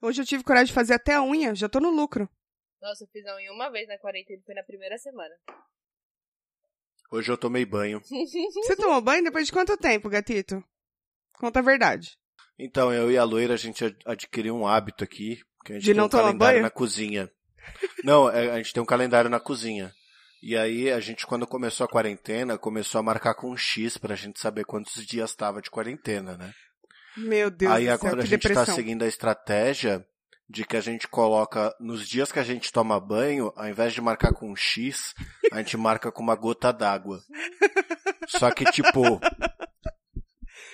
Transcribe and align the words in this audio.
Hoje 0.00 0.22
eu 0.22 0.26
tive 0.26 0.44
coragem 0.44 0.66
de 0.66 0.72
fazer 0.72 0.94
até 0.94 1.14
a 1.14 1.22
unha, 1.22 1.54
já 1.54 1.68
tô 1.68 1.80
no 1.80 1.90
lucro. 1.90 2.28
Nossa, 2.80 3.04
eu 3.04 3.08
fiz 3.08 3.24
a 3.26 3.34
unha 3.36 3.52
uma 3.52 3.70
vez 3.70 3.88
na 3.88 3.98
quarentena, 3.98 4.42
foi 4.44 4.54
na 4.54 4.62
primeira 4.62 4.98
semana. 4.98 5.34
Hoje 7.10 7.30
eu 7.30 7.38
tomei 7.38 7.64
banho. 7.64 8.00
Você 8.10 8.76
tomou 8.76 9.00
banho 9.00 9.24
depois 9.24 9.46
de 9.46 9.52
quanto 9.52 9.76
tempo, 9.76 10.08
gatito? 10.08 10.62
Conta 11.34 11.60
a 11.60 11.62
verdade. 11.62 12.16
Então, 12.58 12.92
eu 12.92 13.10
e 13.10 13.18
a 13.18 13.24
loira, 13.24 13.54
a 13.54 13.56
gente 13.58 13.84
ad- 13.84 13.98
adquiriu 14.06 14.56
um 14.56 14.66
hábito 14.66 15.04
aqui, 15.04 15.38
que 15.64 15.72
a 15.72 15.74
gente 15.76 15.84
De 15.84 15.90
tem 15.92 15.98
não 15.98 16.06
um 16.06 16.08
tomar 16.08 16.22
calendário 16.24 16.54
banho? 16.56 16.62
na 16.62 16.70
cozinha. 16.70 17.30
Não, 18.02 18.30
é, 18.30 18.50
a 18.50 18.56
gente 18.56 18.72
tem 18.72 18.82
um 18.82 18.86
calendário 18.86 19.28
na 19.28 19.38
cozinha. 19.40 19.92
E 20.42 20.56
aí, 20.56 20.90
a 20.90 20.98
gente, 21.00 21.26
quando 21.26 21.46
começou 21.46 21.84
a 21.84 21.88
quarentena, 21.88 22.56
começou 22.58 22.98
a 22.98 23.02
marcar 23.02 23.34
com 23.34 23.50
um 23.50 23.56
X 23.56 23.98
pra 23.98 24.14
gente 24.16 24.40
saber 24.40 24.64
quantos 24.64 25.04
dias 25.04 25.34
tava 25.34 25.60
de 25.60 25.70
quarentena, 25.70 26.36
né? 26.36 26.52
Meu 27.16 27.50
Deus 27.50 27.72
aí 27.72 27.84
do 27.84 27.86
céu, 27.86 27.94
agora 27.94 28.20
a 28.20 28.24
que 28.24 28.30
gente 28.30 28.42
tá 28.42 28.48
depressão. 28.48 28.74
seguindo 28.74 29.02
a 29.02 29.08
estratégia 29.08 30.06
de 30.48 30.64
que 30.64 30.76
a 30.76 30.80
gente 30.80 31.08
coloca, 31.08 31.74
nos 31.80 32.06
dias 32.08 32.30
que 32.30 32.38
a 32.38 32.44
gente 32.44 32.72
toma 32.72 33.00
banho, 33.00 33.52
ao 33.56 33.68
invés 33.68 33.92
de 33.92 34.00
marcar 34.00 34.32
com 34.32 34.50
um 34.50 34.56
X, 34.56 35.12
a 35.52 35.58
gente 35.58 35.76
marca 35.76 36.12
com 36.12 36.22
uma 36.22 36.36
gota 36.36 36.72
d'água. 36.72 37.20
Só 38.28 38.50
que, 38.52 38.64
tipo, 38.66 39.02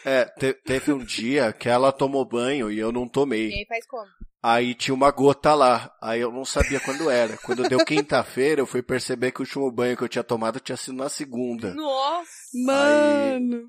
é, 0.04 0.24
te- 0.26 0.54
teve 0.64 0.92
um 0.92 0.98
dia 1.04 1.52
que 1.52 1.68
ela 1.68 1.92
tomou 1.92 2.24
banho 2.24 2.70
e 2.70 2.78
eu 2.78 2.90
não 2.92 3.04
E 3.06 3.10
tomei. 3.10 3.52
aí 3.52 3.66
faz 3.68 3.86
como? 3.86 4.06
Aí 4.42 4.74
tinha 4.74 4.92
uma 4.94 5.10
gota 5.12 5.54
lá. 5.54 5.94
Aí 6.02 6.20
eu 6.20 6.32
não 6.32 6.44
sabia 6.44 6.80
quando 6.80 7.08
era. 7.08 7.36
Quando 7.38 7.68
deu 7.68 7.84
quinta-feira, 7.84 8.60
eu 8.60 8.66
fui 8.66 8.82
perceber 8.82 9.30
que 9.30 9.40
o 9.40 9.44
último 9.44 9.70
banho 9.70 9.96
que 9.96 10.02
eu 10.02 10.08
tinha 10.08 10.24
tomado 10.24 10.58
tinha 10.58 10.76
sido 10.76 10.96
na 10.96 11.08
segunda. 11.08 11.72
Nossa! 11.74 12.26
Mano. 12.66 13.68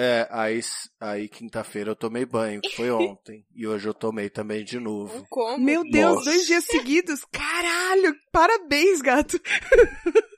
É, 0.00 0.28
aí, 0.30 0.60
aí 1.00 1.28
quinta-feira 1.28 1.90
eu 1.90 1.96
tomei 1.96 2.24
banho, 2.24 2.60
que 2.60 2.70
foi 2.76 2.88
ontem. 2.92 3.44
e 3.52 3.66
hoje 3.66 3.88
eu 3.88 3.94
tomei 3.94 4.30
também 4.30 4.62
de 4.64 4.78
novo. 4.78 5.26
Combo. 5.28 5.58
Meu 5.58 5.82
Deus, 5.82 6.14
Nossa. 6.16 6.30
dois 6.30 6.46
dias 6.46 6.64
seguidos? 6.64 7.24
Caralho, 7.32 8.14
parabéns, 8.32 9.00
gato. 9.02 9.40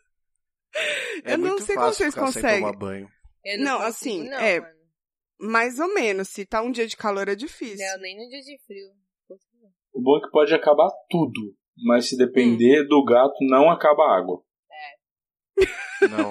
É 1.25 1.33
Eu 1.35 1.39
não 1.39 1.49
muito 1.51 1.65
sei 1.65 1.75
como 1.75 1.89
fácil 1.89 1.99
vocês 2.05 2.15
conseguem. 2.15 2.61
tomar 2.61 2.73
banho. 2.77 3.09
Eu 3.45 3.59
Não, 3.59 3.79
consigo, 3.81 3.89
assim, 3.89 4.29
não, 4.29 4.39
é- 4.39 4.61
mano. 4.61 4.75
Mais 5.41 5.79
ou 5.81 5.93
menos. 5.93 6.29
Se 6.29 6.47
tá 6.47 6.63
um 6.63 6.71
dia 6.71 6.87
de 6.87 6.97
calor 6.97 7.29
é 7.29 7.35
difícil. 7.35 7.85
Não, 7.87 7.99
nem 8.01 8.17
no 8.17 8.29
dia 8.29 8.41
de 8.41 8.57
frio. 8.67 8.87
O 9.93 10.01
bom 10.01 10.19
é 10.19 10.21
que 10.21 10.31
pode 10.31 10.55
acabar 10.55 10.89
tudo. 11.11 11.55
Mas 11.85 12.09
se 12.09 12.15
Hum. 12.15 12.19
depender 12.19 12.87
do 12.87 13.05
gato, 13.05 13.35
não 13.41 13.69
acaba 13.71 14.03
a 14.05 14.19
água. 14.19 14.43
Não. 16.09 16.31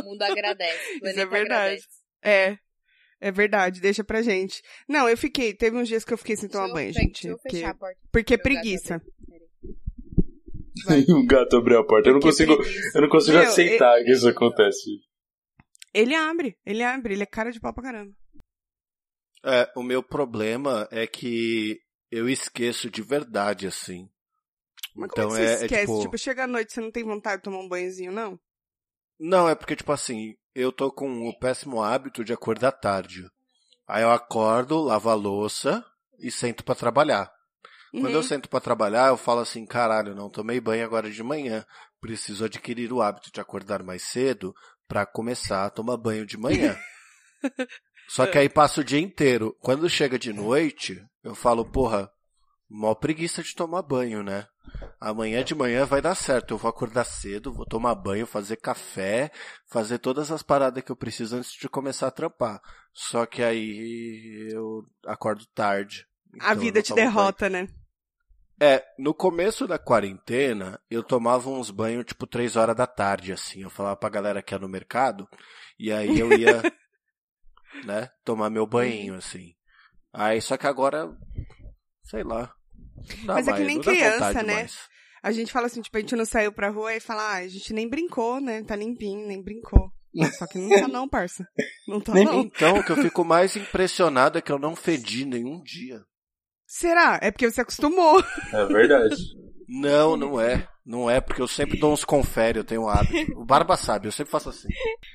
O 0.00 0.02
mundo 0.04 0.22
agradece. 0.22 0.92
O 1.02 1.06
Isso 1.08 1.20
é 1.20 1.26
verdade. 1.26 1.74
agradece. 1.74 1.88
É. 2.22 2.58
É 3.20 3.30
verdade, 3.30 3.80
deixa 3.80 4.04
pra 4.04 4.22
gente. 4.22 4.62
Não, 4.88 5.08
eu 5.08 5.16
fiquei. 5.16 5.54
Teve 5.54 5.76
uns 5.76 5.88
dias 5.88 6.04
que 6.04 6.12
eu 6.12 6.18
fiquei 6.18 6.36
sem 6.36 6.48
tomar 6.48 6.72
banho, 6.72 6.92
gente. 6.92 7.22
Deixa 7.22 7.28
eu 7.28 7.38
Porque, 7.38 7.56
fechar 7.56 7.70
a 7.70 7.74
porta. 7.74 8.00
porque 8.12 8.38
preguiça. 8.38 9.02
Vai. 10.86 11.02
o 11.08 11.26
gato 11.26 11.56
abriu 11.56 11.78
a 11.78 11.86
porta. 11.86 12.08
Eu 12.08 12.14
não 12.14 12.20
consigo, 12.20 12.52
eu 12.94 13.00
não 13.00 13.08
consigo 13.08 13.38
Meu, 13.38 13.46
aceitar 13.46 14.02
que 14.02 14.10
isso 14.10 14.28
acontece. 14.28 15.00
Ele 15.92 16.14
abre, 16.14 16.58
ele 16.66 16.82
abre, 16.82 17.14
ele 17.14 17.22
é 17.22 17.26
cara 17.26 17.52
de 17.52 17.60
pau 17.60 17.72
pra 17.72 17.84
caramba. 17.84 18.12
É, 19.44 19.70
o 19.76 19.82
meu 19.82 20.02
problema 20.02 20.88
é 20.90 21.06
que 21.06 21.78
eu 22.10 22.28
esqueço 22.28 22.90
de 22.90 23.02
verdade, 23.02 23.66
assim. 23.66 24.08
Mas 24.94 25.10
então 25.12 25.28
como 25.28 25.36
é 25.36 25.40
que 25.40 25.46
você 25.46 25.50
é, 25.50 25.52
é 25.52 25.64
esquece? 25.66 25.86
tipo... 25.86 26.00
tipo... 26.00 26.18
chega 26.18 26.44
à 26.44 26.46
noite, 26.46 26.72
você 26.72 26.80
não 26.80 26.90
tem 26.90 27.04
vontade 27.04 27.36
de 27.36 27.42
tomar 27.42 27.60
um 27.60 27.68
banhozinho, 27.68 28.10
não? 28.10 28.38
Não, 29.18 29.48
é 29.48 29.54
porque, 29.54 29.76
tipo 29.76 29.92
assim, 29.92 30.34
eu 30.54 30.72
tô 30.72 30.90
com 30.90 31.28
o 31.28 31.38
péssimo 31.38 31.82
hábito 31.82 32.24
de 32.24 32.32
acordar 32.32 32.72
tarde. 32.72 33.24
Aí 33.86 34.02
eu 34.02 34.10
acordo, 34.10 34.80
lavo 34.80 35.10
a 35.10 35.14
louça 35.14 35.84
e 36.18 36.30
sento 36.30 36.64
pra 36.64 36.74
trabalhar. 36.74 37.30
Quando 37.92 38.10
eu 38.14 38.16
Uhum. 38.16 38.22
sento 38.22 38.48
pra 38.48 38.60
trabalhar, 38.60 39.08
eu 39.08 39.16
falo 39.16 39.40
assim, 39.40 39.64
caralho, 39.64 40.14
não 40.14 40.28
tomei 40.28 40.60
banho 40.60 40.84
agora 40.84 41.10
de 41.10 41.22
manhã. 41.22 41.64
Preciso 42.00 42.44
adquirir 42.44 42.92
o 42.92 43.00
hábito 43.00 43.30
de 43.32 43.40
acordar 43.40 43.82
mais 43.84 44.02
cedo 44.02 44.52
pra 44.88 45.06
começar 45.06 45.64
a 45.64 45.70
tomar 45.70 45.96
banho 45.96 46.26
de 46.26 46.36
manhã. 46.36 46.76
Só 48.08 48.26
que 48.26 48.36
aí 48.36 48.48
passa 48.48 48.80
o 48.80 48.84
dia 48.84 48.98
inteiro. 49.00 49.56
Quando 49.60 49.88
chega 49.88 50.18
de 50.18 50.32
noite, 50.32 51.00
eu 51.22 51.34
falo, 51.34 51.64
porra, 51.64 52.10
mó 52.68 52.94
preguiça 52.94 53.42
de 53.42 53.54
tomar 53.54 53.82
banho, 53.82 54.22
né? 54.22 54.46
Amanhã 55.00 55.44
de 55.44 55.54
manhã 55.54 55.84
vai 55.84 56.00
dar 56.00 56.14
certo. 56.14 56.54
Eu 56.54 56.58
vou 56.58 56.68
acordar 56.68 57.04
cedo, 57.04 57.52
vou 57.52 57.66
tomar 57.66 57.94
banho, 57.94 58.26
fazer 58.26 58.56
café, 58.56 59.30
fazer 59.66 59.98
todas 59.98 60.30
as 60.30 60.42
paradas 60.42 60.82
que 60.82 60.90
eu 60.90 60.96
preciso 60.96 61.36
antes 61.36 61.52
de 61.52 61.68
começar 61.68 62.06
a 62.08 62.10
trampar. 62.10 62.60
Só 62.92 63.26
que 63.26 63.42
aí 63.42 64.48
eu 64.52 64.86
acordo 65.06 65.44
tarde. 65.54 66.06
A 66.40 66.52
então 66.52 66.54
eu 66.54 66.60
vida 66.60 66.82
te 66.82 66.88
tomo 66.88 67.00
banho. 67.00 67.10
derrota, 67.10 67.50
né? 67.50 67.68
É, 68.60 68.84
no 68.98 69.12
começo 69.12 69.66
da 69.66 69.78
quarentena, 69.78 70.80
eu 70.88 71.02
tomava 71.02 71.50
uns 71.50 71.70
banhos 71.70 72.04
tipo 72.04 72.26
três 72.26 72.56
horas 72.56 72.76
da 72.76 72.86
tarde, 72.86 73.32
assim. 73.32 73.62
Eu 73.62 73.70
falava 73.70 73.96
pra 73.96 74.08
galera 74.08 74.42
que 74.42 74.54
ia 74.54 74.58
no 74.58 74.68
mercado, 74.68 75.28
e 75.78 75.92
aí 75.92 76.18
eu 76.18 76.32
ia, 76.32 76.62
né, 77.84 78.10
tomar 78.24 78.50
meu 78.50 78.66
banho, 78.66 79.14
assim. 79.14 79.54
Aí, 80.12 80.40
só 80.40 80.56
que 80.56 80.66
agora, 80.66 81.12
sei 82.04 82.22
lá. 82.22 82.54
Mas 83.24 83.48
é 83.48 83.52
que 83.52 83.64
nem 83.64 83.80
criança, 83.80 84.42
né? 84.42 84.54
mais. 84.54 84.78
A 85.22 85.32
gente 85.32 85.50
fala 85.50 85.66
assim, 85.66 85.80
tipo, 85.80 85.96
a 85.96 86.00
gente 86.00 86.16
não 86.16 86.26
saiu 86.26 86.52
pra 86.52 86.68
rua 86.68 86.94
e 86.94 87.00
fala, 87.00 87.22
ah, 87.22 87.36
a 87.36 87.48
gente 87.48 87.72
nem 87.72 87.88
brincou, 87.88 88.40
né? 88.40 88.62
Tá 88.62 88.76
limpinho, 88.76 89.26
nem 89.26 89.42
brincou. 89.42 89.90
Só 90.38 90.46
que 90.46 90.58
não 90.58 90.68
tá 90.68 90.86
não, 90.86 91.08
parça. 91.08 91.48
Não 91.88 92.00
tá 92.00 92.12
Nem 92.12 92.24
não. 92.24 92.40
Então, 92.40 92.78
o 92.78 92.84
que 92.84 92.92
eu 92.92 92.96
fico 92.96 93.24
mais 93.24 93.56
impressionado 93.56 94.38
é 94.38 94.42
que 94.42 94.52
eu 94.52 94.58
não 94.58 94.76
fedi 94.76 95.24
nenhum 95.24 95.62
dia. 95.62 96.00
Será? 96.66 97.18
É 97.22 97.30
porque 97.30 97.50
você 97.50 97.62
acostumou. 97.62 98.22
É 98.52 98.64
verdade. 98.66 99.16
Não, 99.68 100.16
não 100.16 100.40
é. 100.40 100.68
Não 100.84 101.08
é, 101.08 101.20
porque 101.20 101.40
eu 101.40 101.48
sempre 101.48 101.78
dou 101.78 101.92
uns 101.92 102.04
confere, 102.04 102.58
eu 102.58 102.64
tenho 102.64 102.82
um 102.82 102.88
hábito. 102.88 103.14
O 103.44 103.44
Barba 103.44 103.76
sabe, 103.76 104.06
eu 104.06 104.12
sempre 104.12 104.30
faço 104.30 104.48
assim. 104.50 104.68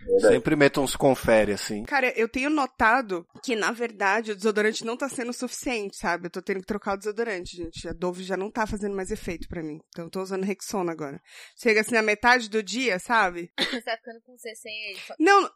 verdade. 0.05 0.33
Sempre 0.33 0.55
meto 0.55 0.81
uns 0.81 0.95
confere, 0.95 1.51
assim. 1.53 1.83
Cara, 1.83 2.11
eu 2.17 2.27
tenho 2.27 2.49
notado 2.49 3.25
que, 3.43 3.55
na 3.55 3.71
verdade, 3.71 4.31
o 4.31 4.35
desodorante 4.35 4.83
não 4.85 4.97
tá 4.97 5.07
sendo 5.07 5.31
suficiente, 5.33 5.97
sabe? 5.97 6.25
Eu 6.27 6.31
tô 6.31 6.41
tendo 6.41 6.59
que 6.59 6.65
trocar 6.65 6.93
o 6.93 6.97
desodorante, 6.97 7.55
gente. 7.55 7.87
A 7.87 7.93
Dove 7.93 8.23
já 8.23 8.35
não 8.35 8.51
tá 8.51 8.65
fazendo 8.65 8.95
mais 8.95 9.11
efeito 9.11 9.47
pra 9.47 9.63
mim. 9.63 9.79
Então 9.89 10.05
eu 10.05 10.11
tô 10.11 10.21
usando 10.21 10.43
Rexona 10.43 10.91
agora. 10.91 11.21
Chega 11.55 11.81
assim 11.81 11.95
na 11.95 12.01
metade 12.01 12.49
do 12.49 12.61
dia, 12.63 12.99
sabe? 12.99 13.51
Você 13.59 13.81
tá 13.81 13.97
ficando 13.97 14.21
com 14.21 14.37
CC 14.37 14.69
aí. 14.69 14.97
Não, 15.19 15.49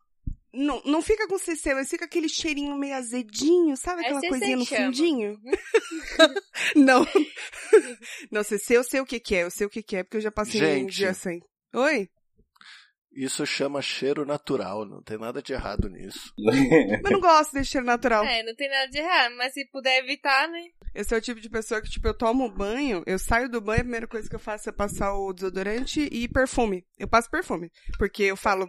não, 0.53 0.81
não 0.85 1.01
fica 1.01 1.27
com 1.27 1.37
CC, 1.37 1.73
mas 1.73 1.89
fica 1.89 2.05
aquele 2.05 2.29
cheirinho 2.29 2.77
meio 2.77 2.95
azedinho, 2.95 3.75
sabe? 3.75 4.01
Aquela 4.01 4.21
coisinha 4.21 4.55
no 4.55 4.65
chama. 4.65 4.85
fundinho. 4.85 5.39
não. 6.75 7.05
Não, 8.31 8.43
CC 8.43 8.77
eu 8.77 8.83
sei 8.83 8.99
o 8.99 9.05
que 9.05 9.19
que 9.19 9.35
é, 9.35 9.43
eu 9.43 9.51
sei 9.51 9.65
o 9.65 9.69
que 9.69 9.81
que 9.81 9.95
é, 9.95 10.03
porque 10.03 10.17
eu 10.17 10.21
já 10.21 10.31
passei 10.31 10.61
um 10.61 10.65
Gente. 10.65 10.95
dia 10.95 11.13
sem. 11.13 11.41
Oi? 11.73 12.07
Isso 13.15 13.45
chama 13.45 13.81
cheiro 13.81 14.25
natural, 14.25 14.85
não 14.85 15.01
tem 15.01 15.17
nada 15.17 15.41
de 15.41 15.53
errado 15.53 15.87
nisso. 15.89 16.33
Mas 16.37 16.55
eu 17.05 17.11
não 17.11 17.19
gosto 17.19 17.53
desse 17.53 17.71
cheiro 17.71 17.85
natural. 17.85 18.25
É, 18.25 18.43
não 18.43 18.55
tem 18.55 18.69
nada 18.69 18.89
de 18.89 18.97
errado, 18.97 19.35
mas 19.37 19.53
se 19.53 19.65
puder 19.69 19.99
evitar, 19.99 20.47
né? 20.47 20.61
Eu 20.95 21.03
sou 21.03 21.17
o 21.17 21.21
tipo 21.21 21.39
de 21.39 21.49
pessoa 21.49 21.81
que, 21.81 21.89
tipo, 21.89 22.07
eu 22.07 22.13
tomo 22.13 22.49
banho, 22.49 23.03
eu 23.05 23.17
saio 23.17 23.49
do 23.49 23.59
banho, 23.61 23.81
a 23.81 23.83
primeira 23.83 24.07
coisa 24.07 24.29
que 24.29 24.35
eu 24.35 24.39
faço 24.39 24.69
é 24.69 24.71
passar 24.71 25.13
o 25.15 25.33
desodorante 25.33 26.01
e 26.11 26.27
perfume. 26.27 26.85
Eu 26.97 27.07
passo 27.07 27.29
perfume. 27.29 27.71
Porque 27.97 28.23
eu 28.23 28.37
falo, 28.37 28.67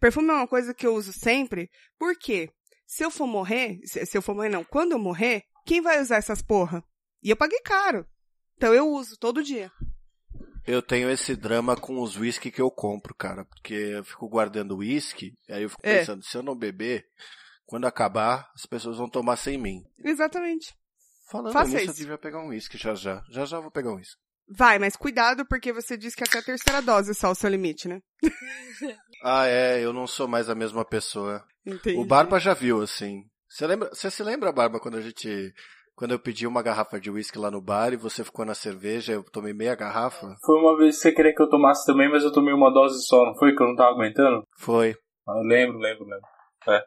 perfume 0.00 0.30
é 0.30 0.34
uma 0.34 0.48
coisa 0.48 0.74
que 0.74 0.86
eu 0.86 0.94
uso 0.94 1.12
sempre, 1.12 1.70
porque 1.98 2.50
se 2.86 3.04
eu 3.04 3.10
for 3.10 3.26
morrer, 3.26 3.78
se, 3.84 4.04
se 4.04 4.18
eu 4.18 4.22
for 4.22 4.34
morrer 4.34 4.48
não, 4.48 4.64
quando 4.64 4.92
eu 4.92 4.98
morrer, 4.98 5.44
quem 5.64 5.80
vai 5.80 6.00
usar 6.00 6.16
essas 6.16 6.42
porra? 6.42 6.82
E 7.22 7.30
eu 7.30 7.36
paguei 7.36 7.60
caro. 7.60 8.04
Então 8.56 8.74
eu 8.74 8.88
uso 8.88 9.16
todo 9.16 9.42
dia. 9.42 9.70
Eu 10.70 10.82
tenho 10.82 11.10
esse 11.10 11.34
drama 11.34 11.76
com 11.76 12.00
os 12.00 12.16
whisky 12.16 12.50
que 12.50 12.60
eu 12.60 12.70
compro, 12.70 13.14
cara, 13.14 13.44
porque 13.44 13.74
eu 13.74 14.04
fico 14.04 14.28
guardando 14.28 14.76
whisky, 14.78 15.32
aí 15.48 15.62
eu 15.62 15.70
fico 15.70 15.80
É. 15.84 15.98
pensando, 15.98 16.22
se 16.24 16.36
eu 16.36 16.42
não 16.42 16.54
beber, 16.56 17.06
quando 17.66 17.86
acabar, 17.86 18.48
as 18.54 18.66
pessoas 18.66 18.96
vão 18.98 19.08
tomar 19.08 19.36
sem 19.36 19.58
mim. 19.58 19.82
Exatamente. 20.04 20.74
Falando 21.30 21.52
Faça 21.52 21.68
nisso, 21.70 21.82
isso. 21.82 21.90
eu 21.90 21.94
devia 21.96 22.18
pegar 22.18 22.40
um 22.42 22.48
whisky 22.48 22.76
já 22.78 22.94
já. 22.94 23.22
Já 23.30 23.44
já 23.44 23.58
vou 23.60 23.70
pegar 23.70 23.90
um 23.92 23.96
whisky. 23.96 24.16
Vai, 24.52 24.78
mas 24.80 24.96
cuidado 24.96 25.46
porque 25.46 25.72
você 25.72 25.96
disse 25.96 26.16
que 26.16 26.24
até 26.24 26.38
a 26.38 26.42
terceira 26.42 26.82
dose 26.82 27.12
é 27.12 27.14
só 27.14 27.30
o 27.30 27.34
seu 27.34 27.48
limite, 27.50 27.86
né? 27.88 28.00
Ah, 29.22 29.46
é, 29.46 29.84
eu 29.84 29.92
não 29.92 30.06
sou 30.06 30.26
mais 30.26 30.48
a 30.48 30.54
mesma 30.54 30.82
pessoa. 30.84 31.44
Entendi. 31.66 31.98
O 31.98 32.06
Barba 32.06 32.40
já 32.40 32.54
viu, 32.54 32.80
assim. 32.80 33.22
Você 33.48 33.66
lembra, 33.66 33.90
você 33.90 34.10
se 34.10 34.22
lembra, 34.22 34.50
Barba, 34.50 34.80
quando 34.80 34.96
a 34.96 35.00
gente, 35.02 35.52
quando 36.00 36.12
eu 36.12 36.18
pedi 36.18 36.46
uma 36.46 36.62
garrafa 36.62 36.98
de 36.98 37.10
whisky 37.10 37.38
lá 37.38 37.50
no 37.50 37.60
bar 37.60 37.92
e 37.92 37.96
você 37.96 38.24
ficou 38.24 38.42
na 38.46 38.54
cerveja, 38.54 39.12
eu 39.12 39.22
tomei 39.22 39.52
meia 39.52 39.74
garrafa? 39.74 40.34
Foi 40.42 40.56
uma 40.56 40.74
vez 40.74 40.96
que 40.96 41.02
você 41.02 41.12
queria 41.12 41.34
que 41.34 41.42
eu 41.42 41.48
tomasse 41.50 41.84
também, 41.84 42.10
mas 42.10 42.24
eu 42.24 42.32
tomei 42.32 42.54
uma 42.54 42.72
dose 42.72 43.06
só, 43.06 43.22
não 43.26 43.34
foi? 43.36 43.54
Que 43.54 43.62
eu 43.62 43.66
não 43.66 43.76
tava 43.76 43.90
aguentando? 43.90 44.42
Foi. 44.56 44.94
Ah, 45.28 45.36
eu 45.36 45.42
lembro, 45.42 45.78
lembro, 45.78 46.06
lembro. 46.06 46.26
É. 46.68 46.82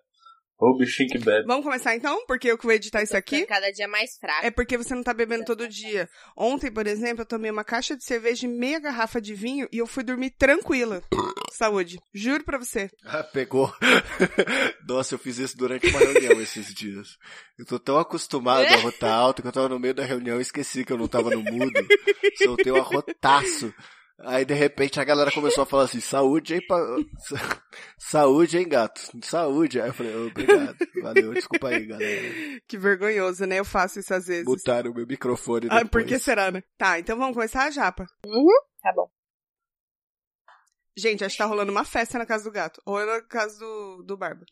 Ô, 0.64 0.78
bichinho 0.78 1.10
que 1.10 1.18
bebe. 1.18 1.46
Vamos 1.46 1.66
começar 1.66 1.94
então? 1.94 2.26
Porque 2.26 2.48
eu 2.48 2.58
que 2.58 2.64
vou 2.64 2.72
editar 2.72 3.04
isso 3.04 3.18
aqui. 3.18 3.46
Cada 3.46 3.70
dia 3.70 3.86
mais 3.86 4.18
fraco. 4.18 4.46
É 4.46 4.50
porque 4.50 4.78
você 4.78 4.96
não 4.96 5.04
tá 5.04 5.14
bebendo 5.14 5.44
todo 5.44 5.68
dia. 5.68 6.08
Ontem, 6.38 6.72
por 6.72 6.88
exemplo, 6.88 7.24
eu 7.24 7.26
tomei 7.26 7.52
uma 7.52 7.66
caixa 7.66 7.98
de 7.98 8.06
cerveja 8.06 8.46
e 8.46 8.50
meia 8.50 8.80
garrafa 8.80 9.20
de 9.20 9.36
vinho 9.36 9.68
e 9.74 9.80
eu 9.80 9.86
fui 9.86 10.04
dormir 10.04 10.30
tranquila. 10.30 11.04
Saúde. 11.52 12.00
Juro 12.14 12.46
pra 12.46 12.58
você. 12.58 12.90
Ah, 13.04 13.24
pegou. 13.24 13.74
Nossa, 14.88 15.16
eu 15.16 15.20
fiz 15.20 15.38
isso 15.38 15.58
durante 15.58 15.86
uma 15.88 16.00
reunião 16.00 16.40
esses 16.40 16.74
dias. 16.74 17.18
Eu 17.60 17.66
tô 17.66 17.78
tão 17.78 17.98
acostumado 17.98 18.66
a 18.66 18.78
rotar 18.78 19.12
alto 19.12 19.42
que 19.42 19.50
eu 19.50 19.52
tava 19.52 19.68
no 19.68 19.80
meio 19.80 19.94
da 19.94 20.06
reunião 20.06 20.40
e 20.40 20.42
esqueci 20.42 20.86
que 20.86 20.94
eu 20.94 20.98
não 20.98 21.10
tava 21.10 21.30
no 21.30 21.44
mudo. 21.44 21.88
Soltei 22.42 22.72
um 22.72 22.78
arrotaço. 22.78 23.74
Aí 24.20 24.46
de 24.46 24.54
repente 24.54 25.00
a 25.00 25.04
galera 25.04 25.32
começou 25.32 25.64
a 25.64 25.66
falar 25.66 25.84
assim, 25.84 26.00
saúde, 26.00 26.56
hein, 26.56 26.62
pa... 26.68 26.78
saúde, 27.98 28.58
hein, 28.58 28.68
gato, 28.68 29.02
saúde. 29.24 29.82
Aí 29.82 29.90
eu 29.90 29.94
falei, 29.94 30.16
obrigado, 30.16 30.78
valeu, 31.02 31.34
desculpa 31.34 31.70
aí, 31.70 31.86
galera. 31.86 32.62
Que 32.68 32.78
vergonhoso, 32.78 33.46
né? 33.46 33.60
Eu 33.60 33.66
faço 33.66 34.00
isso 34.00 34.14
às 34.14 34.28
vezes. 34.28 34.46
Botaram 34.46 34.92
o 34.92 34.94
meu 34.94 35.08
microfone 35.08 35.62
depois. 35.62 35.82
Ah, 35.82 35.86
por 35.86 36.06
que 36.06 36.20
será, 36.20 36.52
né? 36.52 36.64
Tá, 36.78 37.00
então 37.00 37.18
vamos 37.18 37.34
começar 37.34 37.66
a 37.66 37.72
japa. 37.72 38.06
Uhum, 38.26 38.48
tá 38.82 38.94
bom. 38.96 39.10
Gente, 40.96 41.26
acho 41.26 41.36
que 41.36 41.42
tá 41.42 41.48
rolando 41.48 41.72
uma 41.72 41.84
festa 41.84 42.20
na 42.20 42.26
casa 42.26 42.44
do 42.44 42.52
gato. 42.52 42.80
Ou 42.86 43.00
é 43.00 43.06
na 43.06 43.22
casa 43.24 43.60
do, 43.60 44.04
do 44.04 44.16
Barba. 44.16 44.46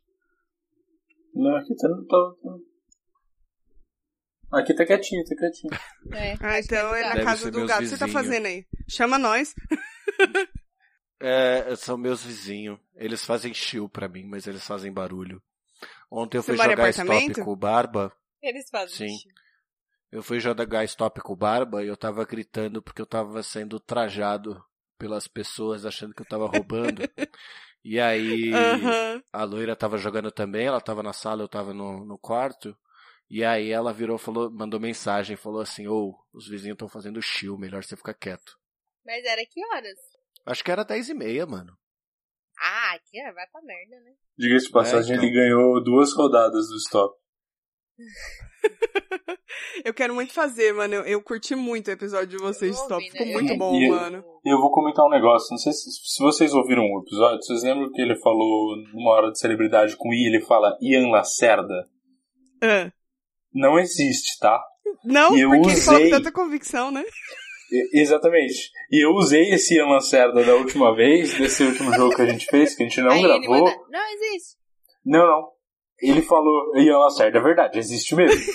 Não, 1.34 1.56
aqui 1.56 1.76
tá, 1.76 1.88
tá, 2.10 2.34
Aqui 4.54 4.74
tá 4.74 4.86
quietinho, 4.86 5.24
tá 5.24 5.36
quietinho. 5.36 5.74
É, 6.14 6.34
Ah, 6.42 6.62
que 6.62 6.76
então 6.76 6.96
é 6.96 7.02
é 7.02 7.04
na 7.04 7.14
Deve 7.16 7.26
casa 7.26 7.52
do 7.52 7.66
gato. 7.66 7.80
O 7.80 7.84
que 7.84 7.88
você 7.90 7.98
tá 7.98 8.08
fazendo 8.08 8.46
aí? 8.46 8.66
Chama 8.90 9.18
nós. 9.18 9.54
É, 11.24 11.76
são 11.76 11.98
meus 11.98 12.24
vizinhos. 12.24 12.80
Eles 12.96 13.24
fazem 13.24 13.54
chill 13.54 13.88
pra 13.88 14.08
mim, 14.08 14.24
mas 14.26 14.48
eles 14.48 14.66
fazem 14.66 14.92
barulho. 14.92 15.42
Ontem 16.10 16.38
eu 16.38 16.42
Você 16.42 16.56
fui 16.56 16.58
jogar 16.58 16.90
stop 16.90 17.10
apartamento? 17.12 17.46
com 17.46 17.52
o 17.52 17.56
Barba. 17.56 18.12
Eles 18.42 18.70
fazem 18.70 19.08
Sim. 19.08 19.16
isso. 19.16 19.28
Eu 20.12 20.24
fui 20.24 20.40
jogar 20.40 20.84
stop 20.86 21.22
com 21.22 21.34
o 21.34 21.36
Barba 21.36 21.84
e 21.84 21.88
eu 21.88 21.96
tava 21.96 22.26
gritando 22.26 22.82
porque 22.82 23.02
eu 23.02 23.06
tava 23.06 23.42
sendo 23.44 23.80
trajado 23.80 24.62
pelas 24.98 25.28
pessoas 25.28 25.86
achando 25.86 26.14
que 26.14 26.22
eu 26.22 26.26
tava 26.26 26.48
roubando. 26.48 27.02
e 27.86 28.00
aí 28.00 28.82
Aham. 28.84 29.24
a 29.32 29.44
loira 29.44 29.76
tava 29.76 29.98
jogando 29.98 30.32
também, 30.32 30.66
ela 30.66 30.82
tava 30.82 31.04
na 31.04 31.14
sala, 31.14 31.44
eu 31.44 31.48
tava 31.48 31.74
no, 31.74 32.04
no 32.04 32.18
quarto. 32.18 32.76
E 33.34 33.46
aí 33.46 33.72
ela 33.72 33.94
virou, 33.94 34.18
falou, 34.18 34.52
mandou 34.52 34.78
mensagem, 34.78 35.38
falou 35.38 35.62
assim, 35.62 35.88
ô, 35.88 36.14
os 36.34 36.50
vizinhos 36.50 36.76
estão 36.76 36.90
fazendo 36.90 37.22
chill, 37.22 37.58
melhor 37.58 37.82
você 37.82 37.96
ficar 37.96 38.14
quieto. 38.14 38.58
Mas 39.06 39.24
era 39.24 39.42
que 39.46 39.66
horas? 39.68 39.98
Acho 40.46 40.62
que 40.64 40.70
era 40.72 40.84
dez 40.84 41.08
e 41.08 41.14
meia, 41.14 41.46
mano. 41.46 41.72
Ah, 42.60 42.94
aqui 42.96 43.18
ó, 43.26 43.34
vai 43.34 43.48
pra 43.48 43.62
merda, 43.62 43.96
né? 44.04 44.12
Diga-se 44.38 44.66
de 44.66 44.72
passagem, 44.74 45.14
É, 45.14 45.16
então. 45.16 45.26
ele 45.30 45.34
ganhou 45.34 45.82
duas 45.82 46.14
rodadas 46.14 46.68
do 46.68 46.76
stop. 46.76 47.16
Eu 49.86 49.94
quero 49.94 50.14
muito 50.14 50.34
fazer, 50.34 50.74
mano. 50.74 50.94
Eu, 50.96 51.04
eu 51.06 51.22
curti 51.24 51.56
muito 51.56 51.88
o 51.88 51.92
episódio 51.92 52.28
de 52.28 52.38
vocês, 52.38 52.76
Eu 52.76 52.84
Stop. 52.84 52.94
ouvi, 52.96 53.10
Ficou 53.12 53.26
né? 53.28 53.34
muito 53.34 53.52
Eu- 53.54 53.58
bom, 53.58 53.76
e- 53.76 53.90
mano. 53.90 54.24
E 54.46 54.50
eu 54.54 54.60
vou 54.60 54.72
comentar 54.72 55.06
um 55.06 55.10
negócio, 55.10 55.48
não 55.52 55.58
sei 55.58 55.72
se, 55.72 55.90
se 55.92 56.22
vocês 56.22 56.54
ouviram 56.54 56.84
o 56.84 57.02
episódio, 57.02 57.42
vocês 57.44 57.64
lembram 57.64 57.92
que 57.92 58.02
ele 58.02 58.16
falou 58.20 58.76
numa 58.94 59.12
hora 59.12 59.32
de 59.32 59.40
celebridade 59.40 59.96
com 59.98 60.14
I, 60.14 60.28
ele 60.28 60.42
fala 60.46 60.78
Ian 60.82 61.10
Lacerda? 61.10 61.90
Ah. 62.64 62.92
Não 63.54 63.78
existe, 63.80 64.38
tá? 64.40 64.62
Não, 65.04 65.36
E 65.38 65.42
eu 65.42 65.50
porque 65.50 65.72
ele 65.72 65.82
falou 65.82 66.00
com 66.00 66.06
usei- 66.06 66.10
tanta 66.18 66.32
convicção, 66.32 66.92
né? 66.92 67.04
Exatamente. 67.94 68.70
E 68.92 69.06
eu 69.06 69.12
usei 69.12 69.54
esse 69.54 69.76
Ian 69.76 69.88
Lacerda 69.88 70.44
da 70.44 70.56
última 70.56 70.94
vez, 70.96 71.34
desse 71.34 71.64
último 71.64 71.94
jogo 71.94 72.16
que 72.16 72.22
a 72.22 72.26
gente 72.26 72.46
fez, 72.48 72.76
que 72.76 72.84
a 72.84 72.88
gente 72.88 73.00
não 73.02 73.12
Aí 73.12 73.22
gravou. 73.22 73.48
manda, 73.64 73.76
não 73.90 74.14
existe. 74.14 74.58
Não, 75.06 75.26
não. 75.26 75.48
Ele 76.02 76.22
falou 76.22 76.76
Ian 76.78 76.98
Lacerda, 76.98 77.38
é 77.38 77.42
verdade, 77.42 77.80
existe 77.80 78.16
mesmo. 78.16 78.40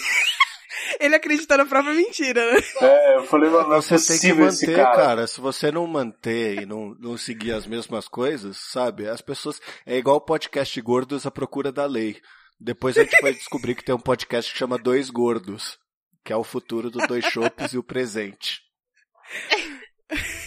Ele 1.00 1.14
acredita 1.14 1.56
na 1.56 1.66
própria 1.66 1.92
mentira, 1.94 2.52
né? 2.52 2.58
É, 2.80 3.16
eu 3.16 3.24
falei, 3.24 3.50
mano, 3.50 3.68
não 3.68 3.76
é 3.76 3.80
Você 3.82 4.18
tem 4.18 4.30
que 4.30 4.32
manter, 4.40 4.76
cara. 4.76 4.96
cara. 4.96 5.26
Se 5.26 5.40
você 5.40 5.70
não 5.70 5.86
manter 5.86 6.62
e 6.62 6.66
não, 6.66 6.94
não 6.98 7.16
seguir 7.18 7.52
as 7.52 7.66
mesmas 7.66 8.08
coisas, 8.08 8.56
sabe? 8.70 9.06
As 9.08 9.20
pessoas. 9.20 9.60
É 9.84 9.96
igual 9.96 10.16
o 10.16 10.20
podcast 10.24 10.80
Gordos 10.80 11.26
à 11.26 11.30
Procura 11.30 11.70
da 11.72 11.84
Lei. 11.86 12.16
Depois 12.58 12.96
a 12.96 13.02
gente 13.04 13.20
vai 13.20 13.32
descobrir 13.32 13.74
que 13.74 13.84
tem 13.84 13.94
um 13.94 14.00
podcast 14.00 14.50
que 14.50 14.58
chama 14.58 14.78
Dois 14.78 15.10
Gordos, 15.10 15.78
que 16.24 16.32
é 16.32 16.36
o 16.36 16.44
futuro 16.44 16.90
do 16.90 17.06
Dois 17.06 17.24
Chopes 17.26 17.72
e 17.72 17.78
o 17.78 17.82
presente. 17.82 18.60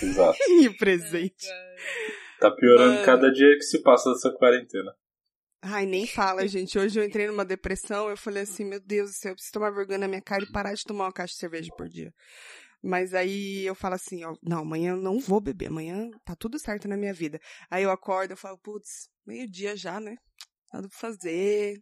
Exato. 0.02 0.38
E 0.62 0.70
presente. 0.78 1.48
Tá 2.40 2.50
piorando 2.52 2.94
Mano. 2.94 3.06
cada 3.06 3.32
dia 3.32 3.56
que 3.56 3.64
se 3.64 3.82
passa 3.82 4.12
dessa 4.12 4.32
quarentena. 4.32 4.92
Ai, 5.62 5.86
nem 5.86 6.08
fala, 6.08 6.48
gente. 6.48 6.80
Hoje 6.80 7.00
eu 7.00 7.04
entrei 7.04 7.28
numa 7.28 7.44
depressão, 7.44 8.10
eu 8.10 8.16
falei 8.16 8.44
assim, 8.44 8.64
meu 8.64 8.80
Deus 8.80 9.12
do 9.12 9.16
céu, 9.16 9.32
eu 9.32 9.36
preciso 9.36 9.54
tomar 9.54 9.72
vergonha 9.72 10.00
na 10.00 10.08
minha 10.08 10.22
cara 10.22 10.44
e 10.44 10.52
parar 10.52 10.74
de 10.74 10.86
tomar 10.86 11.06
uma 11.06 11.14
caixa 11.14 11.34
de 11.34 11.40
cerveja 11.40 11.70
por 11.78 11.90
dia. 11.90 12.14
Mas 12.82 13.14
aí 13.14 13.66
eu 13.66 13.76
falo 13.76 13.96
assim, 13.96 14.24
ó, 14.24 14.36
não, 14.42 14.60
amanhã 14.60 14.92
eu 14.92 14.98
não 14.98 15.20
vou 15.20 15.42
beber, 15.42 15.68
amanhã 15.68 16.10
tá 16.24 16.34
tudo 16.34 16.58
certo 16.58 16.88
na 16.88 16.96
minha 16.96 17.14
vida. 17.14 17.40
Aí 17.70 17.84
eu 17.84 17.92
acordo, 17.92 18.32
eu 18.32 18.38
falo, 18.38 18.58
putz, 18.58 19.10
meio-dia 19.26 19.76
já, 19.76 20.00
né? 20.00 20.16
Nada 20.74 20.88
pra 20.88 20.98
fazer. 20.98 21.78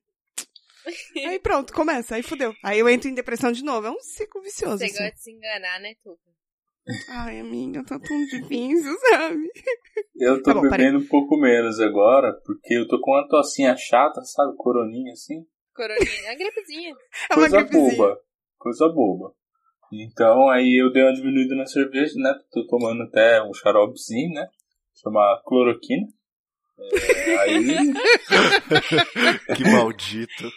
Aí 1.27 1.39
pronto, 1.39 1.73
começa, 1.73 2.15
aí 2.15 2.23
fudeu. 2.23 2.53
Aí 2.63 2.79
eu 2.79 2.87
entro 2.89 3.09
em 3.09 3.13
depressão 3.13 3.51
de 3.51 3.63
novo. 3.63 3.87
É 3.87 3.91
um 3.91 3.99
ciclo 3.99 4.41
vicioso. 4.41 4.77
Você 4.79 4.85
Assim. 4.85 4.93
gosta 4.97 5.11
de 5.15 5.21
se 5.21 5.31
enganar, 5.31 5.79
né, 5.79 5.93
Tuca? 6.03 6.27
Ai, 7.09 7.39
amiga, 7.41 7.83
tá 7.83 7.99
tão 7.99 8.25
difícil, 8.27 8.95
sabe? 9.09 9.49
Eu 10.15 10.37
tô 10.41 10.43
Tá 10.43 10.53
bom, 10.53 10.61
bebendo 10.61 10.99
um 10.99 11.07
pouco 11.07 11.37
menos 11.37 11.81
agora, 11.81 12.31
porque 12.45 12.75
eu 12.75 12.87
tô 12.87 13.01
com 13.01 13.11
uma 13.11 13.27
tocinha 13.27 13.75
chata, 13.75 14.21
sabe? 14.23 14.55
Coroninha 14.55 15.11
assim. 15.11 15.45
Coroninha, 15.75 16.31
a 16.31 16.35
gripezinha. 16.35 16.95
É 17.29 17.33
uma 17.33 17.41
Coisa 17.41 17.57
gripezinha. 17.61 17.91
boba. 17.97 18.17
Coisa 18.57 18.87
boba. 18.87 19.33
Então 19.91 20.49
aí 20.49 20.81
eu 20.81 20.91
dei 20.93 21.03
uma 21.03 21.13
diminuída 21.13 21.55
na 21.55 21.65
cerveja, 21.65 22.13
né? 22.17 22.33
Tô 22.51 22.65
tomando 22.67 23.03
até 23.03 23.43
um 23.43 23.53
xaropezinho, 23.53 24.33
né? 24.33 24.47
Chama 25.01 25.41
cloroquina. 25.45 26.07
É, 26.79 27.37
aí. 27.39 27.65
Que 29.57 29.63
maldito. 29.63 30.49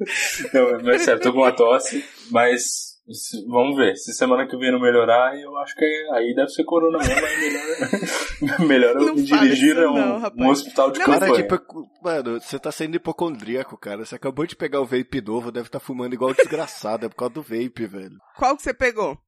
Não, 0.54 0.72
mas 0.82 1.02
é 1.02 1.04
sério, 1.04 1.20
tô 1.22 1.32
com 1.32 1.38
uma 1.40 1.52
tosse, 1.52 2.04
mas 2.30 2.98
se- 3.10 3.44
vamos 3.46 3.76
ver. 3.76 3.96
Se 3.96 4.12
semana 4.14 4.46
que 4.46 4.56
vem 4.56 4.70
não 4.72 4.80
melhorar, 4.80 5.38
eu 5.38 5.56
acho 5.58 5.74
que 5.74 5.84
aí 6.14 6.34
deve 6.34 6.48
ser 6.50 6.64
corona 6.64 6.98
mesmo, 6.98 7.14
melhor, 7.14 8.60
melhor 8.68 8.96
eu 8.96 9.06
Não 9.06 9.14
me 9.14 9.22
dirigir 9.22 9.76
a 9.78 9.90
um, 9.90 9.94
não, 10.34 10.46
um 10.46 10.50
hospital 10.50 10.90
de 10.90 10.98
Não, 11.00 11.06
Cara, 11.06 11.20
campanha. 11.26 11.42
tipo, 11.42 11.88
mano, 12.02 12.40
você 12.40 12.58
tá 12.58 12.70
sendo 12.72 12.94
hipocondríaco, 12.96 13.76
cara. 13.76 14.04
Você 14.04 14.14
acabou 14.14 14.46
de 14.46 14.56
pegar 14.56 14.80
o 14.80 14.86
vape 14.86 15.20
novo, 15.20 15.50
deve 15.52 15.66
estar 15.68 15.80
fumando 15.80 16.14
igual 16.14 16.32
desgraçado. 16.34 17.06
É 17.06 17.08
por 17.08 17.16
causa 17.16 17.34
do 17.34 17.42
vape, 17.42 17.86
velho. 17.86 18.16
Qual 18.38 18.56
que 18.56 18.62
você 18.62 18.72
pegou? 18.72 19.18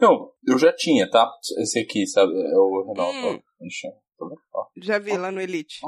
Não, 0.00 0.30
eu 0.46 0.58
já 0.58 0.72
tinha, 0.72 1.08
tá? 1.10 1.28
Esse 1.60 1.80
aqui, 1.80 2.06
sabe? 2.06 2.32
É 2.32 2.56
o 2.56 2.84
Renault. 2.88 3.18
Hum. 3.18 3.40
ó, 4.20 4.28
tá? 4.28 4.34
Ó. 4.54 4.64
Já 4.80 4.98
vi 4.98 5.16
lá 5.16 5.30
no 5.30 5.40
Elite. 5.40 5.80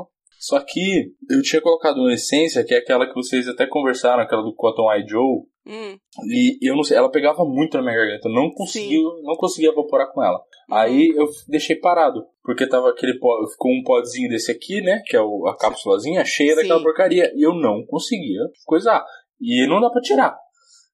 Só 0.45 0.61
que 0.61 1.11
eu 1.31 1.41
tinha 1.41 1.63
colocado 1.63 2.03
uma 2.03 2.13
essência, 2.13 2.63
que 2.63 2.75
é 2.75 2.77
aquela 2.77 3.07
que 3.07 3.15
vocês 3.15 3.49
até 3.49 3.67
conversaram, 3.67 4.23
aquela 4.23 4.43
do 4.43 4.55
Cotton 4.55 4.93
Eye 4.93 5.09
Joe. 5.09 5.41
Hum. 5.67 5.97
E 6.29 6.59
eu 6.61 6.77
não 6.77 6.83
sei, 6.83 6.99
ela 6.99 7.11
pegava 7.11 7.47
muito 7.47 7.79
na 7.79 7.83
minha 7.83 7.97
garganta. 7.97 8.29
Eu 8.29 8.35
não 8.35 8.51
conseguia, 8.51 8.99
não 9.23 9.37
conseguia 9.37 9.71
evaporar 9.71 10.13
com 10.13 10.23
ela. 10.23 10.39
Aí 10.71 11.15
eu 11.17 11.27
deixei 11.49 11.77
parado. 11.77 12.27
Porque 12.43 12.69
tava 12.69 12.91
aquele 12.91 13.19
pó, 13.19 13.31
ficou 13.51 13.73
um 13.73 13.83
podzinho 13.83 14.29
desse 14.29 14.53
aqui, 14.53 14.83
né? 14.83 15.03
Que 15.07 15.17
é 15.17 15.23
o, 15.23 15.47
a 15.47 15.57
cápsulazinha 15.57 16.23
cheia 16.27 16.51
Sim. 16.51 16.57
daquela 16.57 16.83
porcaria. 16.83 17.33
E 17.35 17.43
eu 17.43 17.55
não 17.55 17.83
conseguia 17.87 18.43
coisar. 18.67 19.03
E 19.41 19.67
não 19.67 19.81
dá 19.81 19.89
pra 19.89 20.03
tirar. 20.03 20.37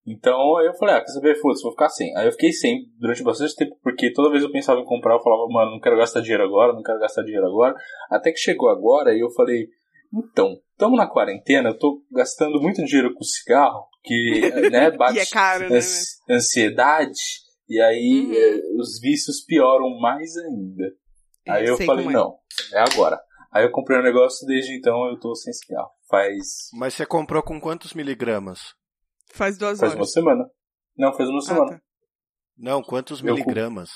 Então 0.06 0.56
aí 0.56 0.66
eu 0.66 0.74
falei, 0.74 0.94
ah, 0.96 1.00
quer 1.00 1.12
saber? 1.12 1.40
Foda-se, 1.40 1.62
vou 1.62 1.72
ficar 1.72 1.88
sem. 1.90 2.16
Aí 2.16 2.26
eu 2.26 2.32
fiquei 2.32 2.52
sem 2.52 2.86
durante 2.98 3.22
bastante 3.22 3.54
tempo, 3.54 3.76
porque 3.82 4.12
toda 4.12 4.30
vez 4.30 4.42
eu 4.42 4.50
pensava 4.50 4.80
em 4.80 4.84
comprar, 4.84 5.14
eu 5.14 5.22
falava, 5.22 5.46
mano, 5.48 5.72
não 5.72 5.80
quero 5.80 5.96
gastar 5.96 6.20
dinheiro 6.20 6.42
agora, 6.44 6.72
não 6.72 6.82
quero 6.82 6.98
gastar 6.98 7.22
dinheiro 7.22 7.46
agora. 7.46 7.74
Até 8.10 8.32
que 8.32 8.38
chegou 8.38 8.68
agora 8.70 9.14
e 9.14 9.20
eu 9.20 9.30
falei, 9.30 9.68
então, 10.12 10.56
estamos 10.72 10.96
na 10.98 11.06
quarentena, 11.06 11.68
eu 11.70 11.78
tô 11.78 12.02
gastando 12.10 12.60
muito 12.60 12.82
dinheiro 12.84 13.14
com 13.14 13.22
cigarro, 13.22 13.86
que, 14.02 14.40
né, 14.70 14.90
bate 14.90 15.18
E 15.18 15.20
é 15.20 15.26
caro, 15.26 15.68
né? 15.68 15.76
ans- 15.76 16.18
ansiedade, 16.28 17.20
e 17.68 17.80
aí 17.80 18.26
Uhum. 18.26 18.34
eh, 18.34 18.60
os 18.80 18.98
vícios 19.00 19.44
pioram 19.44 19.98
mais 20.00 20.36
ainda. 20.38 20.92
Aí 21.48 21.66
eu 21.66 21.76
sei 21.76 21.86
falei, 21.86 22.06
é. 22.06 22.10
não, 22.10 22.36
é 22.72 22.80
agora. 22.80 23.20
Aí 23.52 23.64
eu 23.64 23.70
comprei 23.70 23.98
um 23.98 24.02
negócio, 24.02 24.46
desde 24.46 24.76
então 24.76 25.06
eu 25.08 25.18
tô 25.20 25.34
sem 25.34 25.52
cigarro. 25.52 25.90
Faz, 26.08 26.70
Mas 26.72 26.94
você 26.94 27.06
comprou 27.06 27.42
com 27.42 27.60
quantos 27.60 27.94
miligramas? 27.94 28.74
Faz 29.32 29.56
duas 29.58 29.78
faz 29.78 29.92
uma 29.92 29.98
horas. 30.00 30.12
semana. 30.12 30.50
Não, 30.96 31.12
faz 31.16 31.28
uma 31.28 31.38
Ah, 31.38 31.42
semana. 31.42 31.70
tá. 31.78 31.82
Não, 32.56 32.82
quantos 32.82 33.20
Eu 33.20 33.26
miligramas? 33.34 33.90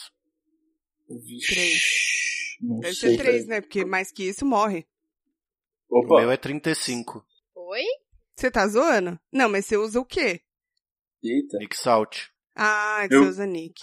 Vixe, 1.09 2.57
não 2.61 2.81
Deve 2.81 2.95
sei, 2.95 3.11
ser 3.11 3.23
três, 3.23 3.47
né? 3.47 3.61
Porque 3.61 3.85
mais 3.85 4.11
que 4.11 4.25
isso 4.25 4.45
morre. 4.47 4.87
O 5.89 5.99
Opa, 6.01 6.21
meu 6.21 6.31
é 6.31 6.37
35. 6.37 7.25
Oi? 7.55 7.83
Você 8.37 8.51
tá 8.51 8.67
zoando? 8.67 9.19
Não, 9.33 9.49
mas 9.49 9.67
você 9.67 9.77
usa 9.77 10.01
o 10.01 10.05
quê? 10.05 10.41
eita. 11.23 11.57
Nick 11.59 11.77
Salt. 11.77 12.29
Ah, 12.55 13.05
é 13.05 13.09
que 13.09 13.15
Eu- 13.15 13.23
você 13.25 13.29
usa 13.31 13.47
Nick. 13.47 13.81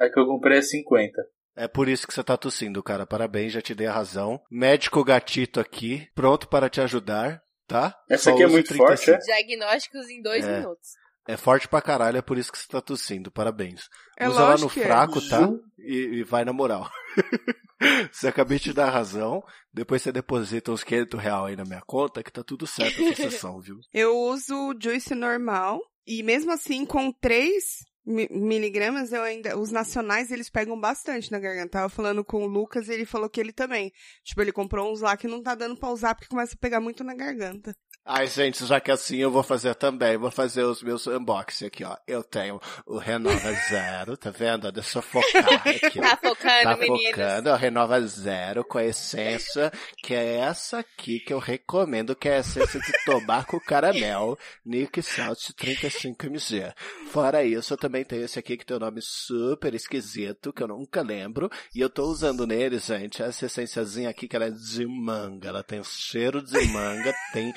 É 0.00 0.08
que 0.08 0.18
eu 0.18 0.26
comprei 0.26 0.58
a 0.58 0.62
50. 0.62 1.24
É 1.56 1.68
por 1.68 1.88
isso 1.88 2.06
que 2.06 2.12
você 2.14 2.22
tá 2.22 2.36
tossindo, 2.36 2.82
cara. 2.82 3.06
Parabéns, 3.06 3.52
já 3.52 3.60
te 3.62 3.74
dei 3.74 3.86
a 3.86 3.92
razão. 3.92 4.40
Médico 4.50 5.02
gatito 5.04 5.60
aqui, 5.60 6.08
pronto 6.14 6.48
para 6.48 6.68
te 6.68 6.80
ajudar. 6.80 7.42
Tá? 7.66 7.94
Essa 8.08 8.24
Só 8.24 8.30
aqui 8.30 8.42
é 8.42 8.46
muito 8.46 8.68
35. 8.68 8.86
forte, 8.86 9.10
é? 9.10 9.18
Diagnósticos 9.18 10.08
em 10.08 10.20
dois 10.22 10.44
É. 10.44 10.58
minutos. 10.60 10.90
É 11.26 11.36
forte 11.38 11.66
pra 11.66 11.80
caralho, 11.80 12.18
é 12.18 12.22
por 12.22 12.36
isso 12.36 12.52
que 12.52 12.58
você 12.58 12.68
tá 12.68 12.80
tossindo. 12.82 13.30
Parabéns. 13.30 13.88
É 14.18 14.28
Usa 14.28 14.40
lá 14.42 14.58
no 14.58 14.66
é. 14.66 14.68
fraco, 14.68 15.20
tá? 15.28 15.40
Ju- 15.40 15.60
E, 15.78 15.96
e 16.18 16.22
vai 16.24 16.44
na 16.44 16.52
moral. 16.52 16.90
você 18.12 18.28
acabei 18.28 18.58
de 18.58 18.64
te 18.64 18.72
dar 18.72 18.90
razão. 18.90 19.42
Depois 19.72 20.02
você 20.02 20.12
deposita 20.12 20.70
uns 20.72 20.84
500 20.84 21.20
reais 21.20 21.44
aí 21.46 21.56
na 21.56 21.64
minha 21.64 21.82
conta, 21.86 22.22
que 22.22 22.30
tá 22.32 22.42
tudo 22.44 22.66
certo 22.66 23.02
a 23.02 23.04
tua 23.14 23.16
sessão, 23.30 23.60
viu? 23.60 23.76
Eu 23.92 24.16
uso 24.16 24.54
o 24.54 24.74
Juice 24.80 25.14
normal. 25.14 25.80
E 26.06 26.22
mesmo 26.22 26.52
assim, 26.52 26.84
com 26.84 27.10
3 27.10 27.54
mi- 27.54 27.93
miligramas, 28.06 29.12
eu 29.12 29.22
ainda. 29.22 29.58
Os 29.58 29.70
nacionais, 29.70 30.30
eles 30.30 30.50
pegam 30.50 30.78
bastante 30.78 31.32
na 31.32 31.38
garganta. 31.38 31.70
Tava 31.70 31.88
falando 31.88 32.24
com 32.24 32.44
o 32.44 32.46
Lucas 32.46 32.88
e 32.88 32.92
ele 32.92 33.06
falou 33.06 33.28
que 33.28 33.40
ele 33.40 33.52
também. 33.52 33.92
Tipo, 34.22 34.42
ele 34.42 34.52
comprou 34.52 34.92
uns 34.92 35.00
lá 35.00 35.16
que 35.16 35.28
não 35.28 35.42
tá 35.42 35.54
dando 35.54 35.76
pra 35.76 35.90
usar 35.90 36.14
porque 36.14 36.28
começa 36.28 36.54
a 36.54 36.58
pegar 36.58 36.80
muito 36.80 37.02
na 37.02 37.14
garganta. 37.14 37.74
Ai, 38.06 38.26
gente, 38.26 38.66
já 38.66 38.78
que 38.80 38.90
assim 38.90 39.16
eu 39.16 39.30
vou 39.30 39.42
fazer 39.42 39.74
também. 39.76 40.18
Vou 40.18 40.30
fazer 40.30 40.62
os 40.62 40.82
meus 40.82 41.06
unboxing 41.06 41.64
aqui, 41.64 41.84
ó. 41.84 41.96
Eu 42.06 42.22
tenho 42.22 42.60
o 42.84 42.98
Renova 42.98 43.52
Zero, 43.70 44.14
tá 44.14 44.30
vendo? 44.30 44.70
Deixa 44.70 44.98
eu 44.98 45.02
focar 45.02 45.66
aqui, 45.66 46.00
ó. 46.00 46.02
Tá 46.02 46.16
focando, 46.18 46.62
Tá 46.64 46.76
focando, 46.76 47.50
a 47.50 47.56
Renova 47.56 47.98
Zero 48.02 48.62
com 48.62 48.76
a 48.76 48.84
essência, 48.84 49.72
que 50.02 50.14
é 50.14 50.36
essa 50.36 50.80
aqui 50.80 51.18
que 51.20 51.32
eu 51.32 51.38
recomendo, 51.38 52.14
que 52.14 52.28
é 52.28 52.36
a 52.36 52.40
essência 52.40 52.78
de 52.78 52.92
tobaco 53.06 53.58
caramel, 53.58 54.38
Nick 54.66 55.02
Salt 55.02 55.52
35mg. 55.52 56.74
Fora 57.10 57.42
isso, 57.42 57.72
eu 57.72 57.78
também 57.78 57.93
tenho 58.02 58.24
esse 58.24 58.38
aqui 58.38 58.56
que 58.56 58.64
tem 58.64 58.78
um 58.78 58.80
nome 58.80 59.00
super 59.02 59.74
esquisito, 59.74 60.54
que 60.54 60.62
eu 60.62 60.68
nunca 60.68 61.02
lembro, 61.02 61.50
e 61.74 61.80
eu 61.80 61.90
tô 61.90 62.04
usando 62.06 62.46
nele, 62.46 62.78
gente, 62.78 63.22
essa 63.22 63.44
essênciazinha 63.44 64.08
aqui 64.08 64.26
que 64.26 64.34
ela 64.34 64.46
é 64.46 64.50
de 64.50 64.86
manga, 64.86 65.50
ela 65.50 65.62
tem 65.62 65.84
cheiro 65.84 66.42
de 66.42 66.66
manga, 66.68 67.14
tem 67.34 67.52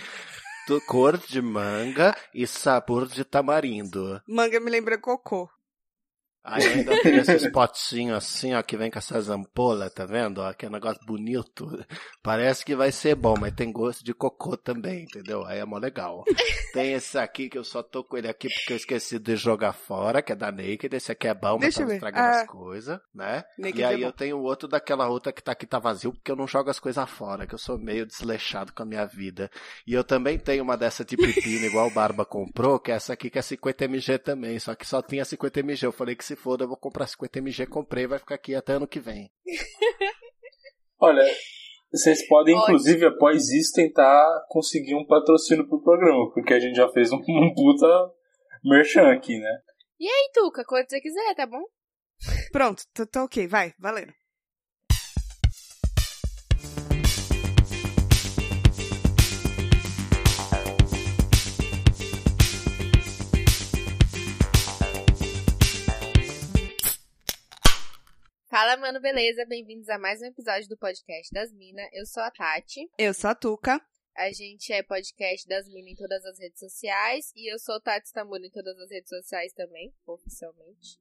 cor 0.86 1.18
de 1.18 1.42
manga 1.42 2.14
e 2.34 2.46
sabor 2.46 3.08
de 3.08 3.24
tamarindo. 3.24 4.22
Manga 4.28 4.60
me 4.60 4.70
lembra 4.70 4.98
cocô. 4.98 5.50
Aí 6.50 6.66
ainda 6.66 7.02
tem 7.02 7.18
esses 7.18 7.52
potinhos 7.52 8.18
assim, 8.18 8.54
ó, 8.54 8.62
que 8.64 8.78
vem 8.78 8.90
com 8.90 8.98
essas 8.98 9.30
ampolas, 9.30 9.92
tá 9.94 10.06
vendo? 10.06 10.40
Ó, 10.40 10.54
que 10.54 10.66
é 10.66 10.70
um 10.70 10.72
negócio 10.72 11.06
bonito. 11.06 11.68
Parece 12.24 12.64
que 12.64 12.74
vai 12.74 12.90
ser 12.92 13.16
bom, 13.16 13.36
mas 13.38 13.54
tem 13.54 13.70
gosto 13.70 14.04
de 14.04 14.14
cocô 14.14 14.56
também, 14.56 15.04
entendeu? 15.04 15.46
Aí 15.46 15.60
é 15.60 15.66
mó 15.66 15.78
legal. 15.78 16.24
Tem 16.74 16.94
esse 16.94 17.18
aqui 17.18 17.50
que 17.50 17.58
eu 17.58 17.66
só 17.66 17.84
tô 17.84 18.02
com 18.02 18.18
ele 18.18 18.30
aqui 18.30 18.48
porque 18.48 18.74
eu 18.74 18.78
esqueci 18.78 19.20
de 19.20 19.36
jogar 19.36 19.74
fora, 19.74 20.22
que 20.22 20.32
é 20.32 20.36
da 20.36 20.50
Naked. 20.50 20.96
Esse 20.96 21.12
aqui 21.12 21.28
é 21.28 21.34
bom, 21.34 21.58
mas 21.60 21.76
Deixa 21.76 21.86
tá 21.86 21.94
estragando 21.94 22.28
Ah. 22.28 22.42
as 22.42 22.48
coisas, 22.48 23.00
né? 23.14 23.44
Naked 23.60 23.80
e 23.82 23.84
aí 23.84 24.04
é 24.04 24.08
eu 24.08 24.12
tenho 24.14 24.40
outro 24.40 24.70
daquela 24.70 25.10
outra 25.10 25.34
que 25.34 25.44
tá 25.44 25.52
aqui 25.52 25.66
tá 25.66 25.80
vazio, 25.80 26.14
porque 26.14 26.32
eu 26.32 26.36
não 26.38 26.48
jogo 26.48 26.70
as 26.70 26.80
coisas 26.80 27.10
fora, 27.10 27.46
que 27.46 27.54
eu 27.56 27.60
sou 27.60 27.78
meio 27.78 28.06
desleixado 28.06 28.72
com 28.72 28.84
a 28.84 28.86
minha 28.86 29.06
vida. 29.06 29.52
E 29.86 29.94
eu 29.94 30.04
também 30.04 30.40
tenho 30.40 30.64
uma 30.64 30.78
dessa 30.78 31.04
de 31.04 31.18
pepino, 31.18 31.66
igual 31.66 31.88
o 31.88 31.94
Barba 31.94 32.24
comprou, 32.26 32.80
que 32.80 32.90
é 32.92 32.96
essa 32.96 33.12
aqui 33.12 33.30
que 33.30 33.38
é 33.38 33.42
50mg 33.42 34.20
também, 34.20 34.58
só 34.60 34.74
que 34.74 34.88
só 34.88 35.02
tinha 35.02 35.24
50mg. 35.26 35.84
Eu 35.84 35.92
falei 35.92 36.16
que 36.16 36.24
se 36.24 36.37
foda, 36.38 36.64
eu 36.64 36.68
vou 36.68 36.78
comprar 36.78 37.06
50mg, 37.06 37.68
comprei, 37.68 38.08
vai 38.08 38.20
ficar 38.20 38.36
aqui 38.36 38.56
até 38.56 38.74
ano 38.74 38.88
que 38.88 39.00
vem. 39.00 39.30
Olha, 41.00 41.24
vocês 41.92 42.28
podem, 42.28 42.56
Ótimo. 42.56 42.76
inclusive, 42.76 43.06
após 43.06 43.50
isso, 43.50 43.74
tentar 43.74 44.46
conseguir 44.50 44.96
um 44.96 45.06
patrocínio 45.06 45.68
pro 45.68 45.82
programa, 45.82 46.32
porque 46.34 46.54
a 46.54 46.60
gente 46.60 46.76
já 46.76 46.90
fez 46.90 47.12
um, 47.12 47.18
um 47.28 47.54
puta 47.54 47.88
merchan 48.64 49.12
aqui, 49.12 49.38
né? 49.38 49.60
E 50.00 50.08
aí, 50.08 50.32
Tuca, 50.34 50.64
quanto 50.66 50.90
você 50.90 51.02
quiser, 51.02 51.36
tá 51.36 51.46
bom? 51.46 51.64
Pronto, 52.52 52.84
tá, 52.94 53.06
tá 53.06 53.24
ok, 53.24 53.48
vai, 53.48 53.74
valendo. 53.80 54.14
Fala, 68.60 68.76
mano, 68.76 69.00
beleza? 69.00 69.46
Bem-vindos 69.46 69.88
a 69.88 70.00
mais 70.00 70.20
um 70.20 70.26
episódio 70.26 70.68
do 70.68 70.76
podcast 70.76 71.32
das 71.32 71.54
Minas. 71.54 71.88
Eu 71.94 72.08
sou 72.08 72.24
a 72.24 72.32
Tati. 72.32 72.90
Eu 72.98 73.14
sou 73.14 73.30
a 73.30 73.36
Tuca. 73.36 73.80
A 74.18 74.32
gente 74.32 74.74
é 74.74 74.82
podcast 74.82 75.48
das 75.48 75.68
Minas 75.68 75.92
em 75.92 75.96
todas 75.96 76.26
as 76.26 76.40
redes 76.40 76.58
sociais. 76.58 77.32
E 77.36 77.54
eu 77.54 77.60
sou 77.60 77.80
Tati 77.80 78.08
Stamura 78.08 78.44
em 78.44 78.50
todas 78.50 78.76
as 78.80 78.90
redes 78.90 79.10
sociais 79.10 79.54
também, 79.54 79.94
oficialmente. 80.08 81.00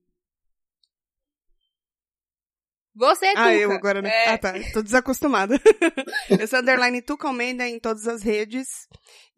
Você, 2.94 3.26
Tuca. 3.30 3.42
Ah, 3.42 3.54
eu 3.54 3.72
agora, 3.72 4.02
né? 4.02 4.10
É. 4.10 4.28
Ah, 4.28 4.36
tá. 4.36 4.52
Tô 4.74 4.82
desacostumada. 4.82 5.54
eu 6.38 6.46
sou 6.46 6.58
underline 6.58 7.00
Tuca 7.00 7.26
Almeida 7.26 7.66
em 7.66 7.80
todas 7.80 8.06
as 8.06 8.22
redes. 8.22 8.86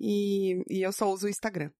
E, 0.00 0.60
e 0.68 0.82
eu 0.82 0.90
só 0.90 1.08
uso 1.08 1.26
o 1.26 1.30
Instagram, 1.30 1.70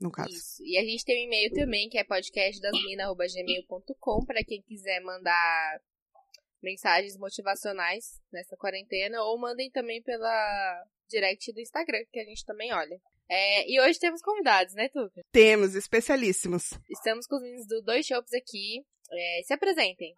no 0.00 0.10
caso. 0.10 0.30
Isso. 0.30 0.64
E 0.64 0.78
a 0.78 0.82
gente 0.82 1.04
tem 1.04 1.22
um 1.22 1.26
e-mail 1.26 1.52
também, 1.52 1.88
que 1.88 1.98
é 1.98 2.04
podcastdasmina.gmail.com 2.04 4.24
para 4.24 4.42
quem 4.42 4.62
quiser 4.62 5.00
mandar 5.00 5.80
mensagens 6.62 7.18
motivacionais 7.18 8.20
nessa 8.32 8.56
quarentena, 8.56 9.22
ou 9.22 9.38
mandem 9.38 9.70
também 9.70 10.02
pela 10.02 10.84
direct 11.08 11.52
do 11.52 11.60
Instagram, 11.60 12.04
que 12.12 12.20
a 12.20 12.24
gente 12.24 12.44
também 12.44 12.72
olha. 12.72 13.00
É, 13.28 13.70
e 13.70 13.80
hoje 13.80 13.98
temos 13.98 14.22
convidados, 14.22 14.74
né, 14.74 14.88
Tuca? 14.88 15.22
Temos 15.30 15.74
especialíssimos. 15.74 16.72
Estamos 16.90 17.26
com 17.26 17.36
os 17.36 17.42
meninos 17.42 17.66
do 17.66 17.80
Dois 17.82 18.04
Shops 18.04 18.34
aqui. 18.34 18.84
É, 19.12 19.42
se 19.44 19.52
apresentem. 19.52 20.14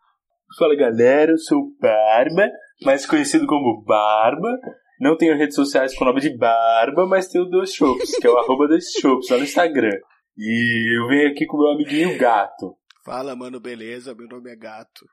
Fala 0.58 0.76
galera, 0.76 1.32
eu 1.32 1.38
sou 1.38 1.58
o 1.58 1.76
Barba, 1.80 2.50
mais 2.82 3.06
conhecido 3.06 3.46
como 3.46 3.82
Barba. 3.84 4.58
Não 5.02 5.16
tenho 5.16 5.36
redes 5.36 5.56
sociais 5.56 5.92
com 5.96 6.04
o 6.04 6.06
nome 6.06 6.20
de 6.20 6.30
Barba, 6.36 7.04
mas 7.04 7.26
tenho 7.26 7.44
dois 7.44 7.74
shows, 7.74 8.08
que 8.20 8.24
é 8.24 8.30
o 8.30 8.38
arroba 8.38 8.68
dois 8.68 8.84
shows 9.00 9.28
lá 9.28 9.36
no 9.36 9.42
Instagram. 9.42 9.98
E 10.38 10.96
eu 10.96 11.08
venho 11.08 11.28
aqui 11.28 11.44
com 11.44 11.58
meu 11.58 11.72
amiguinho 11.72 12.16
Gato. 12.16 12.78
Fala, 13.04 13.34
mano, 13.34 13.58
beleza? 13.58 14.14
Meu 14.14 14.28
nome 14.28 14.52
é 14.52 14.54
Gato. 14.54 15.04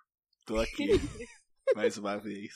Tô 0.45 0.59
aqui 0.59 0.89
mais 1.75 1.97
uma 1.97 2.17
vez. 2.17 2.53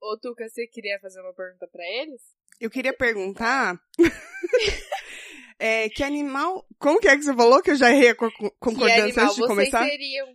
Ô, 0.00 0.18
Tuca, 0.18 0.48
você 0.48 0.66
queria 0.68 0.98
fazer 1.02 1.20
uma 1.20 1.34
pergunta 1.34 1.68
pra 1.70 1.84
eles? 2.00 2.22
Eu 2.58 2.70
queria 2.70 2.96
perguntar. 2.96 3.78
é, 5.60 5.90
que 5.90 6.02
animal. 6.02 6.66
Como 6.78 6.98
que 6.98 7.08
é 7.08 7.16
que 7.18 7.24
você 7.24 7.36
falou 7.36 7.60
que 7.60 7.72
eu 7.72 7.76
já 7.76 7.90
errei 7.90 8.08
a 8.08 8.14
concordância 8.14 9.04
animal 9.04 9.24
antes 9.26 9.34
de 9.34 9.40
vocês 9.42 9.48
começar? 9.48 9.84
seriam? 9.84 10.28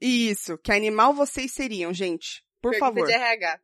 Isso. 0.00 0.56
Que 0.58 0.70
animal 0.70 1.12
vocês 1.12 1.52
seriam, 1.52 1.92
gente? 1.92 2.44
Por 2.62 2.70
Pergunta 2.70 2.94
favor. 2.94 3.06
de 3.08 3.12
RH. 3.12 3.60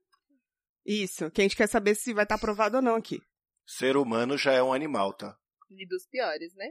Isso. 0.84 1.30
Que 1.30 1.42
a 1.42 1.44
gente 1.44 1.56
quer 1.56 1.68
saber 1.68 1.94
se 1.94 2.12
vai 2.12 2.25
estar 2.25 2.37
aprovado 2.37 2.76
ou 2.76 2.82
não 2.82 2.94
aqui. 2.94 3.20
Ser 3.66 3.96
humano 3.96 4.37
já 4.37 4.52
é 4.52 4.62
um 4.62 4.72
animal, 4.72 5.12
tá? 5.12 5.37
E 5.70 5.87
dos 5.87 6.06
piores, 6.06 6.54
né? 6.56 6.70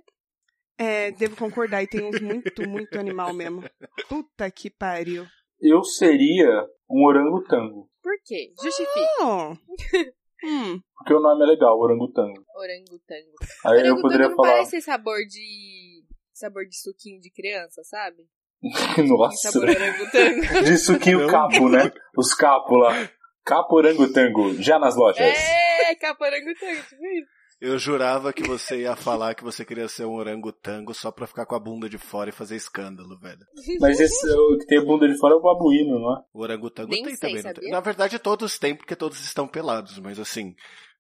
É, 0.78 1.12
devo 1.12 1.36
concordar, 1.36 1.84
e 1.84 1.88
tem 1.88 2.04
uns 2.04 2.22
muito, 2.22 2.68
muito 2.68 2.98
animal 2.98 3.34
mesmo. 3.34 3.64
Puta 4.08 4.50
que 4.50 4.70
pariu. 4.70 5.26
Eu 5.62 5.84
seria 5.84 6.66
um 6.90 7.06
orangotango, 7.06 7.90
Por 8.02 8.14
quê? 8.24 8.54
Justifique. 8.64 9.08
Oh. 9.22 9.52
hum. 10.46 10.80
porque 10.96 11.14
o 11.14 11.20
nome 11.20 11.44
é 11.44 11.48
legal, 11.48 11.78
orangotango. 11.78 12.46
Orangotango. 12.56 13.36
Aí 13.66 13.74
eu 13.74 13.80
Orangotango 13.80 14.02
poderia 14.02 14.30
não 14.30 14.36
falar, 14.38 14.50
parece 14.54 14.82
sabor 14.82 15.20
de... 15.28 16.06
Sabor 16.34 16.66
de 16.66 16.80
suquinho 16.80 17.20
de 17.20 17.30
criança, 17.30 17.84
sabe? 17.84 18.24
nossa, 19.08 19.52
Sabor 19.52 19.70
orangotango. 19.70 20.64
de 20.64 20.78
suquinho 20.78 21.20
Não. 21.20 21.28
capo, 21.28 21.68
né? 21.70 21.92
Os 22.18 22.34
capos 22.34 22.80
lá. 22.80 23.10
Capo 23.46 23.76
orangotango, 23.76 24.54
já 24.62 24.78
nas 24.80 24.96
lojas. 24.96 25.22
é, 25.26 25.96
capa 25.96 26.26
orangotango, 26.26 26.82
tipo 26.88 27.06
isso. 27.06 27.40
Eu 27.62 27.78
jurava 27.78 28.32
que 28.32 28.42
você 28.48 28.84
ia 28.84 28.96
falar 28.96 29.36
que 29.36 29.44
você 29.44 29.66
queria 29.66 29.90
ser 29.90 30.06
um 30.06 30.14
orangotango 30.16 30.94
só 30.94 31.12
pra 31.12 31.28
ficar 31.28 31.46
com 31.46 31.56
a 31.56 31.60
bunda 31.60 31.90
de 31.90 31.98
fora 31.98 32.30
e 32.30 32.34
fazer 32.34 32.56
escândalo, 32.56 33.20
velho. 33.20 33.40
Mas 33.82 34.00
esse 34.00 34.30
o 34.30 34.58
que 34.60 34.66
tem 34.66 34.78
a 34.80 34.86
bunda 34.86 35.06
de 35.08 35.18
fora 35.18 35.34
é 35.34 35.38
o 35.38 35.42
babuíno, 35.42 36.00
não 36.00 36.14
é? 36.18 36.22
O 36.34 36.42
orangotango 36.42 36.90
Nem 36.90 37.04
tem 37.04 37.16
sei, 37.18 37.30
também. 37.30 37.42
sabia? 37.42 37.70
Na 37.72 37.82
verdade, 37.82 38.18
todos 38.18 38.58
têm, 38.58 38.74
porque 38.76 38.96
todos 38.96 39.20
estão 39.20 39.46
pelados, 39.46 40.00
mas 40.00 40.18
assim, 40.20 40.56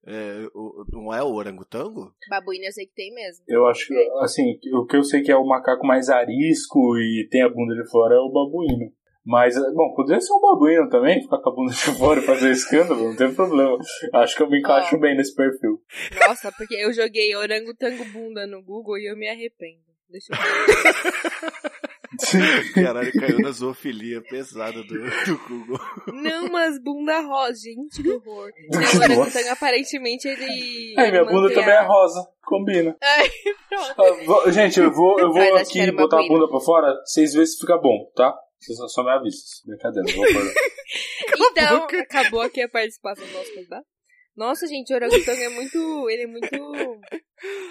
é, 0.05 0.47
o- 0.53 0.83
não 0.91 1.13
é 1.13 1.23
o 1.23 1.33
orangotango? 1.33 2.11
Babuína 2.29 2.65
eu 2.65 2.73
sei 2.73 2.87
que 2.87 2.93
tem 2.93 3.13
mesmo. 3.13 3.41
Eu 3.47 3.65
acho 3.67 3.87
que, 3.87 3.93
assim, 4.21 4.43
o 4.73 4.85
que 4.85 4.97
eu 4.97 5.03
sei 5.05 5.21
que 5.21 5.31
é 5.31 5.37
o 5.37 5.47
macaco 5.47 5.87
mais 5.87 6.09
arisco 6.09 6.97
e 6.97 7.25
tem 7.31 7.41
a 7.41 7.47
bunda 7.49 7.73
de 7.73 7.89
fora 7.89 8.15
é 8.15 8.19
o 8.19 8.29
babuíno. 8.33 8.91
Mas, 9.31 9.53
bom, 9.75 9.93
poderia 9.95 10.19
ser 10.19 10.33
um 10.33 10.39
babuíno 10.41 10.89
também, 10.89 11.21
ficar 11.21 11.37
com 11.37 11.49
a 11.51 11.53
bunda 11.53 11.71
de 11.71 11.97
fora 11.99 12.19
e 12.19 12.25
fazer 12.25 12.49
escândalo, 12.49 13.09
não 13.09 13.15
tem 13.15 13.31
problema. 13.31 13.77
Acho 14.15 14.35
que 14.35 14.41
eu 14.41 14.49
me 14.49 14.57
encaixo 14.57 14.97
bem 14.97 15.15
nesse 15.15 15.35
perfil. 15.35 15.79
Nossa, 16.27 16.51
porque 16.51 16.73
eu 16.73 16.91
joguei 16.91 17.35
orangotango 17.35 18.03
bunda 18.05 18.47
no 18.47 18.63
Google 18.63 18.97
e 18.97 19.07
eu 19.07 19.15
me 19.15 19.29
arrependo. 19.29 19.83
Deixa 20.09 20.33
eu 20.33 20.37
ver. 20.39 21.73
Caralho, 22.73 23.11
caiu 23.13 23.39
na 23.39 23.51
zoofilia 23.51 24.19
pesada 24.21 24.81
do, 24.83 24.93
do 24.93 25.37
Google. 25.47 25.79
Não, 26.07 26.49
mas 26.49 26.81
bunda 26.81 27.19
rosa, 27.21 27.53
gente, 27.61 28.01
que 28.01 28.09
horror. 28.09 28.49
Não, 28.71 28.99
orangotango 29.01 29.49
aparentemente 29.51 30.27
ele. 30.27 30.95
É, 30.97 31.11
minha 31.11 31.23
bunda 31.23 31.53
também 31.53 31.69
é 31.75 31.81
rosa, 31.83 32.27
combina. 32.43 32.97
Ai, 33.01 33.29
pronto. 33.69 33.93
Ah, 33.95 34.25
vou- 34.25 34.51
gente, 34.51 34.79
eu 34.79 34.91
vou, 34.91 35.19
eu 35.19 35.31
vou 35.31 35.51
Mas 35.53 35.69
aqui 35.69 35.91
botar 35.91 36.19
a 36.19 36.27
bunda 36.27 36.47
pra 36.49 36.59
fora, 36.59 36.93
vocês 37.05 37.33
veem 37.33 37.45
se 37.45 37.59
fica 37.59 37.77
bom, 37.77 38.11
tá? 38.15 38.35
Vocês 38.59 38.77
só, 38.77 38.87
só 38.87 39.03
me 39.03 39.11
avisam. 39.11 39.41
Brincadeira, 39.65 40.07
não 40.07 40.15
vou 40.15 40.25
acordar. 40.27 40.53
Então, 41.51 41.99
acabou 42.01 42.41
aqui 42.41 42.61
a 42.61 42.69
participação 42.69 43.25
do 43.25 43.33
nosso 43.33 43.53
convidado. 43.53 43.85
Nossa, 44.35 44.67
gente, 44.67 44.91
o 44.93 44.95
orangotango 44.95 45.41
é 45.41 45.49
muito. 45.49 46.09
Ele 46.09 46.23
é 46.23 46.27
muito 46.27 46.99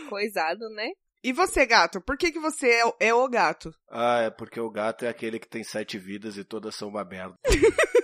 coisado, 0.08 0.68
né? 0.70 0.88
E 1.24 1.32
você, 1.32 1.66
gato? 1.66 2.00
Por 2.00 2.16
que, 2.16 2.30
que 2.30 2.38
você 2.38 2.68
é, 2.70 2.84
o- 2.86 2.94
é 3.00 3.12
o 3.14 3.28
gato? 3.28 3.70
Ah, 3.90 4.20
é 4.22 4.30
porque 4.30 4.60
o 4.60 4.70
gato 4.70 5.04
é 5.04 5.08
aquele 5.08 5.38
que 5.40 5.48
tem 5.48 5.64
sete 5.64 5.98
vidas 5.98 6.36
e 6.36 6.44
todas 6.44 6.74
são 6.74 6.88
uma 6.88 7.04
merda. 7.04 7.34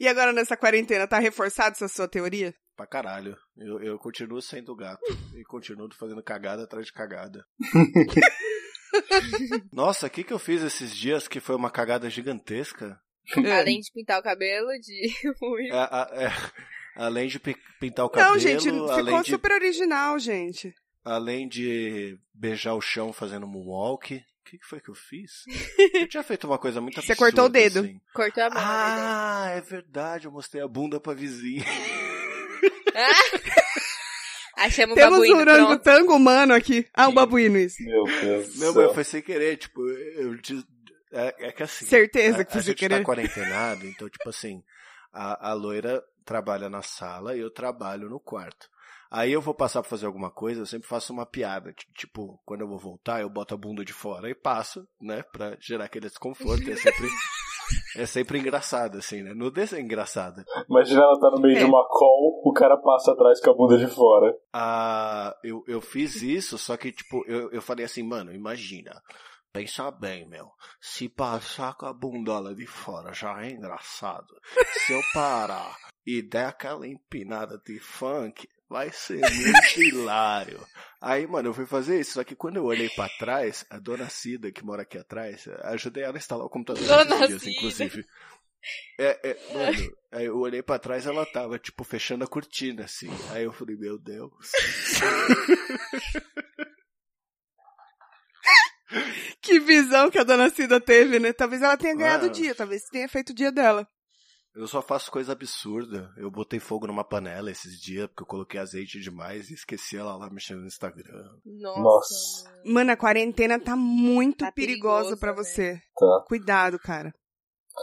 E 0.00 0.06
agora 0.06 0.32
nessa 0.32 0.56
quarentena, 0.56 1.08
tá 1.08 1.18
reforçado 1.18 1.72
essa 1.72 1.88
sua 1.88 2.06
teoria? 2.06 2.54
Pra 2.76 2.86
caralho. 2.86 3.36
Eu, 3.56 3.82
eu 3.82 3.98
continuo 3.98 4.40
sendo 4.40 4.76
gato. 4.76 5.00
E 5.34 5.42
continuo 5.44 5.88
fazendo 5.98 6.22
cagada 6.22 6.62
atrás 6.62 6.86
de 6.86 6.92
cagada. 6.92 7.44
Nossa, 9.72 10.06
o 10.06 10.10
que, 10.10 10.24
que 10.24 10.32
eu 10.32 10.38
fiz 10.38 10.62
esses 10.62 10.94
dias 10.94 11.26
que 11.28 11.40
foi 11.40 11.54
uma 11.56 11.70
cagada 11.70 12.08
gigantesca? 12.10 12.98
É. 13.44 13.58
Além 13.58 13.80
de 13.80 13.90
pintar 13.92 14.20
o 14.20 14.22
cabelo, 14.22 14.68
de. 14.80 15.10
É, 15.72 15.76
a- 15.76 16.08
é, 16.12 16.32
além 16.96 17.28
de 17.28 17.38
pi- 17.40 17.56
pintar 17.80 18.04
o 18.06 18.10
cabelo, 18.10 18.34
Não, 18.34 18.38
gente, 18.40 18.62
ficou 18.70 19.22
de, 19.22 19.30
super 19.30 19.52
original, 19.52 20.18
gente. 20.18 20.72
além 21.04 21.48
de 21.48 22.16
beijar 22.32 22.74
o 22.74 22.80
chão 22.80 23.12
fazendo 23.12 23.46
moonwalk. 23.46 24.14
O 24.16 24.48
que, 24.48 24.58
que 24.58 24.64
foi 24.66 24.80
que 24.80 24.88
eu 24.90 24.94
fiz? 24.94 25.42
Eu 25.94 26.06
tinha 26.08 26.22
feito 26.22 26.46
uma 26.46 26.56
coisa 26.56 26.80
muito 26.80 26.94
Você 27.02 27.12
absurda. 27.12 27.16
cortou 27.32 27.44
o 27.46 27.48
dedo. 27.48 27.80
assim. 27.80 27.98
Cortou 28.14 28.44
a 28.44 28.48
mão. 28.50 28.58
né? 28.58 28.64
Ah, 28.64 29.46
é 29.56 29.60
verdade, 29.60 30.26
eu 30.26 30.30
mostrei 30.30 30.62
a 30.62 30.68
bunda 30.68 31.00
pra 31.00 31.12
vizinha. 31.14 31.64
Achamos 34.56 34.92
o 34.92 34.94
Temos 34.94 35.12
babuíno, 35.12 35.36
um 35.36 35.40
orangotango 35.40 36.14
humano 36.14 36.54
aqui. 36.54 36.86
Ah, 36.94 37.08
um 37.08 37.14
babuíno 37.14 37.58
isso. 37.58 37.82
Meu 37.84 38.04
Deus 38.04 38.54
do 38.54 38.60
Não, 38.64 38.72
céu. 38.72 38.82
mas 38.86 38.94
foi 38.94 39.04
sem 39.04 39.22
querer, 39.22 39.56
tipo, 39.58 39.86
eu 39.88 40.34
disse- 40.36 40.66
é, 41.12 41.48
é 41.48 41.52
que 41.52 41.62
assim. 41.62 41.84
Certeza 41.86 42.40
a, 42.40 42.44
que 42.44 42.52
foi 42.52 42.60
a 42.60 42.64
sem 42.64 42.70
gente 42.72 42.78
querer. 42.78 42.98
tá 42.98 43.04
quarentenado, 43.04 43.86
então, 43.86 44.08
tipo 44.08 44.28
assim, 44.28 44.62
a, 45.12 45.50
a 45.50 45.52
loira 45.52 46.02
trabalha 46.24 46.68
na 46.70 46.82
sala 46.82 47.36
e 47.36 47.40
eu 47.40 47.50
trabalho 47.50 48.08
no 48.08 48.18
quarto. 48.18 48.68
Aí 49.08 49.30
eu 49.32 49.40
vou 49.40 49.54
passar 49.54 49.80
pra 49.82 49.88
fazer 49.90 50.04
alguma 50.06 50.30
coisa, 50.32 50.62
eu 50.62 50.66
sempre 50.66 50.88
faço 50.88 51.12
uma 51.12 51.24
piada. 51.24 51.72
Tipo, 51.94 52.40
quando 52.44 52.62
eu 52.62 52.68
vou 52.68 52.78
voltar, 52.78 53.20
eu 53.20 53.30
boto 53.30 53.54
a 53.54 53.56
bunda 53.56 53.84
de 53.84 53.92
fora 53.92 54.28
e 54.28 54.34
passo, 54.34 54.86
né? 55.00 55.22
Pra 55.32 55.56
gerar 55.60 55.84
aquele 55.84 56.08
desconforto. 56.08 56.68
É 56.68 56.74
sempre, 56.76 57.06
é 57.96 58.06
sempre 58.06 58.38
engraçado, 58.38 58.98
assim, 58.98 59.22
né? 59.22 59.32
Nudez 59.34 59.72
é 59.72 59.80
engraçado. 59.80 60.42
Imagina 60.68 61.02
ela 61.02 61.18
tá 61.20 61.30
no 61.30 61.40
meio 61.40 61.56
É. 61.56 61.58
de 61.58 61.64
uma 61.64 61.86
call, 61.88 62.40
o 62.44 62.52
cara 62.52 62.76
passa 62.76 63.12
atrás 63.12 63.40
com 63.40 63.50
a 63.50 63.54
bunda 63.54 63.78
de 63.78 63.86
fora. 63.86 64.34
Ah, 64.52 65.34
eu, 65.42 65.62
eu 65.66 65.80
fiz 65.80 66.22
isso, 66.22 66.56
só 66.58 66.76
que, 66.76 66.92
tipo, 66.92 67.24
eu, 67.26 67.50
eu 67.50 67.62
falei 67.62 67.84
assim, 67.84 68.02
mano, 68.02 68.32
imagina. 68.32 68.92
Pensa 69.52 69.90
bem, 69.90 70.28
meu. 70.28 70.48
Se 70.80 71.08
passar 71.08 71.74
com 71.76 71.86
a 71.86 71.92
bundola 71.92 72.54
de 72.54 72.66
fora 72.66 73.14
já 73.14 73.42
é 73.42 73.50
engraçado. 73.52 74.26
Se 74.84 74.92
eu 74.92 75.00
parar 75.14 75.74
e 76.06 76.20
der 76.20 76.46
aquela 76.46 76.86
empinada 76.86 77.58
de 77.64 77.80
funk, 77.80 78.46
vai 78.68 78.90
ser 78.92 79.20
muito 79.20 79.82
hilário. 79.82 80.60
Aí, 81.00 81.26
mano, 81.26 81.48
eu 81.50 81.54
fui 81.54 81.66
fazer 81.66 82.00
isso, 82.00 82.12
só 82.14 82.24
que 82.24 82.34
quando 82.34 82.56
eu 82.56 82.64
olhei 82.64 82.88
pra 82.90 83.08
trás, 83.18 83.64
a 83.70 83.78
dona 83.78 84.08
Cida, 84.08 84.50
que 84.50 84.64
mora 84.64 84.82
aqui 84.82 84.98
atrás, 84.98 85.46
ajudei 85.64 86.02
ela 86.04 86.14
a 86.14 86.18
instalar 86.18 86.46
o 86.46 86.50
computador 86.50 86.84
Dona 86.86 87.26
dias, 87.28 87.42
Cida. 87.42 87.52
inclusive. 87.56 88.04
É, 88.98 89.20
é, 89.30 89.54
mano, 89.54 89.96
aí 90.10 90.24
eu 90.26 90.36
olhei 90.38 90.60
pra 90.62 90.78
trás, 90.78 91.06
ela 91.06 91.24
tava, 91.26 91.56
tipo, 91.58 91.84
fechando 91.84 92.24
a 92.24 92.26
cortina, 92.26 92.84
assim. 92.84 93.08
Aí 93.30 93.44
eu 93.44 93.52
falei, 93.52 93.76
meu 93.76 93.98
Deus. 93.98 94.32
Que 99.42 99.58
visão 99.60 100.10
que 100.10 100.18
a 100.18 100.24
dona 100.24 100.50
Cida 100.50 100.80
teve, 100.80 101.18
né? 101.18 101.32
Talvez 101.32 101.62
ela 101.62 101.76
tenha 101.76 101.94
ganhado 101.94 102.26
o 102.26 102.28
Ah. 102.28 102.32
dia, 102.32 102.54
talvez 102.54 102.84
tenha 102.84 103.08
feito 103.08 103.30
o 103.30 103.34
dia 103.34 103.50
dela. 103.52 103.86
Eu 104.56 104.66
só 104.66 104.80
faço 104.80 105.10
coisa 105.10 105.32
absurda. 105.32 106.10
Eu 106.16 106.30
botei 106.30 106.58
fogo 106.58 106.86
numa 106.86 107.04
panela 107.04 107.50
esses 107.50 107.78
dias, 107.78 108.06
porque 108.08 108.22
eu 108.22 108.26
coloquei 108.26 108.58
azeite 108.58 108.98
demais 109.00 109.50
e 109.50 109.54
esqueci 109.54 109.96
ela 109.98 110.16
lá 110.16 110.30
mexendo 110.30 110.60
no 110.60 110.66
Instagram. 110.66 111.28
Nossa. 111.44 111.80
Nossa. 111.82 112.52
mano. 112.64 112.90
A 112.92 112.96
quarentena 112.96 113.60
tá 113.60 113.76
muito 113.76 114.38
Tá 114.38 114.50
perigosa 114.52 115.16
perigoso, 115.16 115.20
pra 115.20 115.30
né? 115.32 115.36
você. 115.36 115.80
Tá. 115.98 116.24
Cuidado, 116.26 116.78
cara. 116.78 117.12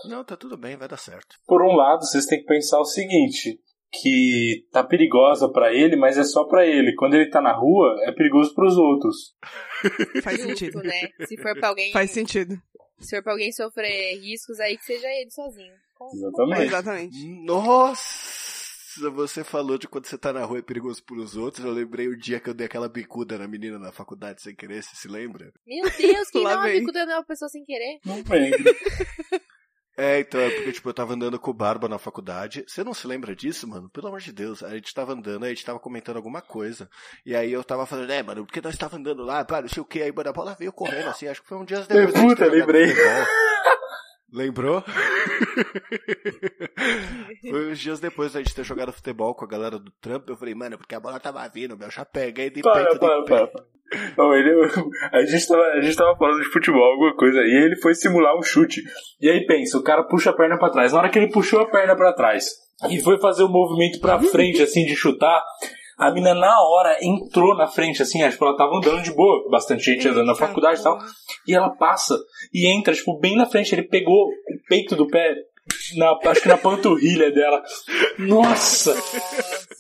Não, 0.06 0.24
tá 0.24 0.36
tudo 0.36 0.58
bem, 0.58 0.75
vai 0.75 0.88
dar 0.88 0.98
certo. 0.98 1.36
Por 1.46 1.62
um 1.62 1.75
lado, 1.75 2.01
vocês 2.06 2.25
têm 2.25 2.39
que 2.39 2.48
pensar 2.48 2.80
o 2.80 2.86
seguinte, 2.86 3.60
que 4.01 4.65
tá 4.72 4.84
perigosa 4.84 5.48
pra 5.51 5.72
ele, 5.72 5.96
mas 5.96 6.18
é 6.18 6.24
só 6.24 6.46
pra 6.46 6.65
ele. 6.65 6.96
Quando 6.96 7.13
ele 7.13 7.30
tá 7.30 7.39
na 7.39 7.53
rua, 7.56 7.96
é 8.01 8.12
perigoso 8.12 8.56
pros 8.56 8.75
outros. 8.75 9.36
Faz 10.24 10.42
sentido. 10.42 10.82
né? 10.82 11.10
Se 11.27 11.38
for 11.38 11.53
pra 11.60 11.70
alguém. 11.70 11.92
Faz 11.92 12.10
sentido. 12.10 12.56
Se 13.00 13.15
for 13.15 13.22
pra 13.24 13.34
alguém 13.34 13.51
sofrer 13.51 14.20
riscos 14.20 14.60
aí, 14.60 14.75
que 14.77 14.86
seja 14.86 15.08
ele 15.08 15.30
sozinho. 15.30 15.74
Exatamente. 16.12 16.63
Exatamente. 16.63 17.44
Nossa, 17.46 19.10
você 19.12 19.44
falou 19.44 19.78
de 19.78 19.88
quando 19.88 20.06
você 20.06 20.18
tá 20.18 20.34
na 20.34 20.44
rua 20.44 20.60
é 20.60 20.62
perigoso 20.62 21.04
pros 21.04 21.36
outros. 21.36 21.66
Eu 21.66 21.72
lembrei 21.72 22.08
o 22.08 22.18
dia 22.18 22.39
que 22.39 22.50
eu 22.50 22.54
dei 22.54 22.66
aquela 22.68 22.89
bicuda 22.89 23.38
na 23.38 23.48
menina 23.48 23.80
na 23.80 23.92
faculdade 23.92 24.42
sem 24.42 24.56
querer, 24.56 24.84
você 24.84 24.96
se 24.96 25.08
lembra? 25.08 25.52
Meu 25.66 25.84
Deus, 25.84 26.30
quem 26.30 26.44
dá 26.44 26.58
uma 26.58 26.68
bicuda 26.68 27.06
não 27.06 27.13
é 27.13 27.18
uma 27.18 27.26
pessoa 27.26 27.50
sem 27.50 27.63
querer? 27.63 28.00
Não 28.06 28.16
lembro. 28.16 28.76
É, 29.96 30.22
então, 30.22 30.42
é 30.42 30.50
porque, 30.50 30.72
tipo, 30.72 30.89
eu 30.89 30.94
tava 30.94 31.13
andando 31.13 31.39
com 31.39 31.52
o 31.52 31.54
Barba 31.54 31.88
na 31.88 32.00
faculdade. 32.00 32.66
Você 32.68 32.84
não 32.84 32.96
se 32.96 33.06
lembra 33.06 33.36
disso, 33.36 33.68
mano? 33.68 33.89
Pelo 33.89 34.08
amor 34.08 34.22
de 34.22 34.32
Deus. 34.32 34.63
A 34.63 34.72
gente 34.72 34.92
tava 34.92 35.13
andando, 35.13 35.44
a 35.46 35.50
gente 35.50 35.63
tava 35.63 35.80
comentando 35.80 36.18
alguma 36.18 36.42
coisa. 36.42 36.89
E 37.24 37.36
aí 37.36 37.52
eu 37.52 37.63
tava 37.63 37.86
falando, 37.86 38.10
é, 38.10 38.24
mano, 38.24 38.44
porque 38.44 38.62
nós 38.62 38.76
tava 38.76 38.98
andando 38.98 39.24
lá, 39.24 39.46
pá, 39.46 39.62
não 39.62 39.70
sei 39.70 39.82
o 39.82 39.86
que. 39.86 40.02
Aí, 40.02 40.12
mano, 40.12 40.30
a 40.30 40.34
bola 40.34 40.56
veio 40.58 40.74
correndo, 40.74 41.10
assim, 41.10 41.28
acho 41.28 41.44
que 41.44 41.48
foi 41.48 41.60
um 41.60 41.66
dia 41.66 41.82
depois. 41.82 42.12
Puta, 42.12 42.46
lembrei. 42.48 42.92
Lembrou? 44.34 44.84
Foi 47.50 47.72
uns 47.72 47.78
dias 47.78 48.00
depois 48.00 48.34
da 48.34 48.39
gente 48.39 48.56
ter 48.56 48.63
jogado 48.63 48.91
futebol 48.91 49.36
com 49.36 49.46
a 49.46 49.48
galera 49.48 49.78
do 49.78 49.91
Trump. 50.02 50.28
Eu 50.28 50.36
falei, 50.36 50.56
mano, 50.56 50.76
porque 50.76 50.96
a 50.96 51.00
bola 51.00 51.19
tava 51.19 51.48
vindo, 51.48 51.78
meu, 51.78 51.91
já 51.91 52.04
peguei 52.04 52.50
de 52.50 52.62
Para, 52.62 52.84
peito 52.86 53.00
para, 53.00 53.19
de 53.19 53.26
pé. 53.26 53.38
para. 53.38 53.48
para. 53.48 53.63
Não, 54.17 54.34
ele, 54.34 54.50
a, 55.13 55.24
gente 55.24 55.48
tava, 55.48 55.63
a 55.63 55.82
gente 55.82 55.96
tava 55.96 56.17
falando 56.17 56.41
de 56.41 56.52
futebol, 56.52 56.82
alguma 56.82 57.15
coisa, 57.15 57.38
e 57.41 57.63
ele 57.63 57.76
foi 57.76 57.93
simular 57.93 58.36
um 58.36 58.41
chute. 58.41 58.82
E 59.22 59.30
aí 59.30 59.46
pensa, 59.46 59.78
o 59.78 59.84
cara 59.84 60.04
puxa 60.04 60.32
a 60.32 60.34
perna 60.36 60.58
pra 60.58 60.72
trás. 60.72 60.91
Na 60.91 61.00
hora 61.00 61.10
que 61.10 61.19
ele 61.19 61.32
puxou 61.32 61.60
a 61.62 61.69
perna 61.69 61.96
pra 61.96 62.12
trás 62.13 62.46
e 62.89 63.00
foi 63.04 63.19
fazer 63.19 63.43
o 63.43 63.50
movimento 63.50 64.00
pra 64.00 64.19
frente, 64.19 64.63
assim, 64.63 64.84
de 64.86 64.96
chutar, 64.96 65.43
a 65.97 66.12
mina 66.12 66.34
na 66.34 66.62
hora 66.62 66.97
entrou 67.01 67.56
na 67.56 67.67
frente, 67.67 68.01
assim, 68.01 68.21
acho 68.23 68.38
que 68.38 68.43
ela 68.43 68.58
tava 68.58 68.75
andando 68.75 69.01
de 69.01 69.12
boa, 69.12 69.49
bastante 69.49 69.84
gente 69.84 70.08
andando 70.08 70.27
na 70.27 70.36
faculdade 70.36 70.79
e 70.79 70.84
tal. 70.84 70.97
E 71.47 71.56
ela 71.56 71.69
passa 71.69 72.17
e 72.53 72.67
entra, 72.67 72.93
tipo, 72.93 73.19
bem 73.19 73.36
na 73.36 73.45
frente. 73.45 73.73
Ele 73.73 73.84
pegou 73.84 74.25
o 74.25 74.32
peito 74.67 74.95
do 74.95 75.08
pé, 75.08 75.36
na, 75.97 76.17
acho 76.29 76.41
que 76.41 76.47
na 76.47 76.58
panturrilha 76.58 77.32
dela. 77.32 77.62
Nossa! 78.17 78.95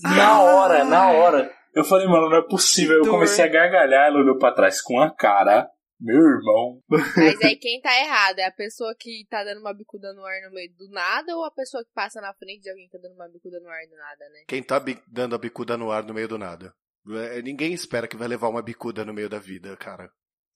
Na 0.01 0.41
hora, 0.41 0.83
na 0.83 1.11
hora. 1.11 1.51
Eu 1.75 1.83
falei, 1.83 2.07
mano, 2.07 2.29
não 2.29 2.37
é 2.37 2.47
possível. 2.47 2.97
Eu 2.97 3.09
comecei 3.09 3.43
a 3.43 3.47
gargalhar, 3.47 4.07
ela 4.07 4.19
olhou 4.19 4.37
pra 4.37 4.53
trás 4.53 4.81
com 4.81 4.99
a 4.99 5.09
cara. 5.09 5.67
Meu 6.03 6.21
irmão. 6.21 6.81
Mas 6.89 7.41
aí 7.41 7.55
quem 7.57 7.79
tá 7.79 7.97
errado 7.97 8.39
é 8.39 8.45
a 8.45 8.51
pessoa 8.51 8.93
que 8.99 9.25
tá 9.29 9.43
dando 9.43 9.61
uma 9.61 9.73
bicuda 9.73 10.13
no 10.13 10.25
ar 10.25 10.41
no 10.47 10.51
meio 10.53 10.69
do 10.77 10.89
nada 10.89 11.35
ou 11.37 11.45
a 11.45 11.51
pessoa 11.51 11.83
que 11.83 11.91
passa 11.93 12.19
na 12.19 12.33
frente 12.33 12.61
de 12.61 12.69
alguém 12.69 12.85
que 12.87 12.91
tá 12.91 12.99
dando 13.01 13.15
uma 13.15 13.29
bicuda 13.29 13.59
no 13.61 13.69
ar 13.69 13.85
do 13.89 13.95
nada, 13.95 14.29
né? 14.33 14.43
Quem 14.47 14.61
tá 14.61 14.83
dando 15.07 15.35
a 15.35 15.37
bicuda 15.37 15.77
no 15.77 15.91
ar 15.91 16.03
no 16.03 16.13
meio 16.13 16.27
do 16.27 16.37
nada? 16.37 16.73
É, 17.31 17.41
Ninguém 17.41 17.73
espera 17.73 18.07
que 18.07 18.17
vai 18.17 18.27
levar 18.27 18.49
uma 18.49 18.61
bicuda 18.61 19.05
no 19.05 19.13
meio 19.13 19.29
da 19.29 19.39
vida, 19.39 19.75
cara. 19.77 20.09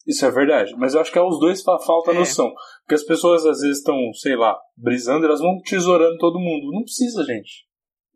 Isso 0.06 0.26
é 0.26 0.32
verdade. 0.32 0.74
Mas 0.78 0.94
eu 0.94 1.02
acho 1.02 1.12
que 1.12 1.20
é 1.20 1.22
os 1.22 1.38
dois 1.40 1.62
fa- 1.62 1.80
falta 1.80 2.12
É. 2.12 2.14
noção. 2.14 2.50
Porque 2.84 2.96
as 2.96 3.04
pessoas 3.04 3.46
às 3.46 3.60
vezes 3.62 3.80
estão, 3.80 3.96
sei 4.14 4.36
lá, 4.38 4.58
brisando, 4.78 5.26
elas 5.26 5.40
vão 5.42 5.60
tesourando 5.62 6.18
todo 6.18 6.40
mundo. 6.40 6.72
Não 6.74 6.84
precisa, 6.84 7.24
gente. 7.26 7.67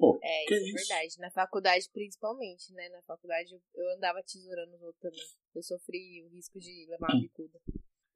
Pô, 0.01 0.19
É, 0.23 0.45
Que 0.47 0.55
isso 0.55 0.63
é 0.65 0.67
isso? 0.69 0.87
verdade. 0.89 1.19
Na 1.19 1.29
faculdade, 1.29 1.87
principalmente, 1.93 2.73
né? 2.73 2.89
Na 2.89 3.01
faculdade 3.03 3.53
eu, 3.53 3.61
eu 3.75 3.95
andava 3.95 4.21
tesourando 4.23 4.75
os 4.75 4.81
outros 4.81 4.99
também. 5.01 5.21
Eu 5.55 5.61
sofri 5.63 6.23
o 6.23 6.29
risco 6.35 6.59
de 6.59 6.87
levar 6.89 7.07
uma 7.13 7.21
bicuda. 7.21 7.59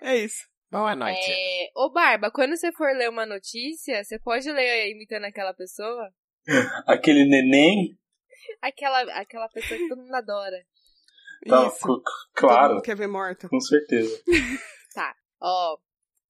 É 0.01 0.17
isso. 0.17 0.43
Boa 0.71 0.95
noite. 0.95 1.29
É... 1.29 1.69
Ô, 1.75 1.91
Barba, 1.91 2.31
quando 2.31 2.57
você 2.57 2.71
for 2.71 2.91
ler 2.95 3.09
uma 3.09 3.27
notícia, 3.27 4.03
você 4.03 4.17
pode 4.19 4.51
ler 4.51 4.89
imitando 4.91 5.25
aquela 5.25 5.53
pessoa? 5.53 6.11
Aquele 6.87 7.25
neném. 7.25 7.95
Aquela, 8.61 9.01
aquela 9.19 9.49
pessoa 9.49 9.79
que 9.79 9.87
todo 9.87 10.01
mundo 10.01 10.15
adora. 10.15 10.65
Tá, 11.47 11.71
claro, 12.33 12.81
quer 12.81 12.95
ver 12.95 13.07
morta. 13.07 13.47
com 13.47 13.59
certeza. 13.59 14.21
Ó, 15.41 15.77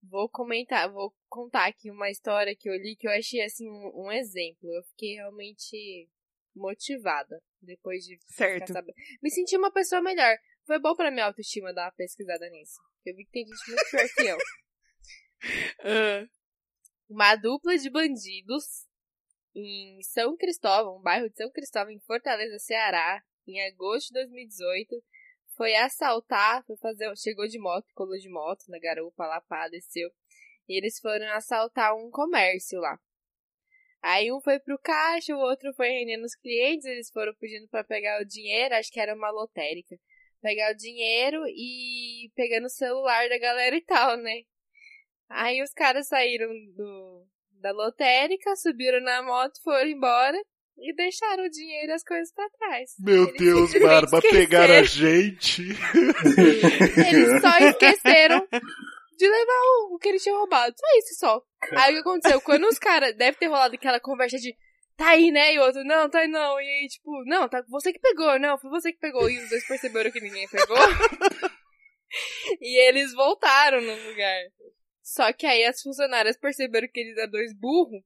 vou 0.03 0.29
comentar, 0.29 0.91
vou 0.91 1.11
contar 1.27 1.65
aqui 1.67 1.89
uma 1.89 2.09
história 2.11 2.55
que 2.55 2.69
eu 2.69 2.75
li 2.75 2.95
que 2.95 3.07
eu 3.07 3.11
achei 3.11 3.41
assim 3.41 3.67
um, 3.67 4.05
um 4.05 4.11
exemplo. 4.11 4.69
Eu 4.71 4.83
fiquei 4.83 5.15
realmente 5.15 6.07
motivada 6.55 7.41
depois 7.61 8.03
de 8.03 8.19
Certo. 8.27 8.71
Me 9.21 9.31
senti 9.31 9.57
uma 9.57 9.71
pessoa 9.71 10.01
melhor. 10.01 10.37
Foi 10.65 10.77
bom 10.79 10.95
pra 10.95 11.09
minha 11.09 11.25
autoestima 11.25 11.73
dar 11.73 11.85
uma 11.85 11.91
pesquisada 11.93 12.47
nisso. 12.49 12.79
Eu 13.05 13.15
vi 13.15 13.25
que 13.25 13.31
tem 13.31 13.45
gente 13.47 13.67
muito 13.67 13.89
pior 13.89 14.09
que 14.15 14.27
eu. 14.27 14.37
Ah, 15.81 16.27
Uma 17.09 17.35
dupla 17.37 17.77
de 17.77 17.89
bandidos 17.89 18.85
em 19.55 20.01
São 20.03 20.35
Cristóvão, 20.35 20.97
um 20.97 21.01
bairro 21.01 21.29
de 21.29 21.37
São 21.37 21.49
Cristóvão, 21.49 21.91
em 21.91 21.99
Fortaleza, 22.01 22.59
Ceará, 22.59 23.23
em 23.51 23.67
agosto 23.67 24.07
de 24.07 24.13
2018, 24.13 24.95
foi 25.57 25.75
assaltar, 25.75 26.63
foi 26.65 26.77
fazer, 26.77 27.15
chegou 27.17 27.47
de 27.47 27.59
moto, 27.59 27.85
colou 27.93 28.17
de 28.17 28.29
moto 28.29 28.63
na 28.69 28.79
garupa 28.79 29.25
lá, 29.25 29.41
pá, 29.41 29.67
desceu. 29.67 30.09
E 30.67 30.77
eles 30.77 30.99
foram 30.99 31.27
assaltar 31.33 31.95
um 31.95 32.09
comércio 32.09 32.79
lá. 32.79 32.97
Aí 34.01 34.31
um 34.31 34.39
foi 34.39 34.59
pro 34.59 34.79
caixa, 34.79 35.35
o 35.35 35.39
outro 35.39 35.73
foi 35.73 35.89
rendendo 35.89 36.23
os 36.23 36.35
clientes, 36.35 36.85
eles 36.85 37.09
foram 37.11 37.33
pedindo 37.35 37.67
pra 37.67 37.83
pegar 37.83 38.21
o 38.21 38.25
dinheiro, 38.25 38.75
acho 38.75 38.91
que 38.91 38.99
era 38.99 39.13
uma 39.13 39.29
lotérica. 39.29 39.97
Pegar 40.41 40.71
o 40.71 40.77
dinheiro 40.77 41.43
e 41.47 42.31
pegando 42.35 42.67
o 42.67 42.69
celular 42.69 43.27
da 43.27 43.37
galera 43.37 43.75
e 43.75 43.81
tal, 43.81 44.15
né? 44.15 44.43
Aí 45.27 45.61
os 45.61 45.73
caras 45.73 46.07
saíram 46.07 46.49
do, 46.75 47.27
da 47.59 47.71
lotérica, 47.71 48.55
subiram 48.55 49.01
na 49.01 49.21
moto, 49.21 49.61
foram 49.61 49.89
embora 49.89 50.41
e 50.81 50.93
deixaram 50.95 51.45
o 51.45 51.49
dinheiro 51.49 51.91
e 51.91 51.93
as 51.93 52.03
coisas 52.03 52.33
pra 52.33 52.49
trás. 52.49 52.91
Meu 52.99 53.27
Eles 53.27 53.37
Deus, 53.37 53.73
Barba, 53.81 54.17
esqueceram. 54.17 54.45
pegaram 54.45 54.73
a 54.75 54.83
gente. 54.83 55.63
Eles 57.09 57.41
só 57.41 57.57
esqueceram 57.59 58.47
de 59.17 59.27
levar 59.27 59.61
o, 59.61 59.95
o 59.95 59.99
que 59.99 60.09
eles 60.09 60.23
tinham 60.23 60.37
roubado. 60.37 60.73
Só 60.77 60.97
isso, 60.97 61.19
só. 61.19 61.43
Aí 61.77 61.91
o 61.91 61.95
que 61.95 62.01
aconteceu? 62.01 62.41
Quando 62.41 62.65
os 62.67 62.79
caras. 62.79 63.15
Deve 63.15 63.37
ter 63.37 63.47
rolado 63.47 63.75
aquela 63.75 63.99
conversa 63.99 64.37
de. 64.37 64.55
Tá 64.95 65.09
aí, 65.09 65.31
né? 65.31 65.53
E 65.53 65.59
o 65.59 65.63
outro, 65.63 65.83
não, 65.83 66.09
tá 66.09 66.19
aí 66.19 66.27
não. 66.27 66.59
E 66.59 66.65
aí, 66.65 66.87
tipo, 66.87 67.23
não, 67.25 67.47
tá 67.47 67.63
você 67.69 67.91
que 67.93 67.99
pegou, 67.99 68.37
não, 68.39 68.57
foi 68.57 68.69
você 68.69 68.91
que 68.91 68.99
pegou. 68.99 69.29
E 69.29 69.37
os 69.37 69.49
dois 69.49 69.67
perceberam 69.67 70.11
que 70.11 70.21
ninguém 70.21 70.47
pegou. 70.49 70.77
e 72.61 72.87
eles 72.87 73.13
voltaram 73.13 73.81
no 73.81 74.09
lugar. 74.09 74.41
Só 75.01 75.31
que 75.33 75.45
aí 75.45 75.63
as 75.65 75.81
funcionárias 75.81 76.37
perceberam 76.37 76.87
que 76.91 76.99
eles 76.99 77.17
eram 77.17 77.31
dois 77.31 77.53
burros 77.53 78.03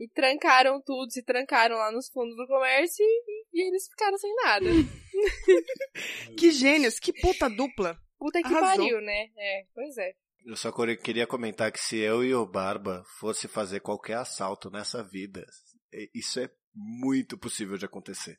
e 0.00 0.08
trancaram 0.08 0.80
tudo, 0.80 1.12
se 1.12 1.22
trancaram 1.22 1.76
lá 1.76 1.92
nos 1.92 2.08
fundos 2.08 2.34
do 2.34 2.46
comércio 2.46 3.04
e, 3.04 3.44
e 3.52 3.68
eles 3.68 3.86
ficaram 3.86 4.16
sem 4.16 4.34
nada. 4.36 4.66
que 6.38 6.50
gênios, 6.50 6.98
que 6.98 7.12
puta 7.12 7.50
dupla. 7.50 8.00
Puta 8.18 8.40
que 8.40 8.46
Arrasou. 8.46 8.84
pariu, 8.84 9.00
né? 9.02 9.28
É, 9.36 9.64
pois 9.74 9.98
é. 9.98 10.12
Eu 10.46 10.56
só 10.56 10.72
queria 10.96 11.26
comentar 11.26 11.70
que 11.70 11.78
se 11.78 11.98
eu 11.98 12.24
e 12.24 12.34
o 12.34 12.46
Barba 12.46 13.04
fosse 13.18 13.46
fazer 13.46 13.80
qualquer 13.80 14.16
assalto 14.16 14.70
nessa 14.70 15.04
vida, 15.04 15.44
isso 16.14 16.40
é 16.40 16.50
muito 16.74 17.36
possível 17.36 17.76
de 17.76 17.84
acontecer. 17.84 18.38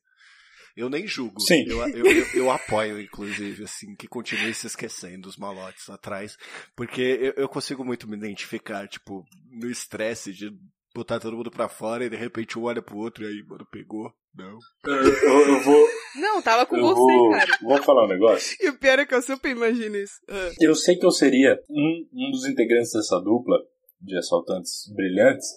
Eu 0.75 0.89
nem 0.89 1.05
julgo. 1.05 1.39
Sim. 1.41 1.63
Eu, 1.67 1.87
eu, 1.89 2.05
eu, 2.05 2.27
eu 2.33 2.51
apoio, 2.51 2.99
inclusive, 2.99 3.63
assim, 3.65 3.93
que 3.95 4.07
continue 4.07 4.53
se 4.53 4.65
esquecendo 4.65 5.27
os 5.27 5.37
malotes 5.37 5.89
atrás. 5.89 6.37
Porque 6.75 7.01
eu, 7.01 7.33
eu 7.43 7.49
consigo 7.49 7.83
muito 7.83 8.07
me 8.07 8.15
identificar, 8.15 8.87
tipo, 8.87 9.23
no 9.51 9.69
estresse 9.69 10.31
de 10.33 10.49
botar 10.93 11.19
todo 11.19 11.35
mundo 11.37 11.49
pra 11.51 11.69
fora 11.69 12.03
e 12.05 12.09
de 12.09 12.15
repente 12.15 12.57
um 12.59 12.63
olha 12.63 12.81
pro 12.81 12.97
outro 12.97 13.23
e 13.23 13.27
aí, 13.27 13.43
mano, 13.47 13.65
pegou? 13.71 14.11
Não. 14.35 14.57
Eu, 14.85 14.93
eu- 14.95 15.47
eu 15.55 15.61
vou, 15.61 15.87
Não, 16.15 16.41
tava 16.41 16.65
com 16.65 16.77
eu 16.77 16.83
você, 16.83 16.95
vou, 17.17 17.31
cara. 17.31 17.57
vou 17.61 17.83
falar 17.83 18.05
um 18.05 18.09
negócio. 18.09 18.55
E 18.61 18.69
o 18.69 18.77
pior 18.79 18.97
é 18.99 19.05
que 19.05 19.13
eu 19.13 19.21
super 19.21 19.49
imagino 19.51 19.95
isso. 19.97 20.13
Ah. 20.29 20.51
Eu 20.59 20.73
sei 20.75 20.95
que 20.95 21.05
eu 21.05 21.11
seria 21.11 21.59
um, 21.69 22.05
um 22.13 22.31
dos 22.31 22.45
integrantes 22.47 22.91
dessa 22.93 23.19
dupla 23.19 23.57
de 23.99 24.17
assaltantes 24.17 24.91
brilhantes, 24.95 25.47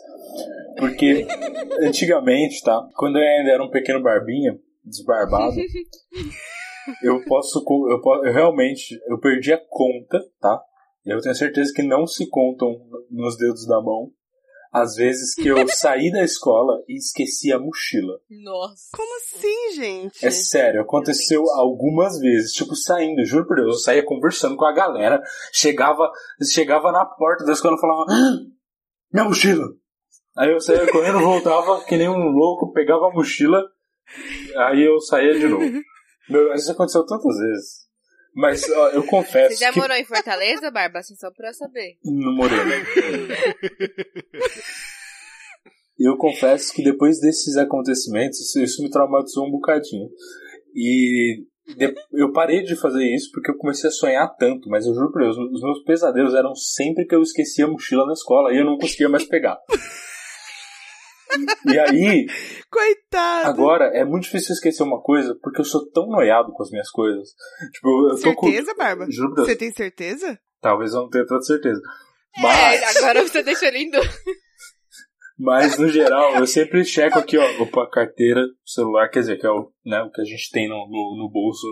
porque 0.79 1.27
antigamente, 1.87 2.61
tá? 2.63 2.87
Quando 2.97 3.17
eu 3.19 3.23
ainda 3.23 3.51
era 3.53 3.63
um 3.65 3.71
pequeno 3.71 4.03
barbinha, 4.03 4.59
desbarbado, 4.85 5.55
eu 7.03 7.25
posso, 7.25 7.65
eu, 7.89 8.01
eu 8.25 8.33
realmente, 8.33 8.99
eu 9.09 9.19
perdi 9.19 9.53
a 9.53 9.59
conta, 9.69 10.21
tá? 10.41 10.61
E 11.07 11.11
eu 11.15 11.21
tenho 11.21 11.35
certeza 11.35 11.73
que 11.75 11.83
não 11.83 12.07
se 12.07 12.29
contam 12.29 12.77
nos 13.11 13.37
dedos 13.37 13.67
da 13.67 13.81
mão 13.81 14.11
as 14.75 14.97
vezes 14.97 15.37
que 15.37 15.47
eu 15.47 15.57
saí 15.69 16.11
da 16.11 16.25
escola 16.25 16.83
e 16.89 16.97
esqueci 16.97 17.53
a 17.53 17.61
mochila. 17.61 18.19
Nossa. 18.29 18.89
Como 18.97 19.17
assim, 19.19 19.73
gente? 19.77 20.27
É 20.27 20.31
sério, 20.33 20.81
aconteceu 20.81 21.49
algumas 21.53 22.19
vezes, 22.19 22.53
tipo, 22.53 22.75
saindo, 22.75 23.25
juro 23.25 23.47
por 23.47 23.55
Deus, 23.55 23.69
eu 23.69 23.79
saía 23.79 24.05
conversando 24.05 24.57
com 24.57 24.65
a 24.65 24.73
galera, 24.73 25.23
chegava, 25.53 26.11
chegava 26.43 26.91
na 26.91 27.07
porta 27.07 27.45
da 27.45 27.53
escola 27.53 27.77
e 27.77 27.81
falava, 27.81 28.05
"Ah, 28.11 28.39
minha 29.13 29.25
mochila! 29.25 29.65
Aí 30.37 30.51
eu 30.51 30.61
saía 30.61 30.91
correndo, 30.91 31.21
voltava 31.21 31.85
que 31.85 31.97
nem 31.97 32.09
um 32.09 32.31
louco, 32.31 32.73
pegava 32.73 33.07
a 33.07 33.13
mochila, 33.13 33.63
aí 34.57 34.83
eu 34.83 35.01
saía 35.01 35.39
de 35.39 35.47
novo. 35.47 35.65
Meu, 36.29 36.53
isso 36.55 36.73
aconteceu 36.73 37.07
tantas 37.07 37.37
vezes. 37.39 37.84
Mas 38.35 38.69
ó, 38.69 38.89
eu 38.91 39.07
confesso 39.07 39.57
Você 39.57 39.65
já 39.65 39.73
que 39.73 39.79
morou 39.79 39.97
em 39.97 40.05
Fortaleza, 40.05 40.71
Barba? 40.71 40.99
Assim, 40.99 41.15
só 41.15 41.31
pra 41.31 41.53
saber. 41.53 41.97
no 42.05 42.35
Moreno. 42.35 42.73
Eu 45.99 46.17
confesso 46.17 46.73
que 46.73 46.83
depois 46.83 47.21
desses 47.21 47.57
acontecimentos, 47.57 48.55
isso, 48.57 48.83
me 48.83 48.91
traumatizou 48.91 49.47
um 49.47 49.51
bocadinho. 49.51 50.09
E 50.75 51.45
eu 52.13 52.33
parei 52.33 52.63
de 52.63 52.75
fazer 52.77 53.05
isso 53.15 53.31
porque 53.33 53.51
eu 53.51 53.57
comecei 53.57 53.89
a 53.89 53.93
sonhar 53.93 54.37
tanto, 54.37 54.69
mas 54.69 54.87
eu 54.87 54.95
juro 54.95 55.13
por 55.13 55.23
Deus, 55.23 55.37
os 55.39 55.63
meus 55.63 55.83
pesadelos 55.85 56.35
eram 56.35 56.55
sempre 56.55 57.07
que 57.07 57.15
eu 57.15 57.23
esquecia 57.23 57.65
a 57.65 57.69
mochila 57.69 58.05
na 58.07 58.13
escola 58.13 58.53
e 58.53 58.59
eu 58.59 58.65
não 58.65 58.77
conseguia 58.77 59.09
mais 59.09 59.25
pegar. 59.25 59.57
E 61.67 61.79
aí, 61.79 62.27
Coitado. 62.71 63.49
agora, 63.49 63.87
é 63.95 64.05
muito 64.05 64.25
difícil 64.25 64.55
esquecer 64.55 64.83
uma 64.83 65.01
coisa 65.01 65.37
porque 65.43 65.61
eu 65.61 65.65
sou 65.65 65.89
tão 65.91 66.07
noiado 66.07 66.53
com 66.53 66.63
as 66.63 66.71
minhas 66.71 66.91
coisas. 66.91 67.31
Tipo, 67.73 68.11
eu 68.11 68.21
tô 68.21 68.35
com. 68.35 68.47
certeza, 68.49 68.75
Barba? 68.77 69.07
Juro. 69.09 69.35
Você 69.37 69.57
tem 69.57 69.71
certeza? 69.71 70.39
Talvez 70.61 70.93
eu 70.93 71.03
não 71.03 71.11
tenha 71.11 71.27
tanta 71.27 71.43
certeza. 71.43 71.81
Mas... 72.43 72.83
É, 72.83 72.99
agora 72.99 73.23
você 73.23 73.39
ele 73.39 73.79
em 73.79 73.91
dúvida. 73.91 74.13
Mas 75.39 75.79
no 75.79 75.89
geral, 75.89 76.37
eu 76.37 76.47
sempre 76.47 76.85
checo 76.85 77.19
aqui, 77.19 77.37
ó, 77.37 77.63
opa, 77.63 77.89
carteira, 77.91 78.41
celular, 78.65 79.09
quer 79.09 79.21
dizer, 79.21 79.39
que 79.39 79.47
é 79.47 79.51
o, 79.51 79.73
né, 79.85 80.01
o 80.03 80.11
que 80.11 80.21
a 80.21 80.25
gente 80.25 80.51
tem 80.51 80.69
no, 80.69 80.77
no, 80.89 81.17
no 81.19 81.31
bolso. 81.31 81.67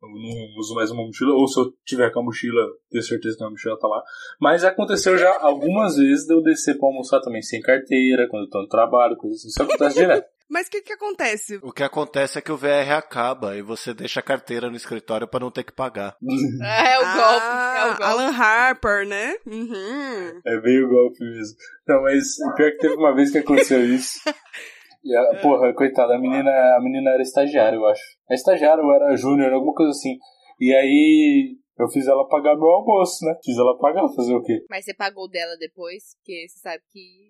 Eu 0.00 0.08
não 0.08 0.60
uso 0.60 0.74
mais 0.74 0.90
uma 0.92 1.04
mochila, 1.04 1.32
ou 1.34 1.48
se 1.48 1.58
eu 1.58 1.72
tiver 1.84 2.12
com 2.12 2.20
a 2.20 2.24
mochila, 2.24 2.62
tenho 2.90 3.02
certeza 3.02 3.36
que 3.36 3.44
a 3.44 3.50
mochila 3.50 3.78
tá 3.78 3.88
lá. 3.88 4.02
Mas 4.40 4.62
aconteceu 4.62 5.18
já 5.18 5.36
algumas 5.40 5.96
vezes 5.96 6.24
de 6.24 6.32
eu 6.32 6.40
descer 6.42 6.78
pra 6.78 6.86
almoçar 6.88 7.20
também 7.20 7.42
sem 7.42 7.60
carteira, 7.60 8.28
quando 8.30 8.44
eu 8.44 8.50
tô 8.50 8.62
no 8.62 8.68
trabalho, 8.68 9.16
coisa 9.16 9.34
assim. 9.36 9.48
Isso 9.48 9.62
acontece 9.62 9.98
direto. 9.98 10.26
Mas 10.50 10.66
o 10.66 10.70
que 10.70 10.80
que 10.80 10.92
acontece? 10.94 11.58
O 11.62 11.70
que 11.72 11.82
acontece 11.82 12.38
é 12.38 12.40
que 12.40 12.50
o 12.50 12.56
VR 12.56 12.92
acaba 12.96 13.54
e 13.54 13.60
você 13.60 13.92
deixa 13.92 14.20
a 14.20 14.22
carteira 14.22 14.70
no 14.70 14.76
escritório 14.76 15.28
pra 15.28 15.40
não 15.40 15.50
ter 15.50 15.62
que 15.62 15.72
pagar. 15.74 16.16
É 16.62 16.98
o 16.98 17.02
golpe, 17.02 17.44
Ah, 17.44 17.74
é 17.76 17.84
o 17.84 17.88
golpe. 17.88 18.02
Alan 18.04 18.30
Harper, 18.30 19.06
né? 19.06 19.34
Uhum. 19.46 20.40
É 20.46 20.60
meio 20.62 20.88
golpe 20.88 21.20
mesmo. 21.22 21.54
Não, 21.86 22.02
mas 22.02 22.24
pior 22.56 22.70
que 22.70 22.78
teve 22.78 22.94
uma 22.94 23.14
vez 23.14 23.30
que 23.30 23.38
aconteceu 23.38 23.84
isso. 23.84 24.20
E 25.04 25.14
a, 25.16 25.40
porra, 25.40 25.72
coitada, 25.74 26.14
a 26.16 26.18
menina, 26.18 26.50
a 26.50 26.80
menina 26.82 27.10
era 27.10 27.22
estagiária, 27.22 27.76
eu 27.76 27.86
acho. 27.86 28.02
É 28.30 28.34
estagiária 28.34 28.82
ou 28.82 28.92
era 28.92 29.16
júnior, 29.16 29.52
alguma 29.52 29.74
coisa 29.74 29.90
assim. 29.90 30.16
E 30.60 30.74
aí 30.74 31.56
eu 31.78 31.88
fiz 31.88 32.06
ela 32.08 32.26
pagar 32.28 32.56
meu 32.56 32.68
almoço, 32.68 33.24
né? 33.24 33.34
Fiz 33.44 33.56
ela 33.56 33.78
pagar, 33.78 34.08
fazer 34.14 34.34
o 34.34 34.42
quê? 34.42 34.64
Mas 34.68 34.84
você 34.84 34.92
pagou 34.94 35.28
dela 35.28 35.56
depois, 35.58 36.14
porque 36.16 36.46
você 36.48 36.58
sabe 36.58 36.82
que. 36.90 37.28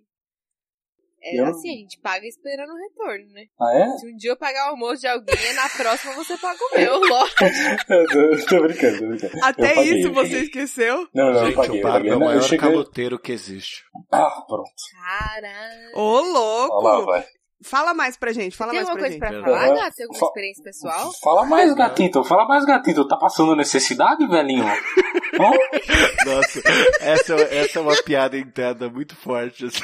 É 1.21 1.37
Eu- 1.41 1.47
assim, 1.47 1.69
a 1.69 1.77
gente 1.79 2.01
paga 2.01 2.25
esperando 2.27 2.71
o 2.71 2.77
retorno, 2.77 3.33
né? 3.33 3.47
Ah, 3.61 3.77
é? 3.77 3.89
Se 3.99 4.07
um 4.07 4.17
dia 4.17 4.31
eu 4.31 4.37
pagar 4.37 4.69
o 4.69 4.71
almoço 4.71 5.01
de 5.01 5.09
alguém, 5.09 5.53
na 5.57 5.69
próxima 5.69 6.15
você 6.15 6.37
paga 6.39 6.59
o 6.63 6.79
meu, 6.79 7.01
lógico. 7.11 7.45
Eu 7.45 8.47
tô, 8.47 8.63
brincando, 8.63 8.99
tô 8.99 9.07
brincando. 9.09 9.45
Até 9.45 9.71
Eu 9.73 9.75
paguei, 9.75 9.99
isso 9.99 10.07
eu 10.09 10.15
você 10.15 10.23
paguei. 10.23 10.41
esqueceu? 10.43 11.09
Não, 11.13 11.33
não, 11.33 11.41
eu 11.41 11.47
Gente, 11.47 11.57
paguei, 11.57 11.75
o 11.75 11.79
eu 11.79 11.83
Barba 11.83 11.99
paguei. 11.99 12.13
é 12.13 12.15
o 12.15 12.21
eu 12.21 12.25
maior 12.25 12.43
cheguei... 12.43 12.59
caloteiro 12.59 13.19
que 13.19 13.33
existe. 13.33 13.83
Ah, 14.13 14.43
pronto. 14.47 14.71
Caralho. 14.93 15.91
Ô, 15.97 16.71
Olha 16.71 17.05
lá, 17.19 17.25
Fala 17.65 17.93
mais 17.93 18.17
pra 18.17 18.33
gente, 18.33 18.57
fala 18.57 18.71
Tem 18.71 18.79
mais 18.81 18.89
alguma 18.89 19.09
pra 19.09 19.19
coisa 19.19 19.27
gente. 19.33 19.43
pra 19.43 19.53
falar. 19.53 19.75
Gato? 19.75 19.95
Tem 19.97 20.05
alguma 20.07 20.21
Fa- 20.21 20.27
experiência 20.27 20.63
pessoal? 20.65 21.13
Fala 21.23 21.45
mais, 21.45 21.75
gatito. 21.75 22.23
Fala 22.25 22.47
mais, 22.47 22.65
gatito. 22.65 23.09
Tá 23.09 23.17
passando 23.17 23.57
necessidade, 23.57 24.27
velhinho? 24.29 24.65
Nossa, 26.25 26.63
essa, 27.01 27.35
essa 27.35 27.79
é 27.79 27.83
uma 27.83 27.97
piada 28.03 28.39
interna 28.39 28.89
muito 28.89 29.17
forte. 29.17 29.67
Assim. 29.67 29.81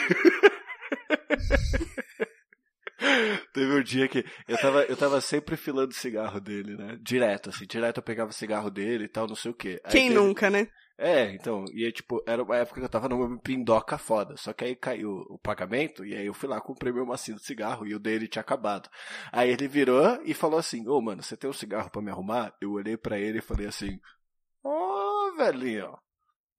Teve 3.52 3.72
um 3.78 3.82
dia 3.82 4.08
que 4.08 4.24
eu 4.48 4.56
tava, 4.58 4.82
eu 4.84 4.96
tava 4.96 5.20
sempre 5.20 5.56
filando 5.56 5.92
cigarro 5.92 6.40
dele, 6.40 6.76
né? 6.76 6.96
Direto, 7.02 7.50
assim, 7.50 7.66
direto 7.66 7.98
eu 7.98 8.02
pegava 8.02 8.32
cigarro 8.32 8.70
dele 8.70 9.04
e 9.04 9.08
tal, 9.08 9.26
não 9.26 9.34
sei 9.36 9.50
o 9.50 9.54
quê. 9.54 9.80
Aí 9.84 9.92
Quem 9.92 10.08
teve- 10.08 10.14
nunca, 10.20 10.48
né? 10.48 10.66
É, 10.96 11.32
então, 11.32 11.64
e 11.72 11.84
aí, 11.84 11.92
tipo, 11.92 12.22
era 12.24 12.42
uma 12.42 12.56
época 12.56 12.78
que 12.80 12.84
eu 12.84 12.88
tava 12.88 13.08
numa 13.08 13.36
pindoca 13.38 13.98
foda. 13.98 14.36
Só 14.36 14.52
que 14.52 14.64
aí 14.64 14.76
caiu 14.76 15.24
o 15.28 15.38
pagamento, 15.38 16.04
e 16.04 16.14
aí 16.14 16.26
eu 16.26 16.34
fui 16.34 16.48
lá, 16.48 16.60
comprei 16.60 16.92
meu 16.92 17.04
macio 17.04 17.34
de 17.34 17.44
cigarro, 17.44 17.86
e 17.86 17.94
o 17.94 17.98
dele 17.98 18.28
tinha 18.28 18.40
acabado. 18.40 18.88
Aí 19.32 19.50
ele 19.50 19.66
virou 19.66 20.20
e 20.24 20.32
falou 20.32 20.58
assim, 20.58 20.86
ô 20.88 21.00
mano, 21.00 21.22
você 21.22 21.36
tem 21.36 21.50
um 21.50 21.52
cigarro 21.52 21.90
pra 21.90 22.00
me 22.00 22.10
arrumar? 22.10 22.54
Eu 22.60 22.72
olhei 22.72 22.96
pra 22.96 23.18
ele 23.18 23.38
e 23.38 23.42
falei 23.42 23.66
assim, 23.66 23.98
ô 24.62 25.34
velhinho, 25.36 25.98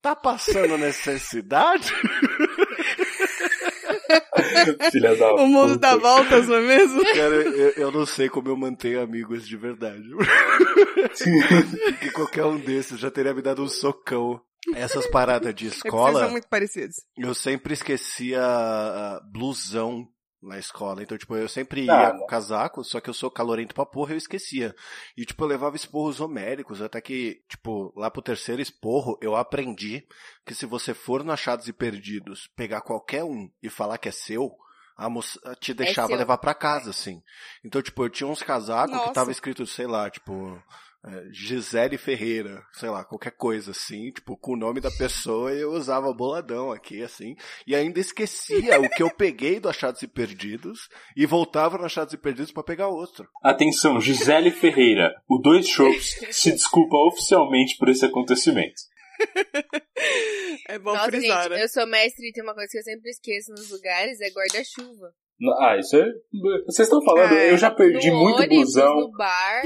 tá 0.01 0.15
passando 0.15 0.77
necessidade? 0.77 1.93
Filha 4.91 5.15
da 5.15 5.33
O 5.35 5.47
mundo 5.47 5.73
puta. 5.73 5.79
dá 5.79 5.95
voltas, 5.95 6.47
não 6.47 6.55
é 6.55 6.61
mesmo? 6.61 7.03
Cara, 7.03 7.35
eu, 7.35 7.69
eu 7.71 7.91
não 7.91 8.05
sei 8.05 8.29
como 8.29 8.49
eu 8.49 8.57
mantenho 8.57 9.01
amigos 9.01 9.47
de 9.47 9.55
verdade. 9.57 10.03
Porque 11.89 12.11
qualquer 12.11 12.45
um 12.45 12.57
desses 12.57 12.99
já 12.99 13.09
teria 13.11 13.33
me 13.33 13.41
dado 13.41 13.63
um 13.63 13.67
socão. 13.67 14.39
Essas 14.73 15.05
paradas 15.07 15.53
de 15.53 15.67
É 15.67 15.69
que 15.69 15.75
escola, 15.75 16.21
são 16.21 16.31
muito 16.31 16.47
parecidos. 16.49 16.95
eu 17.17 17.35
sempre 17.35 17.73
esquecia 17.73 18.41
ah, 18.41 19.21
blusão 19.31 20.07
na 20.47 20.57
escola. 20.59 21.01
Então, 21.03 21.17
tipo, 21.17 21.35
eu 21.35 21.47
sempre 21.49 21.85
ia 21.85 22.07
Ah, 22.07 22.11
com 22.11 22.19
não. 22.19 22.27
casaco, 22.27 22.83
só 22.83 22.99
que 22.99 23.09
eu 23.09 23.13
sou 23.13 23.29
calorento 23.31 23.73
pra 23.75 23.85
porra, 23.85 24.13
eu 24.13 24.17
esquecia. 24.17 24.75
E, 25.17 25.25
tipo, 25.25 25.43
eu 25.43 25.47
levava 25.47 25.75
esporros 25.75 26.19
homéricos, 26.21 26.81
até 26.81 27.01
que, 27.01 27.41
tipo, 27.49 27.91
lá 27.95 28.09
pro 28.11 28.21
terceiro 28.21 28.61
esporro, 28.61 29.17
eu 29.21 29.35
aprendi 29.35 30.07
que 30.45 30.53
se 30.55 30.65
você 30.65 30.93
for 30.93 31.23
no 31.23 31.31
Achados 31.31 31.67
e 31.67 31.73
Perdidos, 31.73 32.47
pegar 32.55 32.81
qualquer 32.81 33.23
um 33.23 33.49
e 33.61 33.69
falar 33.69 33.97
que 33.97 34.09
é 34.09 34.11
seu, 34.11 34.55
a 34.97 35.09
moça 35.09 35.39
te 35.59 35.73
deixava 35.73 36.07
seu. 36.09 36.17
levar 36.17 36.37
pra 36.37 36.53
casa, 36.53 36.89
assim. 36.91 37.21
Então, 37.63 37.81
tipo, 37.81 38.03
eu 38.03 38.09
tinha 38.09 38.27
uns 38.27 38.41
casacos 38.41 38.91
que 38.93 38.97
Nossa. 39.01 39.13
tava 39.13 39.31
escrito, 39.31 39.65
sei 39.65 39.87
lá, 39.87 40.09
tipo, 40.09 40.61
é, 41.07 41.23
Gisele 41.31 41.97
Ferreira, 41.97 42.63
sei 42.73 42.89
lá, 42.89 43.03
qualquer 43.03 43.31
coisa 43.31 43.71
assim, 43.71 44.11
tipo, 44.11 44.35
com 44.37 44.53
o 44.53 44.57
nome 44.57 44.81
da 44.81 44.89
pessoa 44.89 45.53
eu 45.53 45.71
usava 45.71 46.11
boladão 46.13 46.71
aqui, 46.71 47.03
assim, 47.03 47.35
e 47.67 47.75
ainda 47.75 47.99
esquecia 47.99 48.79
o 48.79 48.89
que 48.89 49.03
eu 49.03 49.13
peguei 49.13 49.59
do 49.59 49.69
Achados 49.69 50.01
e 50.01 50.07
Perdidos 50.07 50.89
e 51.15 51.25
voltava 51.25 51.77
no 51.77 51.85
Achados 51.85 52.13
e 52.13 52.17
Perdidos 52.17 52.51
pra 52.51 52.63
pegar 52.63 52.87
outro. 52.87 53.27
Atenção, 53.43 54.01
Gisele 54.01 54.49
Ferreira, 54.49 55.13
o 55.29 55.37
Dois 55.37 55.67
Shows 55.67 56.17
se 56.31 56.51
desculpa 56.51 56.97
oficialmente 57.07 57.77
por 57.77 57.89
esse 57.89 58.05
acontecimento. 58.05 58.81
É 60.67 60.79
bom 60.79 60.93
Nossa, 60.93 61.05
frisar, 61.05 61.43
gente, 61.43 61.51
né? 61.51 61.63
eu 61.63 61.69
sou 61.69 61.85
mestre 61.85 62.27
e 62.27 62.31
tem 62.31 62.43
uma 62.43 62.53
coisa 62.53 62.67
que 62.71 62.77
eu 62.79 62.83
sempre 62.83 63.09
esqueço 63.09 63.51
nos 63.51 63.69
lugares, 63.69 64.19
é 64.19 64.29
guarda-chuva. 64.31 65.13
Ah, 65.59 65.77
isso 65.77 65.95
é. 65.95 66.05
Vocês 66.65 66.87
estão 66.87 67.03
falando, 67.03 67.31
Ah, 67.33 67.45
eu 67.45 67.57
já 67.57 67.69
perdi 67.69 68.09
no 68.09 68.19
muito 68.19 68.37
ônibus, 68.37 68.57
blusão, 68.57 68.95
no 68.95 69.11
bar. 69.11 69.63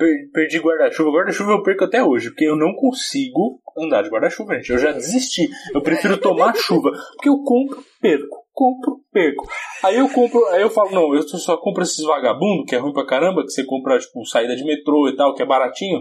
Per- 0.00 0.30
perdi 0.32 0.58
guarda-chuva. 0.58 1.10
Guarda-chuva 1.10 1.52
eu 1.52 1.62
perco 1.62 1.84
até 1.84 2.02
hoje, 2.02 2.30
porque 2.30 2.46
eu 2.46 2.56
não 2.56 2.74
consigo 2.74 3.60
andar 3.78 4.02
de 4.02 4.08
guarda-chuva, 4.08 4.54
gente. 4.56 4.70
Eu 4.72 4.78
já 4.78 4.92
desisti. 4.92 5.48
Eu 5.74 5.82
prefiro 5.82 6.16
tomar 6.18 6.54
chuva, 6.56 6.90
porque 7.14 7.28
eu 7.28 7.42
compro, 7.44 7.82
perco. 8.00 8.40
Compro, 8.52 8.96
perco. 9.12 9.46
Aí 9.84 9.96
eu 9.96 10.08
compro, 10.08 10.44
aí 10.46 10.60
eu 10.62 10.68
falo, 10.70 10.90
não, 10.90 11.14
eu 11.14 11.22
só 11.22 11.56
compro 11.58 11.82
esses 11.82 12.04
vagabundos, 12.04 12.64
que 12.68 12.74
é 12.74 12.78
ruim 12.78 12.92
pra 12.92 13.06
caramba, 13.06 13.42
que 13.42 13.50
você 13.50 13.64
compra, 13.64 13.98
tipo, 13.98 14.24
saída 14.26 14.56
de 14.56 14.64
metrô 14.64 15.08
e 15.08 15.16
tal, 15.16 15.34
que 15.34 15.42
é 15.42 15.46
baratinho. 15.46 16.00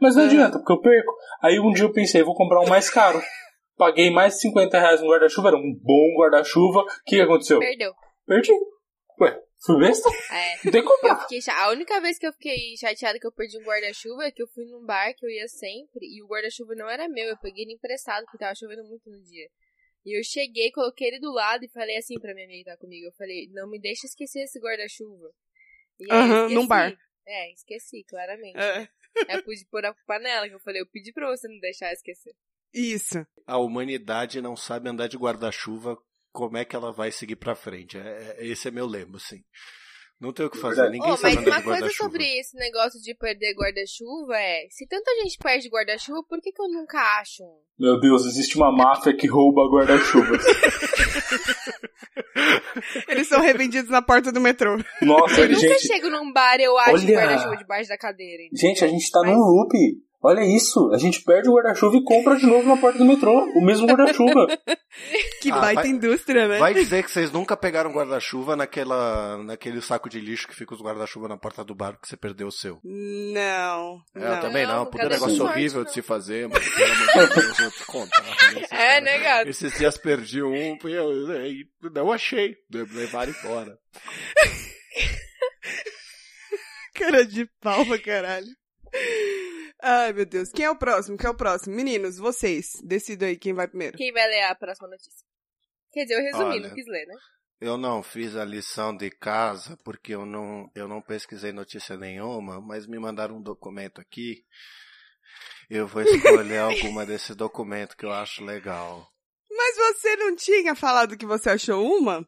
Mas 0.00 0.14
não 0.16 0.22
Ah. 0.22 0.26
adianta, 0.26 0.58
porque 0.58 0.72
eu 0.72 0.80
perco. 0.80 1.12
Aí 1.42 1.58
um 1.60 1.72
dia 1.72 1.84
eu 1.84 1.92
pensei, 1.92 2.22
vou 2.22 2.34
comprar 2.34 2.60
um 2.60 2.68
mais 2.68 2.90
caro. 2.90 3.20
Paguei 3.78 4.10
mais 4.10 4.34
de 4.34 4.40
50 4.40 4.78
reais 4.78 5.00
no 5.00 5.08
guarda-chuva, 5.08 5.48
era 5.48 5.56
um 5.56 5.74
bom 5.82 6.14
guarda-chuva. 6.20 6.80
O 6.80 6.84
que, 7.06 7.16
que 7.16 7.20
aconteceu? 7.22 7.58
Perdeu. 7.60 7.92
Perdi. 8.26 8.52
Ué, 9.20 9.38
fui 9.66 9.78
besta? 9.78 10.08
É. 10.30 10.56
Não 10.64 10.72
tem 10.72 10.72
que 10.72 10.78
Eu 10.78 10.84
comprar. 10.84 11.20
fiquei 11.28 11.40
A 11.52 11.70
única 11.70 12.00
vez 12.00 12.18
que 12.18 12.26
eu 12.26 12.32
fiquei 12.32 12.76
chateada 12.76 13.18
que 13.18 13.26
eu 13.26 13.32
perdi 13.32 13.58
um 13.58 13.62
guarda-chuva 13.64 14.24
é 14.24 14.30
que 14.30 14.42
eu 14.42 14.46
fui 14.48 14.64
num 14.64 14.84
bar 14.84 15.12
que 15.14 15.26
eu 15.26 15.30
ia 15.30 15.48
sempre 15.48 16.06
e 16.06 16.22
o 16.22 16.26
guarda-chuva 16.26 16.74
não 16.74 16.88
era 16.88 17.08
meu, 17.08 17.26
eu 17.26 17.36
peguei 17.38 17.64
ele 17.64 17.74
emprestado 17.74 18.24
porque 18.24 18.38
tava 18.38 18.54
chovendo 18.54 18.84
muito 18.84 19.10
no 19.10 19.20
dia. 19.22 19.48
E 20.04 20.16
eu 20.18 20.22
cheguei, 20.22 20.70
coloquei 20.70 21.08
ele 21.08 21.18
do 21.18 21.32
lado 21.32 21.64
e 21.64 21.68
falei 21.68 21.96
assim 21.96 22.18
pra 22.20 22.32
minha 22.32 22.46
amiga 22.46 22.70
que 22.70 22.70
tá 22.70 22.76
comigo, 22.76 23.06
eu 23.06 23.12
falei, 23.12 23.48
não 23.52 23.68
me 23.68 23.80
deixa 23.80 24.06
esquecer 24.06 24.44
esse 24.44 24.58
guarda-chuva. 24.60 25.30
E 25.98 26.12
Aham, 26.12 26.36
esqueci. 26.42 26.54
num 26.54 26.66
bar. 26.66 26.96
É, 27.26 27.52
esqueci, 27.52 28.04
claramente. 28.04 28.56
É. 28.56 28.88
Aí 29.28 29.36
eu 29.36 29.42
pude 29.42 29.64
pôr 29.70 29.84
a 29.84 29.92
culpa 29.92 30.18
nela, 30.20 30.48
que 30.48 30.54
eu 30.54 30.60
falei, 30.60 30.80
eu 30.80 30.86
pedi 30.86 31.12
pra 31.12 31.26
você 31.28 31.48
não 31.48 31.58
deixar 31.58 31.92
esquecer. 31.92 32.32
Isso. 32.72 33.26
A 33.46 33.58
humanidade 33.58 34.40
não 34.40 34.54
sabe 34.54 34.88
andar 34.88 35.08
de 35.08 35.16
guarda-chuva, 35.16 35.96
como 36.36 36.58
é 36.58 36.64
que 36.66 36.76
ela 36.76 36.92
vai 36.92 37.10
seguir 37.10 37.36
pra 37.36 37.54
frente? 37.54 37.96
É, 37.96 38.36
é- 38.38 38.46
esse 38.46 38.68
é 38.68 38.70
meu 38.70 38.86
lema, 38.86 39.16
assim. 39.16 39.38
Não 40.20 40.32
tem 40.32 40.46
o 40.46 40.50
que 40.50 40.58
fazer, 40.58 40.76
Verdade. 40.76 40.98
ninguém 40.98 41.12
Oh, 41.12 41.16
sabe 41.16 41.34
mas 41.36 41.46
uma 41.46 41.58
de 41.58 41.64
coisa 41.64 41.90
sobre 41.90 42.24
esse 42.38 42.56
negócio 42.56 43.00
de 43.02 43.14
perder 43.14 43.52
guarda-chuva 43.54 44.34
é, 44.38 44.66
se 44.70 44.86
tanta 44.86 45.10
gente 45.22 45.36
perde 45.38 45.68
guarda-chuva, 45.68 46.22
por 46.26 46.40
que, 46.40 46.52
que 46.52 46.62
eu 46.62 46.68
nunca 46.68 46.98
acho 47.20 47.42
um? 47.44 47.60
Meu 47.78 48.00
Deus, 48.00 48.24
existe 48.24 48.56
uma 48.56 48.72
máfia 48.72 49.14
que 49.14 49.26
rouba 49.26 49.62
guarda-chuvas. 49.70 50.42
Eles 53.08 53.28
são 53.28 53.40
revendidos 53.40 53.90
na 53.90 54.02
porta 54.02 54.30
do 54.32 54.40
metrô. 54.40 54.76
Nossa, 55.02 55.40
Eu 55.42 55.48
nunca 55.48 55.60
gente. 55.60 55.86
chego 55.86 56.08
num 56.10 56.32
bar 56.32 56.58
e 56.60 56.64
eu 56.64 56.76
acho 56.78 56.92
Olha! 57.04 57.14
guarda-chuva 57.14 57.56
debaixo 57.56 57.88
da 57.88 57.98
cadeira. 57.98 58.42
entendeu? 58.44 58.68
Gente, 58.70 58.84
a 58.84 58.88
gente 58.88 59.10
tá 59.10 59.20
Mas- 59.20 59.30
num 59.32 59.38
loop. 59.40 59.72
Olha 60.26 60.44
isso. 60.44 60.90
A 60.92 60.98
gente 60.98 61.22
perde 61.22 61.48
o 61.48 61.54
guarda-chuva 61.54 61.96
e 61.96 62.04
compra 62.04 62.36
de 62.36 62.46
novo 62.46 62.68
na 62.68 62.76
porta 62.76 62.98
do 62.98 63.04
metrô. 63.04 63.44
O 63.54 63.64
mesmo 63.64 63.86
guarda-chuva. 63.86 64.46
Que 65.42 65.50
Ah, 65.52 65.60
baita 65.60 65.82
vai- 65.82 65.90
indústria, 65.90 66.48
né? 66.48 66.58
Vai 66.58 66.72
dizer 66.72 67.04
que 67.04 67.10
vocês 67.10 67.30
nunca 67.30 67.54
pegaram 67.54 67.92
guarda-chuva 67.92 68.56
naquela, 68.56 69.36
naquele 69.44 69.82
saco 69.82 70.08
de 70.08 70.18
lixo 70.18 70.48
que 70.48 70.54
fica 70.56 70.74
os 70.74 70.80
guarda-chuva 70.80 71.28
na 71.28 71.36
porta 71.36 71.62
do 71.62 71.74
bar 71.74 71.98
que 72.00 72.08
você 72.08 72.16
perdeu 72.16 72.46
o 72.48 72.52
seu. 72.52 72.80
Não. 72.82 73.98
É, 74.14 74.18
não. 74.20 74.34
eu 74.36 74.40
também 74.40 74.66
não. 74.66 74.76
Não, 74.76 74.86
Puta 74.86 75.04
nunca 75.04 75.08
deu 75.10 75.18
negócio 75.18 75.36
sorte, 75.36 75.52
horrível 75.52 75.78
não. 75.80 75.84
de 75.86 75.92
se 75.92 76.00
fazer, 76.02 76.48
mano. 76.48 76.64
Pelo 76.64 76.92
amor 76.92 77.28
de 77.28 77.34
Deus, 77.34 77.58
eu 77.58 77.70
vou 77.70 77.78
te 77.78 77.84
contar. 77.86 78.22
né? 78.22 78.62
É, 78.72 79.00
né, 79.02 79.18
gato? 79.18 79.48
Esses 79.50 79.76
dias 79.76 79.98
perdi 79.98 80.42
um 80.42 80.78
e 80.84 80.92
eu, 80.92 81.46
e 81.46 81.66
não 81.94 82.10
achei. 82.10 82.56
Levaram 82.72 83.32
embora. 83.38 83.76
Cara 86.94 87.26
de 87.26 87.46
pau 87.60 87.84
pra 87.84 87.98
caralho. 87.98 88.46
Ai, 89.82 90.12
meu 90.12 90.24
Deus. 90.26 90.50
Quem 90.50 90.64
é 90.64 90.70
o 90.70 90.76
próximo? 90.76 91.16
Quem 91.16 91.26
é 91.26 91.30
o 91.30 91.36
próximo? 91.36 91.74
Meninos, 91.74 92.16
vocês. 92.18 92.72
Decidam 92.82 93.28
aí 93.28 93.36
quem 93.36 93.52
vai 93.52 93.68
primeiro. 93.68 93.96
Quem 93.96 94.12
vai 94.12 94.26
ler 94.26 94.42
a 94.44 94.54
próxima 94.54 94.88
notícia? 94.88 95.24
Quer 95.92 96.04
dizer, 96.04 96.14
eu 96.14 96.22
resumi, 96.22 96.56
Olha. 96.56 96.68
não 96.68 96.74
quis 96.74 96.86
ler, 96.86 97.06
né? 97.06 97.14
Eu 97.60 97.78
não 97.78 98.02
fiz 98.02 98.36
a 98.36 98.44
lição 98.44 98.94
de 98.94 99.10
casa 99.10 99.78
porque 99.82 100.14
eu 100.14 100.26
não, 100.26 100.70
eu 100.74 100.86
não 100.86 101.00
pesquisei 101.00 101.52
notícia 101.52 101.96
nenhuma, 101.96 102.60
mas 102.60 102.86
me 102.86 102.98
mandaram 102.98 103.36
um 103.36 103.42
documento 103.42 104.00
aqui. 104.00 104.44
Eu 105.70 105.86
vou 105.86 106.02
escolher 106.02 106.58
alguma 106.60 107.06
desse 107.06 107.34
documento 107.34 107.96
que 107.96 108.04
eu 108.04 108.12
acho 108.12 108.44
legal. 108.44 109.08
Mas 109.50 109.76
você 109.76 110.16
não 110.16 110.36
tinha 110.36 110.74
falado 110.74 111.16
que 111.16 111.24
você 111.24 111.50
achou 111.50 111.82
uma? 111.98 112.26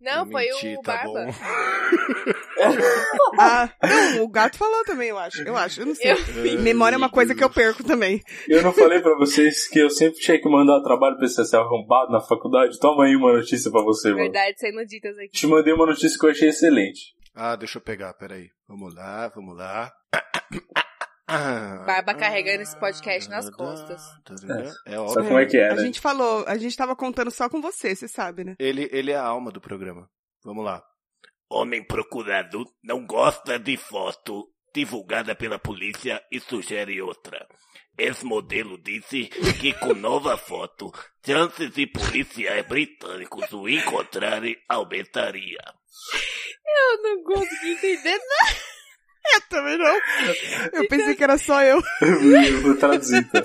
Não, 0.00 0.24
Eu 0.24 0.30
foi 0.30 0.46
menti, 0.46 0.76
o 0.78 0.80
tá 0.80 0.96
Barba. 0.96 1.26
Ah, 3.38 3.70
não, 4.16 4.24
o 4.24 4.28
gato 4.28 4.58
falou 4.58 4.84
também, 4.84 5.08
eu 5.08 5.18
acho. 5.18 5.42
Eu 5.42 5.56
acho, 5.56 5.80
eu 5.80 5.86
não 5.86 5.94
sei. 5.94 6.10
Eu- 6.12 6.60
Memória 6.60 6.96
é 6.96 6.98
uma 6.98 7.08
coisa 7.08 7.34
que 7.34 7.42
eu 7.42 7.48
perco 7.48 7.82
também. 7.84 8.20
Eu 8.48 8.62
não 8.62 8.72
falei 8.72 9.00
pra 9.00 9.14
vocês 9.16 9.66
que 9.68 9.78
eu 9.78 9.88
sempre 9.88 10.18
tinha 10.20 10.38
que 10.40 10.48
mandar 10.48 10.82
trabalho 10.82 11.16
pra 11.16 11.26
esse 11.26 11.42
ser 11.44 11.56
arrombado 11.56 12.10
na 12.12 12.20
faculdade? 12.20 12.78
Toma 12.78 13.04
aí 13.04 13.14
uma 13.16 13.32
notícia 13.32 13.70
pra 13.70 13.82
você, 13.82 14.08
mano. 14.10 14.22
Verdade, 14.22 14.58
sendo 14.58 14.84
ditas 14.84 15.16
aqui. 15.16 15.28
Te 15.28 15.46
mandei 15.46 15.72
uma 15.72 15.86
notícia 15.86 16.18
que 16.18 16.26
eu 16.26 16.30
achei 16.30 16.48
excelente. 16.48 17.14
Ah, 17.34 17.54
deixa 17.56 17.78
eu 17.78 17.82
pegar, 17.82 18.12
peraí. 18.14 18.48
Vamos 18.68 18.94
lá, 18.94 19.28
vamos 19.28 19.56
lá. 19.56 19.90
Barba 21.86 22.12
carregando 22.14 22.62
esse 22.62 22.76
podcast 22.78 23.30
nas 23.30 23.48
costas. 23.50 24.02
É 24.86 24.96
Sabe 24.96 24.98
óbvio. 24.98 25.24
como 25.24 25.38
é 25.38 25.46
que 25.46 25.56
é, 25.56 25.70
A 25.70 25.76
né? 25.76 25.82
gente 25.82 26.00
falou, 26.00 26.44
a 26.46 26.56
gente 26.58 26.76
tava 26.76 26.96
contando 26.96 27.30
só 27.30 27.48
com 27.48 27.60
você, 27.62 27.94
você 27.94 28.08
sabe, 28.08 28.42
né? 28.42 28.56
Ele, 28.58 28.88
ele 28.92 29.12
é 29.12 29.16
a 29.16 29.22
alma 29.24 29.52
do 29.52 29.60
programa. 29.60 30.08
Vamos 30.44 30.64
lá. 30.64 30.82
Homem 31.52 31.82
procurado 31.82 32.64
não 32.80 33.04
gosta 33.04 33.58
de 33.58 33.76
foto 33.76 34.48
divulgada 34.72 35.34
pela 35.34 35.58
polícia 35.58 36.22
e 36.30 36.38
sugere 36.38 37.02
outra. 37.02 37.44
Ex-modelo 37.98 38.78
disse 38.78 39.24
que 39.60 39.72
com 39.74 39.92
nova 39.92 40.38
foto, 40.38 40.92
chances 41.26 41.72
de 41.72 41.88
policiais 41.88 42.64
britânicos 42.66 43.52
o 43.52 43.68
encontrarem 43.68 44.56
aumentaria. 44.68 45.58
Eu 46.64 47.02
não 47.02 47.24
consegui 47.24 47.72
entender 47.72 48.16
nada. 48.16 48.56
Eu 49.34 49.40
também 49.48 49.76
não. 49.76 50.00
Eu 50.72 50.88
pensei 50.88 51.14
que 51.14 51.24
era 51.24 51.36
só 51.36 51.62
eu. 51.62 51.82
Eu 52.00 52.62
vou 52.62 52.76
traduzir, 52.76 53.28
tá? 53.30 53.44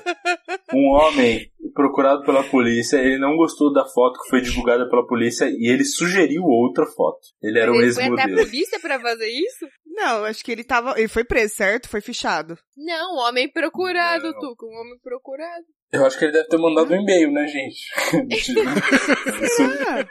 Um 0.71 0.89
homem 0.91 1.51
procurado 1.75 2.23
pela 2.23 2.43
polícia, 2.45 2.97
ele 2.97 3.19
não 3.19 3.35
gostou 3.35 3.71
da 3.71 3.85
foto 3.85 4.19
que 4.23 4.29
foi 4.29 4.41
divulgada 4.41 4.89
pela 4.89 5.05
polícia 5.05 5.45
e 5.45 5.69
ele 5.71 5.83
sugeriu 5.85 6.41
outra 6.43 6.85
foto. 6.87 7.19
Ele 7.43 7.59
era 7.59 7.71
um 7.71 7.75
Ele 7.81 7.93
foi 7.93 8.03
até 8.05 8.13
a 8.13 8.15
ex-modelo. 8.25 8.47
polícia 8.49 8.79
pra 8.79 8.99
fazer 8.99 9.27
isso? 9.29 9.67
Não, 9.85 10.23
acho 10.25 10.43
que 10.43 10.51
ele 10.51 10.63
tava. 10.63 10.97
Ele 10.97 11.07
foi 11.07 11.23
preso, 11.23 11.53
certo? 11.55 11.87
Foi 11.89 12.01
fichado. 12.01 12.57
Não, 12.75 13.17
homem 13.17 13.49
procurado, 13.51 14.31
Não. 14.31 14.39
Tuco. 14.39 14.65
Um 14.65 14.79
homem 14.81 14.97
procurado. 15.03 15.63
Eu 15.93 16.05
acho 16.05 16.17
que 16.17 16.25
ele 16.25 16.33
deve 16.33 16.47
ter 16.49 16.57
mandado 16.57 16.91
um 16.93 17.01
e-mail, 17.01 17.31
né, 17.31 17.47
gente? 17.47 17.77
Isso- 18.35 18.53
Ah. 19.87 20.05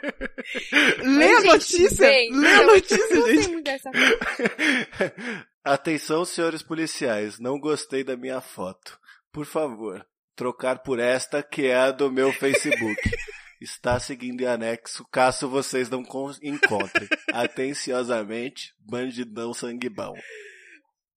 Lê 1.03 1.31
a 1.33 1.41
notícia. 1.41 2.07
Lê 2.07 2.47
a 2.53 2.63
notícia, 2.63 3.21
gente. 3.27 3.53
Atenção, 5.63 6.25
senhores 6.25 6.61
policiais, 6.63 7.39
não 7.39 7.59
gostei 7.59 8.03
da 8.03 8.15
minha 8.15 8.39
foto. 8.41 8.97
Por 9.31 9.45
favor, 9.45 10.05
trocar 10.35 10.79
por 10.83 10.99
esta 10.99 11.41
que 11.41 11.67
é 11.67 11.75
a 11.75 11.91
do 11.91 12.11
meu 12.11 12.31
Facebook. 12.33 12.95
Está 13.61 13.99
seguindo 13.99 14.41
em 14.41 14.45
anexo 14.45 15.05
caso 15.09 15.49
vocês 15.49 15.89
não 15.89 16.03
con- 16.03 16.35
encontrem. 16.43 17.07
Atenciosamente, 17.33 18.73
bandidão 18.79 19.53
sanguibão. 19.53 20.13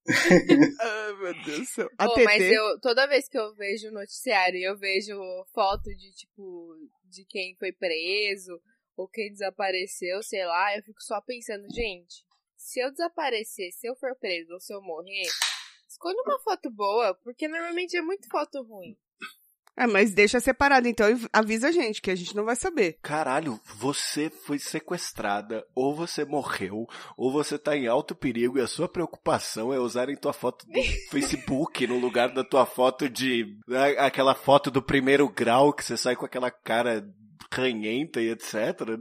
Ai, 0.81 1.13
meu 1.21 1.35
Deus 1.45 1.59
do 1.59 1.67
céu. 1.67 1.91
A 1.99 2.07
Pô, 2.07 2.15
TT. 2.15 2.25
mas 2.25 2.43
eu, 2.43 2.81
toda 2.81 3.07
vez 3.07 3.29
que 3.29 3.39
eu 3.39 3.55
vejo 3.55 3.89
o 3.89 3.93
noticiário 3.93 4.57
e 4.57 4.65
eu 4.65 4.79
vejo 4.79 5.15
foto 5.53 5.85
de, 5.95 6.13
tipo, 6.15 6.75
de 7.05 7.25
quem 7.27 7.55
foi 7.59 7.73
preso 7.73 8.59
ou 8.97 9.09
quem 9.09 9.31
desapareceu, 9.31 10.23
sei 10.23 10.45
lá, 10.47 10.77
eu 10.77 10.83
fico 10.83 11.03
só 11.03 11.21
pensando, 11.21 11.67
gente, 11.73 12.25
se 12.57 12.81
eu 12.81 12.91
desaparecer, 12.91 13.71
se 13.73 13.87
eu 13.87 13.95
for 13.97 14.17
preso 14.19 14.55
ou 14.55 14.61
se 14.61 14.73
eu 14.73 14.81
morrer, 14.81 15.27
escolha 15.89 16.17
uma 16.25 16.41
foto 16.41 16.71
boa, 16.71 17.15
porque 17.23 17.47
normalmente 17.47 17.97
é 17.97 18.03
muito 18.03 18.29
foto 18.31 18.63
ruim. 18.63 18.97
Ah, 19.81 19.87
mas 19.87 20.13
deixa 20.13 20.41
separado, 20.41 20.89
então 20.89 21.07
avisa 21.33 21.69
a 21.69 21.73
gente, 21.73 22.03
que 22.03 22.11
a 22.11 22.15
gente 22.17 22.35
não 22.35 22.45
vai 22.45 22.57
saber. 22.57 22.99
Caralho, 23.01 23.61
você 23.77 24.29
foi 24.29 24.59
sequestrada, 24.59 25.65
ou 25.73 25.95
você 25.95 26.25
morreu, 26.25 26.85
ou 27.17 27.31
você 27.31 27.57
tá 27.57 27.77
em 27.77 27.87
alto 27.87 28.13
perigo 28.13 28.59
e 28.59 28.61
a 28.61 28.67
sua 28.67 28.89
preocupação 28.89 29.73
é 29.73 29.79
usarem 29.79 30.17
tua 30.17 30.33
foto 30.33 30.67
do 30.67 30.73
Facebook 31.13 31.87
no 31.87 31.97
lugar 31.97 32.35
da 32.35 32.43
tua 32.43 32.67
foto 32.67 33.09
de. 33.09 33.57
aquela 33.99 34.35
foto 34.35 34.69
do 34.69 34.83
primeiro 34.83 35.29
grau 35.29 35.73
que 35.73 35.85
você 35.85 35.97
sai 35.97 36.17
com 36.17 36.27
aquela 36.27 36.51
cara 36.51 37.09
ranhenta 37.53 38.21
e 38.21 38.31
etc. 38.31 38.55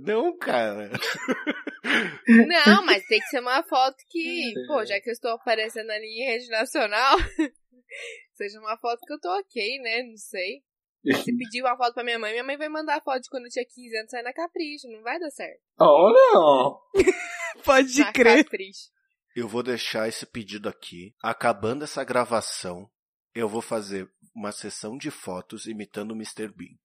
Não, 0.06 0.38
cara. 0.38 0.92
Não, 2.28 2.86
mas 2.86 3.04
tem 3.08 3.20
que 3.20 3.28
ser 3.30 3.40
uma 3.40 3.64
foto 3.64 3.98
que, 4.12 4.54
pô, 4.68 4.86
já 4.86 5.02
que 5.02 5.10
eu 5.10 5.14
estou 5.14 5.32
aparecendo 5.32 5.90
ali 5.90 6.06
em 6.06 6.26
rede 6.26 6.50
nacional, 6.50 7.18
seja 8.36 8.60
uma 8.60 8.78
foto 8.78 9.00
que 9.08 9.14
eu 9.14 9.20
tô 9.20 9.30
ok, 9.40 9.80
né? 9.82 10.04
Não 10.04 10.18
sei. 10.18 10.67
Se 11.16 11.38
pedir 11.38 11.62
uma 11.62 11.78
foto 11.78 11.94
pra 11.94 12.04
minha 12.04 12.20
mãe, 12.20 12.32
minha 12.32 12.44
mãe 12.44 12.58
vai 12.58 12.70
mandar 12.70 12.98
a 12.98 13.02
foto 13.02 13.22
de 13.22 13.30
quando 13.30 13.46
eu 13.46 13.52
tinha 13.52 13.66
15 13.66 13.98
anos 13.98 14.12
sair 14.12 14.24
na 14.24 14.34
Capricho, 14.34 14.88
não 14.88 15.02
vai 15.02 15.20
dar 15.20 15.30
certo. 15.32 15.60
Oh, 15.80 16.12
não! 16.12 16.82
Pode 17.64 18.00
na 18.00 18.12
crer. 18.12 18.44
Capricho. 18.44 18.90
Eu 19.36 19.48
vou 19.48 19.64
deixar 19.64 20.08
esse 20.08 20.26
pedido 20.26 20.68
aqui. 20.68 21.14
Acabando 21.22 21.84
essa 21.84 22.04
gravação, 22.04 22.90
eu 23.34 23.48
vou 23.48 23.62
fazer 23.62 24.10
uma 24.36 24.52
sessão 24.52 24.98
de 24.98 25.12
fotos 25.12 25.68
imitando 25.68 26.12
o 26.12 26.16
Mr. 26.16 26.48
Bean. 26.48 26.76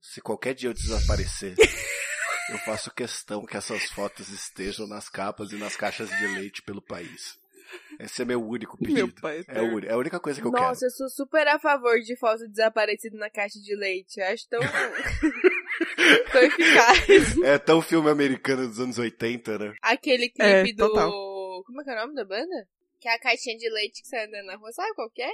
Se 0.00 0.20
qualquer 0.20 0.54
dia 0.54 0.68
eu 0.68 0.74
desaparecer, 0.74 1.56
eu 2.50 2.58
faço 2.58 2.94
questão 2.94 3.44
que 3.44 3.56
essas 3.56 3.84
fotos 3.86 4.28
estejam 4.28 4.86
nas 4.86 5.08
capas 5.08 5.52
e 5.52 5.56
nas 5.56 5.76
caixas 5.76 6.08
de 6.08 6.26
leite 6.28 6.62
pelo 6.62 6.80
país. 6.80 7.38
Esse 7.98 8.22
é 8.22 8.24
meu 8.24 8.42
único 8.46 8.76
Meu 8.80 8.94
pedido. 9.08 9.20
pai. 9.20 9.44
É, 9.48 9.60
o 9.62 9.78
é 9.84 9.92
a 9.92 9.96
única 9.96 10.18
coisa 10.20 10.40
que 10.40 10.46
eu 10.46 10.50
Nossa, 10.52 10.86
eu 10.86 10.90
sou 10.90 11.08
super 11.08 11.46
a 11.48 11.58
favor 11.58 11.98
de 12.00 12.16
foto 12.16 12.46
desaparecido 12.48 13.16
na 13.16 13.28
caixa 13.30 13.58
de 13.60 13.74
leite. 13.74 14.20
Eu 14.20 14.26
acho 14.26 14.48
tão. 14.48 14.60
tão 16.32 16.42
eficaz. 16.42 17.04
quero. 17.34 17.44
É 17.44 17.58
tão 17.58 17.82
filme 17.82 18.10
americano 18.10 18.66
dos 18.68 18.78
anos 18.80 18.98
80, 18.98 19.58
né? 19.58 19.74
Aquele 19.82 20.28
clipe 20.28 20.70
É, 20.70 20.72
do. 20.72 20.88
total. 20.88 21.10
Como 21.64 21.80
é 21.80 21.84
que 21.84 21.90
é 21.90 21.94
o 21.94 21.96
nome 22.00 22.14
da 22.14 22.24
banda? 22.24 22.68
Que 23.00 23.08
é 23.08 23.14
a 23.14 23.18
caixinha 23.20 23.56
de 23.56 23.68
leite 23.70 24.02
que 24.02 24.08
sai 24.08 24.26
andando 24.26 24.46
na 24.46 24.56
rua. 24.56 24.72
Sabe 24.72 24.94
qual 24.94 25.10
que 25.10 25.22
é? 25.22 25.30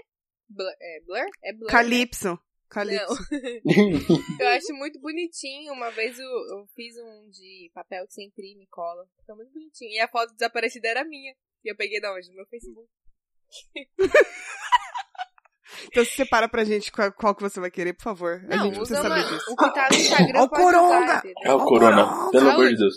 Blur? 0.48 0.70
É 0.80 1.00
Blur? 1.06 1.26
É 1.42 1.52
Blur. 1.52 1.66
né? 1.66 1.70
Calypso. 1.72 2.38
Calypso. 2.68 3.14
Eu 4.40 4.48
acho 4.48 4.72
muito 4.74 5.00
bonitinho. 5.00 5.72
Uma 5.72 5.90
vez 5.90 6.18
eu, 6.18 6.26
eu 6.26 6.66
fiz 6.74 6.96
um 6.96 7.30
de 7.30 7.70
papel 7.72 8.06
que 8.06 8.14
você 8.14 8.24
imprime 8.24 8.64
e 8.64 8.66
cola. 8.66 9.06
Fica 9.20 9.34
muito 9.34 9.52
bonitinho. 9.52 9.92
E 9.92 10.00
a 10.00 10.08
foto 10.08 10.32
desaparecida 10.34 10.88
era 10.88 11.04
minha. 11.04 11.34
E 11.64 11.70
eu 11.70 11.76
peguei 11.76 12.00
da 12.00 12.12
onde? 12.14 12.28
No 12.28 12.36
meu 12.36 12.46
Facebook. 12.46 12.88
Então 15.86 16.04
se 16.04 16.12
separa 16.12 16.48
pra 16.48 16.64
gente 16.64 16.90
qual, 16.92 17.12
qual 17.12 17.34
que 17.34 17.42
você 17.42 17.58
vai 17.60 17.70
querer, 17.70 17.94
por 17.94 18.02
favor. 18.04 18.40
a 18.50 18.56
Não, 18.56 18.64
gente 18.66 18.76
precisa 18.76 19.02
saber 19.02 19.20
uma, 19.20 19.28
disso. 19.28 19.52
o 19.52 19.56
que 19.56 19.74
tá 19.74 19.88
no 19.90 19.96
Instagram 19.96 20.38
Ó 20.38 20.42
o 20.42 20.46
entendeu? 20.46 21.32
É 21.44 21.52
o 21.52 21.58
Corona, 21.64 22.30
pelo 22.30 22.50
amor 22.50 22.68
de 22.68 22.76
Deus. 22.76 22.94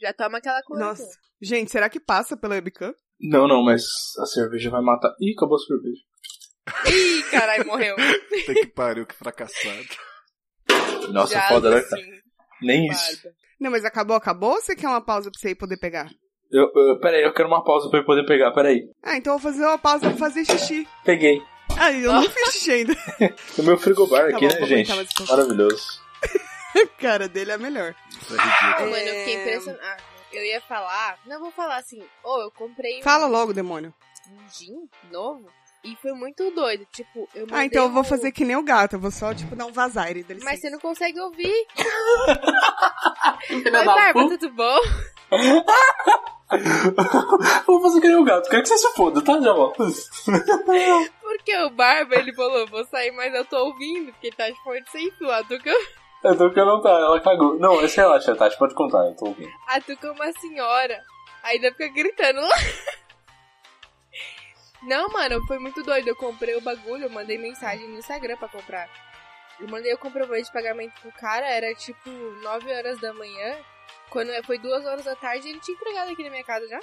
Já 0.00 0.12
toma 0.14 0.38
aquela 0.38 0.62
coisa. 0.62 0.84
Nossa. 0.84 1.18
Gente, 1.40 1.70
será 1.70 1.88
que 1.90 2.00
passa 2.00 2.36
pela 2.36 2.54
webcam? 2.54 2.94
Não, 3.20 3.46
não, 3.46 3.62
mas 3.62 3.82
a 4.18 4.26
cerveja 4.26 4.70
vai 4.70 4.80
matar. 4.80 5.14
Ih, 5.20 5.34
acabou 5.36 5.56
a 5.56 5.60
cerveja. 5.60 6.00
Ih, 6.86 7.22
caralho, 7.30 7.66
morreu. 7.66 7.96
Tem 8.46 8.54
que 8.54 8.66
pariu, 8.68 9.06
que 9.06 9.14
fracassado. 9.14 9.86
Nossa, 11.12 11.34
Já, 11.34 11.48
foda, 11.48 11.74
né, 11.74 11.82
cara? 11.82 12.02
Nem 12.62 12.86
isso. 12.88 13.28
Não, 13.60 13.70
mas 13.70 13.84
acabou, 13.84 14.16
acabou 14.16 14.52
ou 14.54 14.60
você 14.62 14.74
quer 14.74 14.88
uma 14.88 15.04
pausa 15.04 15.30
pra 15.30 15.38
você 15.40 15.50
ir 15.50 15.54
poder 15.56 15.76
pegar? 15.76 16.10
Eu, 16.52 16.70
eu, 16.74 16.98
peraí, 17.00 17.22
eu 17.22 17.32
quero 17.32 17.48
uma 17.48 17.62
pausa 17.62 17.88
pra 17.90 18.00
eu 18.00 18.04
poder 18.04 18.26
pegar, 18.26 18.50
peraí. 18.52 18.88
Ah, 19.02 19.16
então 19.16 19.34
eu 19.34 19.38
vou 19.38 19.52
fazer 19.52 19.64
uma 19.64 19.78
pausa 19.78 20.08
pra 20.08 20.16
fazer 20.18 20.44
xixi. 20.44 20.86
Peguei. 21.04 21.40
Ah, 21.78 21.92
eu 21.92 22.12
não 22.12 22.22
fiz 22.28 22.52
xixi 22.54 22.72
ainda. 22.72 22.96
O 23.58 23.62
meu 23.62 23.78
frigobar 23.78 24.30
Tá 24.30 24.36
aqui, 24.36 24.48
bom, 24.48 24.54
né, 24.60 24.66
gente? 24.66 24.92
um. 24.92 25.26
Maravilhoso. 25.28 26.00
A 26.74 26.86
cara 27.00 27.28
dele 27.28 27.52
é 27.52 27.58
melhor. 27.58 27.94
Isso 28.10 28.34
é 28.34 28.36
ridículo. 28.36 28.74
Ah, 28.74 28.80
mano, 28.80 28.96
eu 28.96 29.14
fiquei 29.20 29.36
É. 29.36 29.40
impressionada. 29.42 29.82
Ah, 29.84 29.96
eu 30.32 30.44
ia 30.44 30.60
falar. 30.62 31.18
Não, 31.26 31.36
eu 31.36 31.40
vou 31.40 31.50
falar 31.52 31.76
assim. 31.76 32.02
Ô, 32.24 32.40
eu 32.42 32.50
comprei 32.50 32.98
um, 33.00 33.02
Fala 33.02 33.26
logo, 33.26 33.52
demônio. 33.52 33.94
um 34.32 34.48
gin 34.52 34.88
novo. 35.10 35.46
E 35.82 35.96
foi 36.02 36.12
muito 36.12 36.50
doido. 36.50 36.84
Tipo, 36.92 37.26
eu 37.34 37.46
Ah, 37.52 37.64
então 37.64 37.84
eu 37.84 37.90
vou 37.90 38.02
um- 38.02 38.04
fazer 38.04 38.32
que 38.32 38.44
nem 38.44 38.54
o 38.56 38.62
gato. 38.62 38.96
Eu 38.96 39.00
vou 39.00 39.10
só, 39.10 39.32
tipo, 39.32 39.56
dar 39.56 39.64
um 39.66 39.72
vazar 39.72 40.14
e 40.16 40.22
dele. 40.22 40.40
Mas 40.44 40.60
você 40.60 40.68
não 40.68 40.78
consegue 40.80 41.18
ouvir. 41.20 41.66
Oi, 43.50 43.70
Barba, 43.70 44.28
tudo 44.36 44.50
bom? 44.50 44.78
Vou 47.66 47.80
fazer 47.80 48.00
que 48.00 48.08
nem 48.08 48.16
o 48.16 48.24
gato. 48.24 48.48
Quero 48.48 48.62
que 48.62 48.68
você 48.68 48.78
se 48.78 48.92
foda, 48.94 49.22
tá? 49.22 49.40
Já 49.40 49.52
volto. 49.52 49.84
Porque 51.22 51.56
o 51.56 51.70
Barba, 51.70 52.16
ele 52.16 52.34
falou, 52.34 52.66
vou 52.66 52.84
sair, 52.86 53.12
mas 53.12 53.32
eu 53.32 53.44
tô 53.44 53.56
ouvindo, 53.66 54.12
porque 54.12 54.30
tá 54.32 54.50
de 54.50 54.62
fone 54.62 54.82
sem 54.90 55.10
fio. 55.12 55.30
A 55.30 55.42
Tuca, 55.44 55.72
tô 56.36 56.50
que 56.50 56.64
não 56.64 56.82
tá, 56.82 56.90
ela 56.90 57.20
cagou. 57.20 57.58
Não, 57.58 57.80
esse 57.82 57.96
relaxa, 57.96 58.34
Tati, 58.34 58.58
pode 58.58 58.74
contar, 58.74 59.06
eu 59.06 59.16
tô 59.16 59.26
ouvindo. 59.26 59.50
a 59.68 59.80
Tuca 59.80 60.08
é 60.08 60.10
uma 60.10 60.32
senhora. 60.32 61.00
Ainda 61.42 61.70
fica 61.70 61.88
gritando. 61.88 62.40
Não, 64.82 65.08
mano, 65.08 65.44
foi 65.46 65.58
muito 65.58 65.82
doido. 65.82 66.08
Eu 66.08 66.16
comprei 66.16 66.56
o 66.56 66.60
bagulho, 66.60 67.04
eu 67.04 67.10
mandei 67.10 67.38
mensagem 67.38 67.86
no 67.88 67.98
Instagram 67.98 68.36
pra 68.36 68.48
comprar. 68.48 68.88
Eu 69.58 69.68
mandei 69.68 69.92
o 69.92 69.98
comprovante 69.98 70.44
de 70.44 70.52
pagamento 70.52 70.98
pro 71.00 71.12
cara, 71.12 71.46
era 71.46 71.74
tipo 71.74 72.08
9 72.10 72.72
horas 72.72 72.98
da 73.00 73.12
manhã. 73.12 73.56
Quando 74.10 74.30
foi 74.44 74.58
2 74.58 74.84
horas 74.86 75.04
da 75.04 75.14
tarde, 75.16 75.48
ele 75.48 75.60
tinha 75.60 75.76
entregado 75.76 76.10
aqui 76.12 76.22
na 76.24 76.30
minha 76.30 76.44
casa 76.44 76.66
já. 76.68 76.80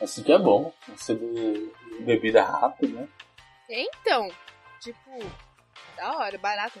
Assim 0.00 0.22
que 0.22 0.32
é 0.32 0.38
bom. 0.38 0.72
Você 0.88 1.14
be- 1.14 1.72
bebida 2.00 2.42
rápida, 2.42 3.00
né? 3.02 3.08
Então, 3.68 4.28
tipo, 4.80 4.98
da 5.96 6.16
hora, 6.18 6.36
barato. 6.38 6.80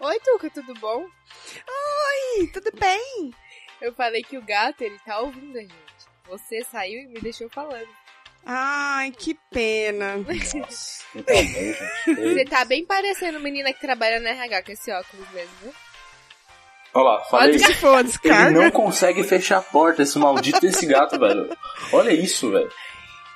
Oi, 0.00 0.20
Tuca, 0.20 0.50
tudo 0.50 0.74
bom? 0.74 1.06
Oi, 1.68 2.46
tudo 2.48 2.70
bem? 2.78 3.32
Eu 3.80 3.92
falei 3.94 4.22
que 4.22 4.38
o 4.38 4.42
gato, 4.42 4.82
ele 4.82 4.98
tá 5.00 5.18
ouvindo 5.20 5.56
a 5.58 5.60
gente. 5.62 5.74
Você 6.28 6.64
saiu 6.64 7.00
e 7.00 7.06
me 7.06 7.20
deixou 7.20 7.48
falando. 7.50 7.88
Ai, 8.44 9.10
que 9.10 9.34
pena. 9.50 10.16
Nossa, 10.18 11.04
então, 11.14 11.34
bem, 11.34 11.46
gente. 11.74 11.78
Você 12.06 12.44
tá 12.44 12.64
bem 12.64 12.84
parecendo 12.86 13.40
menina 13.40 13.72
que 13.72 13.80
trabalha 13.80 14.20
na 14.20 14.30
RH 14.30 14.62
com 14.62 14.72
esse 14.72 14.90
óculos 14.92 15.28
mesmo, 15.30 15.52
viu? 15.62 15.74
Olha 16.94 17.04
lá, 17.04 17.24
falei. 17.24 17.58
For 17.58 17.90
uma 17.90 18.00
Ele 18.00 18.50
não 18.50 18.70
consegue 18.70 19.22
fechar 19.22 19.58
a 19.58 19.62
porta, 19.62 20.02
esse 20.02 20.18
maldito 20.18 20.60
desse 20.60 20.86
gato, 20.86 21.18
velho. 21.18 21.48
Olha 21.92 22.12
isso, 22.12 22.50
velho. 22.50 22.70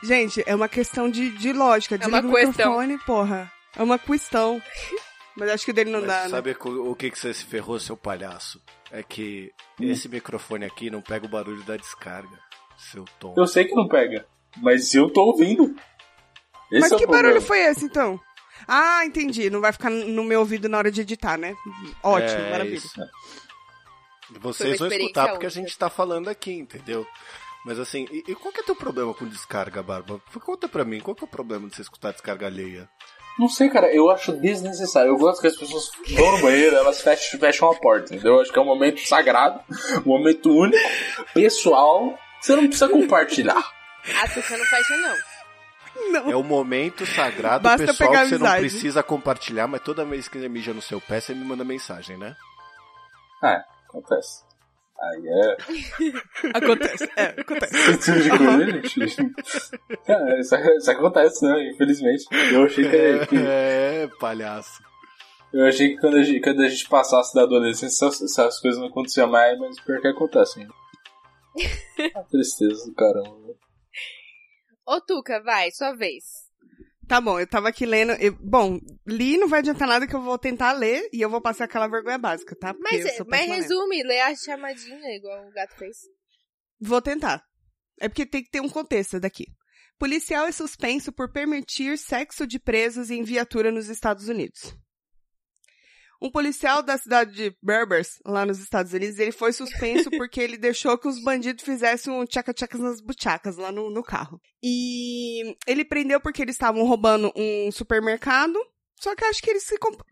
Gente, 0.03 0.43
é 0.47 0.55
uma 0.55 0.69
questão 0.69 1.11
de, 1.11 1.31
de 1.31 1.53
lógica. 1.53 1.99
É 2.01 2.07
uma 2.07 2.23
questão. 2.23 2.49
microfone, 2.49 2.99
porra. 3.05 3.53
É 3.77 3.83
uma 3.83 3.99
questão. 3.99 4.63
Mas 5.37 5.51
acho 5.51 5.65
que 5.65 5.71
o 5.71 5.75
dele 5.75 5.91
não 5.91 6.01
Mas 6.01 6.09
dá, 6.09 6.23
né? 6.25 6.29
sabe 6.29 6.57
o 6.65 6.91
o 6.91 6.95
que, 6.95 7.11
que 7.11 7.19
você 7.19 7.33
se 7.33 7.45
ferrou, 7.45 7.79
seu 7.79 7.97
palhaço? 7.97 8.61
É 8.91 9.03
que 9.03 9.53
esse 9.81 10.09
microfone 10.09 10.65
aqui 10.65 10.91
não 10.91 11.01
pega 11.01 11.27
o 11.27 11.29
barulho 11.29 11.63
da 11.63 11.77
descarga, 11.77 12.37
seu 12.77 13.05
tom. 13.19 13.35
Eu 13.37 13.47
sei 13.47 13.65
que 13.65 13.75
não 13.75 13.87
pega, 13.87 14.27
mas 14.57 14.93
eu 14.95 15.09
tô 15.09 15.23
ouvindo. 15.23 15.75
Esse 16.73 16.81
Mas 16.81 16.93
é 16.93 16.97
que 16.97 17.07
barulho 17.07 17.41
foi 17.41 17.59
esse, 17.61 17.85
então? 17.85 18.21
Ah, 18.67 19.05
entendi. 19.05 19.51
Não 19.51 19.61
vai 19.61 19.73
ficar 19.73 19.91
no 19.91 20.25
meu 20.25 20.41
ouvido 20.41 20.69
na 20.69 20.79
hora 20.79 20.91
de 20.91 21.01
editar, 21.01 21.37
né? 21.37 21.55
Ótimo, 22.03 22.41
É, 22.41 22.51
maravilha. 22.51 22.77
isso. 22.77 22.91
Vocês 24.41 24.79
vão 24.79 24.89
escutar 24.89 25.31
porque 25.31 25.47
a 25.47 25.51
gente 25.51 25.77
tá 25.77 25.91
falando 25.91 26.29
aqui, 26.29 26.53
entendeu? 26.53 27.07
Mas 27.65 27.79
assim, 27.79 28.07
e, 28.11 28.25
e 28.29 28.35
qual 28.35 28.53
que 28.55 28.61
é 28.61 28.63
teu 28.63 28.77
problema 28.77 29.13
com 29.13 29.27
descarga, 29.27 29.83
Barba? 29.83 30.21
Conta 30.45 30.69
pra 30.69 30.85
mim, 30.85 31.01
qual 31.01 31.15
que 31.15 31.25
é 31.25 31.27
o 31.27 31.31
problema 31.31 31.69
de 31.69 31.77
você 31.77 31.83
escutar 31.83 32.13
descarga 32.13 32.47
alheia? 32.47 32.89
Não 33.39 33.49
sei, 33.49 33.69
cara, 33.71 33.93
eu 33.95 34.11
acho 34.11 34.33
desnecessário. 34.33 35.11
Eu 35.11 35.17
gosto 35.17 35.41
que 35.41 35.47
as 35.47 35.57
pessoas 35.57 35.91
vão 36.15 36.33
no 36.37 36.43
banheiro, 36.43 36.77
elas 36.77 37.01
fecham, 37.01 37.41
fecham 37.41 37.71
a 37.71 37.75
porta, 37.75 38.15
entendeu? 38.15 38.35
Eu 38.35 38.41
acho 38.43 38.53
que 38.53 38.59
é 38.59 38.63
um 38.63 38.67
momento 38.67 39.01
sagrado, 39.07 39.61
um 40.07 40.09
momento 40.09 40.51
único, 40.51 40.79
pessoal. 41.35 42.19
Você 42.41 42.55
não 42.55 42.65
precisa 42.65 42.89
compartilhar. 42.89 43.59
A 44.23 44.29
Tuca 44.29 44.57
não 44.57 44.65
fecha, 44.65 44.97
não. 44.97 45.17
Não. 46.11 46.31
É 46.31 46.37
o 46.37 46.43
momento 46.43 47.07
sagrado 47.07 47.63
Basta 47.63 47.87
pessoal 47.87 48.11
pegar 48.11 48.23
que 48.25 48.29
você 48.31 48.39
não 48.39 48.51
precisa 48.59 49.03
compartilhar, 49.03 49.67
mas 49.67 49.81
toda 49.83 50.05
vez 50.05 50.29
que 50.29 50.39
ele 50.39 50.49
mija 50.49 50.73
no 50.75 50.83
seu 50.83 51.01
pé, 51.01 51.21
você 51.21 51.35
me 51.35 51.45
manda 51.45 51.65
mensagem, 51.65 52.17
né? 52.17 52.35
Acontece. 53.89 54.43
Aí 55.01 55.23
é. 55.29 55.57
Acontece. 56.59 57.11
É, 57.17 57.25
acontece. 57.41 57.75
Esse 57.91 58.23
tipo 58.23 58.37
de 58.37 58.39
coisa, 58.39 58.67
gente. 58.89 59.33
Cara, 60.07 60.39
isso, 60.41 60.55
isso 60.57 60.91
acontece, 60.91 61.45
né? 61.47 61.71
Infelizmente. 61.71 62.25
Eu 62.53 62.65
achei 62.65 62.85
que, 62.85 63.27
que- 63.27 63.37
É, 63.39 64.09
palhaço. 64.21 64.83
eu 65.55 65.67
achei 65.67 65.95
que 65.95 66.01
quando 66.01 66.19
a 66.19 66.23
gente, 66.23 66.41
quando 66.43 66.61
a 66.63 66.69
gente 66.69 66.87
passasse 66.89 67.35
da 67.35 67.43
adolescência, 67.43 68.07
essas, 68.07 68.21
essas 68.23 68.61
coisas 68.61 68.79
não 68.79 68.89
aconteciam 68.89 69.27
mais, 69.29 69.59
mas 69.59 69.81
pior 69.81 70.01
que 70.03 70.09
acontecem. 70.09 70.69
A 72.15 72.21
tristeza 72.25 72.87
do 72.87 72.95
caramba. 72.95 73.55
Ô, 74.91 75.01
Tuca, 75.01 75.41
vai, 75.41 75.71
sua 75.71 75.93
vez. 75.93 76.25
Tá 77.07 77.21
bom, 77.21 77.39
eu 77.39 77.47
tava 77.47 77.69
aqui 77.69 77.87
lendo. 77.87 78.11
eu- 78.15 78.37
bom, 78.41 78.81
li 79.07 79.39
não 79.39 79.47
vai 79.47 79.61
adiantar 79.61 79.87
nada 79.87 80.05
que 80.05 80.17
eu 80.17 80.21
vou 80.21 80.37
tentar 80.37 80.73
ler 80.73 81.09
e 81.13 81.21
eu 81.21 81.31
vou 81.31 81.41
passar 81.41 81.67
aquela 81.67 81.87
vergonha 81.87 82.19
básica, 82.19 82.57
tá? 82.59 82.75
Porque 82.75 83.01
Mas, 83.03 83.17
sou 83.17 83.25
mas 83.29 83.47
resume, 83.47 84.03
lê 84.03 84.21
a 84.21 84.35
chamadinha, 84.35 85.17
igual 85.17 85.47
o 85.47 85.53
gato 85.53 85.77
fez. 85.77 85.97
Vou 86.81 87.01
tentar. 87.01 87.41
É 88.01 88.09
porque 88.09 88.27
tem 88.27 88.43
que 88.43 88.51
ter 88.51 88.61
um 88.61 88.69
contexto 88.69 89.21
daqui. 89.21 89.45
Policial 89.97 90.47
é 90.47 90.53
suspenso 90.53 91.13
por 91.13 91.31
permitir 91.31 91.97
sexo 91.97 92.45
de 92.45 92.59
presos 92.59 93.11
em 93.13 93.23
viatura 93.23 93.71
nos 93.71 93.89
Estados 93.89 94.29
Unidos. 94.29 94.75
Um 96.23 96.31
policial 96.31 96.83
da 96.83 96.99
cidade 96.99 97.33
de 97.33 97.57
Berbers, 97.63 98.19
lá 98.27 98.45
nos 98.45 98.59
Estados 98.61 98.93
Unidos, 98.93 99.19
ele 99.19 99.33
foi 99.33 99.53
suspenso 99.53 100.11
porque 100.19 100.41
ele 100.41 100.59
deixou 100.59 100.99
que 100.99 101.09
os 101.09 101.23
bandidos 101.23 101.65
fizessem 101.65 102.13
um 102.13 102.25
tchaca-tchacas 102.27 102.81
nas 102.81 103.01
buchacas 103.01 103.57
lá 103.57 103.73
no, 103.73 103.91
no 103.91 104.03
carro. 104.03 104.39
E 104.63 105.57
ele 105.67 105.85
prendeu 105.85 106.21
porque 106.21 106.43
eles 106.43 106.55
estavam 106.57 106.85
roubando 106.85 107.33
um 107.35 107.73
supermercado, 107.73 108.59
só 109.01 109.15
que 109.17 109.25
acho 109.25 109.43
que 109.43 109.51
eles 109.51 109.63
se... 109.65 109.79
comp- 109.79 110.03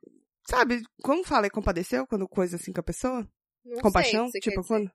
Sabe, 0.48 0.80
como 1.02 1.22
fala? 1.24 1.44
É 1.46 1.50
compadeceu 1.50 2.06
quando 2.06 2.26
coisa 2.26 2.56
assim 2.56 2.72
com 2.72 2.80
a 2.80 2.84
pessoa? 2.84 3.28
Não 3.66 3.82
compaixão? 3.82 4.30
sei 4.30 4.40
tipo, 4.40 4.66
quando. 4.66 4.90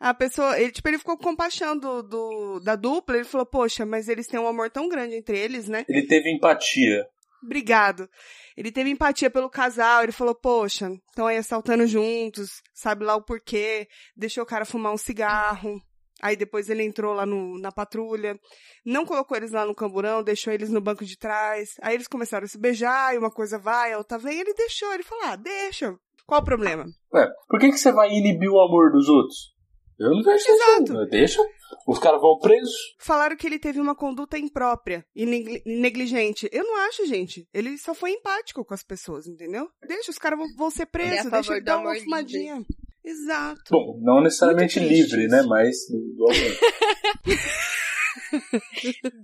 A 0.00 0.12
pessoa, 0.12 0.58
ele, 0.60 0.72
tipo, 0.72 0.88
ele 0.88 0.98
ficou 0.98 1.16
com 1.16 1.22
compaixão 1.22 1.78
do, 1.78 2.02
do, 2.02 2.58
da 2.58 2.74
dupla, 2.74 3.14
ele 3.14 3.24
falou, 3.24 3.46
poxa, 3.46 3.86
mas 3.86 4.08
eles 4.08 4.26
têm 4.26 4.40
um 4.40 4.48
amor 4.48 4.68
tão 4.68 4.88
grande 4.88 5.14
entre 5.14 5.38
eles, 5.38 5.68
né? 5.68 5.84
Ele 5.88 6.08
teve 6.08 6.28
empatia. 6.28 7.06
Obrigado. 7.44 8.08
Ele 8.56 8.72
teve 8.72 8.90
empatia 8.90 9.30
pelo 9.30 9.50
casal, 9.50 10.02
ele 10.02 10.12
falou, 10.12 10.34
poxa, 10.34 10.90
estão 11.08 11.26
aí 11.26 11.36
assaltando 11.36 11.86
juntos, 11.86 12.62
sabe 12.72 13.04
lá 13.04 13.14
o 13.16 13.22
porquê, 13.22 13.86
deixou 14.16 14.42
o 14.42 14.46
cara 14.46 14.64
fumar 14.64 14.92
um 14.92 14.98
cigarro. 14.98 15.80
Aí 16.22 16.36
depois 16.36 16.70
ele 16.70 16.82
entrou 16.82 17.12
lá 17.12 17.26
no, 17.26 17.58
na 17.58 17.70
patrulha, 17.70 18.38
não 18.84 19.04
colocou 19.04 19.36
eles 19.36 19.50
lá 19.50 19.66
no 19.66 19.74
camburão, 19.74 20.22
deixou 20.22 20.52
eles 20.52 20.70
no 20.70 20.80
banco 20.80 21.04
de 21.04 21.18
trás. 21.18 21.74
Aí 21.82 21.94
eles 21.94 22.08
começaram 22.08 22.44
a 22.44 22.48
se 22.48 22.58
beijar, 22.58 23.14
e 23.14 23.18
uma 23.18 23.30
coisa 23.30 23.58
vai, 23.58 23.92
a 23.92 23.98
outra 23.98 24.16
vem, 24.16 24.36
e 24.36 24.40
ele 24.40 24.54
deixou, 24.54 24.92
ele 24.94 25.02
falou, 25.02 25.24
ah, 25.26 25.36
deixa. 25.36 25.94
Qual 26.26 26.40
o 26.40 26.44
problema? 26.44 26.86
Ué, 27.12 27.28
por 27.48 27.60
que, 27.60 27.70
que 27.70 27.78
você 27.78 27.92
vai 27.92 28.10
inibir 28.10 28.48
o 28.48 28.60
amor 28.60 28.90
dos 28.92 29.08
outros? 29.08 29.52
Eu 29.98 30.10
não 30.10 30.22
vejo 30.22 30.44
Exato. 30.48 30.82
isso. 30.84 31.06
Deixa. 31.10 31.42
Os 31.86 31.98
caras 31.98 32.20
vão 32.20 32.38
presos. 32.38 32.72
Falaram 32.98 33.36
que 33.36 33.46
ele 33.46 33.58
teve 33.58 33.80
uma 33.80 33.94
conduta 33.94 34.38
imprópria 34.38 35.04
e 35.14 35.26
neg- 35.26 35.62
negligente. 35.66 36.48
Eu 36.52 36.64
não 36.64 36.76
acho, 36.86 37.06
gente. 37.06 37.46
Ele 37.52 37.76
só 37.78 37.94
foi 37.94 38.12
empático 38.12 38.64
com 38.64 38.72
as 38.74 38.82
pessoas, 38.82 39.26
entendeu? 39.26 39.68
Deixa, 39.86 40.10
os 40.10 40.18
caras 40.18 40.38
vão, 40.56 40.70
ser 40.70 40.82
Ele 40.82 40.88
é 41.04 41.06
presos, 41.08 41.16
favor 41.24 41.30
deixa 41.32 41.52
ele 41.56 41.64
dar 41.64 41.78
uma 41.78 41.94
fumadinha. 41.94 42.64
Exato. 43.04 43.60
Bom, 43.70 44.00
não 44.02 44.22
necessariamente 44.22 44.78
livre, 44.80 45.26
isso. 45.26 45.36
né? 45.36 45.42
Mas. 45.42 45.76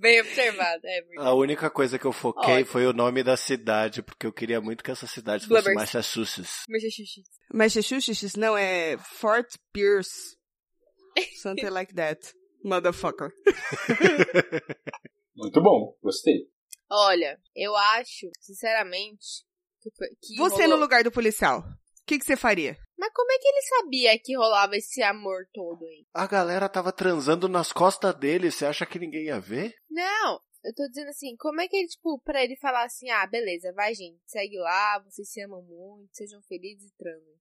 Bem 0.01 0.21
observado, 0.21 0.81
é 0.85 1.03
verdade. 1.03 1.29
A 1.29 1.33
única 1.35 1.71
coisa 1.71 1.99
que 1.99 2.05
eu 2.05 2.13
foquei 2.13 2.55
Ótimo. 2.57 2.67
foi 2.67 2.87
o 2.87 2.93
nome 2.93 3.23
da 3.23 3.37
cidade, 3.37 4.03
porque 4.03 4.27
eu 4.27 4.33
queria 4.33 4.61
muito 4.61 4.83
que 4.85 4.91
essa 4.91 5.07
cidade 5.07 5.47
fosse 5.47 5.55
Blubbers. 5.63 5.77
Massachusetts. 5.77 6.65
Mas 6.69 6.85
é 6.85 6.91
xixi. 6.91 7.23
Massachusetts 7.53 8.35
não 8.35 8.57
é 8.57 8.99
Fort 8.99 9.49
Pierce. 9.73 10.37
Something 11.43 11.71
like 11.71 11.95
that. 11.95 12.21
Motherfucker. 12.65 13.31
Muito 15.35 15.61
bom, 15.63 15.97
gostei. 16.03 16.49
Olha, 16.91 17.41
eu 17.55 17.75
acho, 17.77 18.29
sinceramente, 18.41 19.45
que, 19.81 19.91
que 20.21 20.37
Você 20.37 20.63
rolou- 20.63 20.71
no 20.71 20.77
lugar 20.77 21.03
do 21.05 21.11
policial. 21.13 21.61
O 21.61 22.05
que, 22.07 22.19
que 22.19 22.25
você 22.25 22.37
faria? 22.37 22.77
Mas 22.99 23.13
como 23.15 23.31
é 23.31 23.39
que 23.39 23.47
ele 23.49 23.63
sabia 23.63 24.19
que 24.19 24.37
rolava 24.37 24.77
esse 24.77 25.01
amor 25.03 25.47
todo 25.55 25.85
aí? 25.85 26.05
A 26.13 26.27
galera 26.27 26.69
tava 26.69 26.93
transando 26.93 27.49
nas 27.49 27.73
costas 27.73 28.15
dele, 28.17 28.51
você 28.51 28.67
acha 28.67 28.85
que 28.85 28.99
ninguém 28.99 29.27
ia 29.27 29.39
ver? 29.41 29.75
Não, 29.89 30.41
eu 30.65 30.75
tô 30.75 30.87
dizendo 30.89 31.09
assim, 31.09 31.37
como 31.39 31.61
é 31.61 31.69
que 31.69 31.77
ele, 31.77 31.89
tipo, 31.89 32.19
pra 32.25 32.43
ele 32.43 32.57
falar 32.57 32.85
assim, 32.85 33.09
ah, 33.11 33.27
beleza, 33.27 33.73
vai 33.73 33.95
gente, 33.95 34.19
segue 34.27 34.59
lá, 34.59 34.99
vocês 35.05 35.31
se 35.31 35.41
amam 35.41 35.63
muito, 35.63 36.09
sejam 36.13 36.43
felizes 36.43 36.91
e 36.91 36.97
transem. 36.97 37.35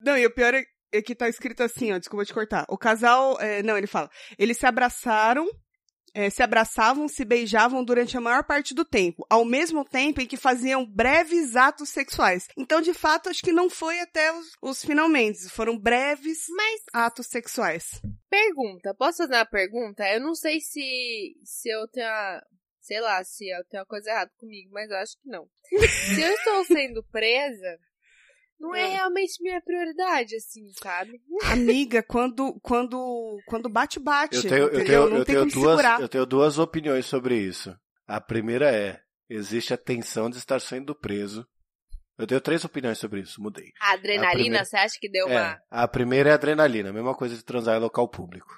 Não, 0.00 0.18
e 0.18 0.26
o 0.26 0.34
pior 0.34 0.52
é, 0.52 0.64
é 0.92 1.02
que 1.02 1.14
tá 1.14 1.28
escrito 1.28 1.62
assim, 1.62 1.92
ó, 1.92 1.98
desculpa 1.98 2.24
te 2.24 2.34
cortar. 2.34 2.66
O 2.68 2.78
casal, 2.78 3.40
é, 3.40 3.62
não, 3.62 3.76
ele 3.76 3.86
fala, 3.86 4.10
eles 4.38 4.58
se 4.58 4.66
abraçaram, 4.66 5.48
é, 6.14 6.28
se 6.28 6.42
abraçavam, 6.42 7.08
se 7.08 7.24
beijavam 7.24 7.82
durante 7.82 8.16
a 8.16 8.20
maior 8.20 8.44
parte 8.44 8.74
do 8.74 8.84
tempo, 8.84 9.26
ao 9.30 9.44
mesmo 9.44 9.84
tempo 9.84 10.20
em 10.20 10.26
que 10.26 10.36
faziam 10.36 10.84
breves 10.84 11.56
atos 11.56 11.88
sexuais. 11.88 12.46
Então, 12.56 12.80
de 12.80 12.92
fato, 12.92 13.28
acho 13.28 13.42
que 13.42 13.52
não 13.52 13.70
foi 13.70 14.00
até 14.00 14.32
os, 14.32 14.52
os 14.60 14.84
finalmente, 14.84 15.48
foram 15.48 15.78
breves 15.78 16.46
Mas, 16.50 16.82
atos 16.92 17.26
sexuais. 17.26 18.00
pergunta, 18.28 18.94
posso 18.94 19.18
fazer 19.18 19.34
uma 19.36 19.46
pergunta? 19.46 20.06
Eu 20.08 20.20
não 20.20 20.34
sei 20.34 20.60
se, 20.60 21.34
se 21.44 21.70
eu 21.70 21.88
tenho 21.88 22.06
a, 22.06 22.42
sei 22.80 23.00
lá, 23.00 23.24
se 23.24 23.48
eu 23.48 23.64
tenho 23.70 23.82
uma 23.82 23.86
coisa 23.86 24.10
errada 24.10 24.30
comigo, 24.38 24.70
mas 24.72 24.90
eu 24.90 24.96
acho 24.96 25.16
que 25.16 25.28
não. 25.28 25.48
se 26.14 26.20
eu 26.20 26.32
estou 26.32 26.64
sendo 26.66 27.02
presa, 27.04 27.78
não 28.62 28.74
é 28.74 28.84
Ah. 28.84 28.88
realmente 28.88 29.42
minha 29.42 29.60
prioridade, 29.60 30.36
assim, 30.36 30.62
sabe? 30.82 31.20
Amiga, 31.50 32.02
quando, 32.02 32.58
quando, 32.62 33.38
quando 33.46 33.68
bate, 33.68 33.98
bate. 33.98 34.36
Eu 34.36 34.42
tenho, 34.42 34.68
eu 34.68 34.84
tenho, 34.84 35.10
não 35.10 35.16
eu 35.18 35.24
tem 35.24 35.34
tenho 35.34 35.38
como 35.50 35.52
duas, 35.52 35.76
segurar. 35.76 36.00
eu 36.00 36.08
tenho 36.08 36.24
duas 36.24 36.58
opiniões 36.58 37.04
sobre 37.06 37.36
isso. 37.36 37.76
A 38.06 38.20
primeira 38.20 38.70
é, 38.74 39.00
existe 39.28 39.74
a 39.74 39.76
tensão 39.76 40.30
de 40.30 40.38
estar 40.38 40.60
sendo 40.60 40.94
preso. 40.94 41.46
Eu 42.18 42.26
tenho 42.26 42.40
três 42.40 42.64
opiniões 42.64 42.98
sobre 42.98 43.20
isso, 43.20 43.42
mudei. 43.42 43.72
A 43.80 43.94
adrenalina, 43.94 44.32
primeira- 44.32 44.64
você 44.64 44.76
acha 44.76 44.94
que 45.00 45.10
deu 45.10 45.26
uma... 45.26 45.40
É, 45.40 45.58
a 45.70 45.88
primeira 45.88 46.30
é 46.30 46.32
adrenalina, 46.34 46.90
a 46.90 46.92
mesma 46.92 47.14
coisa 47.16 47.34
de 47.34 47.44
transar 47.44 47.76
em 47.76 47.80
local 47.80 48.08
público. 48.08 48.52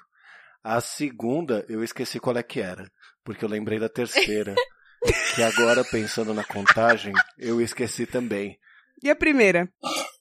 A 0.63 0.79
segunda, 0.81 1.65
eu 1.69 1.83
esqueci 1.83 2.19
qual 2.19 2.37
é 2.37 2.43
que 2.43 2.59
era, 2.59 2.89
porque 3.23 3.43
eu 3.45 3.49
lembrei 3.49 3.79
da 3.79 3.87
terceira. 3.89 4.53
que 5.35 5.41
agora, 5.43 5.83
pensando 5.85 6.33
na 6.33 6.43
contagem, 6.43 7.13
eu 7.37 7.61
esqueci 7.61 8.05
também. 8.05 8.57
E 9.05 9.09
a 9.11 9.15
primeira? 9.15 9.69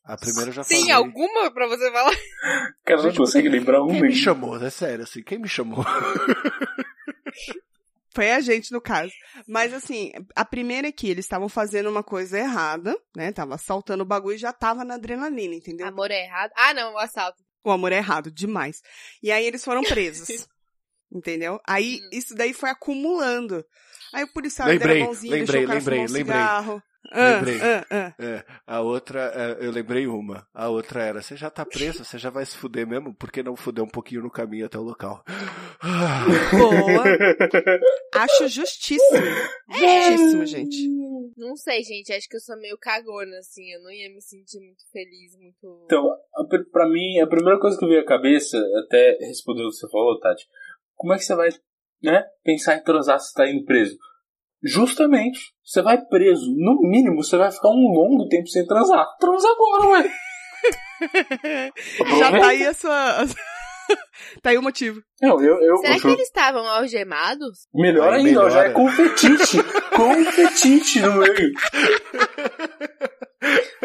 A 0.04 0.14
primeira 0.14 0.50
eu 0.50 0.52
já 0.52 0.62
Tem 0.62 0.80
falei. 0.80 0.94
alguma 0.94 1.50
pra 1.50 1.66
você 1.66 1.90
falar? 1.90 2.12
Cara 2.84 3.02
não 3.02 3.08
Gente, 3.08 3.16
consegue 3.16 3.48
lembrar 3.48 3.82
um 3.82 3.88
Quem 3.88 4.02
me 4.02 4.14
chamou? 4.14 4.62
É 4.62 4.68
sério, 4.68 5.04
assim, 5.04 5.22
quem 5.22 5.38
me 5.38 5.48
chamou? 5.48 5.82
Foi 8.14 8.30
a 8.30 8.40
gente, 8.40 8.70
no 8.72 8.80
caso. 8.82 9.10
Mas 9.48 9.72
assim, 9.72 10.12
a 10.36 10.44
primeira 10.44 10.88
é 10.88 10.92
que 10.92 11.08
eles 11.08 11.24
estavam 11.24 11.48
fazendo 11.48 11.88
uma 11.88 12.02
coisa 12.02 12.38
errada, 12.38 12.94
né? 13.16 13.32
Tava 13.32 13.54
assaltando 13.54 14.02
o 14.02 14.06
bagulho 14.06 14.34
e 14.36 14.38
já 14.38 14.52
tava 14.52 14.84
na 14.84 14.94
adrenalina, 14.94 15.54
entendeu? 15.54 15.86
Amor 15.86 16.10
é 16.10 16.24
errado? 16.24 16.52
Ah, 16.54 16.74
não, 16.74 16.92
o 16.92 16.98
assalto. 16.98 17.42
O 17.64 17.70
amor 17.70 17.90
é 17.90 17.96
errado, 17.96 18.30
demais. 18.30 18.82
E 19.22 19.32
aí 19.32 19.46
eles 19.46 19.64
foram 19.64 19.82
presos. 19.82 20.46
entendeu? 21.14 21.60
Aí 21.66 22.00
Hum. 22.02 22.08
isso 22.12 22.34
daí 22.34 22.52
foi 22.52 22.70
acumulando. 22.70 23.64
Aí 24.12 24.24
o 24.24 24.32
policial 24.32 24.68
Lembrei, 24.68 24.88
deram 24.94 25.02
a 25.02 25.06
mãozinha, 25.06 25.32
lembrei, 25.36 25.60
deixou 25.60 25.64
o 25.64 25.66
cara 25.66 25.78
lembrei, 25.78 25.98
fumar 25.98 26.10
um 26.10 26.12
lembrei. 26.12 26.34
cigarro. 26.36 26.82
Ah, 27.12 27.30
Lembrei. 27.36 27.60
ah, 27.60 27.86
ah. 27.90 28.14
É, 28.18 28.44
a 28.66 28.80
outra, 28.80 29.30
é, 29.60 29.66
eu 29.66 29.70
lembrei 29.70 30.06
uma. 30.06 30.46
A 30.54 30.68
outra 30.70 31.02
era, 31.02 31.20
você 31.20 31.36
já 31.36 31.50
tá 31.50 31.64
preso, 31.64 32.02
você 32.02 32.16
já 32.16 32.30
vai 32.30 32.46
se 32.46 32.56
fuder 32.56 32.86
mesmo? 32.86 33.14
Por 33.14 33.30
que 33.30 33.42
não 33.42 33.54
fuder 33.54 33.84
um 33.84 33.88
pouquinho 33.88 34.22
no 34.22 34.30
caminho 34.30 34.64
até 34.64 34.78
o 34.78 34.82
local? 34.82 35.22
Ah, 35.82 36.24
Boa. 36.50 37.04
Acho 38.14 38.48
justíssimo. 38.48 39.20
Justíssimo, 39.68 40.46
gente. 40.46 40.88
Não 41.36 41.56
sei, 41.56 41.82
gente. 41.82 42.10
Acho 42.12 42.28
que 42.28 42.36
eu 42.36 42.40
sou 42.40 42.56
meio 42.56 42.78
cagona, 42.78 43.36
assim. 43.38 43.70
Eu 43.70 43.82
não 43.82 43.90
ia 43.90 44.08
me 44.08 44.22
sentir 44.22 44.60
muito 44.60 44.82
feliz, 44.90 45.36
muito. 45.36 45.82
Então, 45.84 46.08
pra 46.72 46.88
mim, 46.88 47.20
a 47.20 47.26
primeira 47.26 47.60
coisa 47.60 47.78
que 47.78 47.86
veio 47.86 48.00
à 48.00 48.06
cabeça, 48.06 48.56
até 48.86 49.18
respondendo 49.20 49.66
o 49.66 49.70
que 49.70 49.76
você 49.76 49.88
falou, 49.90 50.18
Tati, 50.20 50.48
como 50.94 51.12
é 51.12 51.16
que 51.18 51.24
você 51.24 51.34
vai, 51.34 51.48
né, 52.02 52.22
pensar 52.42 52.76
em 52.76 52.82
transar 52.82 53.18
se 53.20 53.32
tá 53.34 53.48
indo 53.48 53.64
preso? 53.64 53.96
Justamente, 54.62 55.52
você 55.62 55.82
vai 55.82 56.00
preso. 56.06 56.46
No 56.56 56.80
mínimo, 56.88 57.22
você 57.22 57.36
vai 57.36 57.52
ficar 57.52 57.68
um 57.68 57.92
longo 57.92 58.26
tempo 58.28 58.48
sem 58.48 58.66
transar. 58.66 59.06
Transa 59.18 59.46
agora, 59.48 59.86
ué. 59.88 60.10
Já 62.18 62.30
tá 62.30 62.46
aí 62.48 62.64
a 62.66 62.72
sua. 62.72 63.26
tá 64.42 64.50
aí 64.50 64.56
o 64.56 64.62
motivo. 64.62 65.02
Não, 65.20 65.38
eu, 65.42 65.60
eu, 65.60 65.76
Será 65.78 65.96
eu- 65.96 66.00
que 66.00 66.06
eles 66.08 66.20
estavam 66.22 66.66
algemados? 66.66 67.66
Melhor 67.74 68.14
ainda, 68.14 68.44
ó, 68.46 68.48
já 68.48 68.64
é 68.64 68.70
com 68.70 68.88
fetiche. 68.90 69.58
com 69.94 70.24
fetiche 70.32 71.00
no 71.00 71.12
meio. 71.16 71.52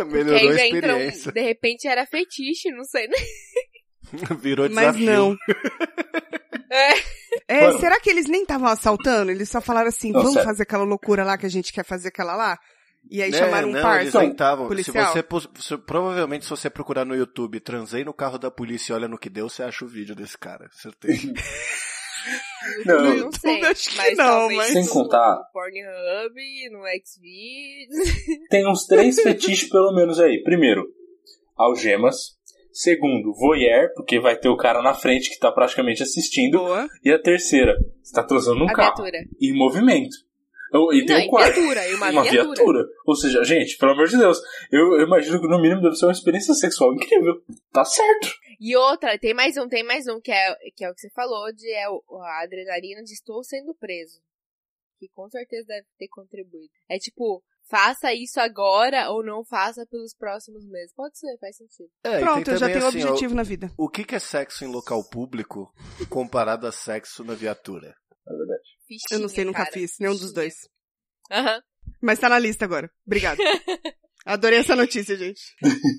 Melhorou 0.07 0.35
aí 0.37 0.47
a 0.61 0.65
experiência. 0.67 1.31
De 1.33 1.41
repente 1.41 1.87
era 1.89 2.05
fetiche, 2.05 2.71
não 2.71 2.85
sei, 2.85 3.07
né? 3.07 3.17
Virou 4.39 4.69
Mas 4.69 4.95
desafio. 4.95 5.05
não. 5.11 5.37
É. 6.71 6.93
É, 7.47 7.67
Mano, 7.67 7.79
será 7.79 7.99
que 7.99 8.09
eles 8.09 8.25
nem 8.27 8.41
estavam 8.41 8.67
assaltando? 8.67 9.31
Eles 9.31 9.49
só 9.49 9.59
falaram 9.61 9.87
assim, 9.89 10.11
Não, 10.11 10.19
vamos 10.19 10.33
sério. 10.33 10.47
fazer 10.47 10.63
aquela 10.63 10.83
loucura 10.83 11.23
lá 11.23 11.37
que 11.37 11.45
a 11.45 11.49
gente 11.49 11.71
quer 11.73 11.83
fazer 11.85 12.09
aquela 12.09 12.35
lá? 12.35 12.57
E 13.09 13.21
aí 13.23 13.31
Né, 13.31 13.37
chamaram 13.37 13.69
um 13.69 13.71
não, 13.71 13.81
parça. 13.81 14.01
eles 14.01 14.13
nem 14.13 14.33
tavam. 14.35 14.67
Se 14.83 14.91
você, 14.91 15.23
se- 15.59 15.77
provavelmente 15.77 16.43
se 16.43 16.49
você 16.49 16.69
procurar 16.69 17.05
no 17.05 17.15
YouTube, 17.15 17.59
transei 17.59 18.03
no 18.03 18.13
carro 18.13 18.37
da 18.37 18.51
polícia 18.51 18.91
e 18.91 18.95
olha 18.95 19.07
no 19.07 19.17
que 19.17 19.29
deu, 19.29 19.47
você 19.49 19.63
acha 19.63 19.85
o 19.85 19.87
vídeo 19.87 20.13
desse 20.15 20.37
cara, 20.37 20.69
certeza. 20.73 21.31
Não, 22.85 22.95
Eu 23.15 23.23
não 23.25 23.31
sei, 23.31 23.63
acho 23.65 23.89
que 23.89 23.95
mas 23.97 24.17
não, 24.17 24.49
mas- 24.53 24.73
Sem 24.73 24.83
no 24.83 24.89
contar- 24.91 25.39
Pornhub, 25.53 26.69
no 26.71 26.79
Xvideos. 27.03 28.47
Tem 28.49 28.67
uns 28.67 28.85
três 28.85 29.15
fetiches 29.23 29.69
pelo 29.69 29.93
menos 29.95 30.19
aí. 30.19 30.43
Primeiro, 30.43 30.83
algemas. 31.57 32.37
Segundo, 32.81 33.33
voyeur, 33.33 33.91
porque 33.93 34.21
vai 34.21 34.37
ter 34.39 34.47
o 34.47 34.55
cara 34.55 34.81
na 34.81 34.93
frente 34.93 35.29
que 35.29 35.37
tá 35.37 35.51
praticamente 35.51 36.01
assistindo. 36.01 36.59
Boa. 36.59 36.87
E 37.03 37.11
a 37.11 37.21
terceira, 37.21 37.75
você 38.01 38.13
tá 38.13 38.23
transando 38.23 38.59
num 38.59 38.69
A 38.69 38.73
carro. 38.73 38.95
viatura. 39.03 39.17
Em 39.41 39.53
movimento. 39.53 40.15
Eu- 40.73 40.93
E 40.93 41.05
tem 41.05 41.17
Não, 41.17 41.25
um 41.25 41.27
quarto. 41.27 41.55
viatura, 41.55 41.87
e 41.89 41.93
uma, 41.95 42.09
Uma 42.09 42.23
viatura. 42.23 42.55
viatura. 42.55 42.85
Ou 43.05 43.15
seja, 43.17 43.43
gente, 43.43 43.75
pelo 43.77 43.91
amor 43.91 44.07
de 44.07 44.17
Deus, 44.17 44.39
eu, 44.71 44.93
eu 44.97 45.05
imagino 45.05 45.41
que 45.41 45.47
no 45.49 45.59
mínimo 45.61 45.81
deve 45.81 45.95
ser 45.97 46.05
uma 46.05 46.13
experiência 46.13 46.53
sexual 46.53 46.93
incrível. 46.95 47.41
Tá 47.73 47.83
certo. 47.83 48.29
E 48.61 48.73
outra, 48.77 49.17
tem 49.19 49.33
mais 49.33 49.57
um, 49.57 49.67
tem 49.67 49.83
mais 49.83 50.07
um, 50.07 50.21
que 50.21 50.31
é, 50.31 50.55
que 50.73 50.85
é 50.85 50.89
o 50.89 50.93
que 50.93 51.01
você 51.01 51.09
falou, 51.09 51.51
de 51.51 51.69
é 51.73 51.89
o- 51.89 52.01
a 52.21 52.43
adrenalina 52.43 53.03
de 53.03 53.11
estou 53.11 53.43
sendo 53.43 53.75
preso. 53.75 54.21
Que 54.99 55.09
com 55.09 55.29
certeza 55.29 55.65
deve 55.67 55.87
ter 55.97 56.07
contribuído. 56.07 56.69
É 56.89 56.97
tipo, 56.97 57.43
faça 57.69 58.13
isso 58.13 58.39
agora 58.39 59.09
ou 59.11 59.23
não 59.23 59.45
faça 59.45 59.85
pelos 59.85 60.13
próximos 60.13 60.65
meses. 60.65 60.93
Pode 60.93 61.17
ser, 61.17 61.37
faz 61.39 61.55
sentido. 61.55 61.89
É, 62.03 62.19
Pronto, 62.19 62.45
tem 62.45 62.53
eu 62.53 62.59
já 62.59 62.67
tenho 62.67 62.87
assim, 62.87 63.03
objetivo 63.03 63.35
na 63.35 63.43
vida. 63.43 63.71
O, 63.77 63.89
que 63.89 64.03
que 64.03 64.15
é 64.15 64.19
sexo 64.19 64.65
em 64.65 64.67
local 64.67 65.03
público 65.07 65.71
comparado 66.09 66.67
a 66.67 66.71
sexo 66.71 67.23
na 67.23 67.35
viatura? 67.35 67.95
É 68.27 68.35
verdade. 68.35 68.63
Fichinha, 68.87 69.17
Eu 69.17 69.21
não 69.21 69.29
sei, 69.29 69.45
nunca 69.45 69.59
cara, 69.59 69.71
fiz, 69.71 69.91
nenhum 69.99 70.15
dos 70.15 70.33
dois. 70.33 70.55
Aham. 71.31 71.61
Mas 72.01 72.19
tá 72.19 72.27
na 72.27 72.39
lista 72.39 72.65
agora. 72.65 72.89
Obrigada. 73.05 73.41
Adorei 74.25 74.59
essa 74.59 74.75
notícia, 74.75 75.15
gente. 75.15 75.41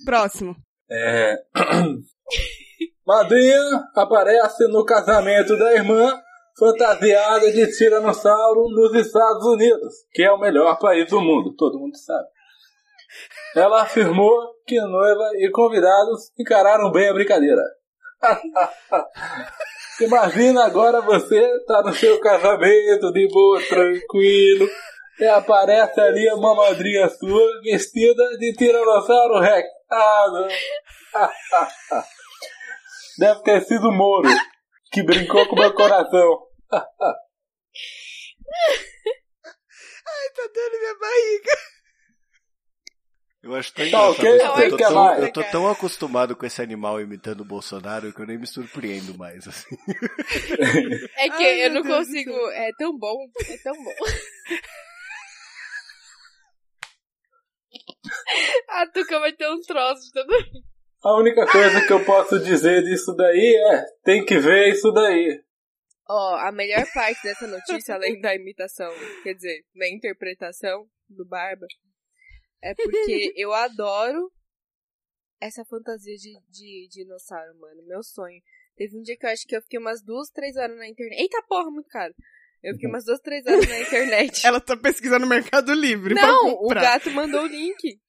Próximo. 0.04 0.56
É. 0.90 1.34
Madrinha 3.06 3.60
aparece 3.94 4.68
no 4.68 4.84
casamento 4.84 5.56
da 5.56 5.72
irmã 5.74 6.20
fantasiada 6.60 7.50
de 7.50 7.66
tiranossauro 7.74 8.68
nos 8.68 8.94
Estados 8.94 9.46
Unidos, 9.46 9.94
que 10.12 10.22
é 10.22 10.30
o 10.30 10.38
melhor 10.38 10.78
país 10.78 11.08
do 11.08 11.18
mundo, 11.18 11.56
todo 11.56 11.78
mundo 11.78 11.96
sabe. 11.96 12.28
Ela 13.56 13.82
afirmou 13.82 14.54
que 14.66 14.78
noiva 14.78 15.30
e 15.38 15.50
convidados 15.50 16.30
encararam 16.38 16.92
bem 16.92 17.08
a 17.08 17.14
brincadeira. 17.14 17.62
Imagina 20.02 20.66
agora 20.66 21.00
você 21.00 21.42
tá 21.66 21.82
no 21.82 21.94
seu 21.94 22.20
casamento 22.20 23.10
de 23.10 23.26
boa, 23.28 23.60
tranquilo, 23.62 24.68
e 25.18 25.26
aparece 25.26 25.98
ali 25.98 26.30
uma 26.34 26.54
madrinha 26.54 27.08
sua 27.08 27.60
vestida 27.62 28.36
de 28.38 28.52
tiranossauro 28.52 29.40
rex. 29.40 29.66
Ah, 29.90 30.26
não. 30.30 30.48
Deve 33.18 33.42
ter 33.42 33.62
sido 33.62 33.88
o 33.88 33.92
Moro 33.92 34.28
que 34.90 35.02
brincou 35.02 35.46
com 35.46 35.56
meu 35.56 35.72
coração. 35.72 36.49
Ai, 36.72 36.82
tá 40.34 40.42
dando 40.54 40.78
minha 40.78 40.98
barriga. 40.98 41.52
Eu 43.42 43.54
acho 43.54 43.72
tão 43.72 43.90
Tá 43.90 44.10
ok, 44.10 44.28
engraçado. 44.34 44.54
você 44.58 44.66
eu, 44.66 44.70
tô 44.70 44.76
quer 44.76 44.86
tão, 44.88 44.94
mais? 44.94 45.22
eu 45.22 45.32
tô 45.32 45.44
tão 45.44 45.70
acostumado 45.70 46.36
com 46.36 46.44
esse 46.44 46.60
animal 46.60 47.00
imitando 47.00 47.40
o 47.40 47.44
Bolsonaro 47.44 48.12
que 48.12 48.20
eu 48.20 48.26
nem 48.26 48.36
me 48.38 48.46
surpreendo 48.46 49.16
mais. 49.16 49.48
Assim. 49.48 49.76
É 51.16 51.30
que 51.30 51.44
Ai, 51.44 51.64
eu 51.66 51.70
não 51.70 51.80
Deus 51.82 51.96
consigo. 51.96 52.32
céu. 52.32 52.50
É 52.50 52.70
tão 52.78 52.98
bom, 52.98 53.16
é 53.48 53.56
tão 53.62 53.72
bom. 53.82 53.94
A 58.68 58.86
Tuca 58.88 59.20
vai 59.20 59.32
ter 59.32 59.48
um 59.48 59.60
troço 59.60 60.02
de 60.06 60.12
todo. 60.12 60.34
A 61.02 61.16
única 61.16 61.46
coisa 61.46 61.80
que 61.86 61.92
eu 61.92 62.04
posso 62.04 62.38
dizer 62.40 62.82
disso 62.82 63.14
daí 63.16 63.56
é: 63.72 63.84
tem 64.04 64.24
que 64.24 64.38
ver 64.38 64.68
isso 64.70 64.90
daí. 64.92 65.40
Ó, 66.12 66.34
a 66.34 66.50
melhor 66.50 66.84
parte 66.92 67.22
dessa 67.22 67.46
notícia, 67.46 67.94
além 67.94 68.20
da 68.20 68.34
imitação, 68.34 68.92
quer 69.22 69.32
dizer, 69.32 69.64
da 69.72 69.88
interpretação 69.88 70.90
do 71.08 71.24
Barba, 71.24 71.66
é 72.60 72.74
porque 72.74 73.32
eu 73.38 73.52
adoro 73.52 74.28
essa 75.40 75.64
fantasia 75.64 76.16
de, 76.16 76.36
de 76.48 76.88
dinossauro, 76.90 77.56
mano. 77.60 77.86
Meu 77.86 78.02
sonho. 78.02 78.42
Teve 78.76 78.98
um 78.98 79.02
dia 79.02 79.16
que 79.16 79.24
eu 79.24 79.30
acho 79.30 79.46
que 79.46 79.54
eu 79.54 79.62
fiquei 79.62 79.78
umas 79.78 80.02
duas, 80.02 80.30
três 80.30 80.56
horas 80.56 80.76
na 80.76 80.88
internet. 80.88 81.20
Eita 81.20 81.42
porra, 81.48 81.70
muito 81.70 81.88
caro. 81.88 82.12
Eu 82.60 82.74
fiquei 82.74 82.88
umas 82.88 83.04
duas, 83.04 83.20
três 83.20 83.46
horas 83.46 83.68
na 83.68 83.80
internet. 83.80 84.42
Ela 84.44 84.60
tá 84.60 84.76
pesquisando 84.76 85.24
no 85.24 85.30
Mercado 85.30 85.72
Livre. 85.72 86.14
Não, 86.14 86.54
o 86.54 86.68
gato 86.70 87.08
mandou 87.12 87.44
o 87.44 87.46
link. 87.46 88.00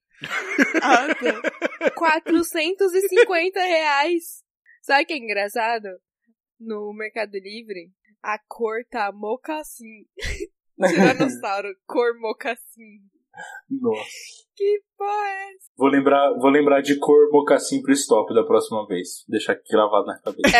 Ah, 0.81 1.07
tá. 1.13 1.91
450 1.91 3.59
reais. 3.59 4.43
Sabe 4.81 5.03
o 5.03 5.05
que 5.05 5.13
é 5.13 5.17
engraçado? 5.17 5.87
No 6.61 6.93
Mercado 6.93 7.33
Livre, 7.33 7.91
a 8.21 8.37
cor 8.47 8.85
tá 8.89 9.11
mocassim. 9.11 10.05
Tiranossauro, 10.77 11.75
cor 11.87 12.13
mocassim. 12.19 12.99
Nossa. 13.69 14.05
Que 14.55 14.81
porra 14.95 15.27
é 15.27 15.53
essa? 15.55 15.71
Vou 15.75 15.87
lembrar, 15.89 16.33
vou 16.37 16.51
lembrar 16.51 16.81
de 16.81 16.99
cor 16.99 17.31
mocassim 17.31 17.81
pro 17.81 17.91
stop 17.93 18.31
da 18.35 18.43
próxima 18.43 18.85
vez. 18.85 19.25
Deixar 19.27 19.53
aqui 19.53 19.71
gravado 19.71 20.05
na 20.05 20.19
cabeça. 20.19 20.55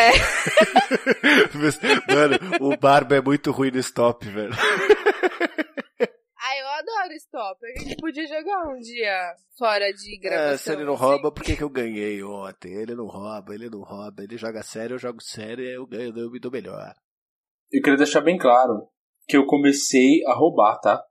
Mano, 2.12 2.38
o 2.60 2.76
Barba 2.76 3.16
é 3.16 3.20
muito 3.20 3.52
ruim 3.52 3.70
no 3.70 3.78
stop, 3.78 4.28
velho. 4.28 4.52
Eu 6.82 6.98
adoro 6.98 7.14
stop. 7.14 7.58
A 7.64 7.80
gente 7.80 7.96
podia 7.96 8.26
jogar 8.26 8.68
um 8.68 8.78
dia 8.78 9.34
fora 9.56 9.92
de 9.92 10.18
gravação. 10.18 10.52
É, 10.52 10.58
se 10.58 10.72
ele 10.72 10.84
não 10.84 10.94
assim. 10.94 11.02
rouba, 11.02 11.32
por 11.32 11.42
que, 11.42 11.56
que 11.56 11.62
eu 11.62 11.70
ganhei 11.70 12.22
ontem? 12.22 12.74
Ele 12.74 12.94
não 12.94 13.06
rouba, 13.06 13.54
ele 13.54 13.70
não 13.70 13.82
rouba, 13.82 14.22
ele 14.22 14.36
joga 14.36 14.62
sério, 14.62 14.94
eu 14.94 14.98
jogo 14.98 15.22
sério 15.22 15.64
e 15.64 15.72
eu 15.72 15.86
ganho, 15.86 16.16
eu 16.16 16.30
me 16.30 16.40
dou 16.40 16.50
melhor. 16.50 16.94
Eu 17.70 17.80
queria 17.80 17.96
deixar 17.96 18.20
bem 18.20 18.36
claro 18.36 18.88
que 19.28 19.36
eu 19.36 19.46
comecei 19.46 20.24
a 20.26 20.34
roubar, 20.34 20.78
tá? 20.80 21.02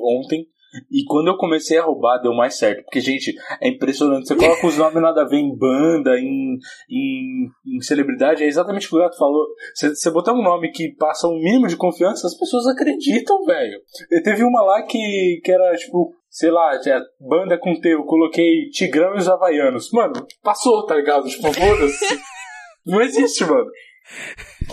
Ontem. 0.00 0.46
E 0.90 1.04
quando 1.04 1.28
eu 1.28 1.36
comecei 1.36 1.78
a 1.78 1.84
roubar, 1.84 2.20
deu 2.20 2.34
mais 2.34 2.56
certo. 2.58 2.82
Porque, 2.84 3.00
gente, 3.00 3.34
é 3.60 3.68
impressionante. 3.68 4.28
Você 4.28 4.36
coloca 4.36 4.66
os 4.66 4.76
nomes 4.76 5.02
nada 5.02 5.22
a 5.22 5.28
ver 5.28 5.38
em 5.38 5.56
banda, 5.56 6.18
em, 6.18 6.58
em, 6.90 7.48
em 7.66 7.80
celebridade, 7.80 8.44
é 8.44 8.46
exatamente 8.46 8.86
o 8.86 8.90
que 8.90 8.96
o 8.96 9.00
gato 9.00 9.16
falou. 9.16 9.46
Você, 9.74 9.94
você 9.94 10.10
botar 10.10 10.32
um 10.32 10.42
nome 10.42 10.70
que 10.70 10.94
passa 10.96 11.28
um 11.28 11.38
mínimo 11.38 11.66
de 11.66 11.76
confiança, 11.76 12.26
as 12.26 12.38
pessoas 12.38 12.66
acreditam, 12.66 13.44
velho. 13.44 13.80
Teve 14.22 14.44
uma 14.44 14.62
lá 14.62 14.82
que, 14.82 15.40
que 15.42 15.52
era, 15.52 15.74
tipo, 15.76 16.14
sei 16.28 16.50
lá, 16.50 16.78
tinha 16.80 17.00
banda 17.20 17.58
com 17.58 17.78
T, 17.80 17.94
eu 17.94 18.04
coloquei 18.04 18.68
Tigrão 18.70 19.14
e 19.14 19.18
os 19.18 19.28
Havaianos. 19.28 19.90
Mano, 19.92 20.14
passou, 20.42 20.84
tá 20.86 20.94
ligado? 20.96 21.28
Tipo, 21.28 21.52
foda-se. 21.52 22.20
Não 22.86 23.00
existe, 23.02 23.44
mano. 23.44 23.68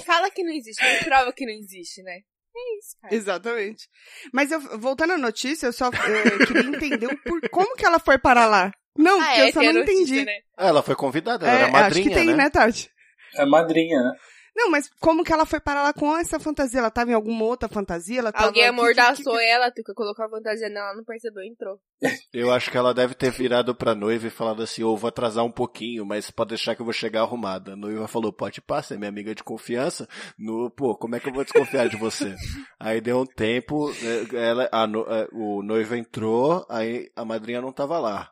Fala 0.06 0.30
que 0.30 0.44
não 0.44 0.52
existe, 0.52 0.84
prova 1.04 1.34
que 1.34 1.46
não 1.46 1.54
existe, 1.54 2.04
né? 2.04 2.20
É 2.56 2.78
isso, 2.80 2.96
cara. 3.02 3.16
Exatamente. 3.16 3.88
Mas 4.32 4.52
eu, 4.52 4.60
voltando 4.80 5.14
à 5.14 5.18
notícia, 5.18 5.66
eu 5.68 5.74
só 5.74 5.88
eh, 5.88 6.46
queria 6.46 6.70
entender 6.70 7.08
o 7.08 7.18
por, 7.24 7.50
como 7.50 7.76
que 7.76 7.86
ela 7.86 8.00
foi 8.00 8.18
para 8.18 8.46
lá. 8.46 8.72
Não, 8.98 9.20
Ah, 9.20 9.26
porque 9.26 9.40
é, 9.42 9.50
eu 9.50 9.54
só 9.54 9.62
não 9.64 9.74
notícia, 9.74 9.94
entendi. 10.04 10.26
né? 10.26 10.38
Ah, 10.56 10.68
ela 10.68 10.84
foi 10.84 10.96
convidada, 10.96 11.48
ela 11.48 11.56
É, 11.58 11.62
era 11.64 11.72
madrinha, 11.72 11.88
acho 11.88 12.10
que 12.10 12.14
tem, 12.16 12.28
né, 12.28 12.44
né? 12.44 12.50
Tati? 12.52 12.92
É 13.36 13.46
madrinha, 13.46 14.00
né? 14.04 14.12
Não, 14.56 14.70
mas 14.70 14.90
como 15.00 15.24
que 15.24 15.34
ela 15.34 15.46
foi 15.46 15.60
parar 15.60 15.82
lá 15.84 15.94
com 15.94 16.16
essa 16.18 16.40
fantasia? 16.40 16.80
Ela 16.80 16.92
tava 16.92 17.12
em 17.12 17.14
alguma 17.16 17.44
outra 17.46 17.68
fantasia? 17.68 18.20
Ela 18.20 18.32
tava... 18.32 18.46
Alguém 18.48 18.64
que- 18.64 18.70
amordaçou 18.70 19.34
que- 19.34 19.40
que- 19.40 19.46
ela, 19.50 19.72
Tuca 19.72 19.94
colocou 19.96 20.26
a 20.26 20.30
fantasia 20.30 20.70
nela, 20.70 20.88
ela 20.90 20.98
não 20.98 21.04
percebeu, 21.04 21.44
entrou. 21.44 21.80
Eu 22.34 22.52
acho 22.52 22.70
que 22.70 22.78
ela 22.78 22.94
deve 22.94 23.14
ter 23.16 23.32
virado 23.32 23.74
pra 23.74 23.96
noiva 23.96 24.28
e 24.28 24.30
falado 24.30 24.62
assim, 24.62 24.84
ô, 24.84 24.96
vou 24.96 25.08
atrasar 25.08 25.44
um 25.44 25.52
pouquinho, 25.52 26.06
mas 26.06 26.30
pode 26.30 26.50
deixar 26.50 26.76
que 26.76 26.82
eu 26.82 26.86
vou 26.86 26.94
chegar 26.94 27.22
arrumada. 27.22 27.74
A 27.74 27.76
noiva 27.76 28.08
falou, 28.08 28.32
pode 28.34 28.62
passar, 28.62 28.96
é 28.96 28.98
minha 28.98 29.10
amiga 29.10 29.34
de 29.34 29.44
confiança. 29.44 30.08
No, 30.38 30.70
pô, 30.70 30.96
como 30.96 31.16
é 31.16 31.20
que 31.20 31.30
eu 31.30 31.34
vou 31.34 31.44
desconfiar 31.44 31.88
de 31.90 31.98
você? 31.98 32.36
aí 32.80 33.00
deu 33.02 33.20
um 33.22 33.26
tempo, 33.26 33.90
eh, 33.92 34.36
ela, 34.36 34.70
a 34.72 34.86
no- 34.86 35.06
eh, 35.10 35.28
o 35.32 35.62
noivo 35.64 35.96
entrou, 35.96 36.66
aí 36.70 37.10
a 37.16 37.24
madrinha 37.26 37.62
não 37.62 37.72
tava 37.72 37.98
lá. 38.00 38.30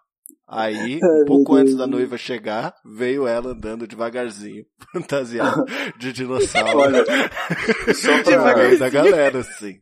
Aí, 0.52 1.00
um 1.22 1.26
pouco 1.26 1.56
antes 1.56 1.76
da 1.78 1.88
noiva 1.88 2.18
chegar, 2.18 2.76
veio 2.86 3.26
ela 3.26 3.52
andando 3.52 3.88
devagarzinho, 3.88 4.66
fantasiada 4.92 5.64
de 5.98 6.12
dinossauro. 6.12 6.78
Olha, 6.80 7.06
só 7.96 8.22
pra, 8.24 8.76
da 8.78 8.90
galera, 8.90 9.40
assim. 9.40 9.80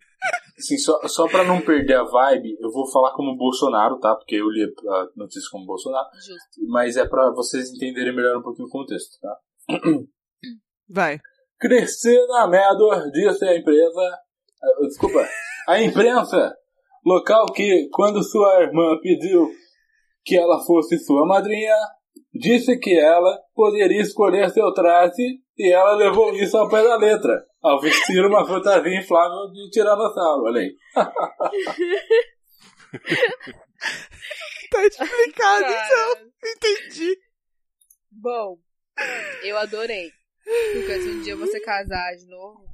assim, 0.58 0.78
só, 0.78 1.00
só 1.08 1.28
pra 1.28 1.44
não 1.44 1.60
perder 1.60 1.96
a 1.96 2.04
vibe, 2.04 2.56
eu 2.62 2.70
vou 2.72 2.90
falar 2.92 3.14
como 3.14 3.36
Bolsonaro, 3.36 4.00
tá? 4.00 4.16
Porque 4.16 4.36
eu 4.36 4.48
li 4.48 4.64
a 4.64 5.08
notícia 5.16 5.50
como 5.52 5.66
Bolsonaro. 5.66 6.08
Justo. 6.16 6.70
Mas 6.70 6.96
é 6.98 7.08
pra 7.08 7.32
vocês 7.32 7.72
entenderem 7.74 8.16
melhor 8.16 8.38
um 8.38 8.44
pouquinho 8.44 8.68
o 8.68 8.72
contexto, 8.72 9.18
tá? 9.20 9.36
Vai. 10.88 11.20
Cristina 11.60 12.48
Medor 12.48 13.10
disse 13.12 13.46
à 13.46 13.58
empresa. 13.58 14.02
ah, 14.64 14.86
Desculpa. 14.88 15.28
A 15.68 15.82
imprensa 15.82 16.56
local 17.06 17.46
que, 17.54 17.90
quando 17.92 18.24
sua 18.24 18.62
irmã 18.64 18.98
pediu 19.02 19.50
que 20.24 20.38
ela 20.38 20.64
fosse 20.66 20.98
sua 21.00 21.26
madrinha, 21.26 21.76
disse 22.34 22.78
que 22.78 22.98
ela 22.98 23.38
poderia 23.54 24.02
escolher 24.02 24.50
seu 24.50 24.74
traje 24.74 25.40
e 25.58 25.72
ela 25.72 25.96
levou 25.96 26.34
isso 26.36 26.58
ao 26.58 26.70
pé 26.70 26.82
da 26.84 26.96
letra, 26.98 27.46
ao 27.62 27.80
vestir 27.82 28.26
uma 28.26 28.48
fantasia 28.48 29.00
inflável 29.00 29.52
de 29.52 29.70
tiranossauro. 29.70 30.44
Olha 30.46 30.62
aí. 30.62 30.76
Tá 34.70 34.86
explicado, 34.86 35.66
então. 35.66 36.30
Entendi. 36.46 37.18
Bom, 38.12 38.58
eu 39.44 39.58
adorei. 39.58 40.12
Lucas, 40.76 41.04
se 41.04 41.10
um 41.10 41.22
dia 41.22 41.36
você 41.36 41.60
casar 41.60 42.16
de 42.16 42.28
novo, 42.28 42.66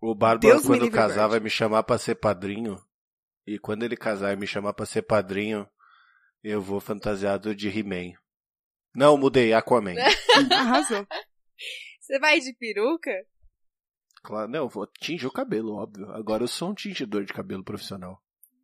O 0.00 0.14
Bárbara, 0.14 0.54
Deus 0.54 0.68
me 0.68 0.78
quando 0.78 0.90
casar, 0.90 1.28
vai 1.28 1.40
me 1.40 1.50
chamar 1.50 1.82
pra 1.82 1.98
ser 1.98 2.14
padrinho. 2.16 2.78
E 3.46 3.58
quando 3.58 3.82
ele 3.82 3.96
casar 3.96 4.32
e 4.32 4.36
me 4.36 4.46
chamar 4.46 4.72
pra 4.72 4.86
ser 4.86 5.02
padrinho, 5.02 5.68
eu 6.42 6.60
vou 6.60 6.80
fantasiado 6.80 7.54
de 7.54 7.68
He-Man. 7.68 8.12
Não, 8.94 9.16
mudei, 9.16 9.52
Aquaman. 9.52 9.94
Arrasou. 10.52 11.06
você 12.00 12.18
vai 12.18 12.40
de 12.40 12.52
peruca? 12.54 13.10
Claro, 14.22 14.50
não, 14.50 14.60
eu 14.60 14.68
vou 14.68 14.86
tingir 14.86 15.26
o 15.26 15.32
cabelo, 15.32 15.74
óbvio. 15.74 16.10
Agora 16.10 16.44
eu 16.44 16.48
sou 16.48 16.70
um 16.70 16.74
tingidor 16.74 17.24
de 17.24 17.32
cabelo 17.32 17.64
profissional. 17.64 18.22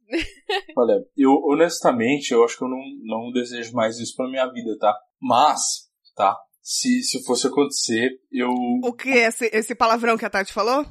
Olha, 0.77 1.05
eu 1.17 1.31
honestamente, 1.45 2.33
eu 2.33 2.45
acho 2.45 2.57
que 2.57 2.65
eu 2.65 2.69
não, 2.69 2.83
não 3.03 3.33
desejo 3.33 3.73
mais 3.75 3.99
isso 3.99 4.15
pra 4.17 4.29
minha 4.29 4.47
vida, 4.53 4.77
tá? 4.79 4.97
Mas, 5.21 5.91
tá? 6.15 6.37
Se, 6.63 7.03
se 7.03 7.25
fosse 7.25 7.47
acontecer, 7.47 8.21
eu. 8.31 8.51
O 8.85 8.93
que 8.95 9.09
é 9.11 9.27
esse, 9.27 9.51
esse 9.53 9.75
palavrão 9.75 10.17
que 10.17 10.25
a 10.25 10.31
Tati 10.31 10.53
falou? 10.53 10.85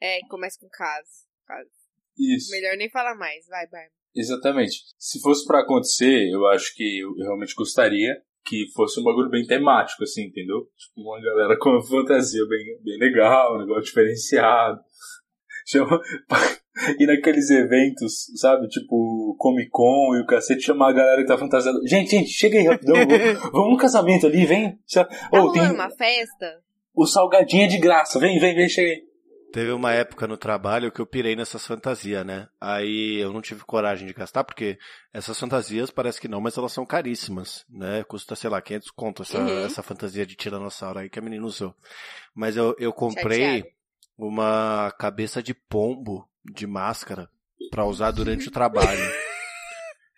É, 0.00 0.20
começa 0.28 0.58
com 0.60 0.68
caso. 0.68 1.26
caso. 1.44 1.70
Isso. 2.16 2.50
Melhor 2.50 2.76
nem 2.76 2.90
falar 2.90 3.14
mais. 3.14 3.46
Vai, 3.46 3.66
vai. 3.66 3.88
Exatamente. 4.18 4.80
Se 4.98 5.20
fosse 5.20 5.46
pra 5.46 5.60
acontecer, 5.60 6.28
eu 6.30 6.46
acho 6.48 6.74
que 6.74 7.00
eu 7.00 7.14
realmente 7.14 7.54
gostaria 7.54 8.14
que 8.44 8.66
fosse 8.74 9.00
um 9.00 9.04
bagulho 9.04 9.30
bem 9.30 9.46
temático, 9.46 10.02
assim, 10.02 10.24
entendeu? 10.24 10.66
Tipo, 10.76 11.02
uma 11.02 11.20
galera 11.20 11.56
com 11.58 11.70
uma 11.70 11.86
fantasia 11.86 12.42
bem, 12.48 12.78
bem 12.82 12.98
legal, 12.98 13.54
um 13.54 13.60
negócio 13.60 13.84
diferenciado. 13.84 14.80
Chama... 15.66 16.00
E 16.96 17.06
naqueles 17.06 17.50
eventos, 17.50 18.26
sabe? 18.36 18.68
Tipo, 18.68 19.34
Comic 19.36 19.68
Con 19.68 20.14
e 20.14 20.22
o 20.22 20.26
cacete, 20.26 20.60
chamar 20.60 20.90
a 20.90 20.92
galera 20.92 21.22
que 21.22 21.26
tá 21.26 21.36
fantasiada. 21.36 21.76
Gente, 21.84 22.10
gente, 22.10 22.30
chega 22.30 22.56
aí 22.56 22.66
rapidão. 22.68 22.94
vamos, 23.04 23.50
vamos 23.50 23.70
no 23.72 23.76
casamento 23.76 24.28
ali, 24.28 24.46
vem. 24.46 24.78
Tá 24.94 25.08
Oh, 25.32 25.50
tem 25.50 25.72
uma 25.72 25.90
festa? 25.90 26.62
o 26.98 27.06
salgadinho 27.06 27.64
é 27.64 27.68
de 27.68 27.78
graça. 27.78 28.18
Vem, 28.18 28.40
vem, 28.40 28.56
vem, 28.56 28.68
chega 28.68 28.90
aí. 28.90 29.07
Teve 29.50 29.72
uma 29.72 29.92
época 29.92 30.26
no 30.26 30.36
trabalho 30.36 30.92
que 30.92 31.00
eu 31.00 31.06
pirei 31.06 31.34
nessas 31.34 31.66
fantasias, 31.66 32.24
né? 32.24 32.48
Aí 32.60 33.16
eu 33.18 33.32
não 33.32 33.40
tive 33.40 33.64
coragem 33.64 34.06
de 34.06 34.12
gastar, 34.12 34.44
porque 34.44 34.78
essas 35.12 35.38
fantasias 35.40 35.90
parece 35.90 36.20
que 36.20 36.28
não, 36.28 36.38
mas 36.40 36.56
elas 36.58 36.70
são 36.72 36.84
caríssimas, 36.84 37.64
né? 37.68 38.04
Custa, 38.04 38.36
sei 38.36 38.50
lá, 38.50 38.60
500 38.60 38.90
conto 38.90 39.22
essa, 39.22 39.38
Uhum. 39.38 39.64
essa 39.64 39.82
fantasia 39.82 40.26
de 40.26 40.36
tiranossauro 40.36 40.98
aí 40.98 41.08
que 41.08 41.18
a 41.18 41.22
menina 41.22 41.46
usou. 41.46 41.74
Mas 42.34 42.56
eu, 42.58 42.76
eu 42.78 42.92
comprei 42.92 43.40
Chateada. 43.58 43.68
uma 44.18 44.92
cabeça 44.98 45.42
de 45.42 45.54
pombo 45.54 46.28
de 46.44 46.66
máscara 46.66 47.30
pra 47.70 47.86
usar 47.86 48.10
durante 48.10 48.48
o 48.48 48.50
trabalho. 48.52 49.00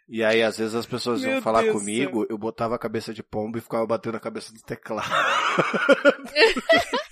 E 0.08 0.24
aí, 0.24 0.42
às 0.42 0.58
vezes, 0.58 0.74
as 0.74 0.86
pessoas 0.86 1.22
iam 1.22 1.34
Meu 1.34 1.42
falar 1.42 1.62
Deus 1.62 1.78
comigo, 1.78 2.26
eu 2.28 2.36
botava 2.36 2.74
a 2.74 2.78
cabeça 2.78 3.14
de 3.14 3.22
pombo 3.22 3.58
e 3.58 3.60
ficava 3.60 3.86
batendo 3.86 4.16
a 4.16 4.20
cabeça 4.20 4.52
do 4.52 4.60
teclado. 4.60 5.08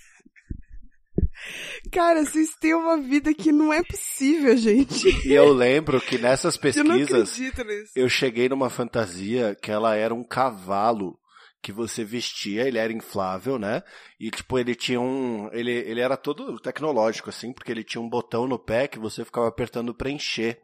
Cara, 1.90 2.24
vocês 2.24 2.50
têm 2.60 2.74
uma 2.74 2.98
vida 2.98 3.32
que 3.34 3.50
não 3.52 3.72
é 3.72 3.82
possível, 3.82 4.56
gente. 4.56 5.08
E 5.26 5.32
eu 5.32 5.52
lembro 5.52 6.00
que 6.00 6.18
nessas 6.18 6.56
Eu 6.62 6.84
não 6.84 6.96
pesquisas, 6.96 7.32
acredito 7.32 7.64
nisso. 7.64 7.92
eu 7.96 8.08
cheguei 8.08 8.48
numa 8.48 8.68
fantasia 8.70 9.56
que 9.60 9.70
ela 9.70 9.94
era 9.94 10.14
um 10.14 10.22
cavalo 10.24 11.18
que 11.60 11.72
você 11.72 12.04
vestia, 12.04 12.66
ele 12.66 12.78
era 12.78 12.92
inflável, 12.92 13.58
né? 13.58 13.82
E 14.18 14.30
tipo, 14.30 14.58
ele 14.58 14.74
tinha 14.74 15.00
um, 15.00 15.48
ele, 15.52 15.72
ele 15.72 16.00
era 16.00 16.16
todo 16.16 16.58
tecnológico 16.58 17.30
assim, 17.30 17.52
porque 17.52 17.72
ele 17.72 17.84
tinha 17.84 18.00
um 18.00 18.08
botão 18.08 18.46
no 18.46 18.58
pé 18.58 18.86
que 18.86 18.98
você 18.98 19.24
ficava 19.24 19.48
apertando 19.48 19.94
preencher. 19.94 20.60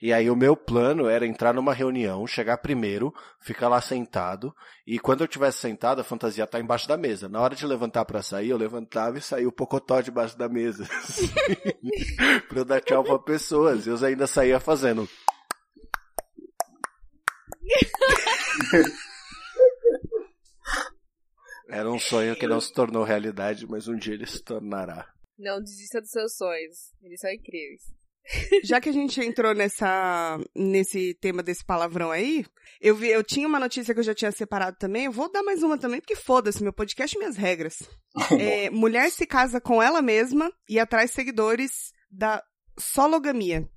E 0.00 0.12
aí 0.12 0.30
o 0.30 0.36
meu 0.36 0.56
plano 0.56 1.08
era 1.08 1.26
entrar 1.26 1.52
numa 1.52 1.74
reunião, 1.74 2.26
chegar 2.26 2.56
primeiro, 2.58 3.12
ficar 3.38 3.68
lá 3.68 3.80
sentado, 3.82 4.54
e 4.86 4.98
quando 4.98 5.20
eu 5.20 5.28
tivesse 5.28 5.58
sentado, 5.58 6.00
a 6.00 6.04
fantasia 6.04 6.46
tá 6.46 6.58
embaixo 6.58 6.88
da 6.88 6.96
mesa. 6.96 7.28
Na 7.28 7.40
hora 7.40 7.54
de 7.54 7.66
levantar 7.66 8.06
pra 8.06 8.22
sair, 8.22 8.48
eu 8.48 8.56
levantava 8.56 9.18
e 9.18 9.22
saía 9.22 9.46
o 9.46 9.52
pocotó 9.52 10.00
debaixo 10.00 10.38
da 10.38 10.48
mesa. 10.48 10.84
assim, 11.04 11.28
pra 12.48 12.60
eu 12.60 12.64
dar 12.64 12.80
tchau 12.80 13.04
pra 13.04 13.18
pessoas. 13.18 13.86
Eu 13.86 14.02
ainda 14.02 14.26
saía 14.26 14.58
fazendo. 14.58 15.06
Era 21.68 21.90
um 21.90 21.98
sonho 21.98 22.34
que 22.36 22.46
não 22.46 22.60
se 22.60 22.72
tornou 22.72 23.04
realidade, 23.04 23.66
mas 23.66 23.88
um 23.88 23.96
dia 23.96 24.14
ele 24.14 24.26
se 24.26 24.42
tornará. 24.42 25.06
Não 25.38 25.60
desista 25.60 26.00
dos 26.00 26.10
seus 26.10 26.36
sonhos. 26.36 26.92
Eles 27.02 27.20
são 27.20 27.30
incríveis. 27.30 27.82
Já 28.64 28.80
que 28.80 28.88
a 28.88 28.92
gente 28.92 29.20
entrou 29.20 29.54
nessa, 29.54 30.38
nesse 30.54 31.14
tema 31.14 31.42
desse 31.42 31.64
palavrão 31.64 32.10
aí, 32.10 32.44
eu 32.80 32.94
vi, 32.94 33.08
eu 33.08 33.24
tinha 33.24 33.48
uma 33.48 33.58
notícia 33.58 33.94
que 33.94 34.00
eu 34.00 34.04
já 34.04 34.14
tinha 34.14 34.30
separado 34.30 34.76
também, 34.78 35.06
eu 35.06 35.12
vou 35.12 35.30
dar 35.32 35.42
mais 35.42 35.62
uma 35.62 35.78
também, 35.78 36.00
porque 36.00 36.14
foda-se, 36.14 36.62
meu 36.62 36.72
podcast 36.72 37.16
e 37.16 37.18
minhas 37.18 37.36
regras. 37.36 37.78
É, 38.38 38.68
mulher 38.70 39.10
se 39.10 39.26
casa 39.26 39.60
com 39.60 39.82
ela 39.82 40.02
mesma 40.02 40.52
e 40.68 40.78
atrai 40.78 41.06
seguidores 41.06 41.92
da 42.10 42.42
sologamia. 42.78 43.68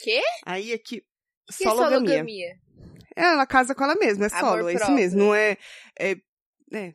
Quê? 0.00 0.22
Aí 0.44 0.72
aqui. 0.72 1.02
O 1.50 1.56
que 1.56 1.66
é 1.66 1.70
sologamia? 1.70 2.56
É, 3.16 3.22
ela 3.22 3.46
casa 3.46 3.74
com 3.74 3.82
ela 3.82 3.96
mesma, 3.96 4.26
é 4.26 4.28
Amor 4.32 4.40
solo, 4.40 4.68
é 4.68 4.72
isso 4.72 4.84
próprio. 4.84 4.94
mesmo, 4.94 5.18
não 5.18 5.34
é, 5.34 5.56
é, 5.98 6.16
é, 6.72 6.94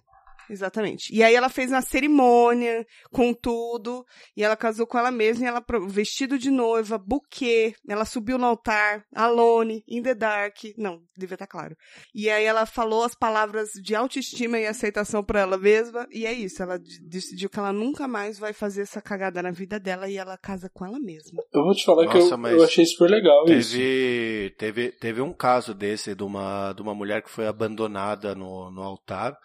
exatamente. 0.52 1.14
E 1.16 1.24
aí 1.24 1.34
ela 1.34 1.50
fez 1.50 1.72
uma 1.72 1.82
cerimônia 1.82 2.86
com 3.12 3.34
tudo, 3.34 4.06
e 4.36 4.44
ela 4.44 4.56
casou 4.56 4.86
com 4.86 4.98
ela 4.98 5.12
mesma, 5.12 5.46
e 5.46 5.48
ela, 5.48 5.62
pro- 5.62 5.88
vestido 5.88 6.38
de 6.38 6.52
noiva, 6.52 6.98
buquê, 6.98 7.74
ela 7.88 8.06
subiu 8.06 8.38
no 8.38 8.46
altar, 8.46 9.04
alone, 9.16 9.84
in 9.88 10.02
the 10.04 10.14
dark, 10.14 10.58
não, 10.78 11.02
devia 11.18 11.36
estar 11.36 11.48
claro. 11.48 11.76
E 12.14 12.30
aí 12.30 12.44
ela 12.46 12.66
falou 12.66 13.04
as 13.04 13.16
palavras 13.16 13.70
de 13.82 13.96
autoestima 13.96 14.60
e 14.60 14.66
aceitação 14.68 15.24
pra 15.24 15.42
ela 15.42 15.58
mesma, 15.58 16.08
e 16.12 16.26
é 16.26 16.34
isso, 16.34 16.62
ela 16.62 16.80
decidiu 17.08 17.50
que 17.50 17.60
ela 17.60 17.74
nunca 17.74 18.08
mais 18.08 18.38
vai 18.38 18.54
fazer 18.54 18.82
essa 18.82 19.02
cagada 19.02 19.42
na 19.42 19.52
vida 19.52 19.80
dela, 19.80 20.10
e 20.10 20.18
ela 20.18 20.38
casa 20.38 20.70
com 20.74 20.86
ela 20.86 21.00
mesma. 21.00 21.42
Eu 21.54 21.64
vou 21.64 21.74
te 21.74 21.86
falar 21.86 22.08
que 22.08 22.18
Nossa, 22.18 22.34
eu, 22.34 22.38
mas 22.38 22.54
eu 22.54 22.64
achei 22.64 22.86
super 22.86 23.10
legal 23.10 23.46
isso. 23.50 23.72
Teve, 23.72 24.56
teve, 24.58 24.92
teve 24.92 25.22
um 25.22 25.34
caso 25.34 25.74
desse 25.74 26.14
de 26.16 26.24
uma, 26.24 26.74
de 26.74 26.82
uma 26.82 26.94
mulher 26.94 27.22
que 27.22 27.30
foi 27.30 27.48
abandonada 27.48 28.36
no, 28.36 28.70
no 28.72 28.82
altar. 28.82 29.38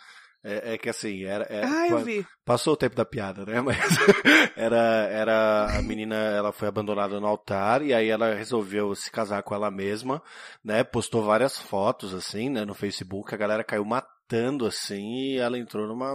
É, 0.48 0.74
é 0.74 0.78
que 0.78 0.88
assim, 0.88 1.24
era, 1.24 1.44
é- 1.50 1.64
ah, 1.64 1.88
eu 1.88 2.04
vi. 2.04 2.24
passou 2.44 2.74
o 2.74 2.76
tempo 2.76 2.94
da 2.94 3.04
piada, 3.04 3.44
né? 3.44 3.60
Mas 3.60 3.76
era, 4.54 4.76
era 5.10 5.76
a 5.76 5.82
menina, 5.82 6.14
ela 6.14 6.52
foi 6.52 6.68
abandonada 6.68 7.18
no 7.18 7.26
altar 7.26 7.82
e 7.82 7.92
aí 7.92 8.08
ela 8.08 8.32
resolveu 8.32 8.94
se 8.94 9.10
casar 9.10 9.42
com 9.42 9.56
ela 9.56 9.72
mesma, 9.72 10.22
né? 10.64 10.84
Postou 10.84 11.24
várias 11.24 11.58
fotos 11.58 12.14
assim, 12.14 12.48
né? 12.48 12.64
No 12.64 12.74
Facebook, 12.74 13.34
a 13.34 13.38
galera 13.38 13.64
caiu 13.64 13.84
matando 13.84 14.66
assim 14.66 15.32
e 15.32 15.38
ela 15.38 15.58
entrou 15.58 15.88
numa, 15.88 16.14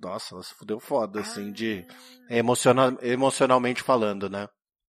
nossa, 0.00 0.34
ela 0.34 0.42
se 0.42 0.54
fudeu 0.54 0.80
foda 0.80 1.20
assim 1.20 1.52
de 1.52 1.86
emocional, 2.30 2.96
emocionalmente 3.02 3.82
falando, 3.82 4.30
né? 4.30 4.48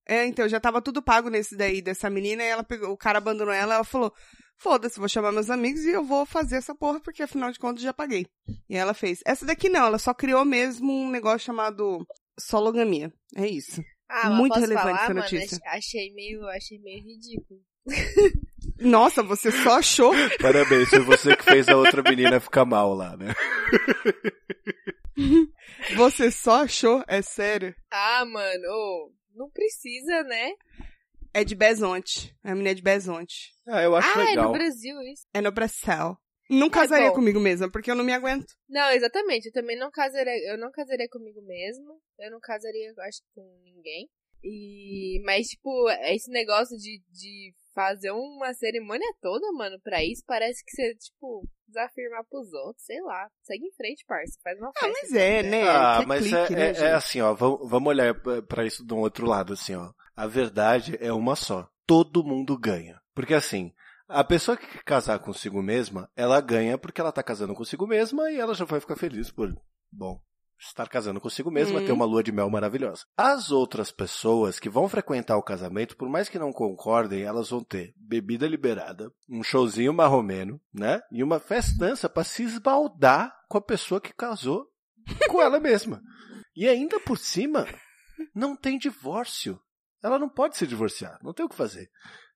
É, 0.09 0.25
então, 0.25 0.47
já 0.47 0.57
tava 0.57 0.81
tudo 0.81 1.01
pago 1.03 1.29
nesse 1.29 1.57
daí, 1.57 1.81
dessa 1.81 2.09
menina, 2.09 2.41
e 2.41 2.47
ela 2.47 2.63
pegou, 2.63 2.91
o 2.91 2.97
cara 2.97 3.17
abandonou 3.17 3.53
ela, 3.53 3.75
ela 3.75 3.83
falou, 3.83 4.13
foda-se, 4.57 4.99
vou 4.99 5.07
chamar 5.07 5.31
meus 5.31 5.49
amigos 5.49 5.83
e 5.85 5.91
eu 5.91 6.03
vou 6.03 6.25
fazer 6.25 6.57
essa 6.57 6.75
porra, 6.75 6.99
porque 6.99 7.23
afinal 7.23 7.51
de 7.51 7.59
contas 7.59 7.81
já 7.83 7.93
paguei. 7.93 8.25
E 8.69 8.75
ela 8.75 8.93
fez. 8.93 9.19
Essa 9.25 9.45
daqui 9.45 9.69
não, 9.69 9.85
ela 9.85 9.97
só 9.99 10.13
criou 10.13 10.43
mesmo 10.43 10.91
um 10.91 11.09
negócio 11.09 11.45
chamado 11.45 12.05
sologamia. 12.39 13.11
É 13.35 13.47
isso. 13.47 13.81
Ah, 14.09 14.29
Muito 14.29 14.57
relevante 14.59 14.83
falar, 14.87 15.03
essa 15.03 15.13
mano? 15.13 15.19
notícia. 15.21 15.57
Ach- 15.65 15.77
Achei 15.77 16.13
meio, 16.13 16.45
achei 16.47 16.79
meio 16.79 17.03
ridículo. 17.03 17.59
Nossa, 18.79 19.23
você 19.23 19.51
só 19.51 19.77
achou? 19.79 20.13
Parabéns, 20.41 20.89
foi 20.89 20.99
você 20.99 21.35
que 21.35 21.43
fez 21.43 21.67
a 21.69 21.75
outra 21.77 22.01
menina 22.03 22.39
ficar 22.39 22.65
mal 22.65 22.93
lá, 22.93 23.15
né? 23.17 23.33
Você 25.95 26.29
só 26.31 26.63
achou? 26.63 27.03
É 27.07 27.21
sério? 27.21 27.73
Ah, 27.91 28.23
mano, 28.25 29.11
não 29.35 29.49
precisa, 29.49 30.23
né? 30.23 30.51
É 31.33 31.43
de 31.43 31.55
Bezonte. 31.55 32.35
É 32.43 32.51
a 32.51 32.55
menina 32.55 32.75
de 32.75 32.81
Bezonte. 32.81 33.53
Ah, 33.67 33.81
eu 33.81 33.95
acho 33.95 34.07
ah, 34.07 34.21
é 34.21 34.25
legal. 34.25 34.45
no 34.45 34.51
Brasil 34.53 35.01
isso. 35.01 35.25
É 35.33 35.41
no 35.41 35.51
Brasil. 35.51 36.17
Não 36.49 36.69
casaria 36.69 37.09
bom. 37.09 37.15
comigo 37.15 37.39
mesma, 37.39 37.69
porque 37.69 37.91
eu 37.91 37.95
não 37.95 38.05
me 38.05 38.13
aguento. 38.13 38.53
Não, 38.69 38.89
exatamente. 38.91 39.47
Eu 39.47 39.51
também 39.51 39.77
não 39.77 39.91
casaria. 39.91 40.51
Eu 40.51 40.57
não 40.57 40.71
casaria 40.71 41.07
comigo 41.09 41.41
mesma. 41.41 41.93
Eu 42.19 42.31
não 42.31 42.39
casaria, 42.39 42.93
acho 42.99 43.19
que 43.21 43.27
com 43.35 43.61
ninguém. 43.63 44.09
E. 44.43 45.21
Mas, 45.25 45.47
tipo, 45.47 45.89
esse 46.05 46.31
negócio 46.31 46.77
de, 46.77 47.01
de 47.11 47.53
fazer 47.77 48.09
uma 48.09 48.51
cerimônia 48.55 49.07
toda, 49.21 49.51
mano, 49.51 49.79
pra 49.83 50.03
isso, 50.03 50.23
parece 50.25 50.65
que 50.65 50.71
você, 50.71 50.95
tipo, 50.95 51.47
desafirmar 51.67 52.23
pros 52.27 52.51
outros, 52.51 52.83
sei 52.83 52.99
lá. 53.01 53.29
Segue 53.43 53.67
em 53.67 53.71
frente, 53.73 54.03
parça. 54.07 54.35
Faz 54.43 54.57
uma 54.57 54.71
festa. 54.73 54.87
Mas 55.03 55.13
é, 55.13 55.43
né? 55.43 55.63
Ah, 55.69 55.99
Que 56.01 56.07
mas 56.07 56.21
clique, 56.23 56.53
é, 56.53 56.55
né, 56.55 56.71
é- 56.71 56.85
é 56.89 56.93
assim, 56.93 57.21
ó, 57.21 57.35
vamos, 57.35 57.87
olhar 57.87 58.15
pra 58.47 58.65
isso 58.65 58.83
de 58.83 58.91
um 58.95 59.01
outro 59.01 59.27
lado, 59.27 59.53
assim, 59.53 59.75
ó. 59.75 59.91
A 60.15 60.25
verdade 60.25 60.97
é 60.99 61.13
uma 61.13 61.35
só. 61.35 61.69
Todo 61.85 62.23
mundo 62.23 62.57
ganha. 62.57 62.99
Porque 63.13 63.33
assim, 63.35 63.71
A 64.09 64.23
pessoa 64.23 64.55
que 64.55 64.65
quer 64.65 64.83
casar 64.85 65.19
consigo 65.19 65.61
mesma, 65.61 66.09
ela 66.15 66.39
ganha 66.39 66.77
porque 66.77 67.01
ela 67.01 67.11
tá 67.11 67.21
casando 67.21 67.53
consigo 67.53 67.85
mesma 67.85 68.31
e 68.31 68.37
ela 68.39 68.55
já 68.55 68.63
vai 68.63 68.79
ficar 68.79 68.95
feliz 68.95 69.29
por, 69.29 69.53
bom, 69.91 70.17
estar 70.59 70.87
casando 70.89 71.21
consigo 71.21 71.51
mesma, 71.51 71.81
ter 71.81 71.91
uma 71.91 72.05
lua 72.05 72.23
de 72.23 72.31
mel 72.31 72.49
maravilhosa. 72.49 73.05
As 73.15 73.51
outras 73.51 73.91
pessoas 73.91 74.59
que 74.59 74.69
vão 74.69 74.89
frequentar 74.89 75.37
o 75.37 75.43
casamento, 75.43 75.95
por 75.95 76.09
mais 76.09 76.29
que 76.29 76.39
não 76.39 76.51
concordem, 76.51 77.21
elas 77.23 77.49
vão 77.49 77.63
ter 77.63 77.93
bebida 77.95 78.47
liberada, 78.47 79.11
um 79.29 79.43
showzinho 79.43 79.93
marromeno, 79.93 80.59
né? 80.73 81.01
E 81.11 81.23
uma 81.23 81.39
festança 81.39 82.09
pra 82.09 82.23
se 82.23 82.43
esbaldar 82.43 83.33
com 83.47 83.57
a 83.57 83.61
pessoa 83.61 84.01
que 84.01 84.13
casou 84.13 84.65
com 85.29 85.41
ela 85.41 85.59
mesma. 85.59 86.01
E 86.55 86.67
ainda 86.67 86.99
por 86.99 87.17
cima, 87.17 87.67
não 88.33 88.55
tem 88.55 88.77
divórcio. 88.77 89.59
Ela 90.03 90.19
não 90.19 90.29
pode 90.29 90.57
se 90.57 90.67
divorciar, 90.67 91.17
não 91.21 91.33
tem 91.33 91.45
o 91.45 91.49
que 91.49 91.55
fazer. 91.55 91.89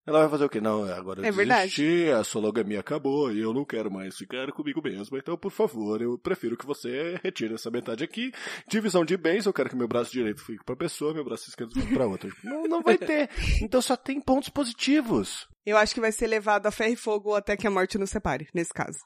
Ela 0.06 0.22
vai 0.22 0.30
fazer 0.30 0.45
o 0.45 0.49
quê? 0.49 0.60
Não, 0.60 0.84
agora 0.86 1.20
eu 1.22 1.26
É 1.26 1.32
verdade. 1.32 1.70
desisti, 1.76 2.10
a 2.10 2.24
sologamia 2.24 2.80
acabou 2.80 3.32
e 3.32 3.39
eu 3.39 3.54
não 3.54 3.64
quero 3.64 3.91
mais 3.91 4.18
ficar 4.18 4.52
comigo 4.52 4.82
mesmo. 4.82 5.16
Então, 5.16 5.38
por 5.38 5.52
favor, 5.52 6.02
eu 6.02 6.18
prefiro 6.18 6.58
que 6.58 6.66
você 6.66 7.20
retire 7.24 7.54
essa 7.54 7.70
metade 7.70 8.04
aqui. 8.04 8.32
Divisão 8.68 9.06
de 9.06 9.16
bens, 9.16 9.45
eu 9.45 9.54
quero 9.54 9.70
que 9.70 9.76
meu 9.76 9.88
braço 9.88 10.12
direito 10.12 10.43
fique 10.43 10.64
pra 10.66 10.76
pessoa, 10.76 11.14
meu 11.14 11.24
braço 11.24 11.47
esquerdo 11.49 11.74
fique 11.74 11.93
pra 11.93 12.08
outra. 12.08 12.30
Não, 12.43 12.64
não 12.64 12.82
vai 12.82 12.97
ter. 12.97 13.30
Então 13.62 13.80
só 13.82 13.95
tem 13.95 14.20
pontos 14.20 14.49
positivos. 14.49 15.47
Eu 15.66 15.78
acho 15.78 15.93
que 15.93 16.02
vai 16.02 16.12
ser 16.12 16.26
levado 16.26 16.66
a 16.66 16.72
ferro 16.72 16.93
e 16.93 16.95
fogo 16.95 17.36
até 17.36 17.56
que 17.56 17.68
a 17.68 17.72
morte 17.72 17.97
nos 17.99 18.10
separe, 18.10 18.47
nesse 18.56 18.74
caso. 18.74 18.97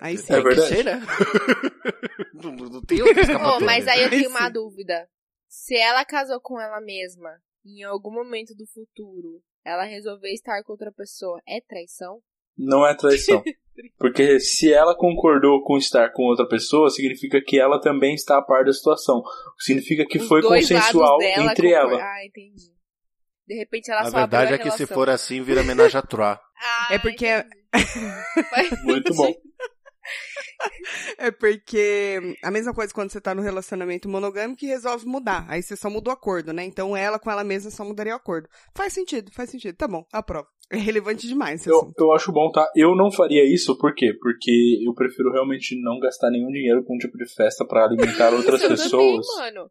Aí 0.00 0.18
sim. 0.18 0.26
tem 0.26 0.36
É 0.36 0.40
verdade. 0.42 0.68
ser, 0.68 0.84
né? 0.84 1.00
não, 2.34 2.52
não- 2.52 2.68
não 2.68 2.82
tem 2.82 3.02
outra 3.02 3.22
Oh, 3.56 3.60
mas 3.60 3.86
aí 3.88 4.02
eu 4.02 4.10
tenho 4.10 4.28
uma 4.30 4.46
Sim. 4.46 4.52
dúvida. 4.52 5.08
Se 5.48 5.74
ela 5.76 6.04
casou 6.04 6.40
com 6.40 6.60
ela 6.60 6.80
mesma, 6.80 7.30
e 7.64 7.80
em 7.80 7.84
algum 7.84 8.10
momento 8.12 8.54
do 8.54 8.66
futuro, 8.66 9.40
ela 9.64 9.84
resolver 9.84 10.30
estar 10.32 10.62
com 10.62 10.72
outra 10.72 10.92
pessoa, 10.92 11.40
é 11.48 11.60
traição? 11.60 12.20
Não 12.56 12.86
é 12.86 12.94
traição. 12.94 13.42
Porque 13.98 14.38
se 14.38 14.72
ela 14.72 14.94
concordou 14.96 15.62
com 15.64 15.76
estar 15.76 16.12
com 16.12 16.22
outra 16.24 16.46
pessoa, 16.46 16.88
significa 16.90 17.40
que 17.44 17.58
ela 17.58 17.80
também 17.80 18.14
está 18.14 18.38
a 18.38 18.42
par 18.42 18.64
da 18.64 18.72
situação. 18.72 19.20
Significa 19.58 20.06
que 20.06 20.18
Os 20.18 20.28
foi 20.28 20.42
consensual 20.42 21.20
entre 21.20 21.72
concor- 21.72 21.92
ela. 21.92 22.00
Ah, 22.02 22.24
entendi. 22.24 22.72
De 23.46 23.54
repente 23.56 23.90
ela 23.90 24.02
A 24.02 24.04
só 24.10 24.16
verdade 24.18 24.54
é 24.54 24.58
que 24.58 24.70
se 24.70 24.76
relação. 24.78 24.86
for 24.94 25.10
assim, 25.10 25.42
vira 25.42 25.60
homenagem 25.62 25.98
a 25.98 26.02
Troá. 26.02 26.40
Ah, 26.56 26.88
É 26.94 26.98
porque- 26.98 27.26
Muito 28.84 29.12
bom. 29.14 29.34
É 31.18 31.30
porque 31.30 32.36
a 32.42 32.50
mesma 32.50 32.74
coisa 32.74 32.92
quando 32.92 33.10
você 33.10 33.20
tá 33.20 33.34
no 33.34 33.42
relacionamento 33.42 34.08
monogâmico 34.08 34.58
que 34.60 34.66
resolve 34.66 35.06
mudar. 35.06 35.46
Aí 35.48 35.62
você 35.62 35.76
só 35.76 35.88
muda 35.88 36.10
o 36.10 36.12
acordo, 36.12 36.52
né? 36.52 36.64
Então 36.64 36.96
ela 36.96 37.18
com 37.18 37.30
ela 37.30 37.44
mesma 37.44 37.70
só 37.70 37.84
mudaria 37.84 38.12
o 38.12 38.16
acordo. 38.16 38.48
Faz 38.74 38.92
sentido, 38.92 39.30
faz 39.32 39.50
sentido. 39.50 39.76
Tá 39.76 39.88
bom, 39.88 40.04
aprovo. 40.12 40.46
É 40.70 40.76
relevante 40.76 41.26
demais 41.26 41.66
Eu, 41.66 41.76
assunto. 41.76 41.94
eu 41.98 42.12
acho 42.12 42.32
bom, 42.32 42.50
tá? 42.50 42.66
Eu 42.74 42.94
não 42.96 43.10
faria 43.10 43.44
isso, 43.44 43.76
por 43.78 43.94
quê? 43.94 44.12
Porque 44.20 44.78
eu 44.86 44.94
prefiro 44.94 45.30
realmente 45.32 45.78
não 45.82 45.98
gastar 46.00 46.30
nenhum 46.30 46.50
dinheiro 46.50 46.82
com 46.84 46.94
um 46.94 46.98
tipo 46.98 47.16
de 47.18 47.26
festa 47.34 47.66
pra 47.66 47.84
alimentar 47.84 48.32
outras 48.34 48.62
Eu 48.62 48.68
pessoas. 48.70 49.26
também, 49.26 49.54
mano. 49.54 49.70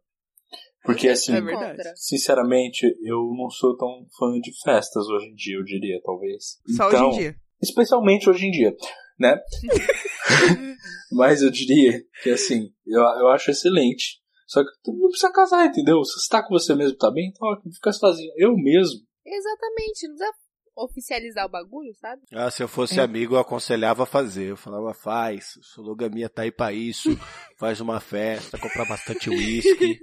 Porque 0.84 1.08
assim, 1.08 1.32
É 1.34 1.92
sinceramente, 1.96 2.86
eu 3.02 3.32
não 3.36 3.48
sou 3.50 3.76
tão 3.76 4.06
fã 4.18 4.38
de 4.40 4.52
festas 4.62 5.06
hoje 5.08 5.26
em 5.28 5.34
dia, 5.34 5.56
eu 5.56 5.64
diria, 5.64 5.98
talvez. 6.04 6.58
Só 6.76 6.88
então, 6.88 7.08
hoje 7.08 7.16
em 7.16 7.20
dia. 7.22 7.36
Especialmente 7.62 8.28
hoje 8.28 8.46
em 8.46 8.50
dia, 8.50 8.74
né? 9.18 9.36
Mas 11.12 11.42
eu 11.42 11.50
diria 11.50 12.00
que 12.22 12.30
assim, 12.30 12.70
eu, 12.86 13.00
eu 13.00 13.28
acho 13.28 13.50
excelente. 13.50 14.20
Só 14.46 14.62
que 14.62 14.70
tu 14.82 14.92
não 14.92 15.08
precisa 15.08 15.32
casar, 15.32 15.66
entendeu? 15.66 16.02
Se 16.04 16.20
você 16.20 16.28
tá 16.28 16.42
com 16.42 16.50
você 16.50 16.74
mesmo, 16.74 16.96
tá 16.96 17.10
bem? 17.10 17.30
Então 17.30 17.48
fica 17.72 17.92
sozinho. 17.92 18.30
Eu 18.36 18.54
mesmo. 18.56 19.00
Exatamente, 19.24 20.06
não 20.08 20.16
precisa 20.16 20.32
oficializar 20.76 21.46
o 21.46 21.50
bagulho, 21.50 21.94
sabe? 22.00 22.20
Ah, 22.32 22.50
se 22.50 22.62
eu 22.62 22.68
fosse 22.68 22.98
É. 22.98 23.02
amigo, 23.02 23.36
eu 23.36 23.38
aconselhava 23.38 24.02
a 24.02 24.06
fazer. 24.06 24.50
Eu 24.50 24.56
falava, 24.56 24.92
faz, 24.92 25.52
sologamia 25.62 26.28
tá 26.28 26.42
aí 26.42 26.50
pra 26.52 26.72
isso. 26.72 27.10
Faz 27.58 27.80
uma 27.80 28.00
festa, 28.00 28.58
comprar 28.58 28.84
bastante 28.84 29.30
uísque, 29.30 29.98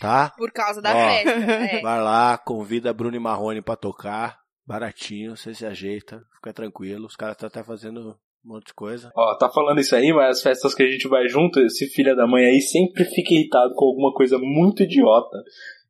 tá? 0.00 0.30
Por 0.36 0.50
causa 0.52 0.82
da 0.82 0.90
Ó. 0.90 1.08
festa. 1.08 1.30
É. 1.30 1.80
Vai 1.80 2.02
lá, 2.02 2.36
convida 2.36 2.90
a 2.90 2.92
Bruno 2.92 3.16
e 3.16 3.20
Marrone 3.20 3.62
pra 3.62 3.76
tocar. 3.76 4.36
Baratinho, 4.66 5.34
você 5.36 5.54
se 5.54 5.64
ajeita, 5.64 6.20
fica 6.34 6.52
tranquilo. 6.52 7.06
Os 7.06 7.16
caras 7.16 7.36
estão 7.36 7.46
até 7.46 7.62
fazendo 7.62 8.18
um 8.48 8.54
monte 8.54 8.68
de 8.68 8.74
coisa. 8.74 9.10
Ó, 9.14 9.36
tá 9.36 9.48
falando 9.50 9.80
isso 9.80 9.94
aí, 9.94 10.12
mas 10.12 10.38
as 10.38 10.42
festas 10.42 10.74
que 10.74 10.82
a 10.82 10.88
gente 10.90 11.06
vai 11.08 11.28
junto, 11.28 11.60
esse 11.60 11.86
filho 11.88 12.16
da 12.16 12.26
mãe 12.26 12.44
aí 12.46 12.60
sempre 12.60 13.04
fica 13.04 13.34
irritado 13.34 13.74
com 13.74 13.84
alguma 13.86 14.12
coisa 14.12 14.38
muito 14.38 14.82
idiota. 14.82 15.36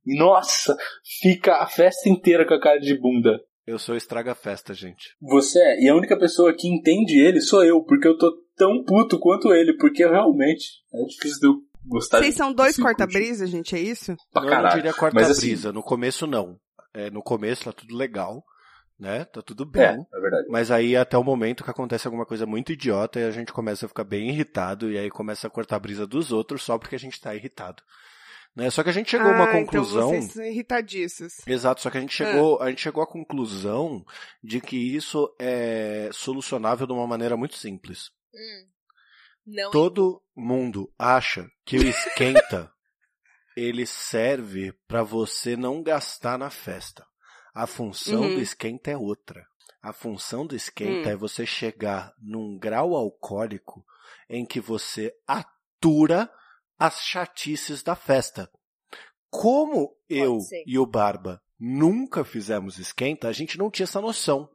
E 0.06 0.18
nossa, 0.18 0.76
fica 1.20 1.56
a 1.62 1.66
festa 1.66 2.08
inteira 2.08 2.46
com 2.46 2.54
a 2.54 2.60
cara 2.60 2.78
de 2.80 2.98
bunda. 2.98 3.38
Eu 3.66 3.78
sou 3.78 3.94
estraga 3.96 4.34
festa, 4.34 4.72
gente. 4.72 5.14
Você 5.20 5.58
é, 5.60 5.82
e 5.84 5.88
a 5.88 5.94
única 5.94 6.18
pessoa 6.18 6.54
que 6.54 6.66
entende 6.66 7.20
ele 7.20 7.40
sou 7.40 7.62
eu, 7.62 7.82
porque 7.84 8.08
eu 8.08 8.16
tô 8.16 8.32
tão 8.56 8.82
puto 8.82 9.18
quanto 9.18 9.52
ele, 9.52 9.76
porque 9.76 10.02
eu 10.02 10.10
realmente 10.10 10.64
é 10.94 11.04
difícil 11.04 11.38
de 11.40 11.46
eu 11.48 11.54
gostar 11.86 12.18
Vocês 12.18 12.32
de 12.32 12.38
são 12.38 12.52
dois 12.52 12.70
assim, 12.70 12.82
corta-brisa, 12.82 13.46
gente, 13.46 13.76
é 13.76 13.78
isso? 13.80 14.14
pra 14.32 14.40
Não, 14.42 14.48
eu 14.48 14.54
não 14.54 14.62
caralho. 14.62 14.74
diria 14.76 14.90
Mas 14.92 14.98
quarta-brisa. 15.00 15.68
assim- 15.68 15.74
No 15.74 15.82
começo, 15.82 16.26
não. 16.26 16.56
É, 16.94 17.10
no 17.10 17.22
começo 17.22 17.64
tá 17.64 17.72
tudo 17.72 17.94
legal, 17.94 18.42
né? 18.98 19.24
Tá 19.26 19.40
tudo 19.40 19.64
bem. 19.64 19.82
É, 19.82 20.16
é 20.16 20.20
verdade. 20.20 20.48
Mas 20.48 20.70
aí 20.70 20.96
até 20.96 21.16
o 21.16 21.22
momento 21.22 21.62
que 21.62 21.70
acontece 21.70 22.06
alguma 22.06 22.26
coisa 22.26 22.44
muito 22.46 22.72
idiota 22.72 23.20
e 23.20 23.24
a 23.24 23.30
gente 23.30 23.52
começa 23.52 23.86
a 23.86 23.88
ficar 23.88 24.04
bem 24.04 24.30
irritado 24.30 24.90
e 24.90 24.98
aí 24.98 25.10
começa 25.10 25.46
a 25.46 25.50
cortar 25.50 25.76
a 25.76 25.80
brisa 25.80 26.06
dos 26.06 26.32
outros 26.32 26.62
só 26.62 26.78
porque 26.78 26.96
a 26.96 26.98
gente 26.98 27.20
tá 27.20 27.34
irritado. 27.34 27.82
Né? 28.56 28.70
Só 28.70 28.82
que 28.82 28.90
a 28.90 28.92
gente 28.92 29.10
chegou 29.10 29.30
a 29.30 29.34
uma 29.34 29.44
ah, 29.44 29.52
conclusão. 29.52 30.08
Então 30.08 30.22
vocês 30.22 30.32
são 30.32 30.44
irritadiços. 30.44 31.32
Exato, 31.46 31.80
só 31.80 31.90
que 31.90 31.98
a 31.98 32.00
gente 32.00 32.14
chegou, 32.14 32.60
a 32.60 32.68
gente 32.70 32.82
chegou 32.82 33.02
à 33.02 33.06
conclusão 33.06 34.04
de 34.42 34.60
que 34.60 34.76
isso 34.76 35.32
é 35.38 36.10
solucionável 36.12 36.86
de 36.86 36.92
uma 36.92 37.06
maneira 37.06 37.36
muito 37.36 37.56
simples. 37.56 38.10
Hum. 38.34 38.68
Não 39.46 39.70
Todo 39.70 40.20
mundo 40.36 40.92
acha 40.98 41.48
que 41.64 41.78
o 41.78 41.86
esquenta 41.86 42.70
ele 43.56 43.86
serve 43.86 44.72
para 44.86 45.02
você 45.02 45.56
não 45.56 45.82
gastar 45.82 46.36
na 46.36 46.50
festa. 46.50 47.06
A 47.60 47.66
função 47.66 48.22
Uhum. 48.28 48.34
do 48.34 48.40
esquenta 48.40 48.90
é 48.92 48.96
outra. 48.96 49.44
A 49.82 49.92
função 49.92 50.46
do 50.46 50.54
esquenta 50.54 51.08
Hum. 51.08 51.12
é 51.12 51.16
você 51.16 51.44
chegar 51.44 52.12
num 52.20 52.56
grau 52.56 52.94
alcoólico 52.94 53.84
em 54.28 54.46
que 54.46 54.60
você 54.60 55.12
atura 55.26 56.30
as 56.78 57.00
chatices 57.02 57.82
da 57.82 57.96
festa. 57.96 58.48
Como 59.28 59.92
eu 60.08 60.38
ser. 60.40 60.62
e 60.66 60.78
o 60.78 60.86
Barba 60.86 61.42
nunca 61.58 62.24
fizemos 62.24 62.78
esquenta, 62.78 63.26
a 63.26 63.32
gente 63.32 63.58
não 63.58 63.70
tinha 63.70 63.84
essa 63.84 64.00
noção. 64.00 64.48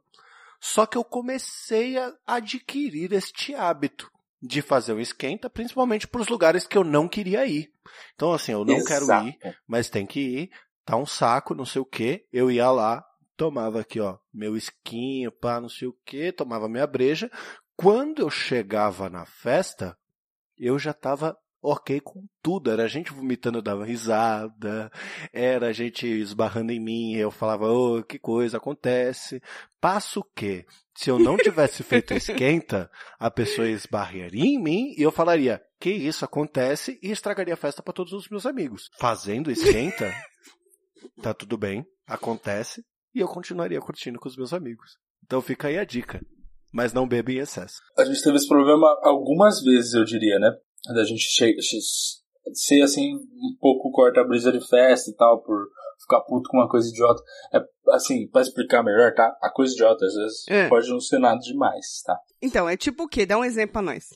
Só 0.58 0.86
que 0.86 0.96
eu 0.96 1.04
comecei 1.04 1.98
a 1.98 2.10
adquirir 2.26 3.12
este 3.12 3.54
hábito 3.54 4.10
de 4.42 4.62
fazer 4.62 4.94
um 4.94 5.00
esquenta, 5.00 5.50
principalmente 5.50 6.08
para 6.08 6.20
os 6.22 6.28
lugares 6.28 6.66
que 6.66 6.76
eu 6.76 6.84
não 6.84 7.06
queria 7.08 7.46
ir. 7.46 7.70
Então, 8.14 8.32
assim, 8.32 8.52
eu 8.52 8.64
não 8.64 8.82
quero 8.84 9.04
Exato. 9.04 9.28
ir, 9.28 9.38
mas 9.66 9.90
tem 9.90 10.06
que 10.06 10.20
ir, 10.20 10.50
tá 10.84 10.96
um 10.96 11.06
saco, 11.06 11.54
não 11.54 11.64
sei 11.64 11.80
o 11.80 11.86
que. 11.86 12.26
Eu 12.32 12.50
ia 12.50 12.70
lá, 12.70 13.04
tomava 13.36 13.80
aqui, 13.80 14.00
ó, 14.00 14.18
meu 14.32 14.56
esquinho, 14.56 15.32
pá, 15.32 15.60
não 15.60 15.68
sei 15.68 15.88
o 15.88 15.96
que, 16.04 16.32
tomava 16.32 16.68
minha 16.68 16.86
breja. 16.86 17.30
Quando 17.76 18.22
eu 18.22 18.30
chegava 18.30 19.10
na 19.10 19.26
festa, 19.26 19.96
eu 20.56 20.78
já 20.78 20.92
tava 20.92 21.36
ok 21.64 21.98
com 22.00 22.26
tudo. 22.42 22.70
Era 22.70 22.86
gente 22.86 23.12
vomitando, 23.12 23.58
eu 23.58 23.62
dava 23.62 23.84
risada, 23.84 24.92
era 25.32 25.72
gente 25.72 26.06
esbarrando 26.06 26.72
em 26.72 26.78
mim, 26.78 27.14
eu 27.14 27.30
falava, 27.30 27.66
ô, 27.66 28.02
que 28.02 28.18
coisa 28.18 28.58
acontece. 28.58 29.42
Passo 29.80 30.20
o 30.20 30.24
quê? 30.36 30.66
Se 30.94 31.10
eu 31.10 31.18
não 31.18 31.36
tivesse 31.36 31.82
feito 31.82 32.12
esquenta, 32.14 32.90
a 33.18 33.30
pessoa 33.30 33.68
esbarraria 33.68 34.44
em 34.44 34.62
mim 34.62 34.94
e 34.96 35.02
eu 35.02 35.10
falaria, 35.10 35.60
que 35.80 35.90
isso 35.90 36.24
acontece 36.24 36.98
e 37.02 37.10
estragaria 37.10 37.54
a 37.54 37.56
festa 37.56 37.82
para 37.82 37.94
todos 37.94 38.12
os 38.12 38.28
meus 38.28 38.46
amigos. 38.46 38.90
Fazendo 38.98 39.50
esquenta, 39.50 40.14
tá 41.22 41.32
tudo 41.34 41.56
bem, 41.56 41.84
acontece 42.06 42.82
e 43.14 43.20
eu 43.20 43.28
continuaria 43.28 43.80
curtindo 43.80 44.18
com 44.18 44.28
os 44.28 44.36
meus 44.36 44.52
amigos. 44.52 44.92
Então 45.24 45.40
fica 45.40 45.68
aí 45.68 45.78
a 45.78 45.84
dica. 45.84 46.20
Mas 46.72 46.92
não 46.92 47.06
beba 47.06 47.30
em 47.30 47.38
excesso. 47.38 47.76
A 47.96 48.04
gente 48.04 48.20
teve 48.22 48.36
esse 48.36 48.48
problema 48.48 48.88
algumas 49.02 49.62
vezes, 49.62 49.94
eu 49.94 50.04
diria, 50.04 50.38
né? 50.40 50.50
Da 50.92 51.04
gente 51.04 51.22
che- 51.32 51.56
ser 52.52 52.82
assim, 52.82 53.14
um 53.14 53.56
pouco 53.60 53.90
corta-brisa 53.92 54.50
de 54.52 54.60
festa 54.66 55.08
e 55.10 55.14
tal, 55.14 55.40
por 55.42 55.68
ficar 56.02 56.20
puto 56.22 56.50
com 56.50 56.58
uma 56.58 56.68
coisa 56.68 56.88
idiota. 56.88 57.22
É, 57.54 57.60
assim, 57.94 58.28
pra 58.28 58.42
explicar 58.42 58.82
melhor, 58.82 59.14
tá? 59.14 59.34
A 59.40 59.50
coisa 59.50 59.72
idiota 59.72 60.04
às 60.04 60.14
vezes 60.14 60.44
É. 60.48 60.68
pode 60.68 60.88
não 60.90 61.00
ser 61.00 61.18
nada 61.20 61.38
demais, 61.40 62.02
tá? 62.04 62.18
Então, 62.42 62.68
é 62.68 62.76
tipo 62.76 63.04
o 63.04 63.08
quê? 63.08 63.24
Dá 63.24 63.38
um 63.38 63.44
exemplo 63.44 63.74
pra 63.74 63.82
nós. 63.82 64.06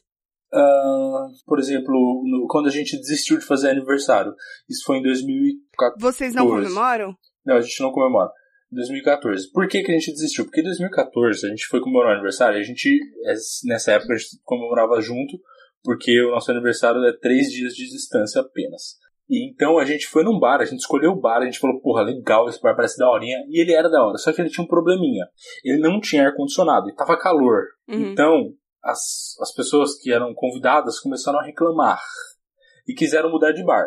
Ah, 0.53 1.27
por 1.47 1.59
exemplo, 1.59 1.93
no- 2.25 2.47
quando 2.49 2.67
a 2.67 2.71
gente 2.71 2.97
desistiu 2.97 3.39
de 3.39 3.45
fazer 3.45 3.71
aniversário. 3.71 4.33
Isso 4.69 4.85
foi 4.85 4.99
em 4.99 5.03
2014. 5.03 6.01
Vocês 6.01 6.35
não 6.35 6.47
comemoram? 6.49 7.15
Não, 7.45 7.57
a 7.57 7.61
gente 7.61 7.81
não 7.83 7.91
comemora. 7.93 8.31
2014. 8.71 9.51
Por 9.53 9.67
que, 9.67 9.83
que 9.83 9.91
a 9.91 9.95
gente 9.95 10.13
desistiu? 10.13 10.45
Porque 10.45 10.61
em 10.61 10.65
2014 10.65 11.47
a 11.47 11.51
gente 11.51 11.67
foi 11.67 11.81
comemorar 11.81 12.11
o 12.11 12.15
aniversário 12.15 12.59
e 12.59 12.61
a 12.61 12.65
gente, 12.65 12.99
é, 13.25 13.33
nessa 13.65 13.93
época, 13.93 14.13
a 14.13 14.17
gente 14.17 14.39
comemorava 14.45 15.01
junto, 15.01 15.39
porque 15.83 16.21
o 16.23 16.31
nosso 16.31 16.51
aniversário 16.51 17.03
é 17.05 17.13
três 17.19 17.51
dias 17.51 17.73
de 17.75 17.89
distância 17.89 18.41
apenas. 18.41 18.97
E 19.31 19.51
então 19.51 19.79
a 19.79 19.85
gente 19.85 20.07
foi 20.07 20.25
num 20.25 20.39
bar, 20.39 20.61
a 20.61 20.65
gente 20.65 20.81
escolheu 20.81 21.13
o 21.13 21.21
bar, 21.21 21.43
a 21.43 21.45
gente 21.45 21.59
falou, 21.59 21.81
porra, 21.81 22.03
legal, 22.03 22.49
esse 22.49 22.61
bar 22.61 22.75
parece 22.75 22.99
daorinha. 22.99 23.39
E 23.49 23.61
ele 23.61 23.73
era 23.73 23.89
da 23.89 24.03
hora, 24.03 24.17
só 24.17 24.33
que 24.33 24.41
ele 24.41 24.49
tinha 24.49 24.65
um 24.65 24.69
probleminha. 24.69 25.27
Ele 25.65 25.79
não 25.79 26.01
tinha 26.01 26.27
ar-condicionado, 26.27 26.89
e 26.89 26.95
tava 26.95 27.19
calor. 27.19 27.65
Uhum. 27.89 28.11
Então, 28.13 28.53
as, 28.83 29.37
as 29.41 29.53
pessoas 29.53 29.99
que 29.99 30.13
eram 30.13 30.35
convidadas 30.35 31.01
começaram 31.01 31.39
a 31.39 31.45
reclamar. 31.45 32.01
E 32.87 32.95
quiseram 32.95 33.31
mudar 33.31 33.53
de 33.53 33.65
bar. 33.65 33.87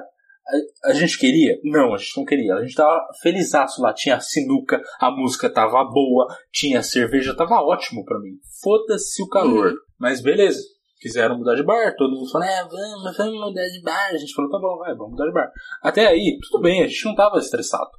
A, 0.84 0.90
a 0.90 0.94
gente 0.94 1.18
queria? 1.18 1.58
Não, 1.64 1.94
a 1.94 1.98
gente 1.98 2.18
não 2.18 2.26
queria. 2.26 2.56
A 2.56 2.62
gente 2.62 2.76
tava 2.76 3.00
felizaço 3.22 3.82
lá. 3.82 3.94
Tinha 3.94 4.20
sinuca, 4.20 4.82
a 5.00 5.12
música 5.12 5.50
tava 5.50 5.84
boa, 5.86 6.28
tinha 6.52 6.84
cerveja, 6.84 7.36
tava 7.36 7.56
ótimo 7.62 8.04
pra 8.06 8.20
mim. 8.20 8.38
Foda-se 8.62 9.24
o 9.24 9.28
calor. 9.28 9.68
Uhum. 9.68 9.78
Mas 10.00 10.22
beleza. 10.22 10.62
Quiseram 11.00 11.36
mudar 11.36 11.56
de 11.56 11.64
bar, 11.64 11.96
todo 11.98 12.12
mundo 12.12 12.32
falou, 12.32 12.48
é, 12.48 12.62
vamos, 12.62 13.18
vamos 13.18 13.40
mudar 13.40 13.68
de 13.68 13.82
bar. 13.82 14.10
A 14.12 14.18
gente 14.18 14.36
falou, 14.36 14.52
tá 14.52 14.60
bom, 14.60 14.78
vai, 14.78 14.94
vamos 14.96 15.12
mudar 15.14 15.26
de 15.26 15.34
bar. 15.34 15.52
Até 15.82 16.06
aí, 16.06 16.38
tudo 16.44 16.62
bem, 16.62 16.84
a 16.84 16.88
gente 16.88 17.06
não 17.06 17.16
tava 17.16 17.40
estressado. 17.40 17.90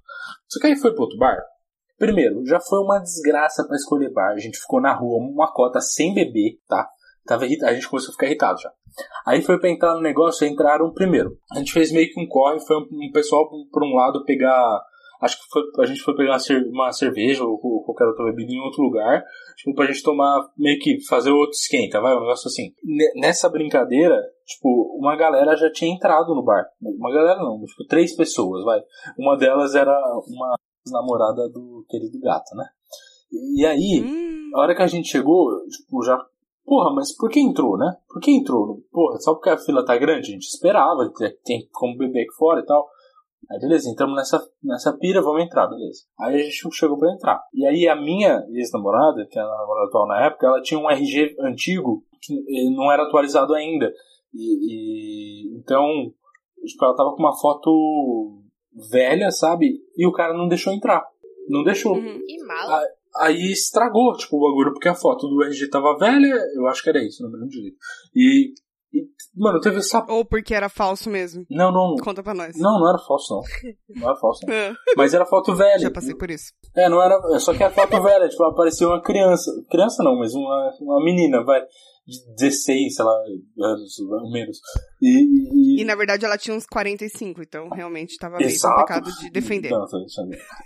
Só 0.49 0.61
que 0.61 0.69
aí 0.69 0.77
foi 0.77 0.93
pro 0.93 1.03
outro 1.03 1.19
bar. 1.19 1.37
Primeiro, 2.03 2.45
já 2.45 2.59
foi 2.59 2.81
uma 2.81 2.99
desgraça 2.99 3.65
pra 3.65 3.77
escolher 3.77 4.13
bar. 4.13 4.33
A 4.33 4.39
gente 4.41 4.59
ficou 4.59 4.81
na 4.81 4.93
rua 4.93 5.19
uma 5.19 5.53
cota 5.53 5.81
sem 5.81 6.13
beber, 6.13 6.59
tá? 6.69 6.89
Tava 7.25 7.47
irritado, 7.47 7.71
a 7.71 7.75
gente 7.77 7.89
começou 7.89 8.11
a 8.11 8.13
ficar 8.15 8.27
irritado 8.27 8.61
já. 8.61 8.73
Aí 9.25 9.41
foi 9.41 9.57
pra 9.61 9.71
entrar 9.71 9.95
no 9.95 10.01
negócio, 10.01 10.45
entraram 10.45 10.93
primeiro. 10.93 11.39
A 11.55 11.59
gente 11.61 11.73
fez 11.73 11.93
meio 11.93 12.13
que 12.13 12.21
um 12.21 12.27
corre, 12.27 12.59
foi 12.67 12.77
um, 12.77 13.13
pessoal 13.13 13.49
por 13.71 13.85
um 13.85 13.95
lado 13.95 14.25
pegar. 14.25 14.83
Acho 15.21 15.37
que 15.37 15.45
foi, 15.49 15.63
a 15.79 15.87
gente 15.87 16.01
foi 16.03 16.17
pegar 16.17 16.33
uma, 16.33 16.39
cer- 16.41 16.67
uma 16.73 16.91
cerveja 16.91 17.45
ou, 17.45 17.57
qualquer 17.85 18.07
outra 18.07 18.25
bebida 18.25 18.53
em 18.53 18.59
outro 18.61 18.83
lugar. 18.83 19.23
Tipo, 19.57 19.73
pra 19.77 19.87
gente 19.87 20.03
tomar, 20.03 20.41
meio 20.59 20.81
que 20.81 20.99
fazer 21.07 21.31
outro 21.31 21.53
esquenta, 21.53 22.01
vai? 22.01 22.17
Um 22.17 22.21
negócio 22.23 22.49
assim. 22.49 22.73
Ne- 22.83 23.13
Nessa 23.21 23.49
brincadeira, 23.49 24.21
tipo, 24.45 24.99
uma 24.99 25.15
galera 25.15 25.55
já 25.55 25.71
tinha 25.71 25.95
entrado 25.95 26.35
no 26.35 26.43
bar. 26.43 26.65
Uma 26.83 27.13
galera 27.15 27.39
não, 27.39 27.63
tipo, 27.65 27.87
três 27.87 28.17
pessoas, 28.17 28.65
vai. 28.65 28.81
Uma 29.17 29.37
delas 29.39 29.77
era 29.77 29.97
uma 30.27 30.57
namorada 30.91 31.49
do 31.49 31.85
querido 31.89 32.19
gato, 32.21 32.55
né? 32.57 32.65
E 33.57 33.65
aí, 33.65 34.03
Hum. 34.05 34.51
a 34.55 34.61
hora 34.61 34.75
que 34.75 34.83
a 34.83 34.87
gente 34.87 35.09
chegou, 35.09 35.49
tipo, 35.69 36.03
já. 36.03 36.19
Porra, 36.65 36.93
mas 36.95 37.15
por 37.17 37.29
que 37.29 37.41
entrou, 37.41 37.77
né? 37.77 37.97
Por 38.09 38.21
que 38.21 38.31
entrou? 38.31 38.83
Porra, 38.93 39.19
só 39.19 39.35
porque 39.35 39.51
a 39.51 39.59
fila 39.59 39.85
tá 39.85 39.97
grande? 39.97 40.29
A 40.31 40.33
gente 40.33 40.47
esperava, 40.47 41.11
tem- 41.45 41.69
como 41.73 41.97
beber 41.99 42.23
aqui 42.23 42.35
fora 42.37 42.61
e 42.61 42.65
tal. 42.67 42.89
Aí 43.51 43.59
beleza, 43.59 43.91
entramos 43.91 44.15
nessa, 44.17 44.41
nessa 44.63 44.97
pira, 44.97 45.21
vamos 45.21 45.43
entrar, 45.43 45.67
beleza. 45.67 46.03
Aí 46.21 46.37
a 46.37 46.39
gente 46.39 46.71
chegou 46.73 46.97
pra 46.97 47.13
entrar. 47.13 47.43
E 47.53 47.67
aí 47.67 47.89
a 47.89 47.97
minha 47.97 48.47
ex-namorada, 48.51 49.27
que 49.29 49.39
é 49.39 49.43
a 49.43 49.47
namorada 49.47 49.89
atual 49.89 50.07
na 50.07 50.25
época, 50.27 50.47
ela 50.47 50.63
tinha 50.63 50.79
um 50.79 50.89
RG 50.89 51.35
antigo 51.41 52.05
que 52.21 52.35
eh, 52.35 52.71
não 52.71 52.91
era 52.93 53.03
atualizado 53.03 53.53
ainda. 53.55 53.93
E, 54.33 55.51
e- 55.53 55.59
então, 55.59 55.85
tipo, 56.65 56.85
ela 56.85 56.95
tava 56.95 57.11
com 57.11 57.19
uma 57.19 57.37
foto 57.37 58.42
velha, 58.91 59.31
sabe? 59.31 59.81
E 59.97 60.07
o 60.07 60.13
cara 60.13 60.35
não 60.35 60.49
deixou 60.49 60.73
entrar. 60.73 61.05
Não 61.49 61.63
deixou. 61.63 61.97
Uhum. 61.97 62.21
Mala. 62.47 62.83
Aí 63.21 63.53
estragou, 63.53 64.17
tipo, 64.17 64.37
o 64.37 64.49
bagulho, 64.49 64.73
porque 64.73 64.89
a 64.89 64.95
foto 64.95 65.29
do 65.29 65.43
RG 65.45 65.69
tava 65.69 65.99
velha, 65.99 66.35
eu 66.55 66.67
acho 66.67 66.83
que 66.83 66.89
era 66.89 67.05
isso, 67.05 67.23
não 67.23 67.31
me 67.31 67.37
lembro 67.37 67.51
direito. 67.51 67.77
E, 68.15 68.55
e, 68.91 69.03
mano, 69.37 69.61
teve 69.61 69.79
essa... 69.79 70.03
Ou 70.09 70.25
porque 70.25 70.55
era 70.55 70.71
falso 70.71 71.11
mesmo. 71.11 71.45
Não, 71.51 71.71
não, 71.71 71.97
Conta 72.03 72.23
pra 72.23 72.33
nós. 72.33 72.57
não, 72.57 72.81
não 72.81 72.89
era 72.89 72.99
falso, 72.99 73.35
não. 73.35 73.43
Não 74.01 74.09
era 74.09 74.19
falso, 74.19 74.47
não. 74.47 74.55
Ah, 74.55 74.75
Mas 74.97 75.13
era 75.13 75.27
foto 75.27 75.55
velha. 75.55 75.79
Já 75.79 75.91
passei 75.91 76.15
por 76.15 76.31
isso. 76.31 76.53
É, 76.75 76.89
não 76.89 77.03
era. 77.03 77.21
Só 77.39 77.53
que 77.53 77.63
a 77.63 77.71
foto 77.71 78.03
velha, 78.03 78.29
tipo, 78.29 78.43
apareceu 78.45 78.89
uma 78.89 79.03
criança. 79.03 79.51
Criança 79.71 80.03
não, 80.03 80.19
mas 80.19 80.35
uma, 80.35 80.73
uma 80.81 81.05
menina, 81.05 81.45
vai. 81.45 81.63
De 82.05 82.35
16, 82.35 82.97
sei 82.97 83.05
lá, 83.05 83.13
anos, 83.61 83.99
ou 84.01 84.31
menos. 84.31 84.59
E. 85.01 85.81
E 85.81 85.85
na 85.85 85.95
verdade 85.95 86.25
ela 86.25 86.37
tinha 86.37 86.57
uns 86.57 86.67
45, 86.67 87.43
então 87.43 87.69
realmente 87.69 88.17
tava 88.19 88.39
meio 88.39 88.49
Exato. 88.51 88.75
complicado 88.75 89.11
de 89.21 89.31
defender. 89.31 89.71
Não, 89.71 89.87
tô. 89.87 89.99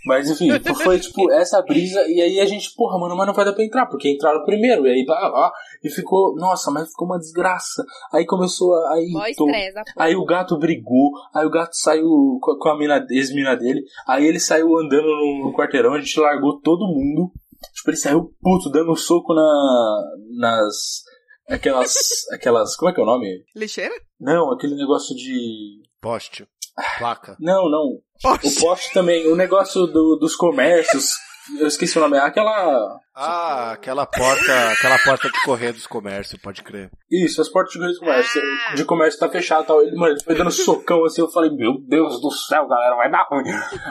Mas 0.07 0.31
enfim, 0.31 0.49
foi 0.83 0.99
tipo 1.01 1.31
essa 1.33 1.61
brisa, 1.63 2.03
e 2.09 2.23
aí 2.23 2.41
a 2.41 2.47
gente, 2.47 2.75
porra, 2.75 2.99
mano, 2.99 3.15
mas 3.17 3.27
não 3.27 3.35
vai 3.35 3.45
dar 3.45 3.53
pra 3.53 3.65
entrar, 3.65 3.87
porque 3.87 4.11
entraram 4.11 4.45
primeiro, 4.45 4.87
e 4.87 4.91
aí, 4.91 5.05
pá, 5.05 5.31
pá, 5.31 5.53
e 5.85 5.91
ficou, 5.91 6.35
nossa, 6.37 6.71
mas 6.71 6.89
ficou 6.89 7.07
uma 7.07 7.19
desgraça. 7.19 7.85
Aí 8.13 8.25
começou 8.25 8.75
a. 8.75 8.95
Aí, 8.95 9.13
tô- 9.37 9.47
estresse, 9.47 9.79
a 9.79 9.85
porra. 9.85 10.07
Aí 10.07 10.17
o 10.17 10.25
gato 10.25 10.59
brigou, 10.59 11.11
aí 11.35 11.45
o 11.47 11.51
gato 11.51 11.75
saiu 11.77 12.39
com 12.41 12.57
com 12.59 12.69
a 12.71 12.79
mina, 12.79 13.07
ex-mina 13.11 13.55
dele, 13.55 13.83
aí 14.09 14.25
ele 14.25 14.41
saiu 14.41 14.77
andando 14.79 15.07
no, 15.07 15.45
no 15.45 15.53
quarteirão, 15.55 15.95
a 15.95 16.01
gente 16.01 16.19
largou 16.19 16.61
todo 16.61 16.87
mundo. 16.87 17.31
Tipo, 17.75 17.91
ele 17.91 17.97
saiu 17.97 18.35
puto, 18.41 18.71
dando 18.71 18.93
um 18.93 18.97
soco 18.97 19.35
na, 19.35 20.03
nas. 20.39 21.03
Aquelas. 21.49 21.95
aquelas. 22.33 22.77
Como 22.77 22.91
é 22.91 22.95
que 22.95 23.01
é 23.01 23.03
o 23.03 23.07
nome? 23.07 23.45
Lixeira? 23.55 23.95
Não, 24.21 24.53
aquele 24.53 24.75
negócio 24.75 25.15
de. 25.15 25.83
Poste. 26.01 26.47
Placa. 26.99 27.37
Não, 27.41 27.71
não. 27.71 27.85
O 27.85 28.03
Poxa. 28.23 28.61
poste 28.61 28.93
também, 28.93 29.27
o 29.29 29.37
negócio 29.37 29.87
do- 29.87 30.17
dos 30.17 30.35
comércios. 30.37 31.11
Eu 31.59 31.67
esqueci 31.67 31.97
o 31.97 32.01
nome, 32.01 32.19
aquela. 32.19 32.99
Ah, 33.17 33.73
aquela 33.73 34.05
porta, 34.05 34.69
aquela 34.73 34.99
porta 34.99 35.31
de 35.31 35.43
correr 35.43 35.73
dos 35.73 35.87
comércios, 35.87 36.41
pode 36.41 36.63
crer. 36.63 36.91
Isso, 37.11 37.41
as 37.41 37.49
portas 37.49 37.73
de 37.73 37.99
comércio. 37.99 38.43
Ah. 38.69 38.75
De 38.75 38.85
comércio 38.85 39.19
tá 39.19 39.29
fechado 39.29 39.63
e 39.65 39.67
tal. 39.67 39.83
Ele, 39.83 39.97
mano, 39.97 40.13
ele 40.13 40.23
foi 40.23 40.35
dando 40.35 40.51
socão 40.51 41.05
assim. 41.05 41.23
Eu 41.23 41.29
falei, 41.31 41.51
meu 41.51 41.73
Deus 41.89 42.21
do 42.21 42.31
céu, 42.31 42.67
galera, 42.69 42.95
vai 42.97 43.11
dar 43.11 43.27
ruim. 43.31 43.45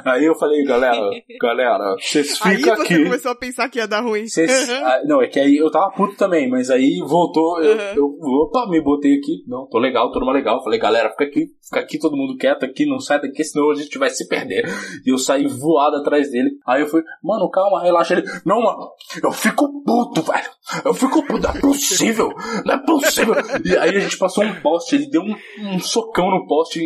Aí 0.06 0.26
eu 0.26 0.36
falei, 0.36 0.64
galera, 0.64 1.10
galera, 1.42 1.96
vocês 2.00 2.38
Aí 2.44 2.58
ficam 2.58 2.76
você 2.76 2.82
aqui. 2.84 3.04
começou 3.04 3.32
a 3.32 3.36
pensar 3.36 3.70
que 3.70 3.80
ia 3.80 3.88
dar 3.88 4.02
ruim. 4.02 4.28
Vocês- 4.28 4.70
ah, 4.70 5.02
não, 5.06 5.22
é 5.22 5.28
que 5.28 5.40
aí 5.40 5.56
eu 5.56 5.72
tava 5.72 5.92
puto 5.92 6.16
também, 6.16 6.48
mas 6.50 6.70
aí 6.70 7.00
voltou, 7.08 7.62
eu, 7.64 7.76
Uhum. 7.76 7.94
eu, 7.96 8.42
opa, 8.44 8.68
me 8.70 8.82
botei 8.82 9.14
aqui, 9.18 9.44
não, 9.48 9.68
tô 9.68 9.80
legal, 9.80 10.12
tô 10.12 10.20
numa 10.20 10.34
legal. 10.34 10.64
Falei, 10.64 10.80
galera, 10.80 11.10
fica 11.10 11.24
aqui, 11.26 11.48
fica 11.64 11.80
aqui 11.80 11.98
todo 12.00 12.16
mundo 12.16 12.38
quieto 12.38 12.64
aqui, 12.64 12.86
não 12.86 13.00
sai 13.00 13.20
daqui, 13.20 13.44
senão 13.44 13.72
a 13.72 13.76
gente 13.76 13.98
vai 13.98 14.10
se 14.10 14.28
perder. 14.28 14.66
E 15.06 15.12
eu 15.12 15.18
saí 15.18 15.48
voado 15.48 15.96
atrás 15.98 16.30
dele. 16.30 16.52
Aí 16.68 16.82
eu 16.82 16.88
fui, 16.88 17.02
mano, 17.24 17.50
calma, 17.50 17.82
relaxa. 17.82 18.14
Ele, 18.16 18.24
não, 18.46 18.62
mano, 18.62 18.90
eu 19.24 19.32
fico 19.32 19.84
puto, 19.84 20.22
velho. 20.24 20.50
Eu 20.84 20.94
fico 20.94 21.26
puto, 21.26 21.42
não 21.42 21.50
é 21.50 21.60
possível, 21.60 22.30
não 22.66 22.74
é 22.76 22.86
possível. 22.86 23.36
E 23.64 23.78
aí 23.78 23.96
a 23.96 24.00
gente 24.00 24.18
passou 24.18 24.44
um 24.44 24.62
poste, 24.62 24.96
ele 24.96 25.10
deu 25.10 25.22
um, 25.22 25.36
um 25.76 25.80
socão 25.80 26.30
no 26.32 26.46
poste 26.48 26.80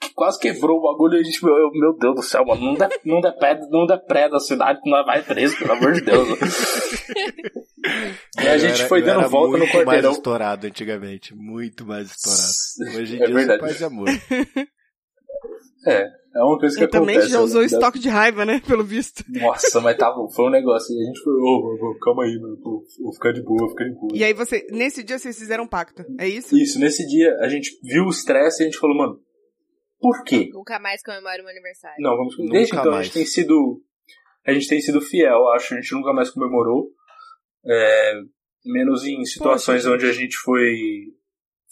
que 0.00 0.12
quase 0.14 0.38
quebrou 0.38 0.78
o 0.78 0.82
bagulho 0.82 1.16
e 1.16 1.20
a 1.20 1.22
gente, 1.22 1.42
meu, 1.44 1.54
eu- 1.56 1.70
meu 1.72 1.96
Deus 1.98 2.14
do 2.16 2.22
céu, 2.22 2.44
mano, 2.44 2.60
não 2.62 2.74
dá, 2.74 2.88
não 3.04 3.20
dá 3.20 3.32
pé, 3.32 3.58
não 3.70 3.86
dá 3.86 3.96
pré 3.96 4.28
da 4.28 4.38
cidade, 4.38 4.78
não 4.84 5.04
vai 5.04 5.22
preso, 5.22 5.56
pelo 5.58 5.72
amor 5.72 5.92
de 5.94 6.02
Deus. 6.02 6.28
E 8.42 8.46
a 8.48 8.58
gente 8.58 8.80
era- 8.80 8.88
foi 8.88 9.02
dando 9.02 9.28
volta 9.28 9.52
no 9.52 9.58
muito 9.58 9.72
mais 9.72 9.84
quarteirão. 9.86 10.12
estourado 10.12 10.66
antigamente, 10.66 11.34
muito 11.34 11.86
mais 11.86 12.10
estourado. 12.10 12.98
Hoje 13.00 13.16
em 13.16 13.22
É 13.22 13.26
dia 13.26 13.34
verdade. 13.34 13.58
sou 13.60 13.68
paz 13.68 13.80
e 13.80 13.84
amor. 13.84 14.08
É, 15.86 16.06
é 16.34 16.42
uma 16.42 16.58
coisa 16.58 16.76
que 16.76 16.84
E 16.84 16.88
também 16.88 17.16
acontece. 17.16 17.32
já 17.32 17.40
usou 17.40 17.60
né? 17.60 17.66
estoque 17.66 17.98
de 17.98 18.08
raiva, 18.08 18.44
né? 18.44 18.60
Pelo 18.66 18.82
visto. 18.84 19.24
Nossa, 19.28 19.80
mas 19.80 19.96
tava, 19.96 20.16
foi 20.34 20.46
um 20.46 20.50
negócio. 20.50 20.94
E 20.94 21.02
a 21.02 21.06
gente 21.06 21.20
foi, 21.22 21.32
ô, 21.32 21.78
ô, 21.80 21.98
calma 22.00 22.24
aí, 22.24 22.38
mano, 22.40 22.56
pô, 22.62 22.84
vou 23.00 23.12
ficar 23.14 23.32
de 23.32 23.42
boa, 23.42 23.58
vou 23.58 23.70
ficar 23.70 23.84
de 23.84 23.94
boa. 23.94 24.08
E 24.14 24.24
aí 24.24 24.32
você, 24.34 24.66
nesse 24.70 25.02
dia 25.04 25.18
vocês 25.18 25.38
fizeram 25.38 25.64
um 25.64 25.68
pacto, 25.68 26.04
é 26.18 26.28
isso? 26.28 26.56
Isso, 26.56 26.78
nesse 26.80 27.06
dia 27.06 27.36
a 27.40 27.48
gente 27.48 27.78
viu 27.82 28.04
o 28.04 28.10
estresse 28.10 28.62
e 28.62 28.66
a 28.66 28.66
gente 28.66 28.78
falou, 28.78 28.96
mano, 28.96 29.20
por 30.00 30.22
quê? 30.24 30.50
Nunca 30.52 30.78
mais 30.78 31.02
comemora 31.02 31.38
meu 31.42 31.50
aniversário. 31.50 31.96
Não, 31.98 32.16
vamos 32.16 32.36
Nunca 32.36 32.52
Desde 32.52 32.74
então 32.74 32.88
a 32.88 32.94
mais. 32.96 33.06
gente 33.06 33.14
tem 33.14 33.24
sido. 33.26 33.80
A 34.46 34.52
gente 34.52 34.68
tem 34.68 34.80
sido 34.80 35.00
fiel, 35.00 35.48
acho. 35.52 35.72
A 35.72 35.80
gente 35.80 35.94
nunca 35.94 36.12
mais 36.12 36.30
comemorou. 36.30 36.90
É, 37.66 38.12
menos 38.66 39.06
em 39.06 39.24
situações 39.24 39.84
Poxa, 39.84 39.94
onde 39.94 40.04
a 40.06 40.12
gente 40.12 40.36
foi 40.36 40.74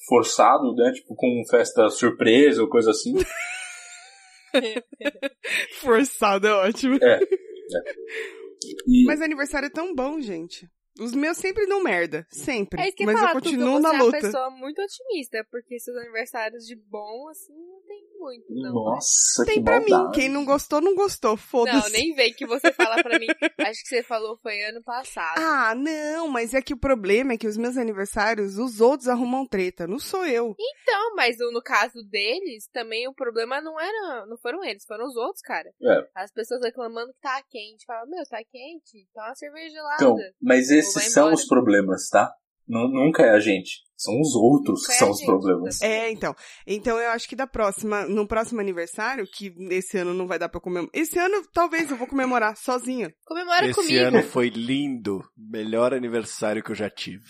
forçado, 0.08 0.74
né? 0.74 0.92
Tipo, 0.92 1.14
com 1.14 1.42
festa 1.50 1.90
surpresa 1.90 2.62
ou 2.62 2.68
coisa 2.68 2.90
assim. 2.90 3.12
Forçado, 5.80 6.46
é 6.46 6.52
ótimo. 6.52 6.98
E, 8.86 9.04
Mas 9.04 9.20
aniversário 9.20 9.66
é 9.66 9.70
tão 9.70 9.94
bom, 9.94 10.20
gente. 10.20 10.68
Os 11.00 11.14
meus 11.14 11.38
sempre 11.38 11.66
dão 11.66 11.82
merda. 11.82 12.26
Sempre. 12.30 12.80
É 12.80 12.88
isso 12.88 12.96
que 12.96 13.02
eu 13.04 13.06
Mas 13.06 13.20
eu 13.20 13.28
continuo 13.30 13.80
você 13.80 13.82
na 13.82 13.88
é 13.88 13.92
uma 13.92 14.04
luta. 14.04 14.20
pessoa 14.20 14.50
muito 14.50 14.80
otimista, 14.82 15.46
porque 15.50 15.78
seus 15.78 15.96
aniversários 15.96 16.66
de 16.66 16.76
bom, 16.76 17.28
assim, 17.30 17.54
não 17.54 17.80
tem 17.86 18.04
muito, 18.22 18.44
não. 18.54 18.62
né? 18.62 18.70
nossa, 18.72 19.44
Tem 19.44 19.56
que 19.58 19.64
pra 19.64 19.80
mim. 19.80 19.90
maldade. 19.90 20.14
Quem 20.18 20.28
não 20.28 20.44
gostou, 20.44 20.80
não 20.80 20.94
gostou. 20.94 21.32
Não, 21.32 21.36
Foda-se. 21.36 21.92
nem 21.92 22.14
vem 22.14 22.32
que 22.32 22.46
você 22.46 22.72
fala 22.72 23.02
pra 23.02 23.18
mim. 23.18 23.26
Acho 23.58 23.82
que 23.82 23.88
você 23.88 24.02
falou 24.02 24.38
foi 24.42 24.62
ano 24.62 24.82
passado. 24.82 25.38
Ah, 25.38 25.74
não, 25.74 26.28
mas 26.28 26.54
é 26.54 26.62
que 26.62 26.72
o 26.74 26.78
problema 26.78 27.32
é 27.32 27.36
que 27.38 27.46
os 27.46 27.56
meus 27.56 27.76
aniversários, 27.76 28.56
os 28.58 28.80
outros 28.80 29.08
arrumam 29.08 29.46
treta, 29.46 29.86
não 29.86 29.98
sou 29.98 30.24
eu. 30.24 30.54
Então, 30.58 31.14
mas 31.16 31.36
no 31.38 31.62
caso 31.62 32.02
deles, 32.10 32.68
também 32.72 33.08
o 33.08 33.14
problema 33.14 33.60
não 33.60 33.78
era, 33.80 34.26
não 34.26 34.36
foram 34.38 34.62
eles, 34.64 34.84
foram 34.86 35.06
os 35.06 35.16
outros, 35.16 35.42
cara. 35.42 35.68
É. 35.82 36.08
As 36.14 36.30
pessoas 36.32 36.60
reclamando 36.62 37.12
que 37.12 37.20
tá 37.20 37.42
quente. 37.50 37.84
Fala, 37.86 38.06
meu, 38.06 38.22
tá 38.28 38.38
quente, 38.50 39.06
tá 39.14 39.26
uma 39.26 39.34
cerveja 39.34 39.70
gelada. 39.70 39.94
Então, 39.96 40.16
mas 40.40 40.70
esses 40.70 41.12
são 41.12 41.32
os 41.32 41.46
problemas, 41.46 42.08
tá? 42.08 42.32
Nu- 42.68 42.88
nunca 42.88 43.22
é 43.24 43.30
a 43.30 43.40
gente. 43.40 43.80
São 44.02 44.20
os 44.20 44.34
outros 44.34 44.86
que 44.86 44.94
são 44.94 45.10
os 45.10 45.24
problemas. 45.24 45.80
É, 45.80 46.10
então. 46.10 46.34
Então 46.66 46.98
eu 46.98 47.10
acho 47.10 47.28
que 47.28 47.36
da 47.36 47.46
próxima, 47.46 48.04
no 48.06 48.26
próximo 48.26 48.60
aniversário, 48.60 49.26
que 49.26 49.54
esse 49.70 49.96
ano 49.98 50.12
não 50.12 50.26
vai 50.26 50.38
dar 50.38 50.48
pra 50.48 50.60
comemorar. 50.60 50.90
Esse 50.92 51.18
ano 51.18 51.42
talvez 51.52 51.90
eu 51.90 51.96
vou 51.96 52.06
comemorar 52.06 52.56
sozinha. 52.56 53.12
Comemora 53.24 53.66
Esse 53.66 53.74
comigo. 53.74 54.04
ano 54.04 54.22
foi 54.22 54.48
lindo. 54.48 55.22
Melhor 55.36 55.94
aniversário 55.94 56.62
que 56.62 56.72
eu 56.72 56.76
já 56.76 56.90
tive. 56.90 57.22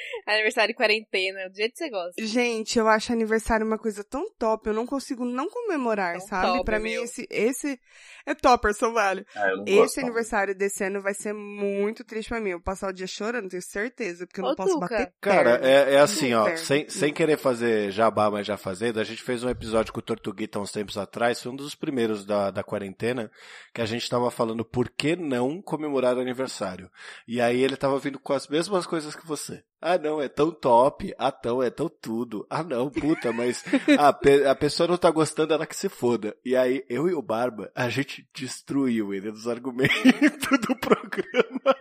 Aniversário 0.26 0.68
de 0.68 0.76
quarentena, 0.76 1.48
do 1.48 1.56
jeito 1.56 1.72
que 1.72 1.78
você 1.78 1.90
gosta. 1.90 2.24
Gente, 2.24 2.78
eu 2.78 2.88
acho 2.88 3.12
aniversário 3.12 3.66
uma 3.66 3.78
coisa 3.78 4.02
tão 4.04 4.30
top, 4.38 4.68
eu 4.68 4.74
não 4.74 4.86
consigo 4.86 5.24
não 5.24 5.48
comemorar, 5.48 6.18
Tão 6.18 6.26
sabe? 6.28 6.46
top, 6.52 6.64
Pra 6.64 6.78
mim, 6.78 6.90
meu. 6.92 7.04
esse, 7.04 7.26
esse 7.30 7.80
é 8.26 8.34
topper, 8.34 8.74
sou 8.74 8.92
vale. 8.92 9.26
Ah, 9.34 9.56
não 9.56 9.64
Esse 9.66 10.00
não. 10.00 10.06
aniversário 10.08 10.54
desse 10.54 10.84
ano 10.84 11.00
vai 11.00 11.14
ser 11.14 11.32
muito 11.32 12.04
triste 12.04 12.28
pra 12.28 12.40
mim. 12.40 12.50
Eu 12.50 12.58
vou 12.58 12.64
passar 12.64 12.88
o 12.88 12.92
dia 12.92 13.06
chorando, 13.06 13.48
tenho 13.48 13.62
certeza, 13.62 14.26
porque 14.26 14.40
eu 14.40 14.44
não 14.44 14.52
Ô, 14.52 14.56
posso 14.56 14.74
Tuca. 14.74 14.88
bater 14.88 15.12
Cara, 15.20 15.58
perna. 15.58 15.66
é, 15.68 15.94
é 15.94 15.98
assim, 16.00 16.32
ó, 16.34 16.54
sem, 16.56 16.88
sem 16.88 17.12
querer 17.12 17.36
fazer 17.38 17.90
jabá, 17.90 18.30
mas 18.30 18.46
já 18.46 18.56
fazendo, 18.56 19.00
a 19.00 19.04
gente 19.04 19.22
fez 19.22 19.42
um 19.42 19.48
episódio 19.48 19.92
com 19.92 19.98
o 19.98 20.02
Tortuguita 20.02 20.60
uns 20.60 20.72
tempos 20.72 20.96
atrás, 20.98 21.42
foi 21.42 21.50
um 21.52 21.56
dos 21.56 21.74
primeiros 21.74 22.24
da, 22.24 22.50
da 22.50 22.62
quarentena, 22.62 23.30
que 23.74 23.80
a 23.80 23.86
gente 23.86 24.08
tava 24.08 24.30
falando 24.30 24.64
por 24.64 24.88
que 24.90 25.16
não 25.16 25.60
comemorar 25.62 26.16
aniversário. 26.18 26.90
E 27.26 27.40
aí 27.40 27.60
ele 27.62 27.76
tava 27.76 27.98
vindo 27.98 28.18
com 28.18 28.32
as 28.32 28.46
mesmas 28.48 28.86
coisas 28.86 29.14
que 29.16 29.26
você. 29.26 29.62
Ah, 29.82 29.96
não, 29.96 30.20
é 30.20 30.28
tão 30.28 30.50
top. 30.50 31.14
Ah, 31.18 31.32
não, 31.44 31.62
é 31.62 31.70
tão 31.70 31.88
tudo. 31.88 32.46
Ah, 32.50 32.62
não, 32.62 32.90
puta, 32.90 33.32
mas 33.32 33.64
a, 33.98 34.12
pe- 34.12 34.44
a 34.46 34.54
pessoa 34.54 34.86
não 34.86 34.96
tá 34.98 35.10
gostando, 35.10 35.54
ela 35.54 35.66
que 35.66 35.74
se 35.74 35.88
foda. 35.88 36.36
E 36.44 36.54
aí, 36.54 36.84
eu 36.88 37.08
e 37.08 37.14
o 37.14 37.22
Barba, 37.22 37.70
a 37.74 37.88
gente 37.88 38.28
destruiu 38.34 39.14
ele 39.14 39.30
dos 39.30 39.48
argumentos 39.48 39.94
do 40.68 40.76
programa. 40.78 41.76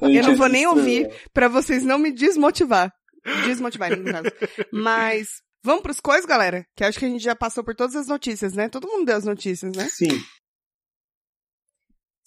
Eu 0.00 0.22
não 0.22 0.36
vou 0.36 0.48
nem 0.48 0.66
ouvir 0.66 1.10
pra 1.32 1.48
vocês 1.48 1.84
não 1.84 1.98
me 1.98 2.10
desmotivar. 2.12 2.92
Desmotivarem, 3.46 3.98
no 4.00 4.10
caso. 4.12 4.30
Mas, 4.72 5.42
vamos 5.62 5.82
pros 5.82 6.00
coisas, 6.00 6.24
galera? 6.26 6.64
Que 6.76 6.84
acho 6.84 6.98
que 6.98 7.04
a 7.04 7.08
gente 7.08 7.22
já 7.22 7.34
passou 7.34 7.62
por 7.64 7.74
todas 7.74 7.96
as 7.96 8.06
notícias, 8.06 8.54
né? 8.54 8.68
Todo 8.68 8.88
mundo 8.88 9.06
deu 9.06 9.16
as 9.16 9.24
notícias, 9.24 9.74
né? 9.76 9.86
Sim. 9.90 10.18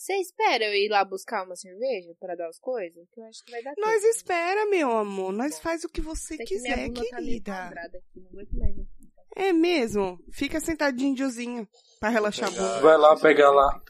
Você 0.07 0.13
espera 0.21 0.63
eu 0.63 0.73
ir 0.73 0.87
lá 0.87 1.03
buscar 1.03 1.43
uma 1.43 1.57
cerveja 1.57 2.15
pra 2.17 2.33
dar 2.33 2.47
as 2.47 2.57
coisas? 2.57 3.05
Que 3.13 3.19
eu 3.19 3.25
acho 3.25 3.43
que 3.43 3.51
vai 3.51 3.61
dar 3.61 3.73
Nós 3.77 4.01
tempo. 4.01 4.15
espera, 4.15 4.65
meu 4.69 4.89
amor. 4.91 5.33
Nós 5.33 5.59
faz 5.59 5.83
o 5.83 5.89
que 5.89 5.99
você 5.99 6.35
Até 6.35 6.45
que 6.45 6.53
quiser, 6.55 6.87
bunda 6.87 7.01
tá 7.09 7.17
querida. 7.17 7.51
quadrada 7.51 7.97
aqui, 7.97 8.21
não 8.21 8.29
aguento 8.29 8.53
mais. 8.57 8.77
né? 8.77 8.85
É 9.35 9.51
mesmo. 9.51 10.17
Fica 10.31 10.61
sentadinho 10.61 11.09
indiozinho 11.11 11.67
pra 11.99 12.07
relaxar 12.07 12.47
a 12.47 12.51
bunda. 12.51 12.79
Vai 12.79 12.97
lá 12.97 13.19
pegar 13.19 13.51
lá. 13.51 13.81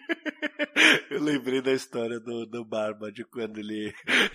Eu 1.10 1.22
lembrei 1.22 1.60
da 1.62 1.72
história 1.72 2.20
do, 2.20 2.46
do 2.46 2.64
Barba, 2.64 3.10
de 3.10 3.24
quando 3.24 3.58
ele, 3.58 3.94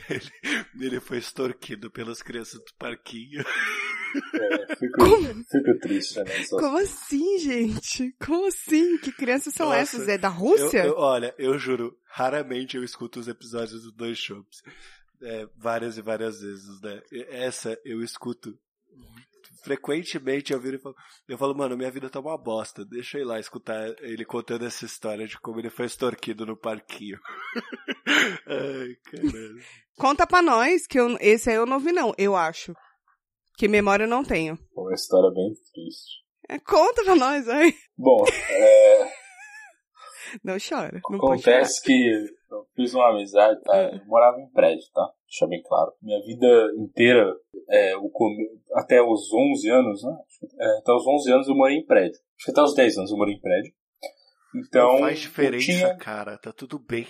ele, 0.09 0.32
ele 0.80 0.99
foi 0.99 1.18
extorquido 1.20 1.89
pelas 1.91 2.22
crianças 2.22 2.59
do 2.59 2.74
parquinho. 2.78 3.41
É, 4.34 4.76
fico, 4.76 5.05
fico 5.49 5.80
triste, 5.80 6.20
né? 6.20 6.43
Só- 6.45 6.57
Como 6.59 6.78
assim, 6.78 7.38
gente? 7.39 8.14
Como 8.26 8.47
assim? 8.47 8.97
Que 8.97 9.12
crianças 9.12 9.53
são 9.53 9.68
Nossa, 9.68 9.80
essas? 9.80 10.07
É 10.07 10.18
da 10.18 10.28
Eu, 10.30 10.34
Rússia? 10.34 10.86
eu- 10.86 10.95
olha, 10.97 11.34
eu 11.38 11.57
juro, 11.57 11.95
raramente 12.09 12.76
eu 12.76 12.84
escuto 12.84 13.20
os 13.20 13.28
episódios 13.28 13.84
dos 13.84 13.93
dois 13.93 14.18
shows. 14.18 14.62
É, 15.22 15.47
várias 15.55 15.97
e 15.97 16.01
várias 16.01 16.41
vezes, 16.41 16.82
né? 16.82 16.99
Essa 17.30 17.78
eu 17.86 18.01
escuto 18.01 18.57
frequentemente 19.62 20.53
eu 20.53 20.59
viro 20.59 20.78
e 20.78 20.80
falo, 20.80 20.95
eu 21.28 21.38
falo, 21.38 21.55
mano, 21.55 21.78
minha 21.78 21.91
vida 21.91 22.09
tá 22.09 22.20
uma 22.20 22.38
bosta, 22.38 22.84
deixa 22.86 23.18
eu 23.18 23.22
ir 23.22 23.26
lá 23.26 23.39
escutar 23.39 23.95
ele 24.01 24.26
contando 24.26 24.66
essa 24.66 24.86
história 24.86 25.28
de 25.28 25.39
como 25.39 25.59
ele 25.59 25.70
foi 25.70 25.86
extorquido 25.86 26.45
no 26.45 26.57
parquinho. 26.57 27.20
Ai, 28.47 28.95
caralho. 29.05 29.64
Conta 29.97 30.26
pra 30.26 30.41
nós, 30.41 30.88
que 30.88 30.99
eu, 30.99 31.16
esse 31.20 31.49
aí 31.49 31.55
eu 31.55 31.66
não 31.66 31.80
vi 31.80 31.91
não, 31.91 32.14
eu 32.18 32.36
acho. 32.36 32.74
Que 33.57 33.68
memória 33.68 34.05
eu 34.05 34.09
não 34.09 34.24
tenho. 34.24 34.57
Uma 34.76 34.93
história 34.93 35.30
bem 35.34 35.53
triste. 35.72 36.22
É, 36.49 36.59
conta 36.59 37.03
pra 37.03 37.16
nós, 37.16 37.47
ai. 37.47 37.74
Bom, 37.97 38.26
é, 38.49 39.14
Não 40.43 40.57
chora. 40.57 40.99
Não 41.09 41.17
acontece 41.17 41.82
que 41.84 41.91
eu 42.51 42.65
fiz 42.75 42.93
uma 42.93 43.09
amizade, 43.09 43.61
tá? 43.63 43.77
É. 43.77 43.95
Eu 43.95 44.05
morava 44.05 44.39
em 44.39 44.49
prédio, 44.51 44.84
tá? 44.93 45.09
Deixa 45.27 45.47
bem 45.47 45.61
claro. 45.63 45.91
Minha 46.01 46.21
vida 46.25 46.47
inteira, 46.77 47.34
é, 47.69 47.95
o 47.97 48.09
come- 48.09 48.47
até 48.75 49.01
os 49.01 49.32
11 49.34 49.69
anos, 49.69 50.03
né? 50.03 50.17
É, 50.59 50.77
até 50.79 50.91
os 50.93 51.05
11 51.07 51.32
anos 51.32 51.47
eu 51.47 51.55
morei 51.55 51.77
em 51.77 51.86
prédio. 51.86 52.19
Acho 52.38 52.45
que 52.45 52.51
até 52.51 52.61
os 52.63 52.73
10 52.75 52.97
anos 52.97 53.11
eu 53.11 53.17
morei 53.17 53.36
em 53.36 53.39
prédio. 53.41 53.71
Então, 54.53 54.93
Não 54.93 54.99
faz 54.99 55.19
diferença, 55.19 55.65
tinha- 55.65 55.95
cara, 55.97 56.38
tá 56.38 56.51
tudo 56.51 56.77
bem. 56.77 57.05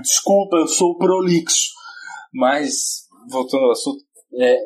Desculpa, 0.00 0.56
eu 0.58 0.68
sou 0.68 0.96
prolixo. 0.96 1.72
Mas, 2.32 3.08
voltando 3.30 3.64
ao 3.64 3.72
assunto, 3.72 4.04
é, 4.40 4.56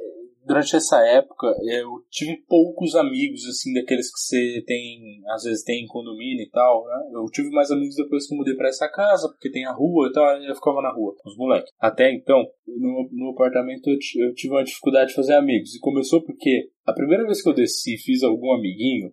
durante 0.48 0.74
essa 0.74 0.96
época 1.06 1.46
eu 1.62 2.02
tive 2.10 2.38
poucos 2.48 2.94
amigos, 2.94 3.44
assim, 3.46 3.72
daqueles 3.74 4.10
que 4.10 4.18
você 4.18 4.64
tem, 4.66 5.20
às 5.28 5.42
vezes 5.44 5.62
tem 5.62 5.84
em 5.84 5.86
condomínio 5.86 6.42
e 6.42 6.50
tal, 6.50 6.84
né? 6.86 7.10
Eu 7.12 7.24
tive 7.26 7.50
mais 7.50 7.70
amigos 7.70 7.94
depois 7.94 8.26
que 8.26 8.34
eu 8.34 8.38
mudei 8.38 8.54
pra 8.56 8.68
essa 8.68 8.88
casa, 8.88 9.28
porque 9.28 9.50
tem 9.50 9.66
a 9.66 9.72
rua 9.72 10.08
e 10.08 10.12
tal, 10.12 10.42
eu 10.42 10.54
ficava 10.54 10.80
na 10.80 10.90
rua 10.92 11.14
com 11.18 11.28
os 11.28 11.36
moleques. 11.36 11.70
Até 11.78 12.10
então, 12.12 12.42
no, 12.66 13.08
no 13.12 13.30
apartamento 13.32 13.88
eu, 13.88 13.98
eu 14.26 14.34
tive 14.34 14.54
uma 14.54 14.64
dificuldade 14.64 15.10
de 15.10 15.14
fazer 15.14 15.34
amigos. 15.34 15.74
E 15.74 15.80
começou 15.80 16.24
porque 16.24 16.70
a 16.86 16.92
primeira 16.94 17.24
vez 17.24 17.42
que 17.42 17.48
eu 17.48 17.54
desci 17.54 17.94
e 17.94 17.98
fiz 17.98 18.22
algum 18.22 18.52
amiguinho, 18.52 19.12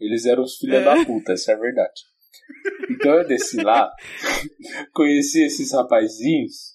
eles 0.00 0.26
eram 0.26 0.42
os 0.42 0.56
filhos 0.56 0.76
É. 0.76 0.84
da 0.84 1.04
puta, 1.04 1.32
essa 1.32 1.52
é 1.52 1.54
a 1.54 1.58
verdade. 1.58 2.00
Então 2.90 3.14
eu 3.14 3.26
desci 3.26 3.62
lá, 3.62 3.90
conheci 4.92 5.44
esses 5.44 5.72
rapazinhos, 5.72 6.74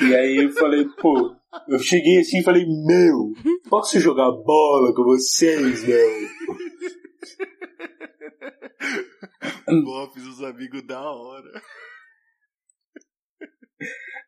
e 0.00 0.14
aí 0.14 0.36
eu 0.36 0.50
falei, 0.52 0.86
pô, 1.00 1.34
eu 1.68 1.78
cheguei 1.78 2.20
assim 2.20 2.38
e 2.38 2.42
falei, 2.42 2.64
meu, 2.66 3.32
posso 3.68 3.98
jogar 4.00 4.30
bola 4.30 4.94
com 4.94 5.04
vocês, 5.04 5.84
meu? 5.84 6.10
Fiz 10.12 10.26
os 10.26 10.42
amigos 10.42 10.82
da 10.86 11.00
hora. 11.00 11.62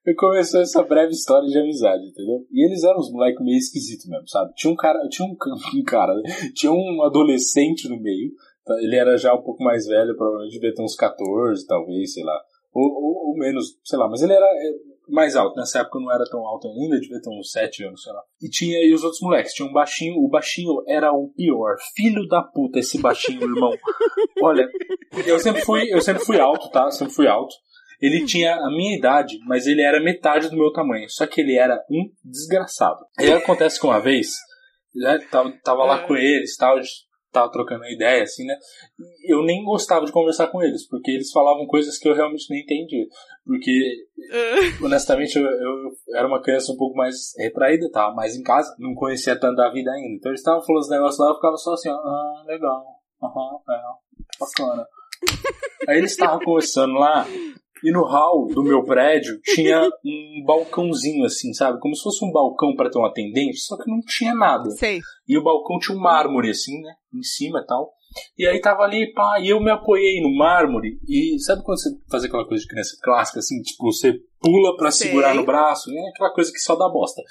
E 0.05 0.15
começou 0.15 0.61
essa 0.61 0.83
breve 0.83 1.13
história 1.13 1.47
de 1.49 1.59
amizade, 1.59 2.05
entendeu? 2.09 2.45
E 2.51 2.67
eles 2.67 2.83
eram 2.83 2.99
uns 2.99 3.13
moleques 3.13 3.41
meio 3.45 3.57
esquisitos 3.57 4.07
mesmo, 4.07 4.29
sabe? 4.29 4.53
Tinha 4.55 4.73
um 4.73 4.77
cara, 4.77 4.99
tinha 5.09 5.27
um, 5.27 5.33
um 5.79 5.85
cara, 5.85 6.13
tinha 6.55 6.73
um 6.73 7.03
adolescente 7.03 7.89
no 7.89 8.01
meio, 8.01 8.33
tá? 8.65 8.75
ele 8.81 8.97
era 8.97 9.17
já 9.17 9.33
um 9.33 9.43
pouco 9.43 9.63
mais 9.63 9.87
velho, 9.87 10.17
provavelmente 10.17 10.55
devia 10.55 10.75
ter 10.75 10.83
uns 10.83 10.97
14, 10.97 11.67
talvez, 11.67 12.15
sei 12.15 12.25
lá. 12.25 12.41
Ou, 12.73 12.85
ou, 12.85 13.29
ou 13.29 13.39
menos, 13.39 13.79
sei 13.85 13.99
lá, 13.99 14.09
mas 14.09 14.23
ele 14.23 14.33
era 14.33 14.47
é, 14.47 14.92
mais 15.09 15.37
alto. 15.37 15.57
Nessa 15.57 15.81
época 15.81 15.99
não 16.01 16.13
era 16.13 16.25
tão 16.25 16.41
alto 16.47 16.69
ainda, 16.69 17.01
devia 17.01 17.21
ter 17.21 17.31
uns 17.31 17.51
7 17.51 17.85
anos, 17.85 18.03
sei 18.03 18.13
lá. 18.13 18.23
E 18.41 18.49
tinha 18.49 18.79
e 18.85 18.93
os 18.93 19.03
outros 19.03 19.21
moleques, 19.21 19.55
tinha 19.55 19.69
um 19.69 19.73
baixinho, 19.73 20.17
o 20.17 20.29
baixinho 20.29 20.83
era 20.87 21.13
o 21.13 21.29
pior. 21.37 21.77
Filho 21.95 22.27
da 22.29 22.43
puta, 22.43 22.79
esse 22.79 23.01
baixinho, 23.01 23.43
irmão. 23.43 23.73
Olha, 24.43 24.69
eu 25.27 25.39
sempre 25.39 25.63
fui, 25.63 25.93
eu 25.93 26.01
sempre 26.01 26.25
fui 26.25 26.39
alto, 26.41 26.71
tá? 26.71 26.85
Eu 26.85 26.93
sempre 26.93 27.15
fui 27.15 27.27
alto. 27.27 27.55
Ele 28.01 28.25
tinha 28.25 28.57
a 28.57 28.69
minha 28.69 28.99
idade, 28.99 29.39
mas 29.47 29.67
ele 29.67 29.81
era 29.81 30.03
metade 30.03 30.49
do 30.49 30.57
meu 30.57 30.73
tamanho. 30.73 31.09
Só 31.09 31.25
que 31.25 31.41
ele 31.41 31.57
era 31.57 31.81
um 31.89 32.11
desgraçado. 32.25 32.99
Aí 33.17 33.31
acontece 33.31 33.79
que 33.79 33.87
uma 33.87 34.01
vez, 34.01 34.29
né, 34.93 35.19
tava, 35.31 35.53
tava 35.63 35.85
lá 35.85 35.99
com 36.01 36.17
eles, 36.17 36.57
tal, 36.57 36.81
tava 37.33 37.51
trocando 37.51 37.85
ideia, 37.87 38.23
assim, 38.23 38.45
né? 38.45 38.57
Eu 39.27 39.43
nem 39.43 39.65
gostava 39.65 40.05
de 40.05 40.13
conversar 40.13 40.49
com 40.49 40.63
eles, 40.63 40.87
porque 40.87 41.11
eles 41.11 41.33
falavam 41.33 41.67
coisas 41.67 41.99
que 41.99 42.09
eu 42.09 42.15
realmente 42.15 42.49
não 42.51 42.57
entendia. 42.57 43.07
Porque, 43.45 44.07
honestamente, 44.85 45.37
eu, 45.37 45.45
eu 45.45 45.91
era 46.15 46.29
uma 46.29 46.43
criança 46.43 46.73
um 46.73 46.77
pouco 46.77 46.97
mais 46.97 47.33
retraída, 47.39 47.91
tava 47.91 48.15
mais 48.15 48.37
em 48.37 48.43
casa, 48.43 48.75
não 48.79 48.95
conhecia 48.95 49.39
tanto 49.39 49.57
da 49.57 49.73
vida 49.73 49.91
ainda. 49.91 50.15
Então 50.15 50.31
eles 50.31 50.41
estavam 50.41 50.63
falando 50.63 50.83
os 50.83 50.91
negócios 50.91 51.19
lá, 51.19 51.31
eu 51.31 51.35
ficava 51.35 51.57
só 51.57 51.73
assim, 51.73 51.89
ó, 51.89 51.95
ah, 51.95 52.45
legal, 52.47 52.85
aham, 53.23 53.59
é, 53.71 53.81
bacana. 54.39 54.87
Aí 55.89 55.99
eles 55.99 56.13
estavam 56.13 56.39
conversando 56.41 56.95
lá, 56.95 57.27
e 57.85 57.91
no 57.93 58.05
hall 58.05 58.47
do 58.49 58.63
meu 58.63 58.85
prédio 58.85 59.39
tinha 59.43 59.83
um 60.05 60.45
balcãozinho 60.47 61.25
assim, 61.25 61.53
sabe? 61.53 61.81
Como 61.81 61.95
se 61.95 62.03
fosse 62.03 62.25
um 62.25 62.31
balcão 62.33 62.75
para 62.77 62.91
ter 62.91 62.99
um 62.99 63.05
atendente, 63.05 63.59
só 63.59 63.77
que 63.77 63.91
não 63.91 64.01
tinha 64.07 64.35
nada. 64.35 64.71
Sei. 64.71 65.01
E 65.29 65.37
o 65.37 65.43
balcão 65.43 65.79
tinha 65.79 65.97
um 65.97 66.01
mármore 66.01 66.51
assim, 66.51 66.81
né? 66.81 66.95
Em 67.15 67.23
cima 67.23 67.61
e 67.61 67.67
tal. 67.67 67.93
E 68.39 68.47
aí 68.47 68.61
tava 68.61 68.83
ali, 68.83 69.13
pá, 69.13 69.41
e 69.41 69.49
eu 69.49 69.61
me 69.61 69.71
apoiei 69.71 70.21
no 70.21 70.35
mármore. 70.37 70.99
E 71.09 71.39
sabe 71.41 71.63
quando 71.65 71.81
você 71.81 71.91
faz 72.11 72.25
aquela 72.25 72.47
coisa 72.47 72.63
de 72.63 72.69
criança 72.69 72.97
clássica, 73.03 73.39
assim? 73.39 73.61
Tipo, 73.63 73.91
você 73.91 74.15
pula 74.41 74.77
pra 74.77 74.91
Sei. 74.91 75.09
segurar 75.09 75.35
no 75.35 75.45
braço, 75.45 75.91
né? 75.91 76.01
Aquela 76.15 76.33
coisa 76.33 76.53
que 76.53 76.59
só 76.59 76.77
dá 76.77 76.89
bosta. 76.89 77.23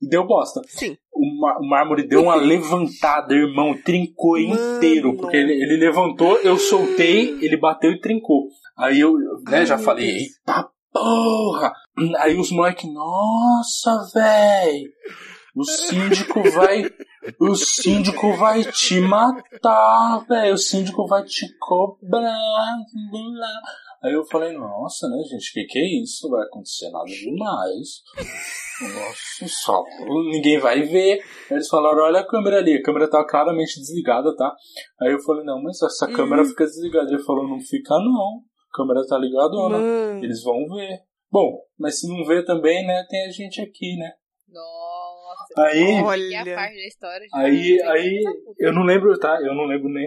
E 0.00 0.08
deu 0.08 0.26
bosta. 0.26 0.60
Sim. 0.66 0.96
O, 1.12 1.64
o 1.64 1.68
mármore 1.68 2.08
deu 2.08 2.22
uma 2.22 2.34
levantada, 2.34 3.34
irmão, 3.34 3.76
trincou 3.84 4.40
Mano. 4.40 4.76
inteiro. 4.76 5.16
Porque 5.16 5.36
ele, 5.36 5.52
ele 5.52 5.76
levantou, 5.76 6.36
eu 6.38 6.56
soltei, 6.56 7.38
ele 7.40 7.56
bateu 7.56 7.92
e 7.92 8.00
trincou. 8.00 8.48
Aí 8.82 8.98
eu, 8.98 9.12
né, 9.48 9.58
Ai, 9.58 9.66
já 9.66 9.78
falei, 9.78 10.08
eita 10.08 10.68
porra! 10.92 11.72
Aí 12.18 12.36
os 12.36 12.50
moleques, 12.50 12.92
nossa, 12.92 14.10
véi! 14.12 14.82
O 15.54 15.64
síndico 15.64 16.42
vai. 16.50 16.90
O 17.38 17.54
síndico 17.54 18.34
vai 18.34 18.64
te 18.64 18.98
matar, 18.98 20.24
velho. 20.26 20.54
O 20.54 20.58
síndico 20.58 21.06
vai 21.06 21.22
te 21.24 21.46
cobrar. 21.58 22.34
Aí 24.02 24.14
eu 24.14 24.24
falei, 24.24 24.52
nossa, 24.52 25.08
né, 25.08 25.16
gente, 25.30 25.52
que 25.52 25.64
que 25.64 25.78
é 25.78 26.02
isso? 26.02 26.28
Vai 26.28 26.42
acontecer 26.42 26.90
nada 26.90 27.04
demais. 27.04 28.02
Nossa, 28.80 29.46
só 29.46 29.84
ninguém 30.32 30.58
vai 30.58 30.82
ver. 30.82 31.20
Aí 31.48 31.56
eles 31.56 31.68
falaram, 31.68 32.02
olha 32.02 32.18
a 32.20 32.26
câmera 32.26 32.58
ali, 32.58 32.74
a 32.74 32.82
câmera 32.82 33.08
tá 33.08 33.24
claramente 33.24 33.78
desligada, 33.78 34.34
tá? 34.34 34.52
Aí 35.00 35.12
eu 35.12 35.20
falei, 35.20 35.44
não, 35.44 35.62
mas 35.62 35.80
essa 35.80 36.08
câmera 36.08 36.44
fica 36.44 36.64
desligada. 36.64 37.12
Ele 37.12 37.22
falou, 37.22 37.46
não 37.46 37.60
fica 37.60 37.94
não. 37.94 38.42
A 38.72 38.76
câmera 38.76 39.06
tá 39.06 39.18
ligada, 39.18 39.50
não. 39.50 39.70
Mano. 39.70 40.24
Eles 40.24 40.42
vão 40.42 40.66
ver. 40.68 41.00
Bom, 41.30 41.60
mas 41.78 42.00
se 42.00 42.08
não 42.08 42.24
vê 42.24 42.44
também, 42.44 42.86
né, 42.86 43.04
tem 43.08 43.26
a 43.26 43.30
gente 43.30 43.60
aqui, 43.60 43.96
né? 43.96 44.12
Nossa. 44.48 45.68
Aí, 45.70 45.92
é 45.92 45.98
a 45.98 46.04
Olha. 46.04 46.54
parte 46.54 46.76
da 46.76 46.86
história. 46.86 47.26
aí, 47.34 47.82
aí, 47.82 48.22
puta. 48.44 48.56
eu 48.58 48.72
não 48.72 48.82
lembro, 48.82 49.18
tá? 49.18 49.38
Eu 49.42 49.54
não 49.54 49.64
lembro 49.64 49.88
nem 49.88 50.06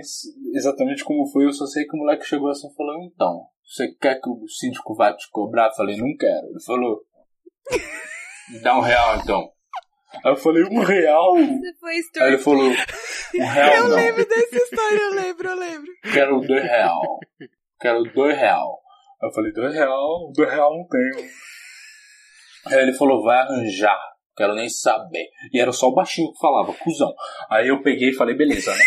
exatamente 0.53 1.03
como 1.03 1.28
foi, 1.32 1.45
eu 1.45 1.53
só 1.53 1.66
sei 1.66 1.86
que 1.86 1.95
o 1.95 1.99
moleque 1.99 2.26
chegou 2.26 2.49
assim 2.49 2.68
e 2.68 2.76
falou, 2.76 2.95
então, 3.03 3.43
você 3.63 3.88
quer 3.99 4.22
que 4.22 4.30
o 4.30 4.47
síndico 4.47 4.95
vá 4.95 5.13
te 5.13 5.30
cobrar? 5.32 5.68
Eu 5.68 5.76
falei, 5.76 5.97
não 5.97 6.16
quero. 6.16 6.47
Ele 6.47 6.63
falou, 6.63 7.01
me 8.51 8.59
dá 8.59 8.78
um 8.78 8.82
real 8.82 9.18
então. 9.18 9.49
Aí 10.24 10.32
eu 10.32 10.38
falei, 10.38 10.63
um 10.63 10.80
real? 10.82 11.36
Você 11.36 11.74
foi 11.80 11.93
Aí 12.22 12.28
ele 12.28 12.38
falou, 12.38 12.66
um 12.68 13.47
real 13.47 13.74
Eu 13.76 13.88
não. 13.89 13.95
lembro 13.95 14.28
dessa 14.28 14.55
história, 14.57 14.99
eu 14.99 15.13
lembro, 15.13 15.49
eu 15.49 15.55
lembro. 15.55 15.91
Quero 16.13 16.39
dois 16.41 16.63
real. 16.63 17.20
Quero 17.80 18.03
dois 18.13 18.38
real. 18.38 18.80
Eu 19.21 19.32
falei, 19.32 19.51
dois 19.51 19.73
real? 19.73 20.32
Dois 20.36 20.51
real 20.51 20.71
não 20.71 20.88
tenho. 20.88 21.30
Aí 22.67 22.82
ele 22.82 22.93
falou, 22.93 23.23
vai 23.23 23.38
arranjar. 23.38 23.99
Quero 24.36 24.53
nem 24.53 24.69
saber. 24.69 25.30
E 25.53 25.59
era 25.59 25.71
só 25.71 25.88
o 25.88 25.93
baixinho 25.93 26.32
que 26.32 26.39
falava, 26.39 26.73
cuzão. 26.73 27.13
Aí 27.49 27.67
eu 27.69 27.82
peguei 27.82 28.09
e 28.09 28.15
falei, 28.15 28.36
beleza, 28.36 28.71
né? 28.76 28.84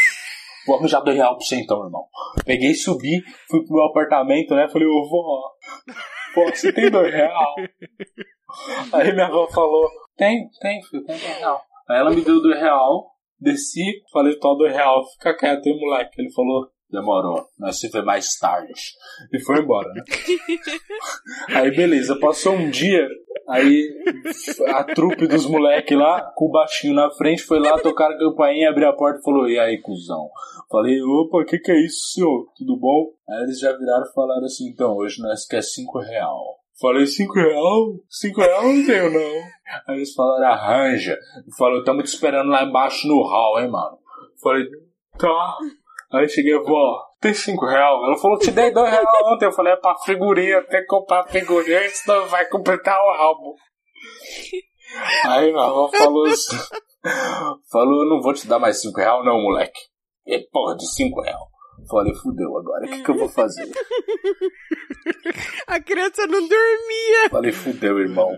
Vou 0.67 0.77
arranjar 0.77 1.01
dois 1.01 1.17
real 1.17 1.37
pra 1.37 1.47
você 1.47 1.57
então, 1.57 1.83
irmão. 1.83 2.05
Peguei, 2.45 2.75
subi, 2.75 3.23
fui 3.51 3.65
pro 3.65 3.77
meu 3.77 3.85
apartamento, 3.85 4.55
né? 4.55 4.69
Falei, 4.69 4.87
ô 4.87 5.09
vó, 5.09 6.47
você 6.51 6.73
tem 6.73 6.91
dois 6.91 7.13
real? 7.13 7.55
Aí 8.93 9.13
minha 9.13 9.27
avó 9.27 9.47
falou, 9.49 9.89
tem, 10.17 10.49
tem, 10.61 10.83
filho, 10.83 11.05
tem 11.05 11.17
dois 11.17 11.39
real. 11.39 11.63
Aí 11.89 11.99
ela 11.99 12.11
me 12.11 12.21
deu 12.21 12.43
dois 12.43 12.61
real, 12.61 13.11
desci, 13.41 13.83
falei, 14.13 14.39
tó 14.39 14.55
dois 14.55 14.73
real, 14.73 15.03
fica 15.13 15.35
quieto 15.37 15.67
aí, 15.67 15.81
moleque. 15.81 16.21
Ele 16.21 16.33
falou, 16.33 16.71
demorou, 16.91 17.47
nós 17.59 17.79
se 17.79 17.89
vê 17.89 18.03
mais 18.03 18.39
tarde. 18.39 18.73
E 19.33 19.41
foi 19.41 19.61
embora, 19.61 19.89
né? 19.93 20.03
Aí 21.55 21.75
beleza, 21.75 22.19
passou 22.19 22.55
um 22.55 22.71
dia, 22.71 23.07
aí 23.49 23.89
a 24.69 24.85
trupe 24.85 25.27
dos 25.27 25.47
moleques 25.47 25.97
lá, 25.97 26.23
com 26.35 26.47
o 26.47 26.51
baixinho 26.51 26.95
na 26.95 27.11
frente, 27.11 27.43
foi 27.43 27.59
lá 27.59 27.79
tocar 27.79 28.11
a 28.11 28.19
campainha, 28.19 28.71
abriu 28.71 28.89
a 28.89 28.93
porta 28.93 29.21
e 29.21 29.23
falou, 29.23 29.49
e 29.49 29.59
aí, 29.59 29.81
cuzão? 29.81 30.29
Falei, 30.71 31.01
opa, 31.03 31.45
que 31.47 31.59
que 31.59 31.73
é 31.73 31.85
isso, 31.85 32.13
senhor? 32.13 32.47
Tudo 32.57 32.79
bom? 32.79 33.13
Aí 33.29 33.45
eles 33.45 33.59
já 33.59 33.73
viraram 33.73 34.05
e 34.05 34.13
falaram 34.13 34.45
assim, 34.45 34.69
então, 34.69 34.95
hoje 34.97 35.23
nós 35.23 35.47
quer 35.47 35.63
cinco 35.63 35.99
real. 35.99 36.59
Falei, 36.81 37.07
cinco 37.07 37.35
real? 37.35 37.95
Cinco 38.09 38.41
real 38.41 38.63
não 38.63 38.87
tenho, 38.87 39.11
não. 39.11 39.43
Aí 39.89 39.97
eles 39.97 40.15
falaram, 40.15 40.47
arranja. 40.47 41.19
Falou, 41.59 41.83
tamo 41.83 42.03
te 42.03 42.09
esperando 42.09 42.51
lá 42.51 42.65
embaixo 42.65 43.09
no 43.09 43.23
hall, 43.23 43.61
hein, 43.61 43.71
mano. 43.71 43.99
Falei, 44.43 44.65
tá. 45.19 45.57
Aí 46.13 46.29
cheguei, 46.29 46.59
vó, 46.59 47.05
tem 47.21 47.35
cinco 47.35 47.67
real? 47.67 48.05
Ela 48.05 48.17
falou, 48.17 48.39
te 48.39 48.51
dei 48.51 48.73
dois 48.73 48.91
real 48.91 49.05
ontem. 49.33 49.45
Eu 49.45 49.53
falei, 49.53 49.75
é 49.75 49.77
pra 49.77 49.95
figurinha, 49.99 50.67
tem 50.67 50.81
que 50.81 50.87
comprar 50.87 51.29
figurinha, 51.29 51.89
senão 51.91 52.27
vai 52.27 52.49
completar 52.49 52.99
o 52.99 53.11
álbum. 53.11 53.55
Aí 55.25 55.53
minha 55.53 55.65
avó 55.65 55.89
falou 55.89 56.25
assim, 56.27 56.57
falou, 57.71 58.05
eu 58.05 58.09
não 58.09 58.23
vou 58.23 58.33
te 58.33 58.49
dar 58.49 58.59
mais 58.59 58.81
cinco 58.81 59.01
real 59.01 59.23
não, 59.25 59.43
moleque. 59.43 59.79
E 60.27 60.39
porra 60.51 60.75
de 60.77 60.87
cinco 60.87 61.21
real. 61.21 61.47
Falei, 61.91 62.15
fudeu 62.15 62.57
agora, 62.57 62.87
o 62.87 62.89
que, 62.89 63.03
que 63.03 63.11
eu 63.11 63.19
vou 63.19 63.29
fazer? 63.29 63.67
A 65.67 65.81
criança 65.81 66.27
não 66.27 66.41
dormia. 66.41 67.31
Falei, 67.31 67.53
fudeu, 67.53 67.99
irmão. 67.99 68.31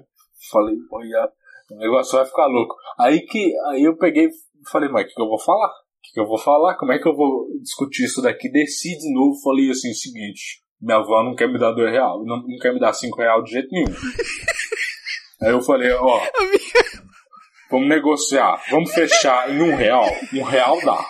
Falei, 0.51 0.75
olha, 0.93 1.31
o 1.71 1.77
negócio 1.77 2.19
vai 2.19 2.27
ficar 2.27 2.47
louco. 2.47 2.75
Aí 2.99 3.21
que 3.21 3.55
aí 3.69 3.85
eu 3.85 3.97
peguei 3.97 4.29
falei, 4.71 4.91
mas 4.91 5.05
o 5.05 5.09
que, 5.09 5.15
que 5.15 5.23
eu 5.23 5.29
vou 5.29 5.39
falar? 5.39 5.71
O 6.01 6.03
que, 6.03 6.13
que 6.15 6.21
eu 6.21 6.27
vou 6.27 6.39
falar? 6.39 6.77
Como 6.77 6.93
é 6.93 6.99
que 6.99 7.07
eu 7.07 7.15
vou 7.15 7.47
discutir 7.63 8.05
isso 8.05 8.23
daqui? 8.23 8.51
Desci 8.51 8.97
de 8.97 9.13
novo, 9.13 9.39
falei 9.43 9.71
assim, 9.71 9.91
o 9.91 9.95
seguinte, 9.95 10.63
minha 10.81 10.97
avó 10.97 11.23
não 11.23 11.35
quer 11.35 11.47
me 11.47 11.59
dar 11.59 11.73
dois 11.73 11.93
real, 11.93 12.25
não, 12.25 12.39
não 12.39 12.59
quer 12.59 12.73
me 12.73 12.81
dar 12.81 12.95
cinco 12.95 13.19
real 13.19 13.43
de 13.43 13.51
jeito 13.51 13.69
nenhum. 13.71 13.93
aí 15.43 15.51
eu 15.51 15.61
falei, 15.61 15.93
ó, 15.93 16.23
vamos 17.71 17.87
negociar, 17.87 18.63
vamos 18.71 18.91
fechar 18.95 19.51
em 19.51 19.61
um 19.61 19.77
real. 19.77 20.07
Um 20.33 20.43
real 20.43 20.81
dá. 20.83 21.05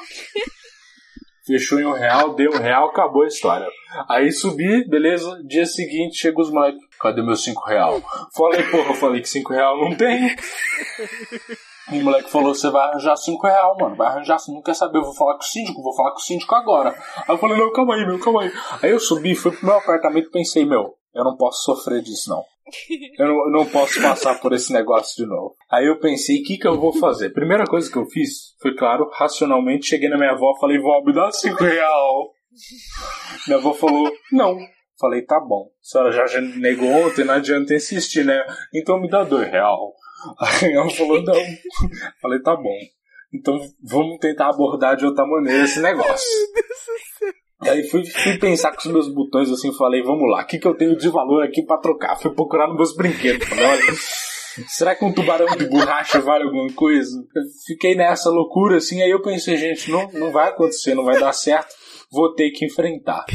Fechou 1.47 1.79
em 1.79 1.87
um 1.87 1.93
real, 1.93 2.35
deu 2.35 2.51
um 2.53 2.59
real, 2.59 2.89
acabou 2.89 3.23
a 3.23 3.29
história. 3.29 3.69
Aí 4.09 4.33
subi, 4.33 4.89
beleza. 4.89 5.41
Dia 5.47 5.67
seguinte 5.67 6.17
chega 6.17 6.41
os 6.41 6.51
moleques. 6.51 6.81
Cadê 7.01 7.23
meus 7.23 7.45
cinco 7.45 7.65
real? 7.65 8.03
Falei, 8.37 8.63
porra, 8.65 8.91
eu 8.91 8.95
falei 8.95 9.21
que 9.21 9.29
cinco 9.29 9.53
real 9.53 9.81
não 9.81 9.97
tem. 9.97 10.35
O 11.93 12.05
moleque 12.05 12.31
falou, 12.31 12.55
você 12.55 12.71
vai 12.71 12.89
arranjar 12.89 13.17
cinco 13.17 13.47
real, 13.47 13.77
mano. 13.79 13.97
Vai 13.97 14.09
arranjar, 14.09 14.39
você 14.39 14.53
não 14.53 14.63
quer 14.63 14.75
saber, 14.75 14.99
eu 14.99 15.05
vou 15.05 15.15
falar 15.15 15.35
com 15.35 15.43
o 15.43 15.47
síndico, 15.47 15.83
vou 15.83 15.95
falar 15.95 16.13
com 16.13 16.19
o 16.19 16.23
síndico 16.23 16.55
agora. 16.55 16.91
Aí 16.91 17.35
eu 17.35 17.39
falei, 17.39 17.59
não, 17.59 17.73
calma 17.73 17.95
aí, 17.95 18.07
meu, 18.07 18.19
calma 18.21 18.43
aí. 18.43 18.53
Aí 18.83 18.91
eu 18.91 19.01
subi, 19.01 19.35
fui 19.35 19.53
pro 19.53 19.67
meu 19.67 19.77
apartamento 19.77 20.29
e 20.29 20.31
pensei, 20.31 20.65
meu, 20.65 20.95
eu 21.15 21.25
não 21.25 21.37
posso 21.37 21.65
sofrer 21.65 22.03
disso, 22.03 22.31
não. 22.31 22.43
Eu 23.19 23.27
não, 23.27 23.35
eu 23.47 23.51
não 23.51 23.67
posso 23.67 24.01
passar 24.01 24.41
por 24.41 24.53
esse 24.53 24.73
negócio 24.73 25.17
de 25.17 25.29
novo. 25.29 25.55
Aí 25.71 25.87
eu 25.87 25.99
pensei, 25.99 26.41
o 26.41 26.45
que, 26.45 26.57
que 26.57 26.69
eu 26.69 26.79
vou 26.79 26.93
fazer? 26.93 27.31
Primeira 27.31 27.65
coisa 27.65 27.91
que 27.91 27.99
eu 27.99 28.07
fiz 28.07 28.55
foi, 28.63 28.75
claro, 28.77 29.11
racionalmente, 29.13 29.89
cheguei 29.89 30.09
na 30.09 30.17
minha 30.17 30.33
avó 30.33 30.55
falei, 30.61 30.79
vó, 30.79 31.03
me 31.05 31.13
dá 31.13 31.31
cinco 31.33 31.65
real. 31.65 32.33
Minha 33.47 33.59
avó 33.59 33.75
falou, 33.75 34.11
não. 34.33 34.57
Falei, 35.01 35.23
tá 35.23 35.41
bom. 35.41 35.67
A 35.67 35.83
senhora 35.83 36.29
já 36.29 36.41
negou 36.41 36.89
ontem, 36.89 37.25
não 37.25 37.35
adianta 37.35 37.75
insistir, 37.75 38.25
né? 38.25 38.45
Então 38.75 39.01
me 39.01 39.09
dá 39.09 39.25
dois 39.25 39.51
real. 39.51 39.95
Aí 40.39 40.73
ela 40.73 40.91
falou, 40.91 41.23
não. 41.23 41.35
Falei, 42.21 42.41
tá 42.43 42.57
bom. 42.57 42.79
Então 43.33 43.59
vamos 43.83 44.19
tentar 44.19 44.49
abordar 44.49 44.97
de 44.97 45.07
outra 45.07 45.25
maneira 45.25 45.65
esse 45.65 45.81
negócio. 45.81 46.29
E 47.63 47.69
aí 47.69 47.89
fui, 47.89 48.05
fui 48.07 48.39
pensar 48.39 48.73
com 48.73 48.79
os 48.79 48.87
meus 48.87 49.15
botões 49.15 49.51
assim, 49.51 49.73
falei, 49.75 50.03
vamos 50.03 50.29
lá, 50.31 50.43
o 50.43 50.47
que, 50.47 50.59
que 50.59 50.67
eu 50.67 50.75
tenho 50.75 50.97
de 50.97 51.09
valor 51.11 51.45
aqui 51.45 51.63
pra 51.63 51.77
trocar? 51.77 52.17
Fui 52.17 52.35
procurar 52.35 52.67
nos 52.67 52.77
meus 52.77 52.97
brinquedos. 52.97 53.47
Falei, 53.47 53.67
olha, 53.67 53.83
será 54.67 54.95
que 54.95 55.05
um 55.05 55.13
tubarão 55.13 55.47
de 55.57 55.69
borracha 55.69 56.21
vale 56.21 56.45
alguma 56.45 56.73
coisa? 56.73 57.23
Eu 57.37 57.43
fiquei 57.67 57.95
nessa 57.95 58.31
loucura 58.31 58.79
assim, 58.79 59.03
aí 59.03 59.11
eu 59.11 59.21
pensei, 59.21 59.57
gente, 59.57 59.91
não, 59.91 60.11
não 60.13 60.33
vai 60.33 60.49
acontecer, 60.49 60.95
não 60.95 61.05
vai 61.05 61.21
dar 61.21 61.33
certo, 61.33 61.75
vou 62.11 62.35
ter 62.35 62.51
que 62.51 62.65
enfrentar. 62.65 63.27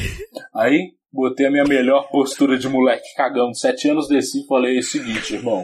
Aí 0.55 0.93
botei 1.13 1.45
a 1.45 1.51
minha 1.51 1.63
melhor 1.63 2.09
postura 2.09 2.57
de 2.57 2.67
moleque 2.67 3.13
cagão 3.15 3.51
de 3.51 3.59
sete 3.59 3.89
anos, 3.89 4.07
desci 4.07 4.41
e 4.43 4.47
falei 4.47 4.79
o 4.79 4.83
seguinte, 4.83 5.35
irmão. 5.35 5.63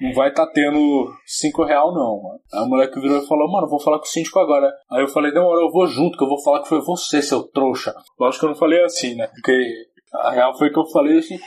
Não 0.00 0.14
vai 0.14 0.32
tá 0.32 0.46
tendo 0.46 1.12
cinco 1.26 1.62
real 1.62 1.92
não, 1.92 2.22
mano. 2.22 2.40
Aí 2.52 2.60
o 2.62 2.66
moleque 2.66 2.98
virou 2.98 3.18
e 3.18 3.26
falou, 3.26 3.50
mano, 3.50 3.68
vou 3.68 3.78
falar 3.78 3.98
com 3.98 4.04
o 4.04 4.08
síndico 4.08 4.38
agora. 4.38 4.72
Aí 4.90 5.02
eu 5.02 5.08
falei, 5.08 5.30
demorou, 5.30 5.66
eu 5.66 5.70
vou 5.70 5.86
junto, 5.86 6.16
que 6.16 6.24
eu 6.24 6.28
vou 6.28 6.42
falar 6.42 6.62
que 6.62 6.68
foi 6.68 6.80
você, 6.80 7.20
seu 7.20 7.42
trouxa. 7.42 7.94
Lógico 8.18 8.40
que 8.40 8.46
eu 8.46 8.50
não 8.50 8.56
falei 8.56 8.82
assim, 8.82 9.14
né? 9.14 9.26
Porque 9.26 9.90
a 10.12 10.30
real 10.30 10.56
foi 10.56 10.70
que 10.70 10.78
eu 10.78 10.86
falei 10.86 11.18
assim, 11.18 11.38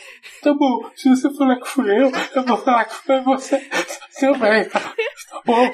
tá 0.41 0.53
bom, 0.53 0.89
se 0.95 1.09
você 1.09 1.33
falar 1.33 1.59
que 1.59 1.67
fui 1.67 1.89
eu, 1.91 2.11
eu 2.35 2.43
vou 2.43 2.57
falar 2.57 2.85
que 2.85 2.95
foi 2.95 3.21
você, 3.21 3.59
seu 4.11 4.33
velho. 4.35 4.69
Tá 4.69 4.93
bom. 5.45 5.71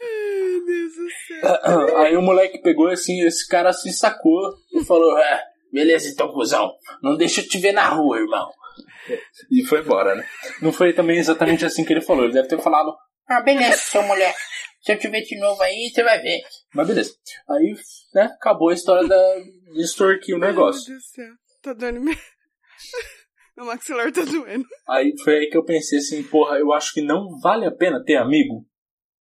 Ai, 0.00 0.60
Deus 0.66 0.92
do 0.96 1.10
céu. 1.26 1.96
Aí 2.02 2.16
o 2.16 2.22
moleque 2.22 2.60
pegou 2.60 2.88
assim, 2.88 3.22
esse 3.22 3.48
cara 3.48 3.72
se 3.72 3.92
sacou 3.92 4.52
e 4.72 4.84
falou, 4.84 5.16
é, 5.16 5.44
beleza 5.72 6.08
então, 6.08 6.32
cuzão, 6.32 6.72
não 7.02 7.16
deixa 7.16 7.40
eu 7.40 7.48
te 7.48 7.58
ver 7.58 7.72
na 7.72 7.88
rua, 7.88 8.18
irmão. 8.18 8.50
E 9.50 9.64
foi 9.64 9.80
embora, 9.80 10.14
né? 10.14 10.24
Não 10.60 10.72
foi 10.72 10.92
também 10.92 11.18
exatamente 11.18 11.64
assim 11.64 11.84
que 11.84 11.92
ele 11.92 12.00
falou, 12.00 12.24
ele 12.24 12.34
deve 12.34 12.48
ter 12.48 12.60
falado, 12.60 12.94
ah, 13.28 13.42
beleza, 13.42 13.76
seu 13.76 14.02
mulher. 14.02 14.34
Se 14.80 14.92
eu 14.92 14.98
te 14.98 15.08
ver 15.08 15.22
de 15.22 15.38
novo 15.38 15.60
aí, 15.62 15.90
você 15.92 16.02
vai 16.02 16.18
ver. 16.18 16.40
Mas 16.74 16.88
beleza. 16.88 17.14
Aí, 17.50 17.74
né, 18.14 18.22
acabou 18.22 18.70
a 18.70 18.74
história 18.74 19.06
da, 19.06 19.34
de 19.72 19.82
extorquir 19.82 20.34
o 20.34 20.38
negócio. 20.38 20.90
Meu 20.90 20.98
Deus 20.98 21.04
do 21.04 21.14
céu. 21.14 21.34
Tá 21.62 21.72
doendo 21.74 22.00
meu... 22.00 22.14
Meu 23.56 23.66
maxilar 23.66 24.12
tá 24.12 24.22
doendo. 24.22 24.64
Aí 24.88 25.12
foi 25.24 25.38
aí 25.38 25.50
que 25.50 25.56
eu 25.56 25.64
pensei 25.64 25.98
assim, 25.98 26.22
porra, 26.22 26.58
eu 26.58 26.72
acho 26.72 26.94
que 26.94 27.02
não 27.02 27.36
vale 27.40 27.66
a 27.66 27.72
pena 27.72 28.02
ter 28.04 28.14
amigo. 28.14 28.64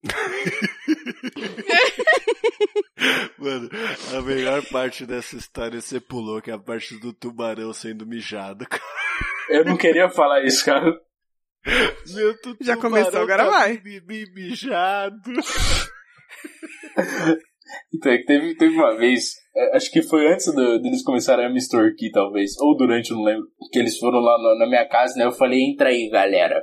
Mano, 3.38 3.70
a 4.18 4.22
melhor 4.22 4.64
parte 4.70 5.06
dessa 5.06 5.36
história 5.36 5.80
você 5.80 6.00
pulou, 6.00 6.42
que 6.42 6.50
é 6.50 6.54
a 6.54 6.60
parte 6.60 6.98
do 7.00 7.14
tubarão 7.14 7.72
sendo 7.74 8.06
mijado. 8.06 8.66
Eu 9.50 9.64
não 9.64 9.78
queria 9.78 10.10
falar 10.10 10.44
isso, 10.44 10.66
cara. 10.66 11.00
Meu 12.14 12.38
tu- 12.42 12.58
Já 12.62 12.76
tubarão 12.76 12.82
começou, 12.82 13.22
agora 13.22 13.44
tá 13.46 13.50
vai. 13.50 13.82
mi- 13.84 14.02
mi- 14.02 14.32
mijado. 14.34 15.32
Então, 17.94 18.12
é 18.12 18.18
que 18.18 18.26
teve, 18.26 18.56
teve 18.56 18.76
uma 18.76 18.96
vez, 18.98 19.32
é, 19.56 19.76
acho 19.78 19.92
que 19.92 20.02
foi 20.02 20.32
antes 20.32 20.46
do- 20.54 20.80
deles 20.82 21.04
começarem 21.04 21.46
a 21.46 21.50
me 21.50 21.58
extorquir, 21.58 22.12
talvez, 22.12 22.52
ou 22.60 22.76
durante, 22.78 23.12
eu 23.12 23.18
não 23.18 23.24
lembro, 23.24 23.46
que 23.72 23.80
eles 23.80 23.98
foram 23.98 24.20
lá 24.20 24.38
na, 24.42 24.60
na 24.60 24.68
minha 24.68 24.86
casa, 24.88 25.16
né? 25.18 25.26
Eu 25.26 25.32
falei, 25.32 25.60
entra 25.62 25.90
aí, 25.90 26.10
galera. 26.10 26.62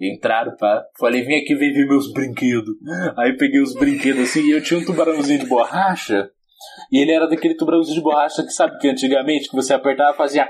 Entraram, 0.00 0.56
pá. 0.56 0.84
Falei, 0.98 1.22
vem 1.22 1.40
aqui 1.42 1.54
ver 1.54 1.72
meus 1.86 2.12
brinquedos. 2.12 2.74
Aí 3.16 3.36
peguei 3.36 3.60
os 3.60 3.74
brinquedos 3.74 4.22
assim, 4.28 4.42
e 4.46 4.50
eu 4.52 4.62
tinha 4.62 4.80
um 4.80 4.84
tubarãozinho 4.84 5.38
de 5.40 5.46
borracha, 5.46 6.28
e 6.90 6.98
ele 7.02 7.12
era 7.12 7.26
daquele 7.28 7.54
tubarãozinho 7.56 7.96
de 7.96 8.02
borracha 8.02 8.42
que 8.42 8.50
sabe 8.52 8.78
que 8.78 8.88
antigamente, 8.88 9.48
que 9.48 9.54
você 9.56 9.72
apertava, 9.74 10.16
fazia. 10.16 10.48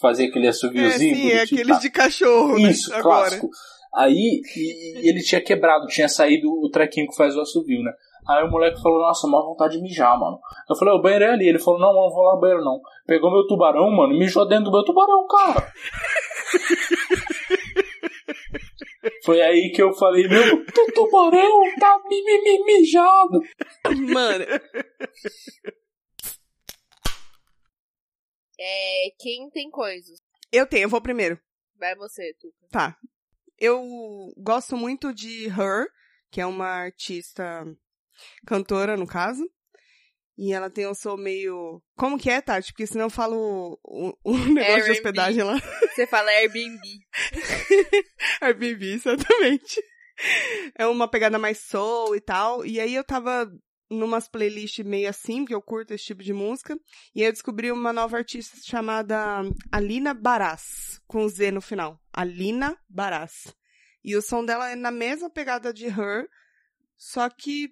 Fazia 0.00 0.28
aquele 0.28 0.46
É, 0.46 0.50
assoviozinho. 0.50 1.14
sim, 1.14 1.30
é 1.30 1.42
aqueles 1.42 1.66
tá? 1.76 1.78
de 1.78 1.90
cachorro, 1.90 2.58
né? 2.58 2.70
Isso, 2.70 2.92
Agora. 2.94 3.22
clássico. 3.28 3.50
Aí 3.94 4.40
e, 4.56 5.00
e 5.00 5.08
ele 5.08 5.20
tinha 5.22 5.40
quebrado, 5.40 5.86
tinha 5.86 6.08
saído 6.08 6.48
o 6.48 6.70
trequinho 6.70 7.08
que 7.08 7.16
faz 7.16 7.36
o 7.36 7.40
assovio, 7.40 7.82
né? 7.82 7.92
Aí 8.28 8.44
o 8.44 8.50
moleque 8.50 8.80
falou, 8.80 9.00
nossa, 9.00 9.26
má 9.26 9.40
vontade 9.40 9.76
de 9.76 9.82
mijar, 9.82 10.18
mano. 10.18 10.38
Eu 10.68 10.76
falei, 10.76 10.94
o 10.94 11.00
banheiro 11.02 11.24
é 11.24 11.30
ali. 11.32 11.48
Ele 11.48 11.58
falou, 11.58 11.80
não, 11.80 11.92
não 11.92 12.10
vou 12.10 12.22
lá 12.22 12.34
no 12.34 12.40
banheiro, 12.40 12.62
não. 12.62 12.80
Pegou 13.06 13.30
meu 13.30 13.46
tubarão, 13.46 13.90
mano, 13.90 14.12
e 14.14 14.18
mijou 14.18 14.46
dentro 14.46 14.66
do 14.66 14.72
meu 14.72 14.84
tubarão, 14.84 15.26
cara. 15.26 15.72
Foi 19.24 19.40
aí 19.40 19.72
que 19.74 19.82
eu 19.82 19.92
falei, 19.94 20.28
meu 20.28 20.64
tubarão 20.94 21.62
tá 21.78 21.98
mi, 22.08 22.22
mi, 22.22 22.42
mi, 22.42 22.64
mijado. 22.64 23.40
Mano, 24.12 24.44
É, 28.62 29.10
quem 29.18 29.48
tem 29.48 29.70
coisas? 29.70 30.18
eu 30.52 30.66
tenho, 30.66 30.82
eu 30.84 30.88
vou 30.88 31.00
primeiro. 31.00 31.40
Vai 31.78 31.96
você, 31.96 32.34
Tuca. 32.38 32.68
Tá. 32.70 32.94
Eu 33.60 33.82
gosto 34.38 34.76
muito 34.76 35.12
de 35.12 35.46
Her, 35.46 35.86
que 36.30 36.40
é 36.40 36.46
uma 36.46 36.66
artista 36.66 37.64
cantora, 38.46 38.96
no 38.96 39.06
caso. 39.06 39.44
E 40.38 40.54
ela 40.54 40.70
tem 40.70 40.88
um 40.88 40.94
som 40.94 41.18
meio. 41.18 41.82
Como 41.94 42.18
que 42.18 42.30
é, 42.30 42.40
Tati? 42.40 42.72
Porque 42.72 42.86
senão 42.86 43.04
eu 43.04 43.10
falo 43.10 43.78
o, 43.84 44.16
o 44.24 44.32
negócio 44.48 44.76
de 44.76 44.80
R&B. 44.80 44.92
hospedagem 44.92 45.42
lá. 45.42 45.60
Você 45.94 46.06
fala 46.06 46.30
Airbnb. 46.30 46.80
Airbnb, 48.40 48.86
exatamente. 48.86 49.82
É 50.78 50.86
uma 50.86 51.06
pegada 51.06 51.38
mais 51.38 51.58
soul 51.58 52.16
e 52.16 52.20
tal. 52.22 52.64
E 52.64 52.80
aí 52.80 52.94
eu 52.94 53.04
tava 53.04 53.52
numas 53.90 54.28
playlists 54.28 54.84
meio 54.86 55.08
assim, 55.08 55.38
porque 55.42 55.54
eu 55.54 55.60
curto 55.62 55.92
esse 55.92 56.04
tipo 56.04 56.22
de 56.22 56.32
música. 56.32 56.78
E 57.14 57.20
aí 57.22 57.28
eu 57.28 57.32
descobri 57.32 57.72
uma 57.72 57.92
nova 57.92 58.16
artista 58.16 58.56
chamada 58.62 59.42
Alina 59.72 60.14
Baraz, 60.14 61.00
com 61.06 61.28
Z 61.28 61.50
no 61.50 61.60
final. 61.60 62.00
Alina 62.12 62.76
Baraz. 62.88 63.54
E 64.04 64.16
o 64.16 64.22
som 64.22 64.44
dela 64.44 64.70
é 64.70 64.76
na 64.76 64.90
mesma 64.90 65.28
pegada 65.28 65.72
de 65.74 65.86
Her, 65.86 66.26
só 66.96 67.28
que 67.28 67.68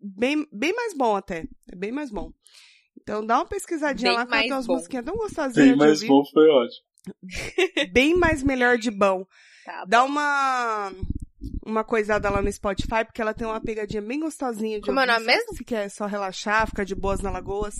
bem, 0.00 0.46
bem 0.52 0.72
mais 0.74 0.94
bom 0.96 1.16
até. 1.16 1.44
É 1.70 1.76
bem 1.76 1.92
mais 1.92 2.10
bom. 2.10 2.30
Então 3.00 3.24
dá 3.24 3.36
uma 3.38 3.46
pesquisadinha 3.46 4.10
Bem 4.10 4.18
lá, 4.18 4.26
tem 4.26 4.52
umas 4.52 4.66
bom. 4.66 4.74
musiquinhas 4.74 5.04
tão 5.04 5.16
gostosinhas 5.16 5.68
Bem 5.68 5.76
mais 5.76 5.92
ouvir. 6.02 6.08
bom 6.08 6.22
foi 6.32 6.48
ótimo. 6.48 6.88
Bem 7.92 8.14
mais 8.14 8.42
melhor 8.42 8.76
de 8.78 8.90
bom. 8.90 9.24
Tá 9.64 9.84
Dá 9.86 10.04
uma 10.04 10.92
uma 11.64 11.84
coisada 11.84 12.28
lá 12.30 12.42
no 12.42 12.52
Spotify, 12.52 13.04
porque 13.04 13.20
ela 13.20 13.34
tem 13.34 13.46
uma 13.46 13.60
pegadinha 13.60 14.02
bem 14.02 14.20
gostosinha 14.20 14.80
de 14.80 14.86
Como 14.86 14.98
é 14.98 15.02
ouvir, 15.02 15.12
sabe? 15.12 15.26
mesmo? 15.26 15.54
Se 15.54 15.64
quer 15.64 15.88
só 15.88 16.06
relaxar, 16.06 16.66
ficar 16.66 16.84
de 16.84 16.94
boas 16.94 17.20
na 17.20 17.30
Lagoas. 17.30 17.76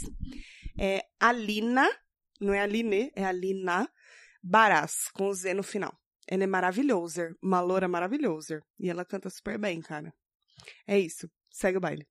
É 0.78 1.02
Alina, 1.18 1.88
não 2.40 2.54
é 2.54 2.60
Aline, 2.60 3.10
é 3.16 3.24
Alina 3.24 3.88
Baraz, 4.42 5.08
com 5.12 5.26
o 5.28 5.34
Z 5.34 5.54
no 5.54 5.62
final. 5.62 5.92
Ela 6.26 6.44
é 6.44 6.46
maravilhosa, 6.46 7.34
uma 7.42 7.60
loura 7.60 7.88
maravilhosa. 7.88 8.62
E 8.78 8.88
ela 8.88 9.04
canta 9.04 9.30
super 9.30 9.58
bem, 9.58 9.80
cara. 9.80 10.12
É 10.86 10.98
isso. 10.98 11.28
Segue 11.50 11.78
o 11.78 11.80
baile. 11.80 12.06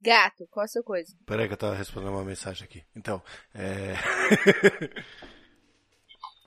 Gato, 0.00 0.48
qual 0.50 0.64
a 0.64 0.68
sua 0.68 0.82
coisa? 0.82 1.14
Peraí 1.24 1.46
que 1.46 1.52
eu 1.52 1.58
tava 1.58 1.76
respondendo 1.76 2.12
uma 2.12 2.24
mensagem 2.24 2.64
aqui. 2.64 2.82
Então, 2.96 3.22
é... 3.54 3.94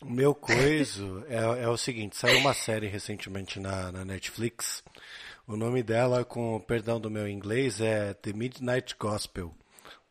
o 0.05 0.11
meu 0.11 0.35
coiso 0.35 1.23
é, 1.27 1.63
é 1.63 1.67
o 1.67 1.77
seguinte, 1.77 2.15
saiu 2.15 2.39
uma 2.39 2.53
série 2.53 2.87
recentemente 2.87 3.59
na, 3.59 3.91
na 3.91 4.05
Netflix. 4.05 4.83
O 5.47 5.57
nome 5.57 5.81
dela, 5.83 6.23
com 6.23 6.59
perdão 6.59 6.99
do 6.99 7.09
meu 7.09 7.27
inglês, 7.27 7.81
é 7.81 8.13
The 8.13 8.33
Midnight 8.33 8.95
Gospel, 8.97 9.53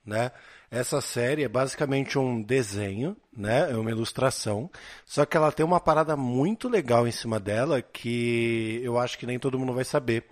né? 0.05 0.31
Essa 0.75 1.01
série 1.01 1.45
é 1.45 1.49
basicamente 1.49 2.19
um 2.19 2.43
desenho, 2.43 3.17
né? 3.33 3.71
É 3.71 3.77
uma 3.77 3.93
ilustração. 3.93 4.69
Só 5.07 5.25
que 5.25 5.37
ela 5.37 5.53
tem 5.53 5.65
uma 5.65 5.79
parada 5.79 6.17
muito 6.17 6.69
legal 6.69 7.07
em 7.07 7.13
cima 7.13 7.39
dela 7.39 7.81
que 7.81 8.81
eu 8.83 8.99
acho 8.99 9.17
que 9.17 9.25
nem 9.25 9.39
todo 9.39 9.57
mundo 9.57 9.73
vai 9.73 9.85
saber. 9.85 10.25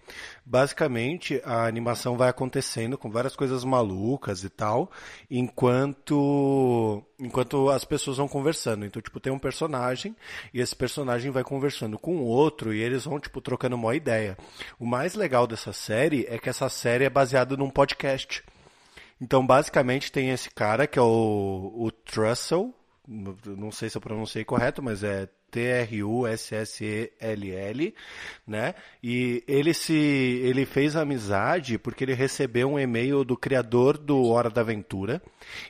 Basicamente, 0.44 1.40
a 1.44 1.64
animação 1.64 2.16
vai 2.16 2.28
acontecendo 2.28 2.98
com 2.98 3.09
várias 3.09 3.36
coisas 3.36 3.62
malucas 3.62 4.43
e 4.43 4.48
tal, 4.51 4.90
enquanto 5.31 7.05
enquanto 7.20 7.70
as 7.70 7.85
pessoas 7.85 8.16
vão 8.16 8.27
conversando. 8.27 8.85
Então, 8.85 9.01
tipo, 9.01 9.20
tem 9.20 9.32
um 9.32 9.39
personagem 9.39 10.16
e 10.52 10.60
esse 10.60 10.74
personagem 10.74 11.31
vai 11.31 11.44
conversando 11.44 12.01
com 12.01 12.16
o 12.16 12.24
outro 12.24 12.74
e 12.74 12.81
eles 12.81 13.05
vão 13.05 13.20
tipo 13.20 13.40
trocando 13.40 13.77
uma 13.77 13.94
ideia. 13.94 14.36
O 14.77 14.85
mais 14.85 15.14
legal 15.14 15.47
dessa 15.47 15.73
série 15.73 16.27
é 16.28 16.36
que 16.36 16.48
essa 16.48 16.69
série 16.69 17.05
é 17.05 17.10
baseada 17.10 17.56
num 17.56 17.70
podcast. 17.70 18.43
Então, 19.23 19.47
basicamente, 19.47 20.11
tem 20.11 20.31
esse 20.31 20.51
cara 20.51 20.85
que 20.85 20.99
é 20.99 21.03
o, 21.03 21.73
o 21.77 21.93
Trussell, 21.93 22.74
não 23.07 23.70
sei 23.70 23.89
se 23.89 23.97
eu 23.97 24.01
pronunciei 24.01 24.44
correto, 24.44 24.82
mas 24.82 25.05
é 25.05 25.28
T-R-U-S-S-E-L-L, 25.53 25.95
né? 28.47 28.74
E 29.03 29.45
ele 29.47 29.74
se, 29.74 29.95
ele 29.95 30.65
fez 30.65 30.97
amizade 30.97 31.77
porque 31.77 32.03
ele 32.05 32.15
recebeu 32.15 32.73
um 32.73 32.79
e-mail 32.79 33.23
do 33.23 33.37
criador 33.37 33.99
do 33.99 34.24
Hora 34.24 34.49
da 34.49 34.62
Aventura. 34.62 35.20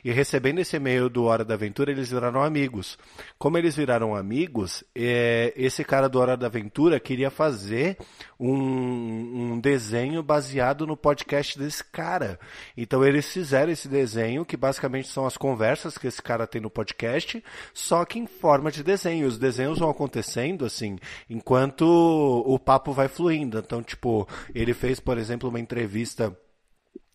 E 0.03 0.11
recebendo 0.11 0.59
esse 0.59 0.77
e-mail 0.77 1.09
do 1.09 1.25
Hora 1.25 1.43
da 1.43 1.55
Aventura, 1.55 1.91
eles 1.91 2.09
viraram 2.09 2.41
amigos. 2.41 2.97
Como 3.37 3.57
eles 3.57 3.75
viraram 3.75 4.15
amigos, 4.15 4.85
é, 4.95 5.53
esse 5.57 5.83
cara 5.83 6.07
do 6.07 6.17
Hora 6.17 6.37
da 6.37 6.47
Aventura 6.47 6.97
queria 6.97 7.29
fazer 7.29 7.97
um, 8.39 9.51
um 9.53 9.59
desenho 9.59 10.23
baseado 10.23 10.87
no 10.87 10.95
podcast 10.95 11.59
desse 11.59 11.83
cara. 11.83 12.39
Então 12.77 13.03
eles 13.03 13.31
fizeram 13.31 13.71
esse 13.71 13.89
desenho, 13.89 14.45
que 14.45 14.55
basicamente 14.55 15.09
são 15.09 15.25
as 15.25 15.35
conversas 15.35 15.97
que 15.97 16.07
esse 16.07 16.21
cara 16.21 16.47
tem 16.47 16.61
no 16.61 16.69
podcast, 16.69 17.43
só 17.73 18.05
que 18.05 18.17
em 18.17 18.27
forma 18.27 18.71
de 18.71 18.81
desenho. 18.81 19.27
Os 19.27 19.37
desenhos 19.37 19.72
vão 19.79 19.89
acontecendo 19.89 20.65
assim, 20.65 20.97
enquanto 21.29 21.83
o 21.83 22.57
papo 22.59 22.91
vai 22.91 23.07
fluindo. 23.07 23.57
Então, 23.57 23.81
tipo, 23.81 24.27
ele 24.53 24.73
fez, 24.73 24.99
por 24.99 25.17
exemplo, 25.17 25.49
uma 25.49 25.59
entrevista 25.59 26.35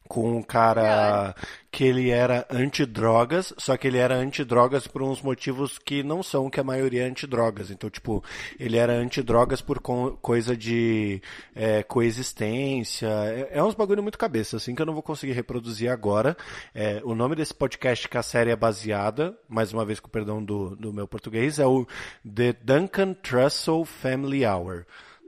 com 0.08 0.38
um 0.38 0.42
cara 0.42 1.34
que 1.70 1.84
ele 1.84 2.08
era 2.10 2.46
antidrogas, 2.50 3.52
só 3.58 3.76
que 3.76 3.86
ele 3.86 3.98
era 3.98 4.14
antidrogas 4.16 4.86
por 4.86 5.02
uns 5.02 5.20
motivos 5.20 5.78
que 5.78 6.02
não 6.02 6.22
são 6.22 6.48
que 6.48 6.58
a 6.58 6.64
maioria 6.64 7.04
é 7.04 7.08
antidrogas. 7.08 7.70
Então, 7.70 7.90
tipo, 7.90 8.24
ele 8.58 8.78
era 8.78 8.94
antidrogas 8.94 9.60
por 9.60 9.78
co- 9.80 10.18
coisa 10.22 10.56
de 10.56 11.20
é, 11.54 11.82
coexistência. 11.82 13.06
É, 13.06 13.58
é 13.58 13.62
uns 13.62 13.74
bagulho 13.74 14.02
muito 14.02 14.18
cabeça, 14.18 14.56
assim, 14.56 14.74
que 14.74 14.80
eu 14.82 14.86
não 14.86 14.94
vou 14.94 15.02
conseguir 15.02 15.32
reproduzir 15.34 15.90
agora. 15.90 16.36
É, 16.74 17.00
o 17.04 17.14
nome 17.14 17.36
desse 17.36 17.54
podcast 17.54 18.08
que 18.08 18.16
a 18.18 18.22
série 18.22 18.50
é 18.50 18.56
baseada, 18.56 19.38
mais 19.48 19.72
uma 19.72 19.84
vez 19.84 20.00
com 20.00 20.08
o 20.08 20.10
perdão 20.10 20.42
do, 20.42 20.74
do 20.74 20.92
meu 20.92 21.06
português, 21.06 21.58
é 21.58 21.66
o 21.66 21.86
The 22.24 22.54
Duncan 22.64 23.12
Trussell 23.12 23.84
Family 23.84 24.44
Hour 24.46 24.86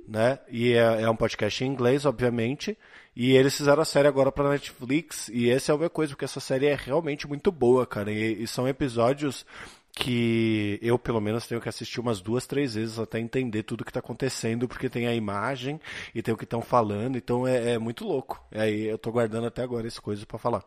né? 0.08 0.40
E 0.48 0.72
é, 0.72 1.02
é 1.02 1.10
um 1.10 1.14
podcast 1.14 1.62
em 1.62 1.68
inglês, 1.68 2.04
obviamente. 2.04 2.76
E 3.14 3.32
eles 3.32 3.56
fizeram 3.56 3.82
a 3.82 3.84
série 3.84 4.08
agora 4.08 4.30
pra 4.30 4.48
Netflix. 4.48 5.28
E 5.28 5.50
essa 5.50 5.72
é 5.72 5.74
uma 5.74 5.90
coisa, 5.90 6.12
porque 6.12 6.24
essa 6.24 6.40
série 6.40 6.66
é 6.66 6.74
realmente 6.74 7.26
muito 7.26 7.50
boa, 7.50 7.86
cara. 7.86 8.12
E, 8.12 8.42
e 8.42 8.46
são 8.46 8.68
episódios 8.68 9.44
que 9.92 10.78
eu, 10.80 10.98
pelo 10.98 11.20
menos, 11.20 11.46
tenho 11.46 11.60
que 11.60 11.68
assistir 11.68 12.00
umas 12.00 12.20
duas, 12.20 12.46
três 12.46 12.74
vezes 12.74 12.98
até 12.98 13.18
entender 13.18 13.64
tudo 13.64 13.84
que 13.84 13.92
tá 13.92 14.00
acontecendo, 14.00 14.68
porque 14.68 14.88
tem 14.88 15.06
a 15.06 15.14
imagem 15.14 15.80
e 16.14 16.22
tem 16.22 16.32
o 16.32 16.36
que 16.36 16.44
estão 16.44 16.62
falando. 16.62 17.16
Então 17.16 17.46
é, 17.46 17.72
é 17.72 17.78
muito 17.78 18.04
louco. 18.04 18.44
E 18.52 18.58
aí 18.58 18.82
eu 18.86 18.98
tô 18.98 19.10
guardando 19.10 19.46
até 19.46 19.62
agora 19.62 19.86
esse 19.86 20.00
coisa 20.00 20.24
pra 20.24 20.38
falar. 20.38 20.64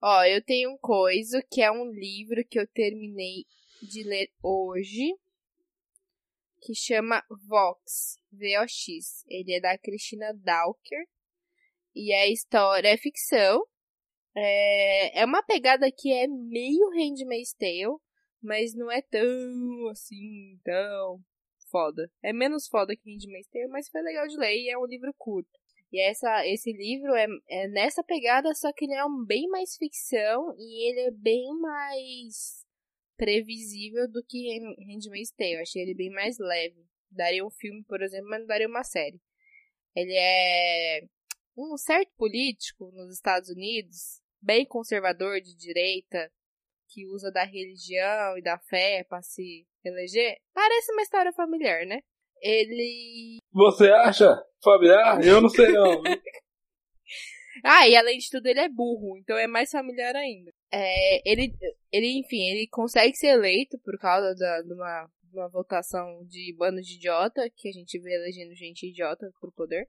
Ó, 0.00 0.24
eu 0.24 0.42
tenho 0.42 0.70
um 0.70 0.78
coisa 0.78 1.40
que 1.48 1.62
é 1.62 1.70
um 1.70 1.92
livro 1.92 2.44
que 2.48 2.58
eu 2.58 2.66
terminei 2.66 3.44
de 3.80 4.02
ler 4.02 4.28
hoje, 4.42 5.14
que 6.60 6.74
chama 6.74 7.22
Vox, 7.48 8.18
V-O-X. 8.32 9.24
Ele 9.28 9.54
é 9.54 9.60
da 9.60 9.78
Cristina 9.78 10.32
Dawker. 10.34 11.06
E 11.94 12.12
é 12.12 12.30
história, 12.30 12.88
é 12.88 12.96
ficção. 12.96 13.62
É, 14.34 15.20
é 15.20 15.24
uma 15.24 15.42
pegada 15.42 15.90
que 15.90 16.12
é 16.12 16.26
meio 16.26 16.88
Handmaid's 16.90 17.52
Tale, 17.54 17.96
mas 18.42 18.74
não 18.74 18.90
é 18.90 19.02
tão 19.02 19.88
assim, 19.90 20.58
tão 20.64 21.20
foda. 21.70 22.10
É 22.22 22.32
menos 22.32 22.66
foda 22.68 22.96
que 22.96 23.10
Handmaid's 23.10 23.48
Tale, 23.50 23.68
mas 23.68 23.88
foi 23.88 24.02
legal 24.02 24.26
de 24.26 24.36
ler 24.36 24.56
e 24.56 24.70
é 24.70 24.78
um 24.78 24.86
livro 24.86 25.12
curto. 25.18 25.50
E 25.92 26.00
essa, 26.00 26.46
esse 26.46 26.72
livro 26.72 27.14
é, 27.14 27.26
é 27.50 27.68
nessa 27.68 28.02
pegada, 28.02 28.54
só 28.54 28.72
que 28.72 28.86
ele 28.86 28.94
é 28.94 29.04
um 29.04 29.24
bem 29.26 29.46
mais 29.48 29.76
ficção 29.76 30.54
e 30.56 30.88
ele 30.90 31.00
é 31.00 31.10
bem 31.10 31.52
mais 31.60 32.64
previsível 33.16 34.10
do 34.10 34.24
que 34.24 34.58
Hand- 34.58 34.76
Handmaid's 34.78 35.32
Tale. 35.32 35.54
Eu 35.54 35.60
achei 35.60 35.82
ele 35.82 35.94
bem 35.94 36.10
mais 36.10 36.38
leve. 36.38 36.82
Daria 37.10 37.44
um 37.44 37.50
filme, 37.50 37.84
por 37.84 38.00
exemplo, 38.00 38.30
mas 38.30 38.40
não 38.40 38.46
daria 38.46 38.66
uma 38.66 38.82
série. 38.82 39.20
Ele 39.94 40.14
é 40.14 41.02
um 41.56 41.76
certo 41.76 42.10
político 42.16 42.90
nos 42.92 43.14
Estados 43.14 43.48
Unidos, 43.50 44.20
bem 44.40 44.66
conservador 44.66 45.40
de 45.40 45.54
direita, 45.56 46.30
que 46.88 47.06
usa 47.08 47.30
da 47.30 47.44
religião 47.44 48.36
e 48.36 48.42
da 48.42 48.58
fé 48.58 49.04
para 49.08 49.22
se 49.22 49.66
eleger. 49.84 50.36
Parece 50.52 50.92
uma 50.92 51.02
história 51.02 51.32
familiar, 51.32 51.86
né? 51.86 52.00
Ele 52.40 53.38
Você 53.52 53.88
acha? 53.88 54.28
Familiar? 54.62 55.24
Eu 55.24 55.40
não 55.40 55.48
sei 55.48 55.72
não. 55.72 56.02
Ah, 57.62 57.86
e 57.86 57.94
além 57.94 58.18
de 58.18 58.30
tudo, 58.30 58.46
ele 58.46 58.58
é 58.58 58.68
burro, 58.68 59.16
então 59.18 59.36
é 59.36 59.46
mais 59.46 59.70
familiar 59.70 60.16
ainda. 60.16 60.50
É, 60.72 61.30
ele, 61.30 61.54
ele, 61.92 62.18
enfim, 62.18 62.48
ele 62.48 62.66
consegue 62.66 63.14
ser 63.14 63.28
eleito 63.28 63.78
por 63.84 63.96
causa 63.98 64.34
da, 64.34 64.62
de 64.62 64.72
uma 64.72 65.06
uma 65.32 65.48
votação 65.48 66.24
de 66.26 66.54
bando 66.56 66.80
de 66.80 66.96
idiota, 66.96 67.48
que 67.56 67.68
a 67.68 67.72
gente 67.72 67.98
vê 67.98 68.14
elegendo 68.14 68.54
gente 68.54 68.88
idiota 68.88 69.30
pro 69.40 69.52
poder. 69.52 69.88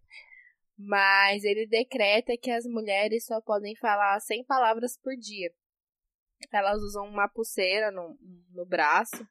Mas 0.86 1.44
ele 1.44 1.66
decreta 1.66 2.38
que 2.38 2.52
as 2.52 2.66
mulheres 2.66 3.26
só 3.26 3.40
podem 3.40 3.76
falar 3.76 4.20
100 4.20 4.44
palavras 4.44 4.98
por 4.98 5.16
dia. 5.16 5.50
Elas 6.52 6.82
usam 6.82 7.08
uma 7.08 7.30
pulseira 7.30 7.90
no, 7.90 8.18
no 8.52 8.66
braço 8.66 9.26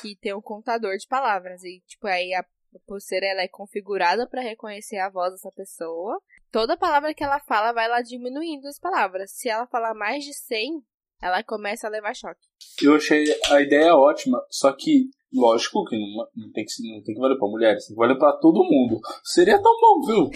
que 0.00 0.16
tem 0.16 0.34
um 0.34 0.42
contador 0.42 0.96
de 0.96 1.06
palavras. 1.06 1.62
E, 1.62 1.80
tipo, 1.86 2.06
aí 2.08 2.34
a 2.34 2.44
pulseira 2.86 3.26
ela 3.26 3.42
é 3.42 3.48
configurada 3.48 4.28
para 4.28 4.42
reconhecer 4.42 4.98
a 4.98 5.08
voz 5.08 5.32
dessa 5.32 5.52
pessoa. 5.52 6.20
Toda 6.50 6.76
palavra 6.76 7.14
que 7.14 7.22
ela 7.22 7.38
fala 7.40 7.72
vai 7.72 7.88
lá 7.88 8.00
diminuindo 8.02 8.66
as 8.66 8.80
palavras. 8.80 9.30
Se 9.30 9.48
ela 9.48 9.66
falar 9.66 9.94
mais 9.94 10.24
de 10.24 10.34
100, 10.34 10.82
ela 11.22 11.42
começa 11.42 11.86
a 11.86 11.90
levar 11.90 12.14
choque. 12.14 12.40
Eu 12.82 12.94
achei 12.96 13.24
a 13.50 13.60
ideia 13.60 13.94
ótima, 13.94 14.40
só 14.50 14.72
que, 14.72 15.10
lógico 15.32 15.84
que 15.84 15.96
não, 15.98 16.26
não 16.36 16.52
tem, 16.52 16.64
que, 16.64 16.88
não 16.92 17.02
tem 17.02 17.14
que 17.14 17.20
valer 17.20 17.38
pra 17.38 17.48
mulheres, 17.48 17.86
tem 17.86 17.94
que 17.94 18.00
valer 18.00 18.18
pra 18.18 18.32
todo 18.34 18.64
mundo. 18.64 19.00
Seria 19.24 19.60
tão 19.60 19.72
bom, 19.80 20.06
viu? 20.06 20.30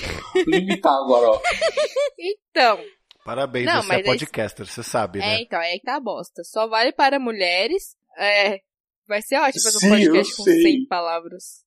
Limitar 0.47 0.95
agora, 0.95 1.31
ó. 1.31 1.41
Então, 2.19 2.79
Parabéns, 3.25 3.67
Não, 3.67 3.83
você 3.83 3.93
é 3.93 3.97
aí- 3.97 4.05
podcaster, 4.05 4.67
você 4.67 4.83
sabe, 4.83 5.21
é, 5.21 5.23
né? 5.23 5.41
então, 5.43 5.61
é 5.61 5.73
aí 5.73 5.79
que 5.79 5.85
tá 5.85 5.95
a 5.97 6.01
bosta. 6.01 6.43
Só 6.45 6.67
vale 6.67 6.93
para 6.93 7.21
mulheres. 7.21 7.97
É. 8.19 8.61
Vai 9.07 9.23
ser 9.23 9.37
ótimo 9.37 9.63
fazer 9.63 9.87
um 9.87 9.91
podcast 9.91 10.37
com 10.37 10.43
sei. 10.43 10.63
100 10.63 10.87
palavras. 10.87 11.65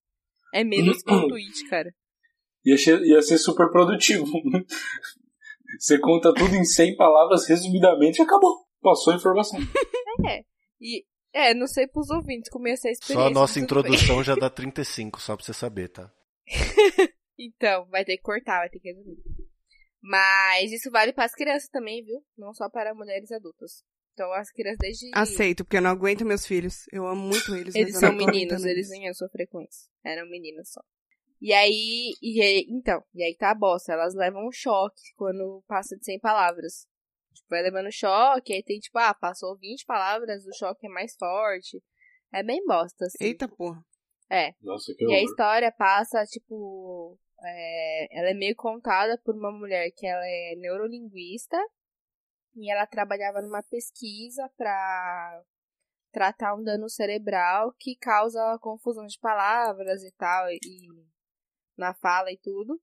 É 0.53 0.63
menos 0.65 1.01
que 1.01 1.13
um 1.13 1.27
tweet, 1.29 1.69
cara. 1.69 1.93
Ia 2.65 2.77
ser, 2.77 3.01
ia 3.03 3.21
ser 3.21 3.37
super 3.37 3.69
produtivo. 3.69 4.25
Você 5.79 5.97
conta 5.99 6.33
tudo 6.33 6.55
em 6.55 6.63
100 6.65 6.95
palavras, 6.97 7.47
resumidamente, 7.47 8.19
e 8.19 8.23
acabou. 8.23 8.64
Passou 8.85 9.13
a 9.13 9.15
informação. 9.15 9.59
E, 10.79 11.03
é, 11.33 11.53
não 11.55 11.65
sei 11.65 11.87
pros 11.87 12.09
ouvintes 12.11 12.49
como 12.51 12.65
ser 12.77 12.89
a 12.89 12.91
experiência. 12.91 13.15
Só 13.15 13.27
a 13.27 13.29
nossa 13.31 13.53
tudo 13.59 13.81
bem. 13.81 13.91
introdução 13.93 14.23
já 14.23 14.35
dá 14.35 14.47
35, 14.51 15.19
só 15.19 15.35
pra 15.35 15.43
você 15.43 15.53
saber, 15.53 15.89
tá? 15.89 16.11
Então, 17.39 17.85
vai 17.89 18.05
ter 18.05 18.17
que 18.17 18.21
cortar, 18.23 18.59
vai 18.59 18.69
ter 18.69 18.79
que 18.79 18.91
resumir. 18.91 19.17
Mas 20.01 20.71
isso 20.71 20.91
vale 20.91 21.11
para 21.13 21.25
as 21.25 21.33
crianças 21.33 21.67
também, 21.69 22.03
viu? 22.03 22.21
Não 22.37 22.53
só 22.53 22.69
para 22.69 22.93
mulheres 22.93 23.31
adultas. 23.31 23.83
Então, 24.13 24.31
as 24.33 24.51
crianças 24.51 24.77
desde. 24.79 25.09
Aceito, 25.15 25.65
porque 25.65 25.77
eu 25.77 25.81
não 25.81 25.89
aguento 25.89 26.23
meus 26.23 26.45
filhos. 26.45 26.83
Eu 26.91 27.07
amo 27.07 27.21
muito 27.23 27.55
eles. 27.55 27.73
Eles 27.73 27.97
são 27.99 28.13
meninos, 28.13 28.63
eles 28.63 28.89
nem 28.89 29.05
iam 29.05 29.13
sofrer 29.13 29.47
com 29.47 29.61
isso. 29.61 29.89
Eram 30.05 30.29
meninas 30.29 30.69
só. 30.71 30.81
E 31.41 31.51
aí, 31.51 32.13
e 32.21 32.41
aí- 32.41 32.65
então, 32.69 33.03
e 33.13 33.23
aí 33.23 33.35
tá 33.35 33.51
a 33.51 33.55
bosta. 33.55 33.91
Elas 33.93 34.13
levam 34.15 34.47
um 34.47 34.51
choque 34.51 35.01
quando 35.17 35.63
passa 35.67 35.97
de 35.97 36.05
100 36.05 36.19
palavras. 36.19 36.87
Tipo, 37.45 37.49
vai 37.49 37.61
levando 37.61 37.91
choque, 37.91 38.53
aí 38.53 38.63
tem 38.63 38.79
tipo, 38.79 38.97
ah, 38.97 39.13
passou 39.13 39.57
20 39.57 39.85
palavras, 39.85 40.45
o 40.45 40.53
choque 40.57 40.87
é 40.87 40.89
mais 40.89 41.15
forte. 41.17 41.81
É 42.33 42.43
bem 42.43 42.63
bosta, 42.65 43.05
assim. 43.05 43.17
Eita 43.23 43.47
porra. 43.47 43.81
É. 44.29 44.53
Nossa, 44.61 44.93
que 44.95 45.03
E 45.03 45.07
a 45.07 45.09
horror. 45.17 45.23
história 45.29 45.71
passa, 45.71 46.25
tipo. 46.25 47.17
é, 47.41 48.19
ela 48.19 48.29
é 48.29 48.33
meio 48.33 48.55
contada 48.55 49.19
por 49.23 49.35
uma 49.35 49.51
mulher 49.51 49.91
que 49.95 50.05
ela 50.07 50.25
é 50.25 50.55
neurolinguista 50.57 51.57
e 52.55 52.71
ela 52.71 52.87
trabalhava 52.87 53.41
numa 53.41 53.61
pesquisa 53.63 54.49
pra 54.57 55.43
tratar 56.11 56.55
um 56.55 56.63
dano 56.63 56.89
cerebral 56.89 57.73
que 57.77 57.95
causa 57.97 58.57
confusão 58.61 59.05
de 59.05 59.19
palavras 59.19 60.01
e 60.01 60.11
tal, 60.17 60.49
e 60.49 60.59
na 61.77 61.93
fala 61.93 62.31
e 62.31 62.37
tudo. 62.37 62.81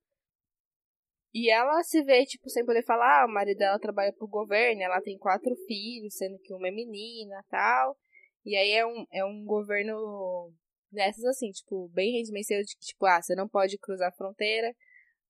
E 1.35 1.51
ela 1.51 1.83
se 1.83 2.03
vê, 2.03 2.27
tipo, 2.27 2.51
sem 2.51 2.65
poder 2.65 2.85
falar, 2.85 3.27
o 3.27 3.33
marido 3.33 3.59
dela 3.59 3.79
trabalha 3.79 4.13
pro 4.13 4.29
governo, 4.29 4.83
ela 4.83 5.01
tem 5.01 5.17
quatro 5.17 5.55
filhos, 5.67 6.15
sendo 6.15 6.39
que 6.39 6.53
uma 6.53 6.69
é 6.69 6.71
menina 6.71 7.41
e 7.41 7.51
tal. 7.51 7.97
E 8.45 8.57
aí 8.57 8.73
é 8.73 8.87
um, 8.87 9.07
é 9.11 9.25
um 9.25 9.45
governo 9.45 10.53
dessas 10.91 11.25
assim, 11.25 11.51
tipo, 11.51 11.89
bem 11.89 12.19
regimenteiro 12.19 12.63
de 12.65 12.77
que, 12.77 12.85
tipo, 12.85 13.07
ah, 13.07 13.23
você 13.23 13.35
não 13.35 13.49
pode 13.49 13.79
cruzar 13.79 14.09
a 14.09 14.17
fronteira. 14.17 14.75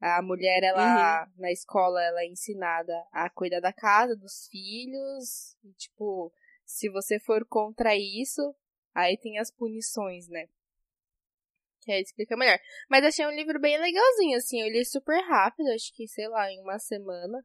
A 0.01 0.21
mulher, 0.21 0.65
ela, 0.65 1.29
na 1.37 1.53
escola, 1.53 2.03
ela 2.03 2.23
é 2.23 2.27
ensinada 2.27 2.93
a 3.13 3.31
cuidar 3.31 3.61
da 3.61 3.73
casa, 3.73 4.17
dos 4.17 4.49
filhos. 4.51 5.57
E, 5.63 5.73
tipo, 5.75 6.33
se 6.65 6.89
você 6.89 7.21
for 7.21 7.47
contra 7.47 7.95
isso, 7.95 8.53
aí 8.93 9.17
tem 9.17 9.39
as 9.39 9.53
punições, 9.53 10.29
né? 10.29 10.49
Que 11.83 11.93
aí 11.93 12.01
explica 12.03 12.37
melhor. 12.37 12.59
Mas 12.89 13.05
achei 13.05 13.27
um 13.27 13.31
livro 13.35 13.61
bem 13.61 13.79
legalzinho, 13.79 14.37
assim. 14.39 14.61
Eu 14.63 14.69
li 14.69 14.85
super 14.85 15.21
rápido, 15.25 15.69
acho 15.71 15.93
que, 15.95 16.07
sei 16.07 16.29
lá, 16.29 16.51
em 16.51 16.61
uma 16.61 16.79
semana. 16.79 17.45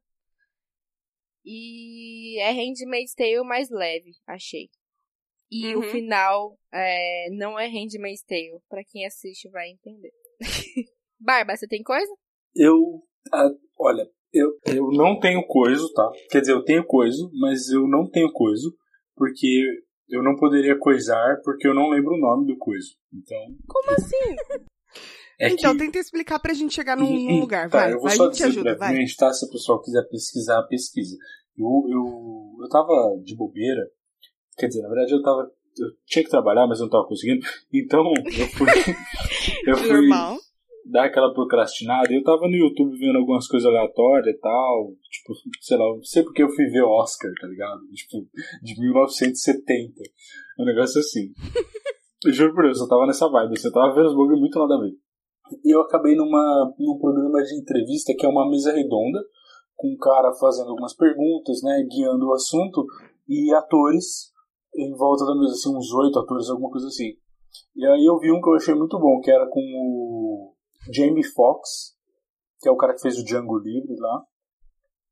E 1.46 2.40
é 2.42 2.52
Handmaid's 2.52 3.14
Tale 3.16 3.42
mais 3.44 3.70
leve, 3.70 4.12
achei. 4.28 4.70
E 5.50 5.76
o 5.76 5.80
Uhum. 5.80 5.90
final 5.90 6.60
é, 6.74 7.30
não 7.32 7.58
é 7.58 7.68
Handmaid's 7.68 8.24
Tale. 8.24 8.60
Pra 8.70 8.84
quem 8.84 9.06
assiste 9.06 9.50
vai 9.50 9.70
entender. 9.70 10.12
Barba, 11.20 11.56
você 11.56 11.68
tem 11.68 11.82
coisa? 11.82 12.12
Eu. 12.56 13.02
ah, 13.34 13.50
olha, 13.80 14.08
eu, 14.34 14.52
eu 14.66 14.92
não 14.92 15.20
tenho 15.20 15.46
coiso, 15.48 15.92
tá? 15.94 16.12
Quer 16.30 16.42
dizer, 16.42 16.52
eu 16.54 16.64
tenho 16.64 16.86
coiso, 16.86 17.32
mas 17.40 17.70
eu 17.70 17.88
não 17.88 18.10
tenho 18.10 18.32
coiso, 18.32 18.76
porque 19.16 19.64
eu 20.10 20.24
não 20.24 20.36
poderia 20.36 20.78
coisar, 20.78 21.40
porque 21.44 21.68
eu 21.68 21.74
não 21.74 21.90
lembro 21.90 22.14
o 22.16 22.20
nome 22.20 22.48
do 22.48 22.58
coiso. 22.58 22.96
Então. 23.14 23.38
Como 23.68 23.92
assim? 23.92 24.36
É 25.40 25.50
então, 25.50 25.74
que... 25.74 25.86
tenta 25.86 26.00
explicar 26.00 26.40
pra 26.40 26.52
gente 26.52 26.74
chegar 26.74 26.98
num, 26.98 27.06
Hum, 27.06 27.26
num 27.28 27.36
hum, 27.36 27.40
lugar. 27.42 27.70
tá, 27.70 27.78
vai, 27.78 27.90
eu 27.94 28.00
vou 28.00 28.08
vai, 28.08 28.16
só 28.16 28.24
a 28.24 28.26
gente 28.26 28.38
te 28.38 28.38
dizer 28.38 28.50
ajuda, 28.50 28.76
vai. 28.76 28.88
brevemente, 28.90 29.16
tá? 29.16 29.32
Se 29.32 29.46
o 29.46 29.52
pessoal 29.52 29.80
quiser 29.84 30.02
pesquisar, 30.10 30.64
pesquisa. 30.64 31.16
Eu, 31.56 31.68
eu, 31.92 32.56
eu 32.60 32.70
tava 32.70 32.92
de 33.24 33.36
bobeira, 33.36 33.88
quer 34.58 34.66
dizer, 34.68 34.82
na 34.82 34.90
verdade 34.90 35.12
eu 35.14 35.22
tava. 35.22 35.42
Eu 35.78 35.90
tinha 36.08 36.24
que 36.24 36.32
trabalhar, 36.32 36.66
mas 36.66 36.80
eu 36.80 36.86
não 36.86 36.90
tava 36.90 37.06
conseguindo. 37.06 37.46
Então, 37.72 38.04
eu 38.26 38.48
fui. 38.48 38.68
eu 39.68 39.78
fui 39.78 39.88
Normal. 39.92 40.40
Dar 40.90 41.06
aquela 41.06 41.34
procrastinada. 41.34 42.12
Eu 42.12 42.24
tava 42.24 42.48
no 42.48 42.56
YouTube 42.56 42.98
vendo 42.98 43.18
algumas 43.18 43.48
coisas 43.48 43.68
aleatórias 43.68 44.36
e 44.36 44.40
tal. 44.40 44.94
Tipo, 45.10 45.34
sei 45.62 45.78
lá, 45.78 45.86
não 45.86 46.04
sei 46.04 46.24
porque 46.24 46.44
eu 46.44 46.50
fui 46.50 46.66
ver 46.66 46.84
Oscar, 46.84 47.32
tá 47.40 47.48
ligado? 47.48 47.82
Tipo, 47.94 48.26
de 48.62 48.80
1970. 48.80 49.94
Um 50.60 50.66
negócio 50.66 51.00
assim. 51.00 51.32
Eu 52.26 52.34
juro 52.34 52.54
por 52.56 52.64
Deus, 52.64 52.80
eu 52.80 52.88
tava 52.88 53.06
nessa 53.06 53.30
vibe. 53.30 53.60
Você 53.60 53.72
tava 53.72 53.94
vendo 53.94 54.08
os 54.08 54.16
bagulho 54.16 54.40
muito 54.40 54.58
nada 54.58 54.76
a 54.76 54.80
ver. 54.80 54.96
E 55.64 55.74
eu 55.74 55.82
acabei 55.82 56.16
numa, 56.16 56.74
num 56.78 56.98
programa 57.00 57.44
de 57.44 57.56
entrevista 57.56 58.14
que 58.18 58.26
é 58.26 58.30
uma 58.30 58.50
mesa 58.50 58.74
redonda, 58.74 59.24
com 59.76 59.94
um 59.94 59.98
cara 59.98 60.34
fazendo 60.34 60.70
algumas 60.70 60.96
perguntas, 60.96 61.62
né, 61.64 61.88
guiando 61.90 62.28
o 62.28 62.34
assunto, 62.34 62.86
e 63.30 63.54
atores 63.54 64.34
em 64.76 64.94
volta 64.96 65.26
da 65.26 65.36
mesa, 65.40 65.54
assim, 65.54 65.76
uns 65.76 65.94
oito 65.94 66.20
atores, 66.20 66.50
alguma 66.50 66.72
coisa 66.72 66.88
assim. 66.88 67.14
E 67.76 67.86
aí 67.86 68.06
eu 68.06 68.20
vi 68.20 68.32
um 68.32 68.42
que 68.42 68.50
eu 68.50 68.56
achei 68.56 68.76
muito 68.76 69.00
bom, 69.00 69.22
que 69.22 69.32
era 69.32 69.48
com 69.48 69.62
o 69.62 70.57
Jamie 70.92 71.24
Foxx, 71.24 71.96
que 72.60 72.68
é 72.68 72.72
o 72.72 72.78
cara 72.78 72.94
que 72.94 73.02
fez 73.02 73.18
o 73.18 73.24
Django 73.24 73.58
Livre 73.58 73.96
lá, 73.98 74.24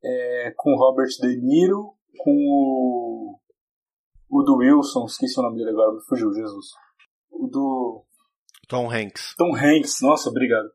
é, 0.04 0.54
com 0.56 0.72
o 0.72 0.78
Robert 0.78 1.10
De 1.20 1.38
Niro, 1.42 1.94
com 2.18 2.32
o, 2.32 3.40
o 4.30 4.44
do 4.44 4.58
Wilson, 4.58 5.06
esqueci 5.06 5.40
o 5.40 5.44
nome 5.44 5.58
dele 5.58 5.72
agora, 5.72 5.94
me 5.94 6.02
fugiu, 6.08 6.32
Jesus. 6.34 6.68
O 7.32 7.48
do 7.48 8.06
Tom 8.68 8.90
Hanks. 8.90 9.36
Tom 9.38 9.56
Hanks, 9.56 10.02
nossa, 10.02 10.30
obrigado. 10.30 10.70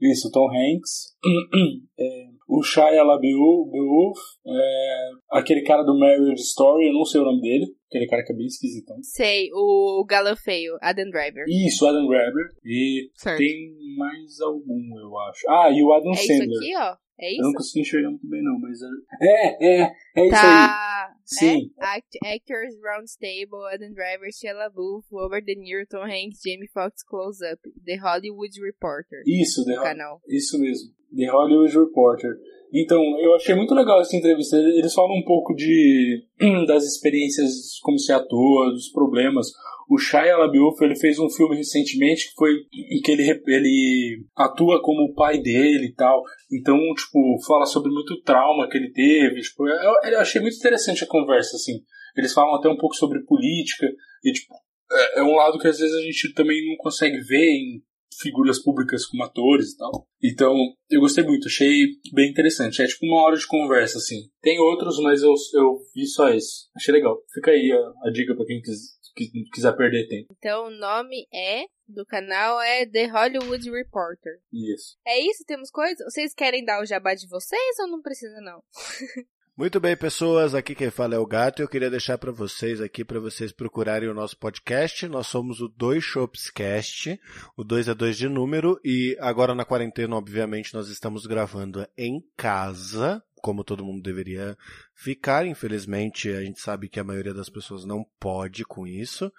Isso, 0.00 0.30
Tom 0.30 0.48
Hanks. 0.50 1.14
É, 1.98 2.26
o 2.46 2.62
Shia 2.62 3.02
LaBeouf. 3.02 4.20
É, 4.46 5.08
aquele 5.32 5.62
cara 5.62 5.82
do 5.82 5.98
Marriage 5.98 6.42
Story, 6.42 6.86
eu 6.88 6.92
não 6.92 7.04
sei 7.06 7.20
o 7.22 7.24
nome 7.24 7.40
dele. 7.40 7.66
Aquele 7.88 8.06
cara 8.06 8.22
que 8.22 8.32
é 8.32 8.36
bem 8.36 8.46
esquisitão. 8.46 8.96
Sei, 9.02 9.48
o 9.54 10.04
galã 10.06 10.36
feio, 10.36 10.76
Adam 10.82 11.08
Driver. 11.10 11.44
Isso, 11.48 11.86
Adam 11.86 12.06
Driver. 12.06 12.50
E 12.64 13.08
Certo. 13.14 13.38
tem 13.38 13.72
mais 13.96 14.40
algum, 14.42 14.98
eu 15.00 15.18
acho. 15.20 15.40
Ah, 15.48 15.70
e 15.70 15.82
o 15.82 15.92
Adam 15.92 16.10
É 16.10 16.14
isso 16.14 16.26
Sandler. 16.26 16.58
aqui, 16.58 16.76
ó. 16.76 16.96
É 17.18 17.32
Eu 17.32 17.42
não 17.42 17.48
isso? 17.50 17.56
consegui 17.58 17.80
enxergar 17.80 18.10
muito 18.10 18.28
bem, 18.28 18.42
não, 18.42 18.58
mas. 18.60 18.78
É, 19.20 19.82
é, 19.82 19.82
é 19.82 19.86
isso 19.86 19.94
aí. 20.16 20.30
Tá. 20.30 21.16
Sim. 21.24 21.70
É? 21.80 21.84
Act- 21.84 22.18
Actors 22.24 22.74
Roundtable, 22.82 23.72
Adam 23.72 23.92
Driver, 23.92 24.28
Shia 24.32 24.52
LaBeouf, 24.54 25.06
Robert 25.10 25.42
De 25.44 25.56
Niro, 25.56 25.86
Tom 25.88 26.02
Hanks, 26.04 26.40
Jamie 26.44 26.68
Foxx 26.72 27.02
Close 27.02 27.40
Up, 27.50 27.60
The 27.84 27.96
Hollywood 27.96 28.60
Reporter. 28.60 29.22
Isso, 29.26 29.64
The 29.64 29.76
canal. 29.76 30.20
Isso 30.28 30.58
mesmo. 30.58 30.94
The 31.14 31.30
Hollywood 31.30 31.78
Reporter. 31.78 32.36
Então, 32.72 33.00
eu 33.20 33.34
achei 33.34 33.54
muito 33.54 33.74
legal 33.74 34.00
essa 34.00 34.16
entrevista. 34.16 34.56
Eles 34.56 34.92
falam 34.92 35.16
um 35.16 35.24
pouco 35.24 35.54
de 35.54 36.24
das 36.66 36.84
experiências 36.84 37.78
como 37.82 37.98
ser 37.98 38.14
ator, 38.14 38.70
dos 38.70 38.90
problemas. 38.90 39.46
O 39.88 39.98
Shia 39.98 40.36
LaBeouf, 40.36 40.82
ele 40.82 40.96
fez 40.96 41.18
um 41.18 41.30
filme 41.30 41.56
recentemente 41.56 42.28
que 42.28 42.34
foi 42.34 42.50
em 42.52 43.00
que 43.00 43.12
ele, 43.12 43.22
ele 43.46 44.24
atua 44.36 44.82
como 44.82 45.04
o 45.04 45.14
pai 45.14 45.40
dele 45.40 45.86
e 45.86 45.94
tal. 45.94 46.22
Então, 46.52 46.76
tipo, 46.94 47.38
fala 47.46 47.64
sobre 47.66 47.90
muito 47.92 48.20
trauma 48.22 48.68
que 48.68 48.76
ele 48.76 48.90
teve. 48.90 49.40
Tipo, 49.42 49.68
eu, 49.68 50.10
eu 50.10 50.20
achei 50.20 50.40
muito 50.40 50.56
interessante 50.56 51.04
a 51.04 51.08
conversa, 51.08 51.56
assim. 51.56 51.80
Eles 52.16 52.32
falam 52.32 52.56
até 52.56 52.68
um 52.68 52.76
pouco 52.76 52.96
sobre 52.96 53.22
política 53.24 53.86
e, 54.24 54.32
tipo, 54.32 54.54
é, 54.90 55.20
é 55.20 55.22
um 55.22 55.36
lado 55.36 55.58
que 55.58 55.68
às 55.68 55.78
vezes 55.78 55.94
a 55.94 56.02
gente 56.02 56.34
também 56.34 56.66
não 56.68 56.76
consegue 56.78 57.18
ver 57.20 57.46
em 57.46 57.82
figuras 58.20 58.62
públicas 58.62 59.06
como 59.06 59.24
atores 59.24 59.72
e 59.72 59.76
tal. 59.76 60.06
Então, 60.22 60.54
eu 60.90 61.00
gostei 61.00 61.24
muito, 61.24 61.48
achei 61.48 61.86
bem 62.12 62.30
interessante. 62.30 62.82
É 62.82 62.86
tipo 62.86 63.06
uma 63.06 63.22
hora 63.22 63.36
de 63.36 63.46
conversa, 63.46 63.98
assim. 63.98 64.28
Tem 64.40 64.58
outros, 64.58 64.98
mas 65.00 65.22
eu, 65.22 65.34
eu 65.54 65.78
vi 65.94 66.06
só 66.06 66.28
esse. 66.30 66.68
Achei 66.76 66.94
legal. 66.94 67.16
Fica 67.32 67.50
aí 67.50 67.70
a, 67.72 68.08
a 68.08 68.10
dica 68.10 68.34
pra 68.34 68.46
quem 68.46 68.60
quis, 68.60 68.98
que 69.14 69.30
quiser 69.52 69.76
perder 69.76 70.08
tempo. 70.08 70.34
Então 70.38 70.66
o 70.66 70.70
nome 70.70 71.26
é 71.32 71.64
do 71.88 72.04
canal 72.04 72.60
é 72.60 72.86
The 72.86 73.06
Hollywood 73.06 73.70
Reporter. 73.70 74.40
Isso. 74.52 74.96
É 75.06 75.20
isso? 75.20 75.44
Temos 75.46 75.70
coisa? 75.70 76.04
Vocês 76.04 76.34
querem 76.34 76.64
dar 76.64 76.82
o 76.82 76.86
jabá 76.86 77.14
de 77.14 77.28
vocês 77.28 77.78
ou 77.80 77.88
não 77.88 78.02
precisa 78.02 78.40
não? 78.40 78.62
Muito 79.56 79.80
bem, 79.80 79.96
pessoas. 79.96 80.54
Aqui 80.54 80.74
quem 80.74 80.90
fala 80.90 81.14
é 81.14 81.18
o 81.18 81.24
Gato. 81.24 81.62
Eu 81.62 81.68
queria 81.68 81.88
deixar 81.88 82.18
para 82.18 82.30
vocês 82.30 82.78
aqui 82.78 83.02
para 83.02 83.18
vocês 83.18 83.52
procurarem 83.52 84.06
o 84.06 84.12
nosso 84.12 84.36
podcast. 84.36 85.08
Nós 85.08 85.28
somos 85.28 85.62
o 85.62 85.68
Dois 85.68 86.04
Shops 86.04 86.50
Cast. 86.50 87.18
O 87.56 87.64
2 87.64 87.88
é 87.88 87.94
2 87.94 88.18
de 88.18 88.28
número 88.28 88.78
e 88.84 89.16
agora 89.18 89.54
na 89.54 89.64
quarentena, 89.64 90.14
obviamente, 90.14 90.74
nós 90.74 90.90
estamos 90.90 91.24
gravando 91.24 91.88
em 91.96 92.22
casa, 92.36 93.22
como 93.46 93.62
todo 93.62 93.84
mundo 93.84 94.02
deveria 94.02 94.56
ficar. 94.92 95.46
Infelizmente, 95.46 96.28
a 96.30 96.40
gente 96.40 96.60
sabe 96.60 96.88
que 96.88 96.98
a 96.98 97.04
maioria 97.04 97.32
das 97.32 97.48
pessoas 97.48 97.84
não 97.84 98.04
pode 98.18 98.64
com 98.64 98.84
isso, 98.84 99.32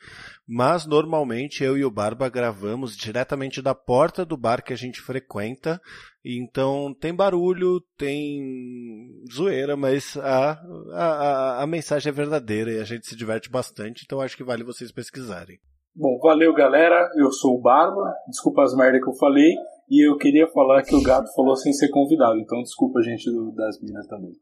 mas 0.47 0.85
normalmente 0.85 1.61
eu 1.61 1.77
e 1.77 1.83
o 1.83 1.91
Barba 1.91 2.29
gravamos 2.29 2.95
diretamente 2.95 3.61
da 3.61 3.75
porta 3.75 4.23
do 4.23 4.37
bar 4.37 4.63
que 4.63 4.71
a 4.71 4.77
gente 4.77 5.01
frequenta. 5.01 5.81
Então 6.23 6.95
tem 6.97 7.13
barulho, 7.13 7.81
tem 7.97 9.25
zoeira, 9.29 9.75
mas 9.75 10.15
a, 10.15 10.57
a, 10.93 11.63
a 11.63 11.67
mensagem 11.67 12.09
é 12.09 12.13
verdadeira 12.13 12.71
e 12.71 12.79
a 12.79 12.85
gente 12.85 13.05
se 13.07 13.15
diverte 13.15 13.49
bastante, 13.49 14.03
então 14.05 14.21
acho 14.21 14.37
que 14.37 14.43
vale 14.43 14.63
vocês 14.63 14.89
pesquisarem. 14.89 15.59
Bom, 15.93 16.17
valeu 16.19 16.53
galera, 16.53 17.09
eu 17.17 17.29
sou 17.31 17.57
o 17.57 17.61
Barba, 17.61 18.13
desculpa 18.29 18.63
as 18.63 18.73
merdas 18.73 19.03
que 19.03 19.09
eu 19.09 19.15
falei, 19.15 19.53
e 19.89 20.07
eu 20.07 20.17
queria 20.17 20.47
falar 20.47 20.83
que 20.83 20.95
o 20.95 21.01
gato 21.01 21.33
falou 21.33 21.55
sem 21.55 21.71
ser 21.73 21.89
convidado, 21.89 22.39
então 22.39 22.61
desculpa 22.61 22.99
a 22.99 23.03
gente 23.03 23.29
do, 23.31 23.51
das 23.51 23.79
minas 23.81 24.07
também. 24.07 24.33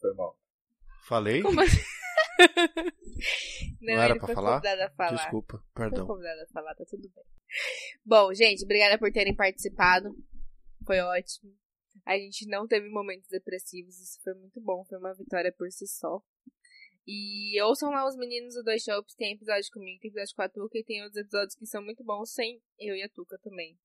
Foi 0.00 0.12
mal. 0.14 0.36
Falei? 1.06 1.42
Como 1.42 1.60
assim? 1.60 1.80
Não, 3.80 3.94
era 3.94 4.10
ele 4.12 4.18
pra 4.18 4.26
foi 4.26 4.34
falar? 4.34 4.60
convidado 4.60 4.82
a 4.82 4.90
falar. 4.90 5.16
Desculpa, 5.16 5.58
Foi 5.58 5.82
perdão. 5.90 6.06
convidado 6.06 6.40
a 6.42 6.46
falar, 6.46 6.74
tá 6.74 6.84
tudo 6.88 7.08
bem. 7.14 7.24
Bom, 8.04 8.32
gente, 8.34 8.64
obrigada 8.64 8.98
por 8.98 9.12
terem 9.12 9.34
participado. 9.34 10.14
Foi 10.86 10.98
ótimo. 11.00 11.52
A 12.04 12.16
gente 12.18 12.46
não 12.48 12.66
teve 12.66 12.88
momentos 12.88 13.28
depressivos, 13.28 13.98
isso 13.98 14.20
foi 14.22 14.34
muito 14.34 14.60
bom, 14.60 14.84
foi 14.84 14.98
uma 14.98 15.14
vitória 15.14 15.52
por 15.56 15.70
si 15.70 15.86
só. 15.86 16.20
E 17.06 17.60
ouçam 17.62 17.90
lá 17.90 18.06
os 18.06 18.16
meninos 18.16 18.54
do 18.54 18.62
Dois 18.62 18.82
Shops, 18.82 19.14
tem 19.14 19.34
episódio 19.34 19.70
comigo, 19.72 20.00
tem 20.00 20.10
episódio 20.10 20.34
com 20.34 20.42
a 20.42 20.48
Tuca 20.48 20.78
e 20.78 20.84
tem 20.84 21.02
outros 21.02 21.20
episódios 21.20 21.54
que 21.54 21.66
são 21.66 21.82
muito 21.82 22.02
bons 22.02 22.30
sem 22.32 22.60
eu 22.78 22.94
e 22.96 23.02
a 23.02 23.08
Tuca 23.08 23.38
também. 23.38 23.78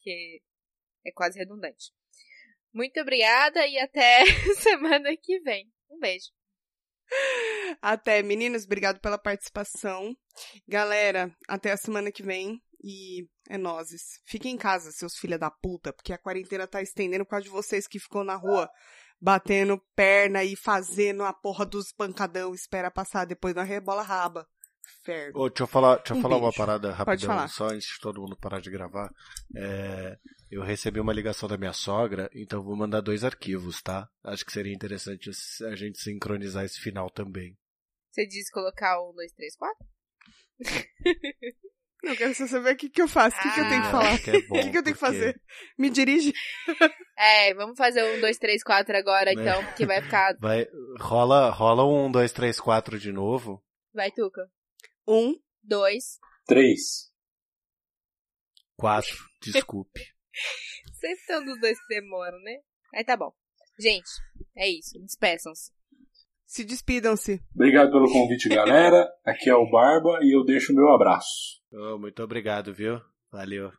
Que 0.00 0.42
é 1.06 1.12
quase 1.12 1.38
redundante. 1.38 1.92
Muito 2.72 3.00
obrigada 3.00 3.66
e 3.66 3.78
até 3.78 4.24
semana 4.60 5.16
que 5.16 5.40
vem. 5.40 5.72
Um 5.90 5.98
beijo. 5.98 6.26
Até, 7.80 8.22
meninos, 8.22 8.64
obrigado 8.64 9.00
pela 9.00 9.16
participação. 9.16 10.14
Galera, 10.66 11.34
até 11.48 11.72
a 11.72 11.76
semana 11.76 12.10
que 12.10 12.22
vem. 12.22 12.60
E 12.82 13.26
é 13.48 13.56
nozes. 13.56 14.20
Fiquem 14.26 14.54
em 14.54 14.58
casa, 14.58 14.92
seus 14.92 15.16
filha 15.16 15.38
da 15.38 15.50
puta, 15.50 15.92
porque 15.92 16.12
a 16.12 16.18
quarentena 16.18 16.66
tá 16.66 16.82
estendendo 16.82 17.24
por 17.24 17.30
causa 17.30 17.44
de 17.44 17.50
vocês 17.50 17.86
que 17.86 17.98
ficou 17.98 18.22
na 18.22 18.36
rua 18.36 18.70
batendo 19.20 19.80
perna 19.94 20.44
e 20.44 20.54
fazendo 20.54 21.24
a 21.24 21.32
porra 21.32 21.64
dos 21.64 21.92
pancadão. 21.92 22.54
Espera 22.54 22.90
passar, 22.90 23.24
depois 23.24 23.54
não 23.54 23.64
rebola 23.64 24.02
raba. 24.02 24.46
Ferro. 25.04 25.32
Ô, 25.40 25.48
deixa 25.48 25.62
eu 25.64 25.66
falar, 25.66 25.96
deixa 25.96 26.14
eu 26.14 26.18
Um 26.18 26.22
falar 26.22 26.36
uma 26.38 26.52
parada 26.52 26.92
rapidão, 26.92 27.28
falar. 27.28 27.48
só 27.48 27.68
antes 27.68 27.86
de 27.88 28.00
todo 28.00 28.20
mundo 28.20 28.36
parar 28.36 28.60
de 28.60 28.70
gravar. 28.70 29.10
É, 29.56 30.16
eu 30.50 30.62
recebi 30.62 31.00
uma 31.00 31.12
ligação 31.12 31.48
da 31.48 31.56
minha 31.58 31.72
sogra, 31.72 32.30
então 32.34 32.62
vou 32.62 32.76
mandar 32.76 33.00
dois 33.00 33.24
arquivos, 33.24 33.82
tá? 33.82 34.08
Acho 34.24 34.44
que 34.44 34.52
seria 34.52 34.72
interessante 34.74 35.30
a 35.64 35.74
gente 35.74 35.98
sincronizar 36.00 36.64
esse 36.64 36.80
final 36.80 37.10
também. 37.10 37.56
Você 38.10 38.26
disse 38.26 38.50
colocar 38.50 39.00
um, 39.02 39.12
dois, 39.14 39.32
três, 39.32 39.56
quatro? 39.56 39.86
Não, 42.02 42.12
eu 42.12 42.16
quero 42.16 42.34
só 42.34 42.46
saber 42.46 42.74
o 42.74 42.76
que, 42.76 42.88
que 42.88 43.02
eu 43.02 43.08
faço, 43.08 43.36
o 43.36 43.40
que, 43.42 43.52
que 43.52 43.60
eu 43.60 43.68
tenho 43.68 43.82
que 43.82 43.88
Ah. 43.88 43.90
falar. 43.90 44.12
Acho 44.12 44.22
que 44.22 44.30
é 44.30 44.42
bom, 44.42 44.56
O 44.56 44.62
que, 44.62 44.70
que 44.70 44.78
eu 44.78 44.82
tenho 44.84 44.94
que 44.94 45.00
fazer? 45.00 45.40
Me 45.78 45.90
dirige? 45.90 46.32
É, 47.18 47.54
vamos 47.54 47.78
fazer 47.78 48.04
um, 48.04 48.20
dois, 48.20 48.36
três, 48.36 48.62
quatro 48.62 48.94
agora, 48.94 49.32
Né? 49.34 49.40
então, 49.40 49.64
porque 49.64 49.86
vai 49.86 50.02
ficar. 50.02 50.36
Vai, 50.38 50.68
rola, 51.00 51.48
rola 51.48 51.82
um, 51.82 52.12
dois, 52.12 52.30
três, 52.30 52.60
quatro 52.60 52.98
de 52.98 53.10
novo. 53.10 53.64
Vai, 53.94 54.10
Tuca. 54.10 54.42
Um. 55.06 55.38
Dois. 55.62 56.18
Três. 56.46 57.12
Quatro, 58.76 59.16
desculpe. 59.40 60.00
Sempre 61.00 61.26
tem 61.26 61.38
um 61.38 61.44
dos 61.44 61.60
dois 61.60 61.78
que 61.80 61.94
demoram, 61.94 62.38
né? 62.40 62.58
Aí 62.94 63.04
tá 63.04 63.16
bom. 63.16 63.32
Gente, 63.78 64.08
é 64.56 64.68
isso. 64.68 64.98
Despeçam-se. 65.00 65.72
Se 66.44 66.64
despidam-se. 66.64 67.42
Obrigado 67.54 67.90
pelo 67.90 68.10
convite, 68.10 68.48
galera. 68.48 69.10
Aqui 69.24 69.50
é 69.50 69.54
o 69.54 69.68
Barba 69.68 70.18
e 70.22 70.36
eu 70.36 70.44
deixo 70.44 70.72
o 70.72 70.76
meu 70.76 70.88
abraço. 70.88 71.60
Ô, 71.72 71.98
muito 71.98 72.22
obrigado, 72.22 72.72
viu? 72.72 73.00
Valeu. 73.30 73.72